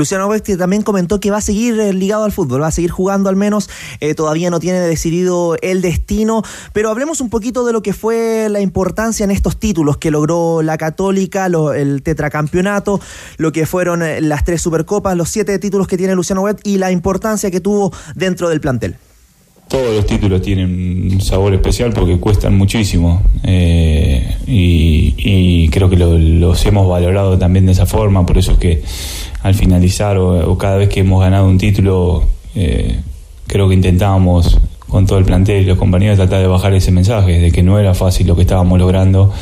Luciano 0.00 0.28
Bestia 0.30 0.56
también 0.56 0.82
comentó 0.82 1.20
que 1.20 1.30
va 1.30 1.36
a 1.36 1.40
seguir 1.42 1.78
eh, 1.78 1.92
ligado 1.92 2.24
al 2.24 2.32
fútbol, 2.32 2.62
va 2.62 2.68
a 2.68 2.72
seguir 2.72 2.90
jugando 2.90 3.28
al 3.28 3.36
menos, 3.36 3.68
eh, 4.00 4.14
todavía 4.14 4.48
no 4.48 4.58
tiene 4.58 4.80
decidido 4.80 5.56
el 5.60 5.82
destino, 5.82 6.42
pero 6.72 6.88
hablemos 6.88 7.20
un 7.20 7.28
poquito 7.28 7.66
de 7.66 7.74
lo 7.74 7.82
que 7.82 7.92
fue 7.92 8.48
la 8.50 8.60
importancia 8.60 9.24
en 9.24 9.30
estos 9.30 9.58
títulos 9.58 9.98
que 9.98 10.10
logró 10.10 10.62
la 10.62 10.78
Católica, 10.78 11.46
el 11.46 12.02
tetracampeonato, 12.02 12.98
lo 13.36 13.52
que 13.52 13.66
fueron 13.66 14.02
eh, 14.02 14.22
las 14.22 14.42
tres 14.44 14.62
Supercopas, 14.62 15.14
los 15.16 15.28
siete 15.28 15.58
títulos 15.58 15.86
que 15.86 15.98
tiene 15.98 16.14
Luciano 16.14 16.40
Webb 16.40 16.60
y 16.64 16.78
la 16.78 16.90
importancia 16.90 17.50
que 17.50 17.60
tuvo 17.60 17.92
dentro 18.14 18.48
del 18.48 18.62
plantel. 18.62 18.96
Todos 19.68 19.94
los 19.94 20.06
títulos 20.06 20.42
tienen 20.42 21.12
un 21.12 21.20
sabor 21.20 21.54
especial 21.54 21.92
porque 21.92 22.18
cuestan 22.18 22.56
muchísimo 22.56 23.22
y, 24.46 25.68
creo 25.68 25.88
que 25.88 25.96
lo- 25.96 26.18
los 26.18 26.66
hemos 26.66 26.88
valorado 26.88 27.38
también 27.38 27.66
de 27.66 27.72
esa 27.72 27.86
forma, 27.86 28.26
por 28.26 28.36
eso 28.38 28.52
es 28.52 28.58
que 28.58 28.82
al 29.42 29.54
finalizar 29.54 30.18
o, 30.18 30.56
cada 30.58 30.76
vez 30.76 30.88
que 30.88 31.00
hemos 31.00 31.20
ganado 31.20 31.46
un 31.46 31.58
título, 31.58 32.24
eh, 32.54 33.00
creo 33.46 33.68
que 33.68 33.74
intentábamos 33.74 34.58
con 34.88 35.06
todo 35.06 35.18
el 35.18 35.24
plantel 35.24 35.62
y 35.62 35.66
los 35.66 35.78
compañeros 35.78 36.16
tratar 36.16 36.40
de 36.40 36.48
bajar 36.48 36.74
ese 36.74 36.90
mensaje, 36.90 37.38
de 37.38 37.52
que 37.52 37.62
no 37.62 37.78
era 37.78 37.94
fácil 37.94 38.26
lo 38.26 38.34
que 38.34 38.42
estábamos 38.42 38.78
logrando, 38.78 39.32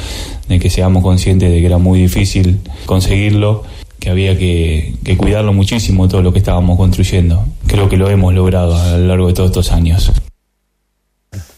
de 0.48 0.58
que 0.58 0.70
seamos 0.70 1.02
conscientes 1.02 1.50
de 1.50 1.60
que 1.60 1.66
era 1.66 1.78
muy 1.78 2.00
difícil 2.00 2.60
conseguirlo, 2.86 3.64
que 3.98 4.10
había 4.10 4.38
que, 4.38 4.94
que 5.02 5.16
cuidarlo 5.16 5.52
muchísimo 5.52 6.06
todo 6.06 6.22
lo 6.22 6.32
que 6.32 6.38
estábamos 6.38 6.76
construyendo. 6.76 7.44
Creo 7.66 7.88
que 7.88 7.96
lo 7.96 8.08
hemos 8.10 8.34
logrado 8.34 8.76
a 8.76 8.98
lo 8.98 9.06
largo 9.06 9.26
de 9.28 9.32
todos 9.32 9.50
estos 9.50 9.72
años. 9.72 10.12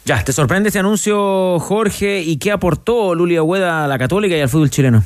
Ya, 0.05 0.25
¿te 0.25 0.33
sorprende 0.33 0.69
este 0.69 0.79
anuncio, 0.79 1.59
Jorge? 1.61 2.23
¿Y 2.23 2.39
qué 2.39 2.53
aportó 2.53 3.15
Luli 3.15 3.37
Agüeda 3.37 3.85
a 3.85 3.89
la 3.89 3.99
Católica 3.99 4.37
y 4.37 4.41
al 4.41 4.49
fútbol 4.49 4.71
chileno? 4.71 5.05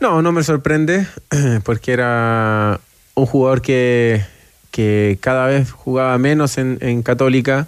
No, 0.00 0.22
no 0.22 0.30
me 0.32 0.44
sorprende, 0.44 1.06
porque 1.64 1.92
era 1.92 2.80
un 3.14 3.26
jugador 3.26 3.62
que, 3.62 4.24
que 4.70 5.18
cada 5.20 5.46
vez 5.46 5.72
jugaba 5.72 6.16
menos 6.18 6.56
en, 6.58 6.78
en 6.80 7.02
Católica. 7.02 7.66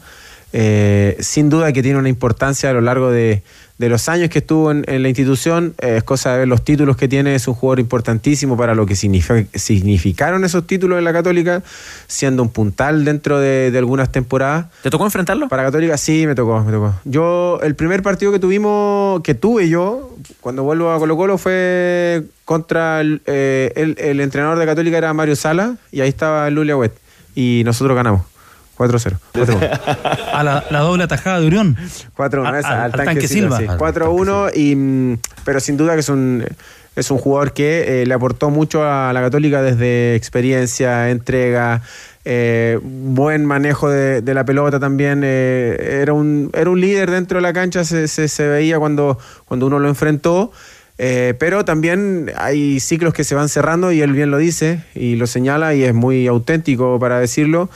Eh, 0.53 1.17
sin 1.21 1.49
duda 1.49 1.73
que 1.73 1.83
tiene 1.83 1.99
una 1.99 2.09
importancia 2.09 2.71
a 2.71 2.73
lo 2.73 2.81
largo 2.81 3.11
de, 3.11 3.43
de 3.81 3.89
los 3.89 4.11
años 4.11 4.29
que 4.29 4.41
estuvo 4.41 4.71
en, 4.71 4.85
en 4.89 5.03
la 5.03 5.09
institución, 5.09 5.73
eh, 5.79 5.97
es 5.97 6.05
cosa 6.05 6.33
de 6.33 6.41
ver 6.41 6.49
los 6.49 6.63
títulos 6.63 6.99
que 6.99 7.09
tiene, 7.09 7.35
es 7.35 7.49
un 7.49 7.55
jugador 7.55 7.81
importantísimo 7.81 8.55
para 8.55 8.75
lo 8.75 8.85
que 8.85 8.95
significa- 8.95 9.47
significaron 9.59 10.45
esos 10.45 10.67
títulos 10.67 10.99
en 10.99 11.05
la 11.05 11.15
Católica, 11.15 11.63
siendo 12.07 12.43
un 12.43 12.51
puntal 12.51 13.07
dentro 13.07 13.41
de, 13.41 13.71
de 13.71 13.79
algunas 13.79 14.13
temporadas. 14.13 14.67
¿Te 14.83 14.91
tocó 14.91 15.07
enfrentarlo? 15.07 15.49
Para 15.49 15.63
Católica 15.65 15.97
sí, 15.97 16.27
me 16.27 16.35
tocó, 16.35 16.63
me 16.63 16.71
tocó. 16.73 16.95
Yo, 17.07 17.59
el 17.63 17.75
primer 17.75 18.03
partido 18.03 18.31
que 18.33 18.39
tuvimos, 18.39 19.23
que 19.23 19.35
tuve 19.35 19.71
yo, 19.71 20.15
cuando 20.43 20.63
vuelvo 20.63 20.93
a 20.93 20.99
Colo 20.99 21.17
Colo, 21.17 21.39
fue 21.39 22.25
contra 22.45 23.01
el, 23.01 23.23
eh, 23.25 23.73
el- 23.77 23.97
el 23.99 24.21
entrenador 24.21 24.59
de 24.59 24.67
Católica 24.67 24.99
era 24.99 25.15
Mario 25.15 25.37
Sala, 25.37 25.77
y 25.91 26.03
ahí 26.03 26.09
estaba 26.11 26.51
Lulia 26.51 26.77
Wet, 26.77 26.93
y 27.35 27.63
nosotros 27.65 27.97
ganamos. 27.97 28.27
4-0. 28.81 29.19
4-1. 29.35 29.81
A 30.33 30.43
la, 30.43 30.65
la 30.71 30.79
doble 30.81 31.05
atajada 31.05 31.39
de 31.41 31.47
Urión. 31.47 31.77
4-1, 32.17 32.47
A- 32.55 32.59
esa, 32.61 32.69
a- 32.69 32.85
al 32.85 32.93
al 32.99 33.05
tanque, 33.05 33.29
Silva. 33.29 33.59
Sí. 33.59 33.67
4-1, 33.67 34.53
y, 34.57 34.75
mm, 34.75 35.19
pero 35.45 35.61
sin 35.61 35.77
duda 35.77 35.93
que 35.95 36.01
es 36.01 36.09
un, 36.09 36.45
es 36.97 37.11
un 37.11 37.19
jugador 37.19 37.53
que 37.53 38.03
eh, 38.03 38.07
le 38.07 38.15
aportó 38.15 38.49
mucho 38.51 38.83
a 38.85 39.13
la 39.13 39.21
Católica 39.21 39.61
desde 39.63 40.15
experiencia, 40.15 41.11
entrega, 41.11 41.83
eh, 42.25 42.79
buen 42.83 43.45
manejo 43.45 43.89
de, 43.91 44.23
de 44.23 44.35
la 44.35 44.45
pelota 44.45 44.81
también. 44.81 45.21
eh, 45.25 45.99
era, 46.03 46.13
un, 46.15 46.51
era 46.55 46.71
un 46.71 46.81
líder 46.81 47.11
dentro 47.11 47.37
de 47.39 47.43
la 47.43 47.53
cancha, 47.53 47.85
se, 47.85 48.09
se- 48.09 48.29
se 48.29 48.47
veía 48.49 48.79
cuando, 48.79 49.19
cuando 49.45 49.67
uno 49.67 49.79
lo 49.79 49.89
enfrentó. 49.89 50.53
eh, 50.99 51.35
pero 51.39 51.65
también 51.65 52.31
hay 52.37 52.79
ciclos 52.81 53.15
que 53.15 53.25
se 53.25 53.35
van 53.35 53.49
cerrando 53.49 53.91
y 53.93 54.03
él 54.03 54.13
bien 54.13 54.31
lo 54.31 54.37
dice 54.39 54.85
y 54.95 55.17
lo 55.17 55.27
señala 55.27 55.75
y 55.75 55.83
es 55.85 55.95
muy 55.95 56.27
auténtico 56.27 56.99
para 56.99 57.19
decirlo. 57.21 57.69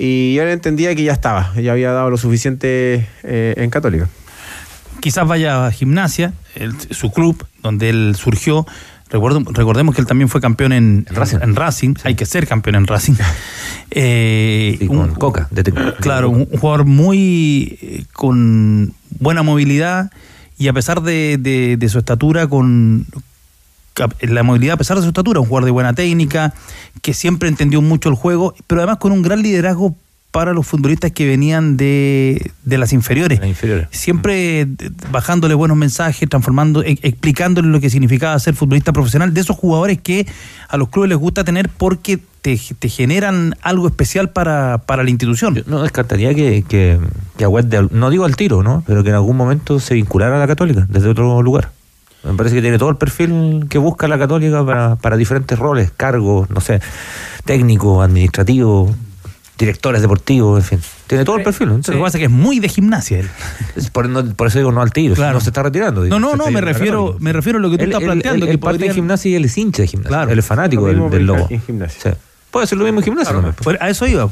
Y 0.00 0.38
él 0.38 0.48
entendía 0.48 0.94
que 0.94 1.02
ya 1.02 1.12
estaba, 1.12 1.52
ya 1.60 1.72
había 1.72 1.90
dado 1.90 2.08
lo 2.08 2.16
suficiente 2.16 3.08
eh, 3.24 3.54
en 3.56 3.68
Católica. 3.70 4.08
quizás 5.00 5.26
vaya 5.26 5.66
a 5.66 5.72
gimnasia, 5.72 6.32
el- 6.54 6.74
su 6.90 7.10
club, 7.12 7.44
donde 7.62 7.88
él 7.90 8.14
surgió. 8.16 8.64
Recuerdo- 9.10 9.42
recordemos 9.52 9.94
que 9.94 10.00
él 10.02 10.06
también 10.06 10.28
fue 10.28 10.40
campeón 10.40 10.72
en, 10.72 11.06
en 11.08 11.56
Racing. 11.56 11.94
Hay 12.04 12.14
que 12.14 12.26
ser 12.26 12.46
campeón 12.46 12.76
en 12.76 12.86
Racing. 12.86 13.14
Eh, 13.90 14.76
un- 14.90 15.14
Coca. 15.14 15.48
Claro, 16.00 16.28
un 16.30 16.46
un 16.50 16.58
jugador 16.60 16.84
muy 16.84 17.78
eh, 17.80 18.04
con 18.12 18.92
buena 19.18 19.42
movilidad 19.42 20.10
y 20.58 20.68
a 20.68 20.72
pesar 20.74 21.00
de, 21.02 21.38
de- 21.40 21.76
de 21.78 21.88
su 21.88 21.98
estatura, 21.98 22.46
con 22.48 23.06
la 24.20 24.42
movilidad 24.42 24.74
a 24.74 24.76
pesar 24.76 24.96
de 24.96 25.02
su 25.02 25.08
estatura, 25.08 25.40
un 25.40 25.46
jugador 25.46 25.64
de 25.64 25.70
buena 25.70 25.92
técnica, 25.92 26.54
que 27.02 27.14
siempre 27.14 27.48
entendió 27.48 27.80
mucho 27.82 28.08
el 28.08 28.14
juego, 28.14 28.54
pero 28.66 28.80
además 28.80 28.98
con 28.98 29.12
un 29.12 29.22
gran 29.22 29.42
liderazgo 29.42 29.94
para 30.30 30.52
los 30.52 30.66
futbolistas 30.66 31.10
que 31.12 31.26
venían 31.26 31.78
de, 31.78 32.52
de 32.62 32.76
las 32.78 32.92
inferiores. 32.92 33.40
Siempre 33.90 34.60
eh, 34.60 34.66
bajándole 35.10 35.54
buenos 35.54 35.76
mensajes, 35.78 36.28
transformando, 36.28 36.82
e- 36.82 36.98
explicándole 37.02 37.68
lo 37.68 37.80
que 37.80 37.88
significaba 37.88 38.38
ser 38.38 38.54
futbolista 38.54 38.92
profesional, 38.92 39.32
de 39.32 39.40
esos 39.40 39.56
jugadores 39.56 39.98
que 40.00 40.26
a 40.68 40.76
los 40.76 40.90
clubes 40.90 41.08
les 41.08 41.18
gusta 41.18 41.44
tener 41.44 41.70
porque 41.70 42.18
te, 42.42 42.60
te 42.78 42.88
generan 42.90 43.56
algo 43.62 43.88
especial 43.88 44.28
para, 44.28 44.82
para 44.86 45.02
la 45.02 45.08
institución. 45.08 45.64
No 45.66 45.82
descartaría 45.82 46.34
que, 46.34 46.62
que, 46.68 46.98
que 47.38 47.46
de 47.46 47.88
no 47.90 48.10
digo 48.10 48.26
al 48.26 48.36
tiro, 48.36 48.62
¿no? 48.62 48.84
Pero 48.86 49.02
que 49.02 49.08
en 49.08 49.14
algún 49.16 49.36
momento 49.36 49.80
se 49.80 49.94
vinculara 49.94 50.36
a 50.36 50.38
la 50.38 50.46
Católica 50.46 50.86
desde 50.90 51.08
otro 51.08 51.40
lugar. 51.42 51.70
Me 52.24 52.34
parece 52.34 52.56
que 52.56 52.62
tiene 52.62 52.78
todo 52.78 52.90
el 52.90 52.96
perfil 52.96 53.66
que 53.70 53.78
busca 53.78 54.08
la 54.08 54.18
Católica 54.18 54.64
para, 54.66 54.96
para 54.96 55.16
diferentes 55.16 55.58
roles, 55.58 55.90
cargos, 55.96 56.50
no 56.50 56.60
sé, 56.60 56.80
técnico, 57.44 58.02
administrativo, 58.02 58.94
directores 59.56 60.02
deportivos, 60.02 60.58
en 60.58 60.64
fin. 60.80 60.80
Tiene 61.06 61.24
todo 61.24 61.36
el 61.36 61.42
perfil. 61.44 61.68
¿no? 61.68 61.76
Lo 61.76 61.82
que 61.82 61.92
pasa 61.98 62.18
es 62.18 62.20
que 62.20 62.24
es 62.26 62.30
muy 62.30 62.60
de 62.60 62.68
gimnasia 62.68 63.20
él. 63.20 63.28
Por, 63.92 64.08
no- 64.08 64.24
por 64.34 64.48
eso 64.48 64.58
digo 64.58 64.72
no 64.72 64.82
al 64.82 64.92
tiro, 64.92 65.14
Claro. 65.14 65.34
no 65.34 65.40
se 65.40 65.50
está 65.50 65.62
retirando. 65.62 66.02
digo, 66.02 66.18
No, 66.18 66.30
no, 66.30 66.36
no, 66.36 66.50
me 66.50 66.60
refiero, 66.60 67.16
me 67.20 67.32
refiero 67.32 67.58
a 67.58 67.62
lo 67.62 67.70
que 67.70 67.78
tú 67.78 67.84
Él- 67.84 67.90
estás 67.90 68.02
él- 68.02 68.06
planteando. 68.08 68.46
él- 68.46 68.52
que 68.52 68.58
parte 68.58 68.84
de 68.84 68.94
gimnasia 68.94 69.30
y 69.30 69.34
él 69.36 69.44
es 69.44 69.56
hincha 69.56 69.82
de 69.82 69.88
gimnasia. 69.88 70.08
Claro. 70.16 70.30
Él 70.32 70.38
es 70.38 70.44
fanático 70.46 70.82
Lo 70.82 70.88
del, 70.88 71.10
del 71.10 71.20
en 71.20 71.26
logo. 71.26 71.48
gimnasia. 71.66 72.12
Sí. 72.12 72.18
Puede 72.58 72.66
ser 72.66 72.78
lo 72.78 72.84
mismo 72.84 73.00
en 73.00 73.04
gimnasia 73.04 73.54
pues. 73.62 73.76
A 73.80 73.88
eso 73.88 74.06
iba. 74.06 74.28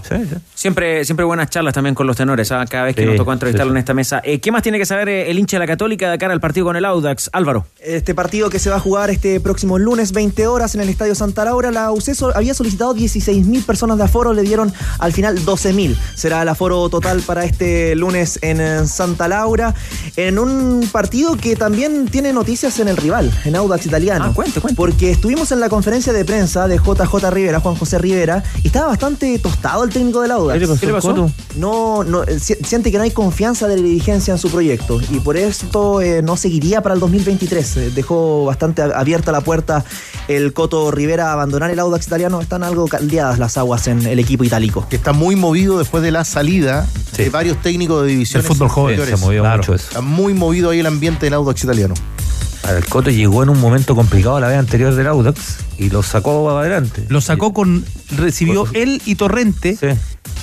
Siempre, 0.54 1.04
siempre 1.04 1.24
buenas 1.24 1.50
charlas 1.50 1.74
también 1.74 1.94
con 1.94 2.06
los 2.06 2.16
tenores, 2.16 2.50
¿ah? 2.52 2.64
cada 2.68 2.84
vez 2.84 2.94
que 2.96 3.02
Sí, 3.02 3.06
nos 3.08 3.16
tocó 3.16 3.32
entrevistarlo 3.32 3.70
sí, 3.70 3.74
sí. 3.74 3.76
en 3.76 3.80
esta 3.80 3.94
mesa. 3.94 4.20
Eh, 4.24 4.40
¿Qué 4.40 4.50
más 4.50 4.62
tiene 4.62 4.78
que 4.78 4.86
saber 4.86 5.08
eh, 5.08 5.30
el 5.30 5.38
hincha 5.38 5.56
de 5.56 5.60
la 5.60 5.66
Católica 5.66 6.10
de 6.10 6.18
cara 6.18 6.32
al 6.32 6.40
partido 6.40 6.66
con 6.66 6.76
el 6.76 6.84
Audax? 6.84 7.30
Álvaro. 7.32 7.66
Este 7.80 8.14
partido 8.14 8.50
que 8.50 8.58
se 8.58 8.70
va 8.70 8.76
a 8.76 8.80
jugar 8.80 9.10
este 9.10 9.38
próximo 9.40 9.78
lunes, 9.78 10.12
20 10.12 10.46
horas, 10.46 10.74
en 10.74 10.80
el 10.80 10.88
Estadio 10.88 11.14
Santa 11.14 11.44
Laura, 11.44 11.70
la 11.70 11.92
UC 11.92 12.14
so- 12.14 12.36
había 12.36 12.54
solicitado 12.54 12.94
16.000 12.94 13.64
personas 13.64 13.98
de 13.98 14.04
aforo, 14.04 14.32
le 14.32 14.42
dieron 14.42 14.72
al 14.98 15.12
final 15.12 15.38
12.000. 15.44 15.96
Será 16.14 16.42
el 16.42 16.48
aforo 16.48 16.88
total 16.88 17.20
para 17.20 17.44
este 17.44 17.94
lunes 17.96 18.38
en 18.42 18.60
eh, 18.60 18.86
Santa 18.86 19.28
Laura, 19.28 19.74
en 20.16 20.38
un 20.38 20.88
partido 20.90 21.36
que 21.36 21.54
también 21.56 22.06
tiene 22.08 22.32
noticias 22.32 22.78
en 22.80 22.88
el 22.88 22.96
rival, 22.96 23.30
en 23.44 23.56
Audax 23.56 23.86
Italiano. 23.86 24.34
Porque 24.76 25.10
estuvimos 25.10 25.52
en 25.52 25.60
la 25.60 25.68
conferencia 25.68 26.12
de 26.12 26.24
prensa 26.24 26.66
de 26.68 26.78
JJ 26.78 27.30
Rivera, 27.30 27.60
Juan 27.60 27.74
José 27.76 27.98
Rivera, 27.98 28.15
y 28.62 28.66
estaba 28.68 28.86
bastante 28.88 29.38
tostado 29.38 29.84
el 29.84 29.90
técnico 29.90 30.20
del 30.22 30.30
Audax. 30.30 30.54
¿Qué 30.54 30.60
le 30.60 30.66
pasó 30.68 30.80
¿Qué 30.80 30.86
le 30.86 30.92
pasó? 30.94 31.30
No, 31.56 32.04
no, 32.04 32.22
eh, 32.24 32.38
si- 32.40 32.54
siente 32.54 32.90
que 32.90 32.96
no 32.98 33.04
hay 33.04 33.10
confianza 33.10 33.68
de 33.68 33.76
la 33.76 33.82
dirigencia 33.82 34.32
en 34.32 34.38
su 34.38 34.50
proyecto 34.50 35.00
y 35.10 35.20
por 35.20 35.36
esto 35.36 36.00
eh, 36.00 36.22
no 36.22 36.36
seguiría 36.36 36.80
para 36.82 36.94
el 36.94 37.00
2023. 37.00 37.76
Eh, 37.76 37.90
dejó 37.94 38.44
bastante 38.44 38.82
abierta 38.82 39.32
la 39.32 39.40
puerta 39.40 39.84
el 40.28 40.52
Coto 40.52 40.90
Rivera 40.90 41.30
a 41.30 41.32
abandonar 41.34 41.70
el 41.70 41.78
Audax 41.78 42.06
italiano. 42.06 42.40
Están 42.40 42.62
algo 42.62 42.86
caldeadas 42.88 43.38
las 43.38 43.56
aguas 43.58 43.86
en 43.86 44.04
el 44.06 44.18
equipo 44.18 44.44
itálico. 44.44 44.86
Que 44.88 44.96
está 44.96 45.12
muy 45.12 45.36
movido 45.36 45.78
después 45.78 46.02
de 46.02 46.10
la 46.10 46.24
salida 46.24 46.86
de 47.16 47.30
varios 47.30 47.60
técnicos 47.62 48.02
de 48.02 48.08
divisiones. 48.08 48.46
El 48.46 48.52
fútbol 48.56 48.68
joven, 48.68 49.04
se 49.04 49.16
movió 49.16 49.44
mucho 49.44 49.74
eso. 49.74 49.88
Está 49.88 50.00
muy 50.00 50.34
movido 50.34 50.70
ahí 50.70 50.80
el 50.80 50.86
ambiente 50.86 51.26
del 51.26 51.34
Audax 51.34 51.64
italiano. 51.64 51.94
El 52.68 52.84
Coto 52.86 53.10
llegó 53.10 53.42
en 53.42 53.48
un 53.48 53.60
momento 53.60 53.94
complicado 53.94 54.40
la 54.40 54.48
vez 54.48 54.58
anterior 54.58 54.94
del 54.94 55.06
Audax 55.06 55.58
y 55.78 55.90
lo 55.90 56.02
sacó 56.02 56.50
adelante. 56.50 57.04
Lo 57.08 57.20
sacó 57.20 57.52
con. 57.52 57.84
Recibió 58.16 58.66
él 58.72 59.00
y 59.06 59.14
Torrente. 59.14 59.78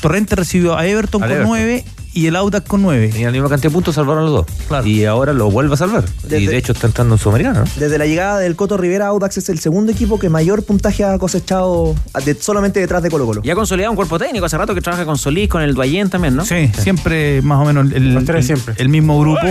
Torrente 0.01 0.35
recibió 0.35 0.77
a 0.77 0.85
Everton 0.85 1.23
Al 1.23 1.29
con 1.29 1.37
Everton. 1.37 1.49
9 1.49 1.85
y 2.13 2.27
el 2.27 2.35
Audax 2.35 2.67
con 2.67 2.81
9. 2.83 3.09
Tenía 3.09 3.27
la 3.27 3.31
misma 3.31 3.49
cantidad 3.49 3.69
de 3.69 3.73
puntos, 3.73 3.95
salvaron 3.95 4.25
los 4.25 4.45
dos. 4.69 4.85
Y 4.85 5.05
ahora 5.05 5.33
lo 5.33 5.49
vuelve 5.49 5.73
a 5.73 5.77
salvar. 5.77 6.05
Y 6.29 6.45
de 6.45 6.57
hecho 6.57 6.71
está 6.73 6.87
entrando 6.87 7.15
en 7.15 7.19
Sudamericana. 7.19 7.61
¿no? 7.61 7.65
Desde 7.77 7.97
la 7.97 8.05
llegada 8.05 8.39
del 8.39 8.55
Coto 8.55 8.77
Rivera, 8.77 9.07
Audax 9.07 9.37
es 9.37 9.49
el 9.49 9.59
segundo 9.59 9.91
equipo 9.91 10.19
que 10.19 10.29
mayor 10.29 10.63
puntaje 10.63 11.03
ha 11.03 11.17
cosechado 11.17 11.95
de- 12.25 12.35
solamente 12.35 12.79
detrás 12.79 13.01
de 13.03 13.09
Colo 13.09 13.25
Colo. 13.25 13.41
Ya 13.43 13.53
ha 13.53 13.55
consolidado 13.55 13.91
un 13.91 13.95
cuerpo 13.95 14.19
técnico, 14.19 14.45
hace 14.45 14.57
rato 14.57 14.75
que 14.75 14.81
trabaja 14.81 15.05
con 15.05 15.17
Solís, 15.17 15.49
con 15.49 15.61
el 15.61 15.73
Duayén 15.73 16.09
también, 16.09 16.35
¿no? 16.35 16.45
Sí, 16.45 16.69
siempre 16.79 17.41
más 17.41 17.59
o 17.59 17.65
menos 17.65 17.87
el, 17.91 17.93
el- 18.17 18.17
el- 18.17 18.61
el 18.77 18.89
mismo 18.89 19.19
grupo. 19.19 19.41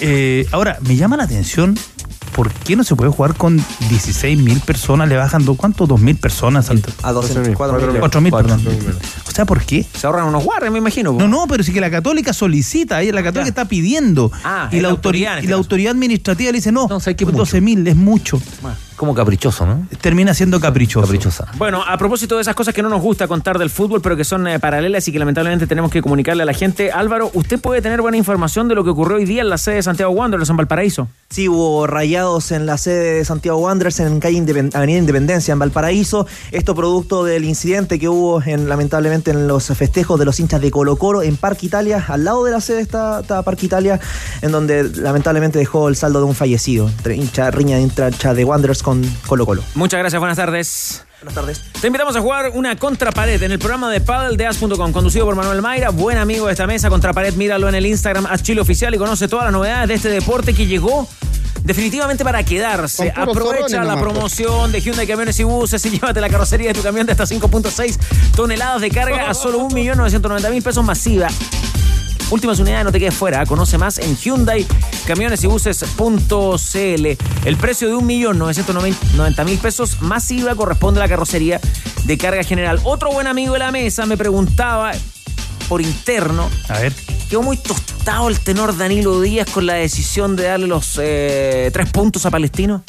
Eh, 0.00 0.46
ahora, 0.52 0.78
me 0.86 0.96
llama 0.96 1.16
la 1.16 1.24
atención. 1.24 1.76
¿Por 2.34 2.50
qué 2.52 2.76
no 2.76 2.84
se 2.84 2.94
puede 2.96 3.10
jugar 3.10 3.34
con 3.34 3.56
16 3.88 4.38
mil 4.38 4.60
personas? 4.60 5.08
Le 5.08 5.16
bajan, 5.16 5.44
do- 5.44 5.54
¿cuánto? 5.54 5.86
¿2 5.86 5.98
mil 5.98 6.16
personas? 6.16 6.70
A 7.02 7.12
12.000, 7.12 7.54
4.000. 7.54 7.98
4 8.00 8.20
mil, 8.20 8.32
perdón. 8.32 8.60
O 9.26 9.30
sea, 9.32 9.44
¿por 9.44 9.62
qué? 9.62 9.84
Se 9.94 10.06
ahorran 10.06 10.26
unos 10.26 10.44
guardias, 10.44 10.72
me 10.72 10.78
imagino. 10.78 11.12
No, 11.12 11.28
no, 11.28 11.46
pero 11.48 11.62
sí 11.64 11.72
que 11.72 11.80
la 11.80 11.90
Católica 11.90 12.32
solicita, 12.32 13.02
la 13.02 13.22
Católica 13.22 13.48
está 13.48 13.64
pidiendo. 13.66 14.30
Ah, 14.44 14.68
y 14.72 14.76
la, 14.76 14.82
la 14.82 14.88
autoridad 14.90 15.00
autoridad, 15.30 15.32
en 15.32 15.38
y 15.38 15.40
este 15.40 15.50
la 15.50 15.56
autoridad 15.56 15.90
administrativa 15.92 16.52
le 16.52 16.58
dice, 16.58 16.72
no, 16.72 16.86
12 17.38 17.60
mil 17.60 17.86
es 17.86 17.96
mucho. 17.96 18.40
Como 19.00 19.14
caprichoso, 19.14 19.64
¿no? 19.64 19.86
Termina 20.02 20.34
siendo 20.34 20.60
caprichoso. 20.60 21.06
Caprichosa. 21.06 21.46
Bueno, 21.56 21.82
a 21.82 21.96
propósito 21.96 22.34
de 22.34 22.42
esas 22.42 22.54
cosas 22.54 22.74
que 22.74 22.82
no 22.82 22.90
nos 22.90 23.00
gusta 23.00 23.26
contar 23.26 23.58
del 23.58 23.70
fútbol, 23.70 24.02
pero 24.02 24.14
que 24.14 24.24
son 24.24 24.46
eh, 24.46 24.60
paralelas 24.60 25.08
y 25.08 25.12
que 25.12 25.18
lamentablemente 25.18 25.66
tenemos 25.66 25.90
que 25.90 26.02
comunicarle 26.02 26.42
a 26.42 26.46
la 26.46 26.52
gente, 26.52 26.92
Álvaro, 26.92 27.30
¿usted 27.32 27.58
puede 27.58 27.80
tener 27.80 28.02
buena 28.02 28.18
información 28.18 28.68
de 28.68 28.74
lo 28.74 28.84
que 28.84 28.90
ocurrió 28.90 29.16
hoy 29.16 29.24
día 29.24 29.40
en 29.40 29.48
la 29.48 29.56
sede 29.56 29.76
de 29.76 29.82
Santiago 29.84 30.12
Wanderers 30.12 30.50
en 30.50 30.58
Valparaíso? 30.58 31.08
Sí, 31.30 31.48
hubo 31.48 31.86
rayados 31.86 32.52
en 32.52 32.66
la 32.66 32.76
sede 32.76 33.14
de 33.14 33.24
Santiago 33.24 33.56
Wanderers 33.60 34.00
en 34.00 34.20
calle 34.20 34.36
Independ- 34.36 34.74
Avenida 34.76 34.98
Independencia, 34.98 35.52
en 35.52 35.58
Valparaíso. 35.60 36.26
Esto 36.52 36.74
producto 36.74 37.24
del 37.24 37.46
incidente 37.46 37.98
que 37.98 38.10
hubo 38.10 38.42
en, 38.42 38.68
lamentablemente 38.68 39.30
en 39.30 39.48
los 39.48 39.64
festejos 39.68 40.18
de 40.18 40.26
los 40.26 40.38
hinchas 40.40 40.60
de 40.60 40.70
Colo 40.70 40.96
Colo 40.96 41.22
en 41.22 41.38
Parque 41.38 41.64
Italia. 41.64 42.04
Al 42.06 42.24
lado 42.24 42.44
de 42.44 42.50
la 42.50 42.60
sede 42.60 42.82
está, 42.82 43.20
está 43.20 43.40
Parque 43.44 43.64
Italia, 43.64 43.98
en 44.42 44.52
donde 44.52 44.84
lamentablemente 44.96 45.58
dejó 45.58 45.88
el 45.88 45.96
saldo 45.96 46.18
de 46.18 46.26
un 46.26 46.34
fallecido. 46.34 46.86
Entre 46.88 47.16
hincha, 47.16 47.50
riña 47.50 47.76
de 47.78 47.82
hincha 47.84 48.34
de 48.34 48.44
Wanderers 48.44 48.82
con 48.82 48.89
Colo 49.26 49.46
Colo. 49.46 49.62
Muchas 49.74 49.98
gracias, 50.00 50.18
buenas 50.18 50.36
tardes. 50.36 51.04
Buenas 51.20 51.34
tardes. 51.34 51.62
Te 51.80 51.86
invitamos 51.86 52.16
a 52.16 52.20
jugar 52.20 52.52
una 52.54 52.76
contrapared 52.76 53.42
en 53.42 53.52
el 53.52 53.58
programa 53.58 53.90
de 53.90 54.00
Paddle 54.00 54.36
de 54.36 54.46
As.com, 54.46 54.92
conducido 54.92 55.26
por 55.26 55.34
Manuel 55.34 55.60
Mayra, 55.60 55.90
buen 55.90 56.16
amigo 56.16 56.46
de 56.46 56.52
esta 56.52 56.66
mesa. 56.66 56.88
Contrapared, 56.88 57.34
míralo 57.34 57.68
en 57.68 57.74
el 57.74 57.84
Instagram, 57.84 58.26
As 58.26 58.42
Chile 58.42 58.60
Oficial 58.62 58.94
y 58.94 58.98
conoce 58.98 59.28
todas 59.28 59.44
las 59.44 59.52
novedades 59.52 59.88
de 59.88 59.94
este 59.94 60.08
deporte 60.08 60.54
que 60.54 60.66
llegó 60.66 61.06
definitivamente 61.62 62.24
para 62.24 62.42
quedarse. 62.42 63.12
Con 63.12 63.28
Aprovecha 63.28 63.76
la 63.76 63.82
nomás, 63.82 64.02
pues. 64.02 64.12
promoción 64.12 64.72
de 64.72 64.80
Hyundai 64.80 65.06
Camiones 65.06 65.38
y 65.40 65.44
Buses 65.44 65.84
y 65.84 65.90
llévate 65.90 66.20
la 66.20 66.30
carrocería 66.30 66.68
de 66.68 66.74
tu 66.74 66.82
camión 66.82 67.06
de 67.06 67.12
hasta 67.12 67.24
5.6 67.24 67.98
toneladas 68.34 68.80
de 68.80 68.90
carga 68.90 69.28
a 69.28 69.34
solo 69.34 69.60
1.990.000 69.68 70.62
pesos 70.62 70.84
masiva. 70.84 71.28
Últimas 72.30 72.60
unidades, 72.60 72.84
no 72.84 72.92
te 72.92 73.00
quedes 73.00 73.14
fuera. 73.14 73.44
Conoce 73.44 73.76
más 73.76 73.98
en 73.98 74.16
Hyundai 74.16 74.66
Camiones 75.06 75.42
y 75.42 75.48
Buses.cl. 75.48 77.06
El 77.44 77.56
precio 77.56 77.88
de 77.88 77.94
1.990.000 77.94 79.58
pesos 79.58 80.00
masiva 80.00 80.54
corresponde 80.54 81.00
a 81.00 81.04
la 81.04 81.08
carrocería 81.08 81.60
de 82.04 82.18
carga 82.18 82.44
general. 82.44 82.80
Otro 82.84 83.10
buen 83.10 83.26
amigo 83.26 83.54
de 83.54 83.58
la 83.58 83.72
mesa 83.72 84.06
me 84.06 84.16
preguntaba 84.16 84.92
por 85.68 85.80
interno 85.80 86.48
A 86.68 86.78
ver. 86.78 86.92
quedó 87.28 87.42
muy 87.42 87.56
tostado 87.56 88.28
el 88.28 88.38
tenor 88.40 88.76
Danilo 88.76 89.20
Díaz 89.20 89.48
con 89.50 89.66
la 89.66 89.74
decisión 89.74 90.36
de 90.36 90.44
darle 90.44 90.66
los 90.66 90.98
eh, 91.00 91.70
tres 91.72 91.90
puntos 91.90 92.26
a 92.26 92.30
Palestino. 92.30 92.84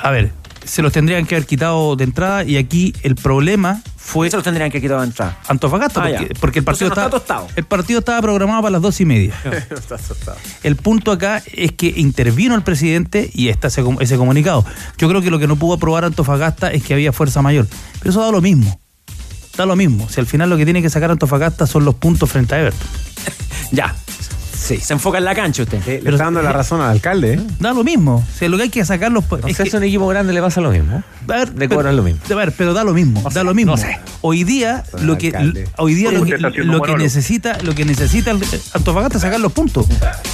A 0.00 0.10
ver, 0.10 0.32
se 0.64 0.82
los 0.82 0.92
tendrían 0.92 1.26
que 1.26 1.34
haber 1.36 1.46
quitado 1.46 1.96
de 1.96 2.04
entrada 2.04 2.44
y 2.44 2.56
aquí 2.56 2.94
el 3.02 3.14
problema 3.14 3.82
fue. 4.04 4.28
Se 4.30 4.36
los 4.36 4.44
tendrían 4.44 4.70
que 4.70 4.80
quitar 4.80 4.98
de 4.98 5.04
entrada. 5.06 5.38
Antofagasta, 5.48 6.02
Ah, 6.04 6.26
porque, 6.40 6.58
el 6.58 6.64
partido 6.64 6.88
Entonces 6.88 6.88
no 6.88 6.88
estaba, 6.88 7.06
está 7.06 7.18
tostado. 7.18 7.48
el 7.56 7.64
partido 7.64 7.98
estaba 8.00 8.20
programado 8.20 8.62
para 8.62 8.72
las 8.72 8.82
dos 8.82 9.00
y 9.00 9.04
media. 9.04 9.34
Está. 9.70 10.36
El 10.62 10.76
punto 10.76 11.12
acá 11.12 11.42
es 11.52 11.72
que 11.72 11.92
intervino 11.96 12.54
el 12.54 12.62
presidente 12.62 13.30
y 13.32 13.48
está 13.48 13.68
ese 13.68 14.16
comunicado. 14.16 14.64
Yo 14.98 15.08
creo 15.08 15.22
que 15.22 15.30
lo 15.30 15.38
que 15.38 15.46
no 15.46 15.56
pudo 15.56 15.74
aprobar 15.74 16.04
Antofagasta 16.04 16.70
es 16.72 16.82
que 16.82 16.94
había 16.94 17.12
fuerza 17.12 17.42
mayor. 17.42 17.66
Pero 18.00 18.10
eso 18.10 18.20
da 18.20 18.30
lo 18.30 18.40
mismo. 18.40 18.78
Da 19.56 19.66
lo 19.66 19.76
mismo. 19.76 20.08
Si 20.08 20.18
al 20.20 20.26
final 20.26 20.50
lo 20.50 20.56
que 20.56 20.64
tiene 20.64 20.82
que 20.82 20.90
sacar 20.90 21.10
Antofagasta 21.10 21.66
son 21.66 21.84
los 21.84 21.94
puntos 21.94 22.30
frente 22.30 22.54
a 22.54 22.60
Everton. 22.60 22.88
Ya. 23.72 23.94
Sí. 24.54 24.78
Se 24.78 24.92
enfoca 24.92 25.18
en 25.18 25.24
la 25.24 25.34
cancha 25.34 25.62
usted. 25.62 25.84
Le 25.86 26.10
está 26.10 26.24
dando 26.24 26.42
la 26.42 26.52
razón 26.52 26.80
al 26.80 26.90
alcalde. 26.90 27.34
¿eh? 27.34 27.40
Da 27.58 27.72
lo 27.72 27.84
mismo. 27.84 28.16
O 28.16 28.38
sea, 28.38 28.48
lo 28.48 28.56
que 28.56 28.64
hay 28.64 28.68
que 28.70 28.84
sacar 28.84 29.10
los. 29.10 29.24
Si 29.24 29.74
a 29.74 29.76
un 29.78 29.84
equipo 29.84 30.06
grande 30.06 30.32
le 30.32 30.40
pasa 30.40 30.60
lo 30.60 30.70
mismo. 30.70 31.02
A 31.28 31.32
ver, 31.32 31.54
Le 31.56 31.68
cobran 31.68 31.96
lo 31.96 32.02
mismo. 32.02 32.20
A 32.30 32.34
ver, 32.34 32.52
pero 32.56 32.74
da 32.74 32.84
lo 32.84 32.92
mismo, 32.94 33.22
da 33.32 33.42
lo 33.44 33.54
mismo. 33.54 33.72
no 33.72 33.78
sé. 33.78 33.98
Hoy 34.20 34.44
día 34.44 34.84
lo 35.00 35.18
que 35.18 35.32
hoy 35.78 35.94
día 35.94 36.12
lo 36.12 36.24
que, 36.24 36.38
lo 36.38 36.96
necesita, 36.98 37.58
lo 37.62 37.74
que 37.74 37.84
necesita 37.84 38.30
el 38.30 38.40
Antofagasta 38.74 39.16
es 39.18 39.22
sacar 39.22 39.40
los 39.40 39.52
puntos 39.52 39.86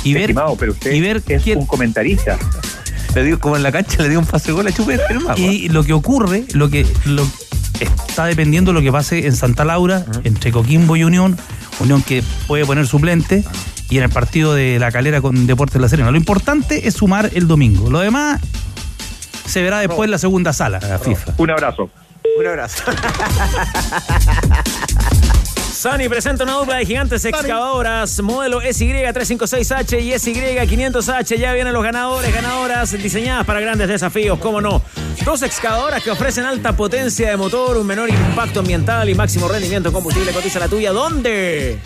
y 0.05 0.15
ver 0.15 0.35
pero 0.59 0.73
usted 0.73 0.93
y 0.93 1.01
ver 1.01 1.23
es 1.27 1.43
quién- 1.43 1.59
un 1.59 1.67
comentarista. 1.67 2.39
Le 3.15 3.23
digo 3.25 3.39
como 3.39 3.57
en 3.57 3.63
la 3.63 3.73
cancha 3.73 4.03
le 4.03 4.11
dio 4.11 4.19
un 4.19 4.27
pase 4.27 4.49
de 4.49 4.53
gol 4.53 4.67
a 4.67 4.73
Chupete, 4.73 5.03
y 5.37 5.69
lo 5.71 5.83
que 5.83 5.93
ocurre, 5.95 6.45
lo 6.53 6.69
que 6.69 6.87
lo, 7.07 7.27
está 7.81 8.27
dependiendo 8.27 8.73
de 8.73 8.75
lo 8.75 8.83
que 8.83 8.93
pase 8.93 9.27
en 9.27 9.35
Santa 9.35 9.65
Laura 9.65 10.05
entre 10.25 10.53
Coquimbo 10.53 10.95
y 10.97 11.05
Unión, 11.05 11.37
Unión 11.81 12.03
que 12.03 12.23
puede 12.47 12.65
poner 12.65 12.87
suplente 12.87 13.45
y 13.91 13.99
en 13.99 14.05
el 14.05 14.11
partido 14.11 14.55
de 14.55 14.79
la 14.79 14.93
Calera 14.93 15.21
con 15.21 15.47
Deportes 15.47 15.81
La 15.81 15.89
Serena. 15.89 16.11
Lo 16.11 16.17
importante 16.17 16.89
es 16.89 16.95
sumar 16.95 17.31
el 17.35 17.47
domingo. 17.47 17.91
Lo 17.91 18.01
demás 18.01 18.41
se 19.47 19.63
verá 19.63 19.81
después 19.81 20.07
en 20.07 20.11
la 20.11 20.19
segunda 20.19 20.53
sala. 20.53 20.79
La 20.81 20.99
FIFA. 20.99 21.35
Un 21.39 21.51
abrazo. 21.51 21.91
Un 22.39 22.47
abrazo. 22.47 22.85
Sani 25.79 26.09
presenta 26.09 26.43
una 26.43 26.55
dupla 26.55 26.79
de 26.79 26.87
gigantes 26.87 27.25
excavadoras, 27.25 28.21
modelo 28.21 28.61
SY356H 28.61 30.03
y 30.03 30.11
SY500H. 30.11 31.37
Ya 31.39 31.53
vienen 31.53 31.73
los 31.73 31.85
ganadores, 31.85 32.35
ganadoras 32.35 33.01
diseñadas 33.01 33.47
para 33.47 33.61
grandes 33.61 33.87
desafíos, 33.87 34.41
cómo 34.41 34.61
no. 34.61 34.83
Dos 35.25 35.43
excavadoras 35.43 36.03
que 36.03 36.11
ofrecen 36.11 36.47
alta 36.47 36.77
potencia 36.77 37.31
de 37.31 37.37
motor, 37.37 37.77
un 37.77 37.87
menor 37.87 38.09
impacto 38.11 38.59
ambiental 38.59 39.09
y 39.09 39.15
máximo 39.15 39.47
rendimiento 39.47 39.91
en 39.91 39.95
combustible. 39.95 40.33
Cotiza 40.33 40.59
la 40.59 40.67
tuya, 40.67 40.91
¿dónde? 40.91 41.79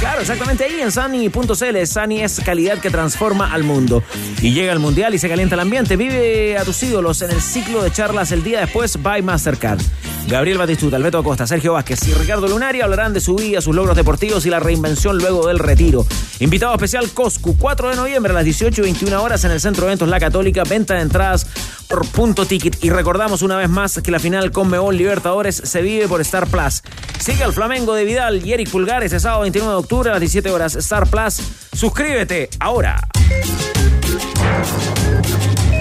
Claro, 0.00 0.22
exactamente 0.22 0.64
ahí 0.64 0.80
en 0.80 0.90
Sani.cl. 0.90 1.86
Sani 1.86 2.22
es 2.22 2.40
calidad 2.40 2.78
que 2.78 2.88
transforma 2.88 3.52
al 3.52 3.64
mundo. 3.64 4.02
Y 4.40 4.54
llega 4.54 4.72
el 4.72 4.78
mundial 4.78 5.14
y 5.14 5.18
se 5.18 5.28
calienta 5.28 5.56
el 5.56 5.60
ambiente. 5.60 5.98
Vive 5.98 6.56
a 6.56 6.64
tus 6.64 6.82
ídolos 6.82 7.20
en 7.20 7.32
el 7.32 7.42
ciclo 7.42 7.82
de 7.82 7.92
charlas 7.92 8.32
el 8.32 8.42
día 8.42 8.60
después 8.60 9.02
by 9.02 9.20
Mastercard. 9.20 9.82
Gabriel 10.26 10.56
Batistuta, 10.58 10.96
Alberto 10.96 11.18
Acosta, 11.18 11.46
Sergio 11.46 11.74
Vázquez 11.74 12.08
y 12.08 12.14
Ricardo 12.14 12.48
Lunari 12.48 12.80
hablarán 12.80 13.12
de 13.12 13.20
su 13.20 13.34
vida, 13.34 13.60
sus 13.60 13.74
logros 13.74 13.96
deportivos 13.96 14.46
y 14.46 14.50
la 14.50 14.58
reinvención 14.58 15.18
luego 15.18 15.46
del 15.46 15.58
retiro. 15.58 16.06
Invitado 16.40 16.74
especial 16.74 17.10
Coscu, 17.10 17.56
4 17.58 17.90
de 17.90 17.96
noviembre 17.96 18.32
a 18.32 18.34
las 18.34 18.44
18 18.44 18.80
y 18.80 18.84
21 18.84 19.22
horas 19.22 19.44
en 19.44 19.50
el 19.50 19.60
Centro 19.60 19.82
de 19.82 19.92
Eventos 19.92 20.08
La 20.08 20.18
Católica. 20.18 20.64
Venta 20.64 20.94
de 20.94 21.02
entradas 21.02 21.46
por 21.88 22.06
punto 22.08 22.46
ticket. 22.46 22.82
Y 22.82 22.90
recordamos 22.90 23.42
una 23.42 23.56
vez 23.56 23.68
más 23.68 24.00
que 24.02 24.10
la 24.10 24.18
final 24.18 24.50
con 24.50 24.68
Mebol 24.68 24.96
Libertadores 24.96 25.56
se 25.56 25.82
vive 25.82 26.08
por 26.08 26.20
Star 26.22 26.46
Plus. 26.46 26.82
Sigue 27.18 27.44
al 27.44 27.52
Flamengo 27.52 27.94
de 27.94 28.04
Vidal 28.04 28.44
y 28.44 28.52
Eric 28.52 28.70
Pulgar 28.70 29.04
ese 29.04 29.20
sábado 29.20 29.42
29 29.42 29.72
de 29.72 29.78
octubre 29.78 30.10
a 30.10 30.12
las 30.14 30.20
17 30.20 30.50
horas. 30.50 30.74
Star 30.76 31.06
Plus. 31.06 31.40
Suscríbete 31.72 32.48
ahora. 32.60 33.08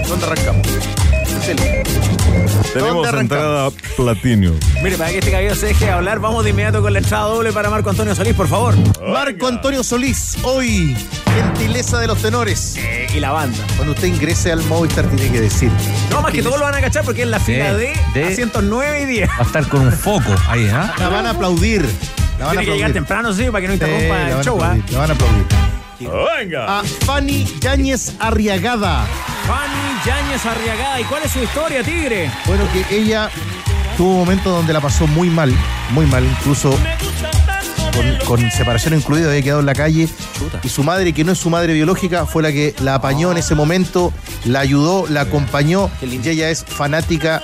¿Dónde 0.07 0.25
arrancamos? 0.25 0.67
Tenemos 2.73 3.07
entrada 3.13 3.69
Platinum. 3.97 4.57
Mire, 4.81 4.97
para 4.97 5.11
que 5.11 5.19
este 5.19 5.31
cabello 5.31 5.55
se 5.55 5.67
deje 5.67 5.89
hablar, 5.91 6.19
vamos 6.19 6.43
de 6.43 6.49
inmediato 6.51 6.81
con 6.81 6.93
la 6.93 6.99
entrada 6.99 7.25
doble 7.25 7.51
para 7.51 7.69
Marco 7.69 7.89
Antonio 7.89 8.15
Solís, 8.15 8.33
por 8.33 8.47
favor. 8.47 8.75
Marco 9.07 9.47
Antonio 9.47 9.83
Solís, 9.83 10.37
hoy, 10.43 10.95
gentileza 11.35 11.99
de 11.99 12.07
los 12.07 12.19
tenores. 12.21 12.75
Eh, 12.77 13.07
y 13.13 13.19
la 13.19 13.31
banda. 13.31 13.57
Cuando 13.75 13.93
usted 13.93 14.07
ingrese 14.07 14.51
al 14.51 14.63
Movistar 14.63 15.05
tiene 15.07 15.31
que 15.31 15.41
decir. 15.41 15.69
No, 16.09 16.21
más 16.21 16.31
que 16.31 16.41
todos 16.41 16.57
lo 16.57 16.65
van 16.65 16.75
a 16.75 16.81
cachar 16.81 17.03
porque 17.03 17.23
es 17.23 17.27
la 17.27 17.39
fila 17.39 17.73
De- 17.73 17.93
de, 18.13 18.21
de- 18.21 18.27
asientos 18.33 18.63
9 18.63 19.01
y 19.01 19.05
10. 19.05 19.29
Va 19.29 19.33
a 19.39 19.41
estar 19.43 19.67
con 19.67 19.81
un 19.81 19.91
foco 19.91 20.33
ahí, 20.47 20.67
¿ah? 20.71 20.93
La 20.97 21.09
van 21.09 21.25
a 21.27 21.31
aplaudir. 21.31 21.81
La 22.39 22.45
van 22.47 22.57
a 22.57 22.61
Tiene 22.61 22.65
que 22.65 22.77
llegar 22.77 22.93
temprano, 22.93 23.33
sí, 23.33 23.45
para 23.47 23.61
que 23.61 23.67
no 23.67 23.73
interrumpa 23.73 24.29
el 24.31 24.43
show, 24.43 24.57
¿ah? 24.61 24.67
aplaudir, 24.71 24.91
la 24.93 24.99
van 24.99 25.09
a 25.11 25.13
aplaudir. 25.13 25.45
Venga. 26.07 26.79
A 26.79 26.83
Fanny 26.83 27.45
Yáñez 27.59 28.13
Arriagada. 28.19 29.05
Fanny 29.47 29.99
Yáñez 30.05 30.45
Arriagada. 30.45 31.01
¿Y 31.01 31.03
cuál 31.05 31.23
es 31.23 31.31
su 31.31 31.39
historia, 31.39 31.83
Tigre? 31.83 32.31
Bueno, 32.45 32.63
que 32.71 32.95
ella 32.95 33.29
tuvo 33.97 34.19
momentos 34.19 34.53
donde 34.53 34.73
la 34.73 34.81
pasó 34.81 35.07
muy 35.07 35.29
mal, 35.29 35.53
muy 35.91 36.05
mal, 36.05 36.23
incluso 36.25 36.75
con, 37.93 38.39
con 38.39 38.51
separación 38.51 38.95
incluida, 38.95 39.29
había 39.29 39.41
quedado 39.41 39.59
en 39.59 39.65
la 39.65 39.75
calle. 39.75 40.09
Y 40.63 40.69
su 40.69 40.83
madre, 40.83 41.13
que 41.13 41.23
no 41.23 41.31
es 41.31 41.39
su 41.39 41.49
madre 41.49 41.73
biológica, 41.73 42.25
fue 42.25 42.43
la 42.43 42.51
que 42.51 42.73
la 42.81 42.95
apañó 42.95 43.31
en 43.31 43.37
ese 43.37 43.55
momento, 43.55 44.11
la 44.45 44.59
ayudó, 44.59 45.05
la 45.07 45.21
acompañó. 45.21 45.89
Y 46.01 46.27
ella 46.27 46.49
es 46.49 46.65
fanática 46.65 47.41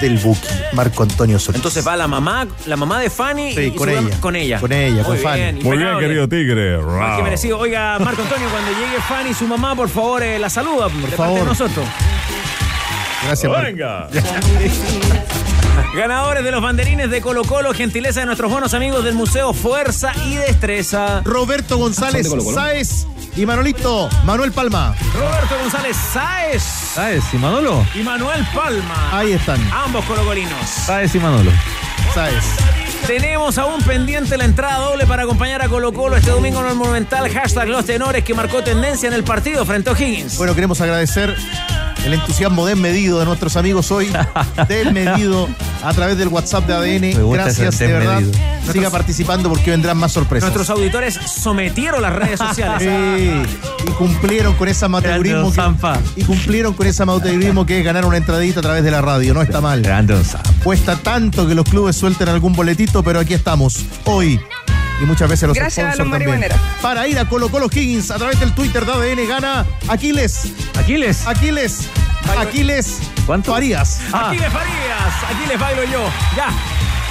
del 0.00 0.18
Buki, 0.18 0.40
Marco 0.72 1.02
Antonio 1.02 1.38
Solís. 1.38 1.56
Entonces 1.56 1.86
va 1.86 1.96
la 1.96 2.06
mamá, 2.08 2.46
la 2.66 2.76
mamá 2.76 2.98
de 3.00 3.10
Fanny 3.10 3.54
Sí, 3.54 3.60
y 3.60 3.70
con 3.72 3.88
su- 3.88 3.96
ella. 3.96 4.20
con 4.20 4.36
ella. 4.36 4.60
Con 4.60 4.72
ella, 4.72 5.02
con 5.02 5.14
Muy 5.14 5.22
Fanny. 5.22 5.40
bien, 5.42 5.58
Muy 5.62 5.76
bien, 5.78 5.98
querido 5.98 6.28
Tigre. 6.28 6.78
Más 6.78 7.16
que 7.18 7.22
merecido. 7.22 7.58
Oiga, 7.58 7.98
Marco 7.98 8.22
Antonio, 8.22 8.48
cuando 8.50 8.70
llegue 8.72 9.00
Fanny, 9.08 9.34
su 9.34 9.46
mamá, 9.46 9.74
por 9.76 9.88
favor, 9.88 10.22
eh, 10.22 10.38
la 10.38 10.48
saluda 10.50 10.84
por 10.88 10.92
de 10.94 11.00
parte 11.02 11.16
favor. 11.16 11.38
de 11.40 11.44
nosotros. 11.46 11.86
Gracias, 13.26 13.52
Marco. 13.52 13.66
Venga. 13.66 14.08
Ganadores 15.94 16.44
de 16.44 16.50
los 16.52 16.62
banderines 16.62 17.10
de 17.10 17.20
Colo 17.20 17.42
Colo, 17.44 17.74
gentileza 17.74 18.20
de 18.20 18.26
nuestros 18.26 18.50
buenos 18.50 18.74
amigos 18.74 19.02
del 19.04 19.14
Museo 19.14 19.52
Fuerza 19.52 20.12
y 20.26 20.36
Destreza. 20.36 21.20
Roberto 21.24 21.78
González. 21.78 22.28
Sáez 22.54 23.06
y 23.36 23.46
Manolito 23.46 24.08
Manuel 24.24 24.52
Palma. 24.52 24.94
Roberto 25.14 25.58
González 25.60 25.96
Sáez 26.12 26.62
¿Sabes, 26.62 27.24
y 27.32 27.36
Manolo? 27.36 27.86
y 27.94 28.02
Manuel 28.02 28.46
Palma. 28.54 29.16
Ahí 29.16 29.32
están. 29.32 29.60
Ambos 29.72 30.04
colocolinos. 30.04 30.68
¿Sabes, 30.68 31.14
y 31.14 31.18
Manolo? 31.20 31.50
Sáez. 32.14 32.44
Tenemos 33.10 33.58
aún 33.58 33.82
pendiente 33.82 34.36
la 34.36 34.44
entrada 34.44 34.78
doble 34.78 35.04
para 35.04 35.24
acompañar 35.24 35.60
a 35.62 35.68
Colo 35.68 35.92
Colo 35.92 36.14
este 36.14 36.30
domingo 36.30 36.60
en 36.60 36.66
el 36.66 36.76
Monumental. 36.76 37.28
Hashtag 37.28 37.66
Los 37.66 37.84
Tenores 37.84 38.22
que 38.22 38.34
marcó 38.34 38.62
tendencia 38.62 39.08
en 39.08 39.14
el 39.14 39.24
partido 39.24 39.66
frente 39.66 39.90
a 39.90 39.94
O'Higgins. 39.94 40.38
Bueno, 40.38 40.54
queremos 40.54 40.80
agradecer 40.80 41.34
el 42.04 42.14
entusiasmo 42.14 42.64
desmedido 42.66 43.18
de 43.18 43.24
nuestros 43.24 43.56
amigos 43.56 43.90
hoy, 43.90 44.10
desmedido 44.68 45.48
a 45.82 45.92
través 45.92 46.18
del 46.18 46.28
WhatsApp 46.28 46.66
de 46.66 46.74
ADN. 46.74 47.32
Gracias, 47.32 47.78
de 47.78 47.86
verdad. 47.88 48.22
Siga 48.72 48.90
participando 48.90 49.48
porque 49.48 49.70
vendrán 49.70 49.96
más 49.96 50.12
sorpresas. 50.12 50.48
Nuestros 50.50 50.70
auditores 50.70 51.14
sometieron 51.14 52.02
las 52.02 52.12
redes 52.12 52.38
sociales. 52.38 52.88
Sí, 52.88 53.88
y 53.88 53.90
cumplieron 53.92 54.54
con 54.54 54.68
ese 54.68 54.84
amateurismo 54.84 55.52
que, 55.52 55.60
y 56.16 56.24
cumplieron 56.24 56.74
con 56.74 56.86
ese 56.86 57.02
amateurismo 57.02 57.66
que 57.66 57.80
es 57.80 57.84
ganar 57.84 58.04
una 58.04 58.16
entradita 58.16 58.60
a 58.60 58.62
través 58.62 58.84
de 58.84 58.90
la 58.90 59.02
radio, 59.02 59.34
no 59.34 59.42
está 59.42 59.60
mal. 59.60 59.82
Cuesta 60.62 60.96
tanto 60.96 61.48
que 61.48 61.54
los 61.54 61.64
clubes 61.64 61.96
suelten 61.96 62.28
algún 62.28 62.52
boletito, 62.52 62.99
pero 63.02 63.20
aquí 63.20 63.34
estamos 63.34 63.84
hoy. 64.04 64.40
Y 65.00 65.04
muchas 65.06 65.30
veces 65.30 65.48
los 65.48 65.56
Gracias 65.56 65.94
a 65.94 66.02
los 66.02 66.10
también. 66.10 66.44
Para 66.82 67.08
ir 67.08 67.18
a 67.18 67.28
Colo 67.28 67.48
Colo 67.48 67.68
Higgins 67.72 68.10
a 68.10 68.18
través 68.18 68.38
del 68.38 68.52
Twitter 68.54 68.84
de 68.84 68.92
ADN 68.92 69.28
gana 69.28 69.66
Aquiles. 69.88 70.52
¿Aquiles? 70.78 71.26
Aquiles. 71.26 71.88
Aquiles. 72.38 72.98
¿Cuánto? 73.26 73.52
Farías. 73.52 74.00
Aquí 74.12 74.38
les 74.38 74.52
Farías, 74.52 75.24
aquí 75.28 75.48
les 75.48 75.58
bailo 75.58 75.84
yo. 75.84 76.10
Ya. 76.36 76.48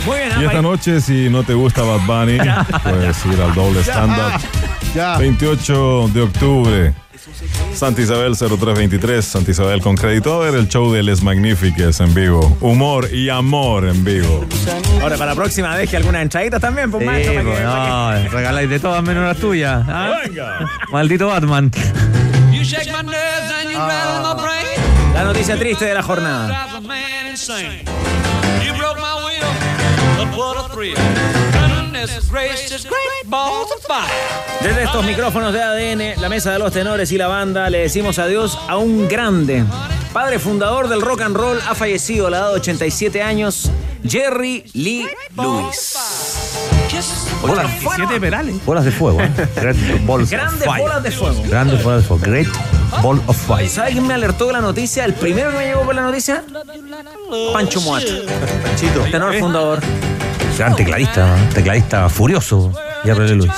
Muy 0.05 0.17
bien, 0.17 0.31
Y 0.39 0.45
ah, 0.45 0.47
esta 0.47 0.61
noche, 0.61 1.01
si 1.01 1.29
no 1.29 1.43
te 1.43 1.53
gusta 1.53 1.81
Bad 1.81 2.01
Bunny, 2.05 2.37
puedes 2.83 3.25
ir 3.25 3.41
al 3.41 3.53
doble. 3.53 3.81
Ya. 4.93 5.17
28 5.17 6.09
de 6.13 6.21
octubre. 6.21 6.93
Santa 7.73 8.01
Isabel 8.01 8.35
0323, 8.35 9.23
Santa 9.25 9.51
Isabel 9.51 9.81
con 9.81 9.95
crédito. 9.95 10.41
A 10.41 10.45
ver 10.45 10.55
el 10.55 10.67
show 10.67 10.91
de 10.91 11.03
Les 11.03 11.21
Magnifiques 11.21 11.99
en 11.99 12.13
vivo. 12.13 12.57
Humor 12.61 13.13
y 13.13 13.29
amor 13.29 13.85
en 13.87 14.03
vivo. 14.03 14.45
Ahora 15.01 15.15
para 15.17 15.31
la 15.31 15.35
próxima 15.35 15.77
deje 15.77 15.97
algunas 15.97 16.21
entraditas 16.21 16.59
también, 16.61 16.91
pues 16.91 17.01
Sí, 17.01 17.05
para 17.07 17.19
que- 17.19 17.39
pues, 17.41 17.59
para 17.61 18.17
que- 18.17 18.23
no, 18.23 18.29
regaláis 18.31 18.69
de 18.69 18.79
todas 18.79 19.03
menos 19.03 19.23
las 19.23 19.37
tuyas. 19.37 19.83
¿ah? 19.87 20.17
Venga. 20.25 20.69
Maldito 20.91 21.27
Batman. 21.27 21.71
La 25.13 25.23
noticia 25.23 25.57
triste 25.57 25.85
de 25.85 25.93
la 25.93 26.03
jornada. 26.03 26.67
Desde 34.61 34.83
estos 34.83 35.05
micrófonos 35.05 35.53
de 35.53 35.61
ADN, 35.61 36.21
la 36.21 36.29
mesa 36.29 36.51
de 36.53 36.59
los 36.59 36.71
tenores 36.71 37.11
y 37.11 37.17
la 37.17 37.27
banda, 37.27 37.69
le 37.69 37.79
decimos 37.79 38.19
adiós 38.19 38.57
a 38.67 38.77
un 38.77 39.07
grande. 39.07 39.65
Padre 40.13 40.39
fundador 40.39 40.87
del 40.87 41.01
rock 41.01 41.21
and 41.21 41.35
roll 41.35 41.59
ha 41.67 41.75
fallecido 41.75 42.27
a 42.27 42.29
la 42.29 42.37
edad 42.37 42.49
de 42.51 42.55
87 42.55 43.21
años, 43.21 43.69
Jerry 44.07 44.63
Lee 44.73 45.07
Lewis. 45.35 45.97
Bolas, 47.41 47.67
Siete 47.95 48.19
penales. 48.19 48.65
bolas 48.65 48.85
de 48.85 48.91
fuego. 48.91 49.21
¿eh? 49.21 49.29
Great 49.55 50.05
balls 50.05 50.23
of 50.23 50.31
Grandes 50.31 50.65
fire. 50.65 50.81
bolas 50.81 51.03
de 51.03 51.11
fuego. 51.11 51.43
Grandes 51.47 51.83
bolas 51.83 52.01
de 52.01 52.07
fuego. 52.07 52.23
Great 52.25 52.47
ball 53.01 53.21
of 53.27 53.37
fire. 53.47 53.69
¿Sabe 53.69 53.91
quién 53.91 54.07
me 54.07 54.13
alertó 54.13 54.47
de 54.47 54.53
la 54.53 54.61
noticia? 54.61 55.05
El 55.05 55.13
primero 55.13 55.51
que 55.51 55.57
me 55.57 55.65
llegó 55.67 55.81
por 55.83 55.95
la 55.95 56.01
noticia, 56.03 56.43
Pancho 57.53 57.81
Moat. 57.81 58.03
Panchito. 58.63 59.01
Tenor 59.11 59.37
fundador. 59.39 59.79
Gran 60.59 60.75
tecladista, 60.75 61.37
tecladista 61.53 62.09
furioso. 62.09 62.73
Y 63.05 63.09
Luis. 63.33 63.49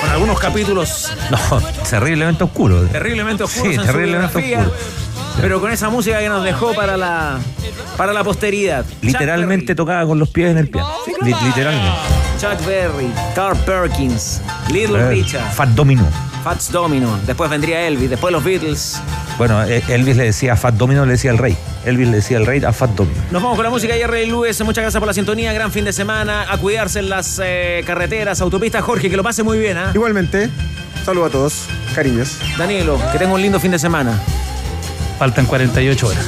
Con 0.00 0.10
algunos 0.10 0.40
capítulos 0.40 1.12
No, 1.30 1.60
terriblemente 1.88 2.42
oscuro. 2.42 2.80
terriblemente 2.86 3.44
oscuros 3.44 3.72
Sí, 3.76 3.80
terriblemente 3.80 4.38
oscuro. 4.38 4.74
Pero 5.40 5.60
con 5.60 5.70
esa 5.70 5.88
música 5.88 6.18
que 6.18 6.28
nos 6.28 6.42
dejó 6.42 6.74
para 6.74 6.96
la, 6.96 7.38
para 7.96 8.12
la 8.12 8.24
posteridad. 8.24 8.84
Literalmente 9.02 9.76
tocaba 9.76 10.04
con 10.04 10.18
los 10.18 10.30
pies 10.30 10.50
en 10.50 10.58
el 10.58 10.68
piano. 10.68 10.88
Li- 11.20 11.32
literalmente. 11.44 11.96
Chuck 12.40 12.66
Berry, 12.66 13.12
Carl 13.36 13.56
Perkins, 13.58 14.40
Little 14.68 15.10
Richard, 15.10 15.48
Fat 15.52 15.68
Domino. 15.68 16.08
Fats 16.42 16.72
Domino. 16.72 17.18
Después 17.26 17.48
vendría 17.48 17.86
Elvis, 17.86 18.10
después 18.10 18.32
los 18.32 18.42
Beatles. 18.42 19.00
Bueno, 19.38 19.62
eh, 19.64 19.82
Elvis 19.88 20.16
le 20.16 20.24
decía 20.24 20.54
a 20.54 20.56
Fat 20.56 20.74
Domino, 20.74 21.04
le 21.06 21.12
decía 21.12 21.30
el 21.30 21.38
rey. 21.38 21.56
Elvis 21.84 22.08
le 22.08 22.16
decía 22.16 22.36
el 22.38 22.46
rey 22.46 22.62
a 22.64 22.72
Fat 22.72 22.90
Domino. 22.90 23.16
Nos 23.30 23.42
vamos 23.42 23.56
con 23.56 23.64
la 23.64 23.70
música 23.70 23.94
de 23.94 24.00
Jerry 24.00 24.26
Lewis. 24.26 24.60
Muchas 24.64 24.82
gracias 24.82 25.00
por 25.00 25.06
la 25.06 25.14
sintonía. 25.14 25.52
Gran 25.52 25.70
fin 25.70 25.84
de 25.84 25.92
semana. 25.92 26.46
A 26.52 26.58
cuidarse 26.58 26.98
en 26.98 27.08
las 27.08 27.40
eh, 27.42 27.82
carreteras, 27.86 28.40
autopistas. 28.40 28.82
Jorge, 28.82 29.08
que 29.08 29.16
lo 29.16 29.22
pase 29.22 29.42
muy 29.42 29.58
bien. 29.58 29.76
¿ah? 29.76 29.92
Igualmente, 29.94 30.50
saludo 31.04 31.26
a 31.26 31.30
todos. 31.30 31.66
Cariños. 31.94 32.38
Danilo, 32.58 32.98
que 33.12 33.18
tenga 33.18 33.32
un 33.34 33.40
lindo 33.42 33.60
fin 33.60 33.70
de 33.70 33.78
semana. 33.78 34.20
Faltan 35.18 35.46
48 35.46 36.06
horas. 36.08 36.26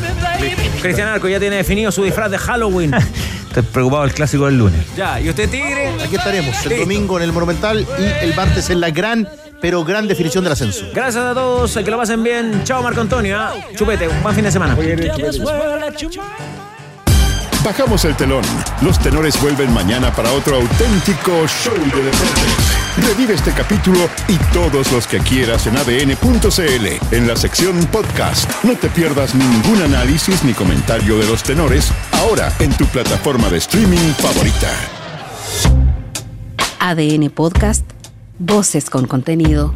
Cristian 0.80 1.08
Arco 1.08 1.28
ya 1.28 1.40
tiene 1.40 1.56
definido 1.56 1.90
su 1.90 2.04
disfraz 2.04 2.30
de 2.30 2.38
Halloween. 2.38 2.94
Estoy 3.48 3.62
preocupado 3.62 4.02
del 4.02 4.12
clásico 4.14 4.46
del 4.46 4.58
lunes. 4.58 4.80
ya, 4.96 5.20
¿y 5.20 5.28
usted, 5.28 5.48
Tigre? 5.48 5.90
Aquí 6.04 6.16
estaremos 6.16 6.56
el 6.64 6.68
Listo. 6.70 6.84
domingo 6.84 7.16
en 7.18 7.22
el 7.24 7.32
Monumental 7.32 7.86
y 7.98 8.24
el 8.24 8.34
martes 8.34 8.68
en 8.70 8.80
la 8.80 8.90
gran, 8.90 9.28
pero 9.64 9.82
gran 9.82 10.06
definición 10.06 10.44
del 10.44 10.52
ascenso. 10.52 10.84
Gracias 10.92 11.24
a 11.24 11.32
todos, 11.32 11.74
que 11.74 11.90
lo 11.90 11.96
pasen 11.96 12.22
bien. 12.22 12.64
Chao, 12.64 12.82
Marco 12.82 13.00
Antonio. 13.00 13.38
Chupete, 13.74 14.06
un 14.06 14.22
buen 14.22 14.34
fin 14.34 14.44
de 14.44 14.52
semana. 14.52 14.76
Bajamos 17.64 18.04
el 18.04 18.14
telón. 18.14 18.44
Los 18.82 18.98
tenores 18.98 19.40
vuelven 19.40 19.72
mañana 19.72 20.14
para 20.14 20.30
otro 20.32 20.56
auténtico 20.56 21.46
show 21.46 21.72
de 21.72 22.02
deportes. 22.02 23.08
Revive 23.08 23.32
este 23.32 23.52
capítulo 23.52 24.00
y 24.28 24.36
todos 24.52 24.92
los 24.92 25.06
que 25.06 25.20
quieras 25.20 25.66
en 25.66 25.78
adn.cl 25.78 27.14
en 27.16 27.26
la 27.26 27.34
sección 27.34 27.86
podcast. 27.86 28.50
No 28.64 28.76
te 28.76 28.90
pierdas 28.90 29.34
ningún 29.34 29.80
análisis 29.80 30.44
ni 30.44 30.52
comentario 30.52 31.16
de 31.16 31.26
los 31.26 31.42
tenores 31.42 31.90
ahora 32.12 32.52
en 32.58 32.70
tu 32.76 32.84
plataforma 32.84 33.48
de 33.48 33.56
streaming 33.56 34.12
favorita. 34.18 34.70
ADN 36.80 37.30
Podcast, 37.30 37.82
voces 38.38 38.90
con 38.90 39.06
contenido. 39.06 39.74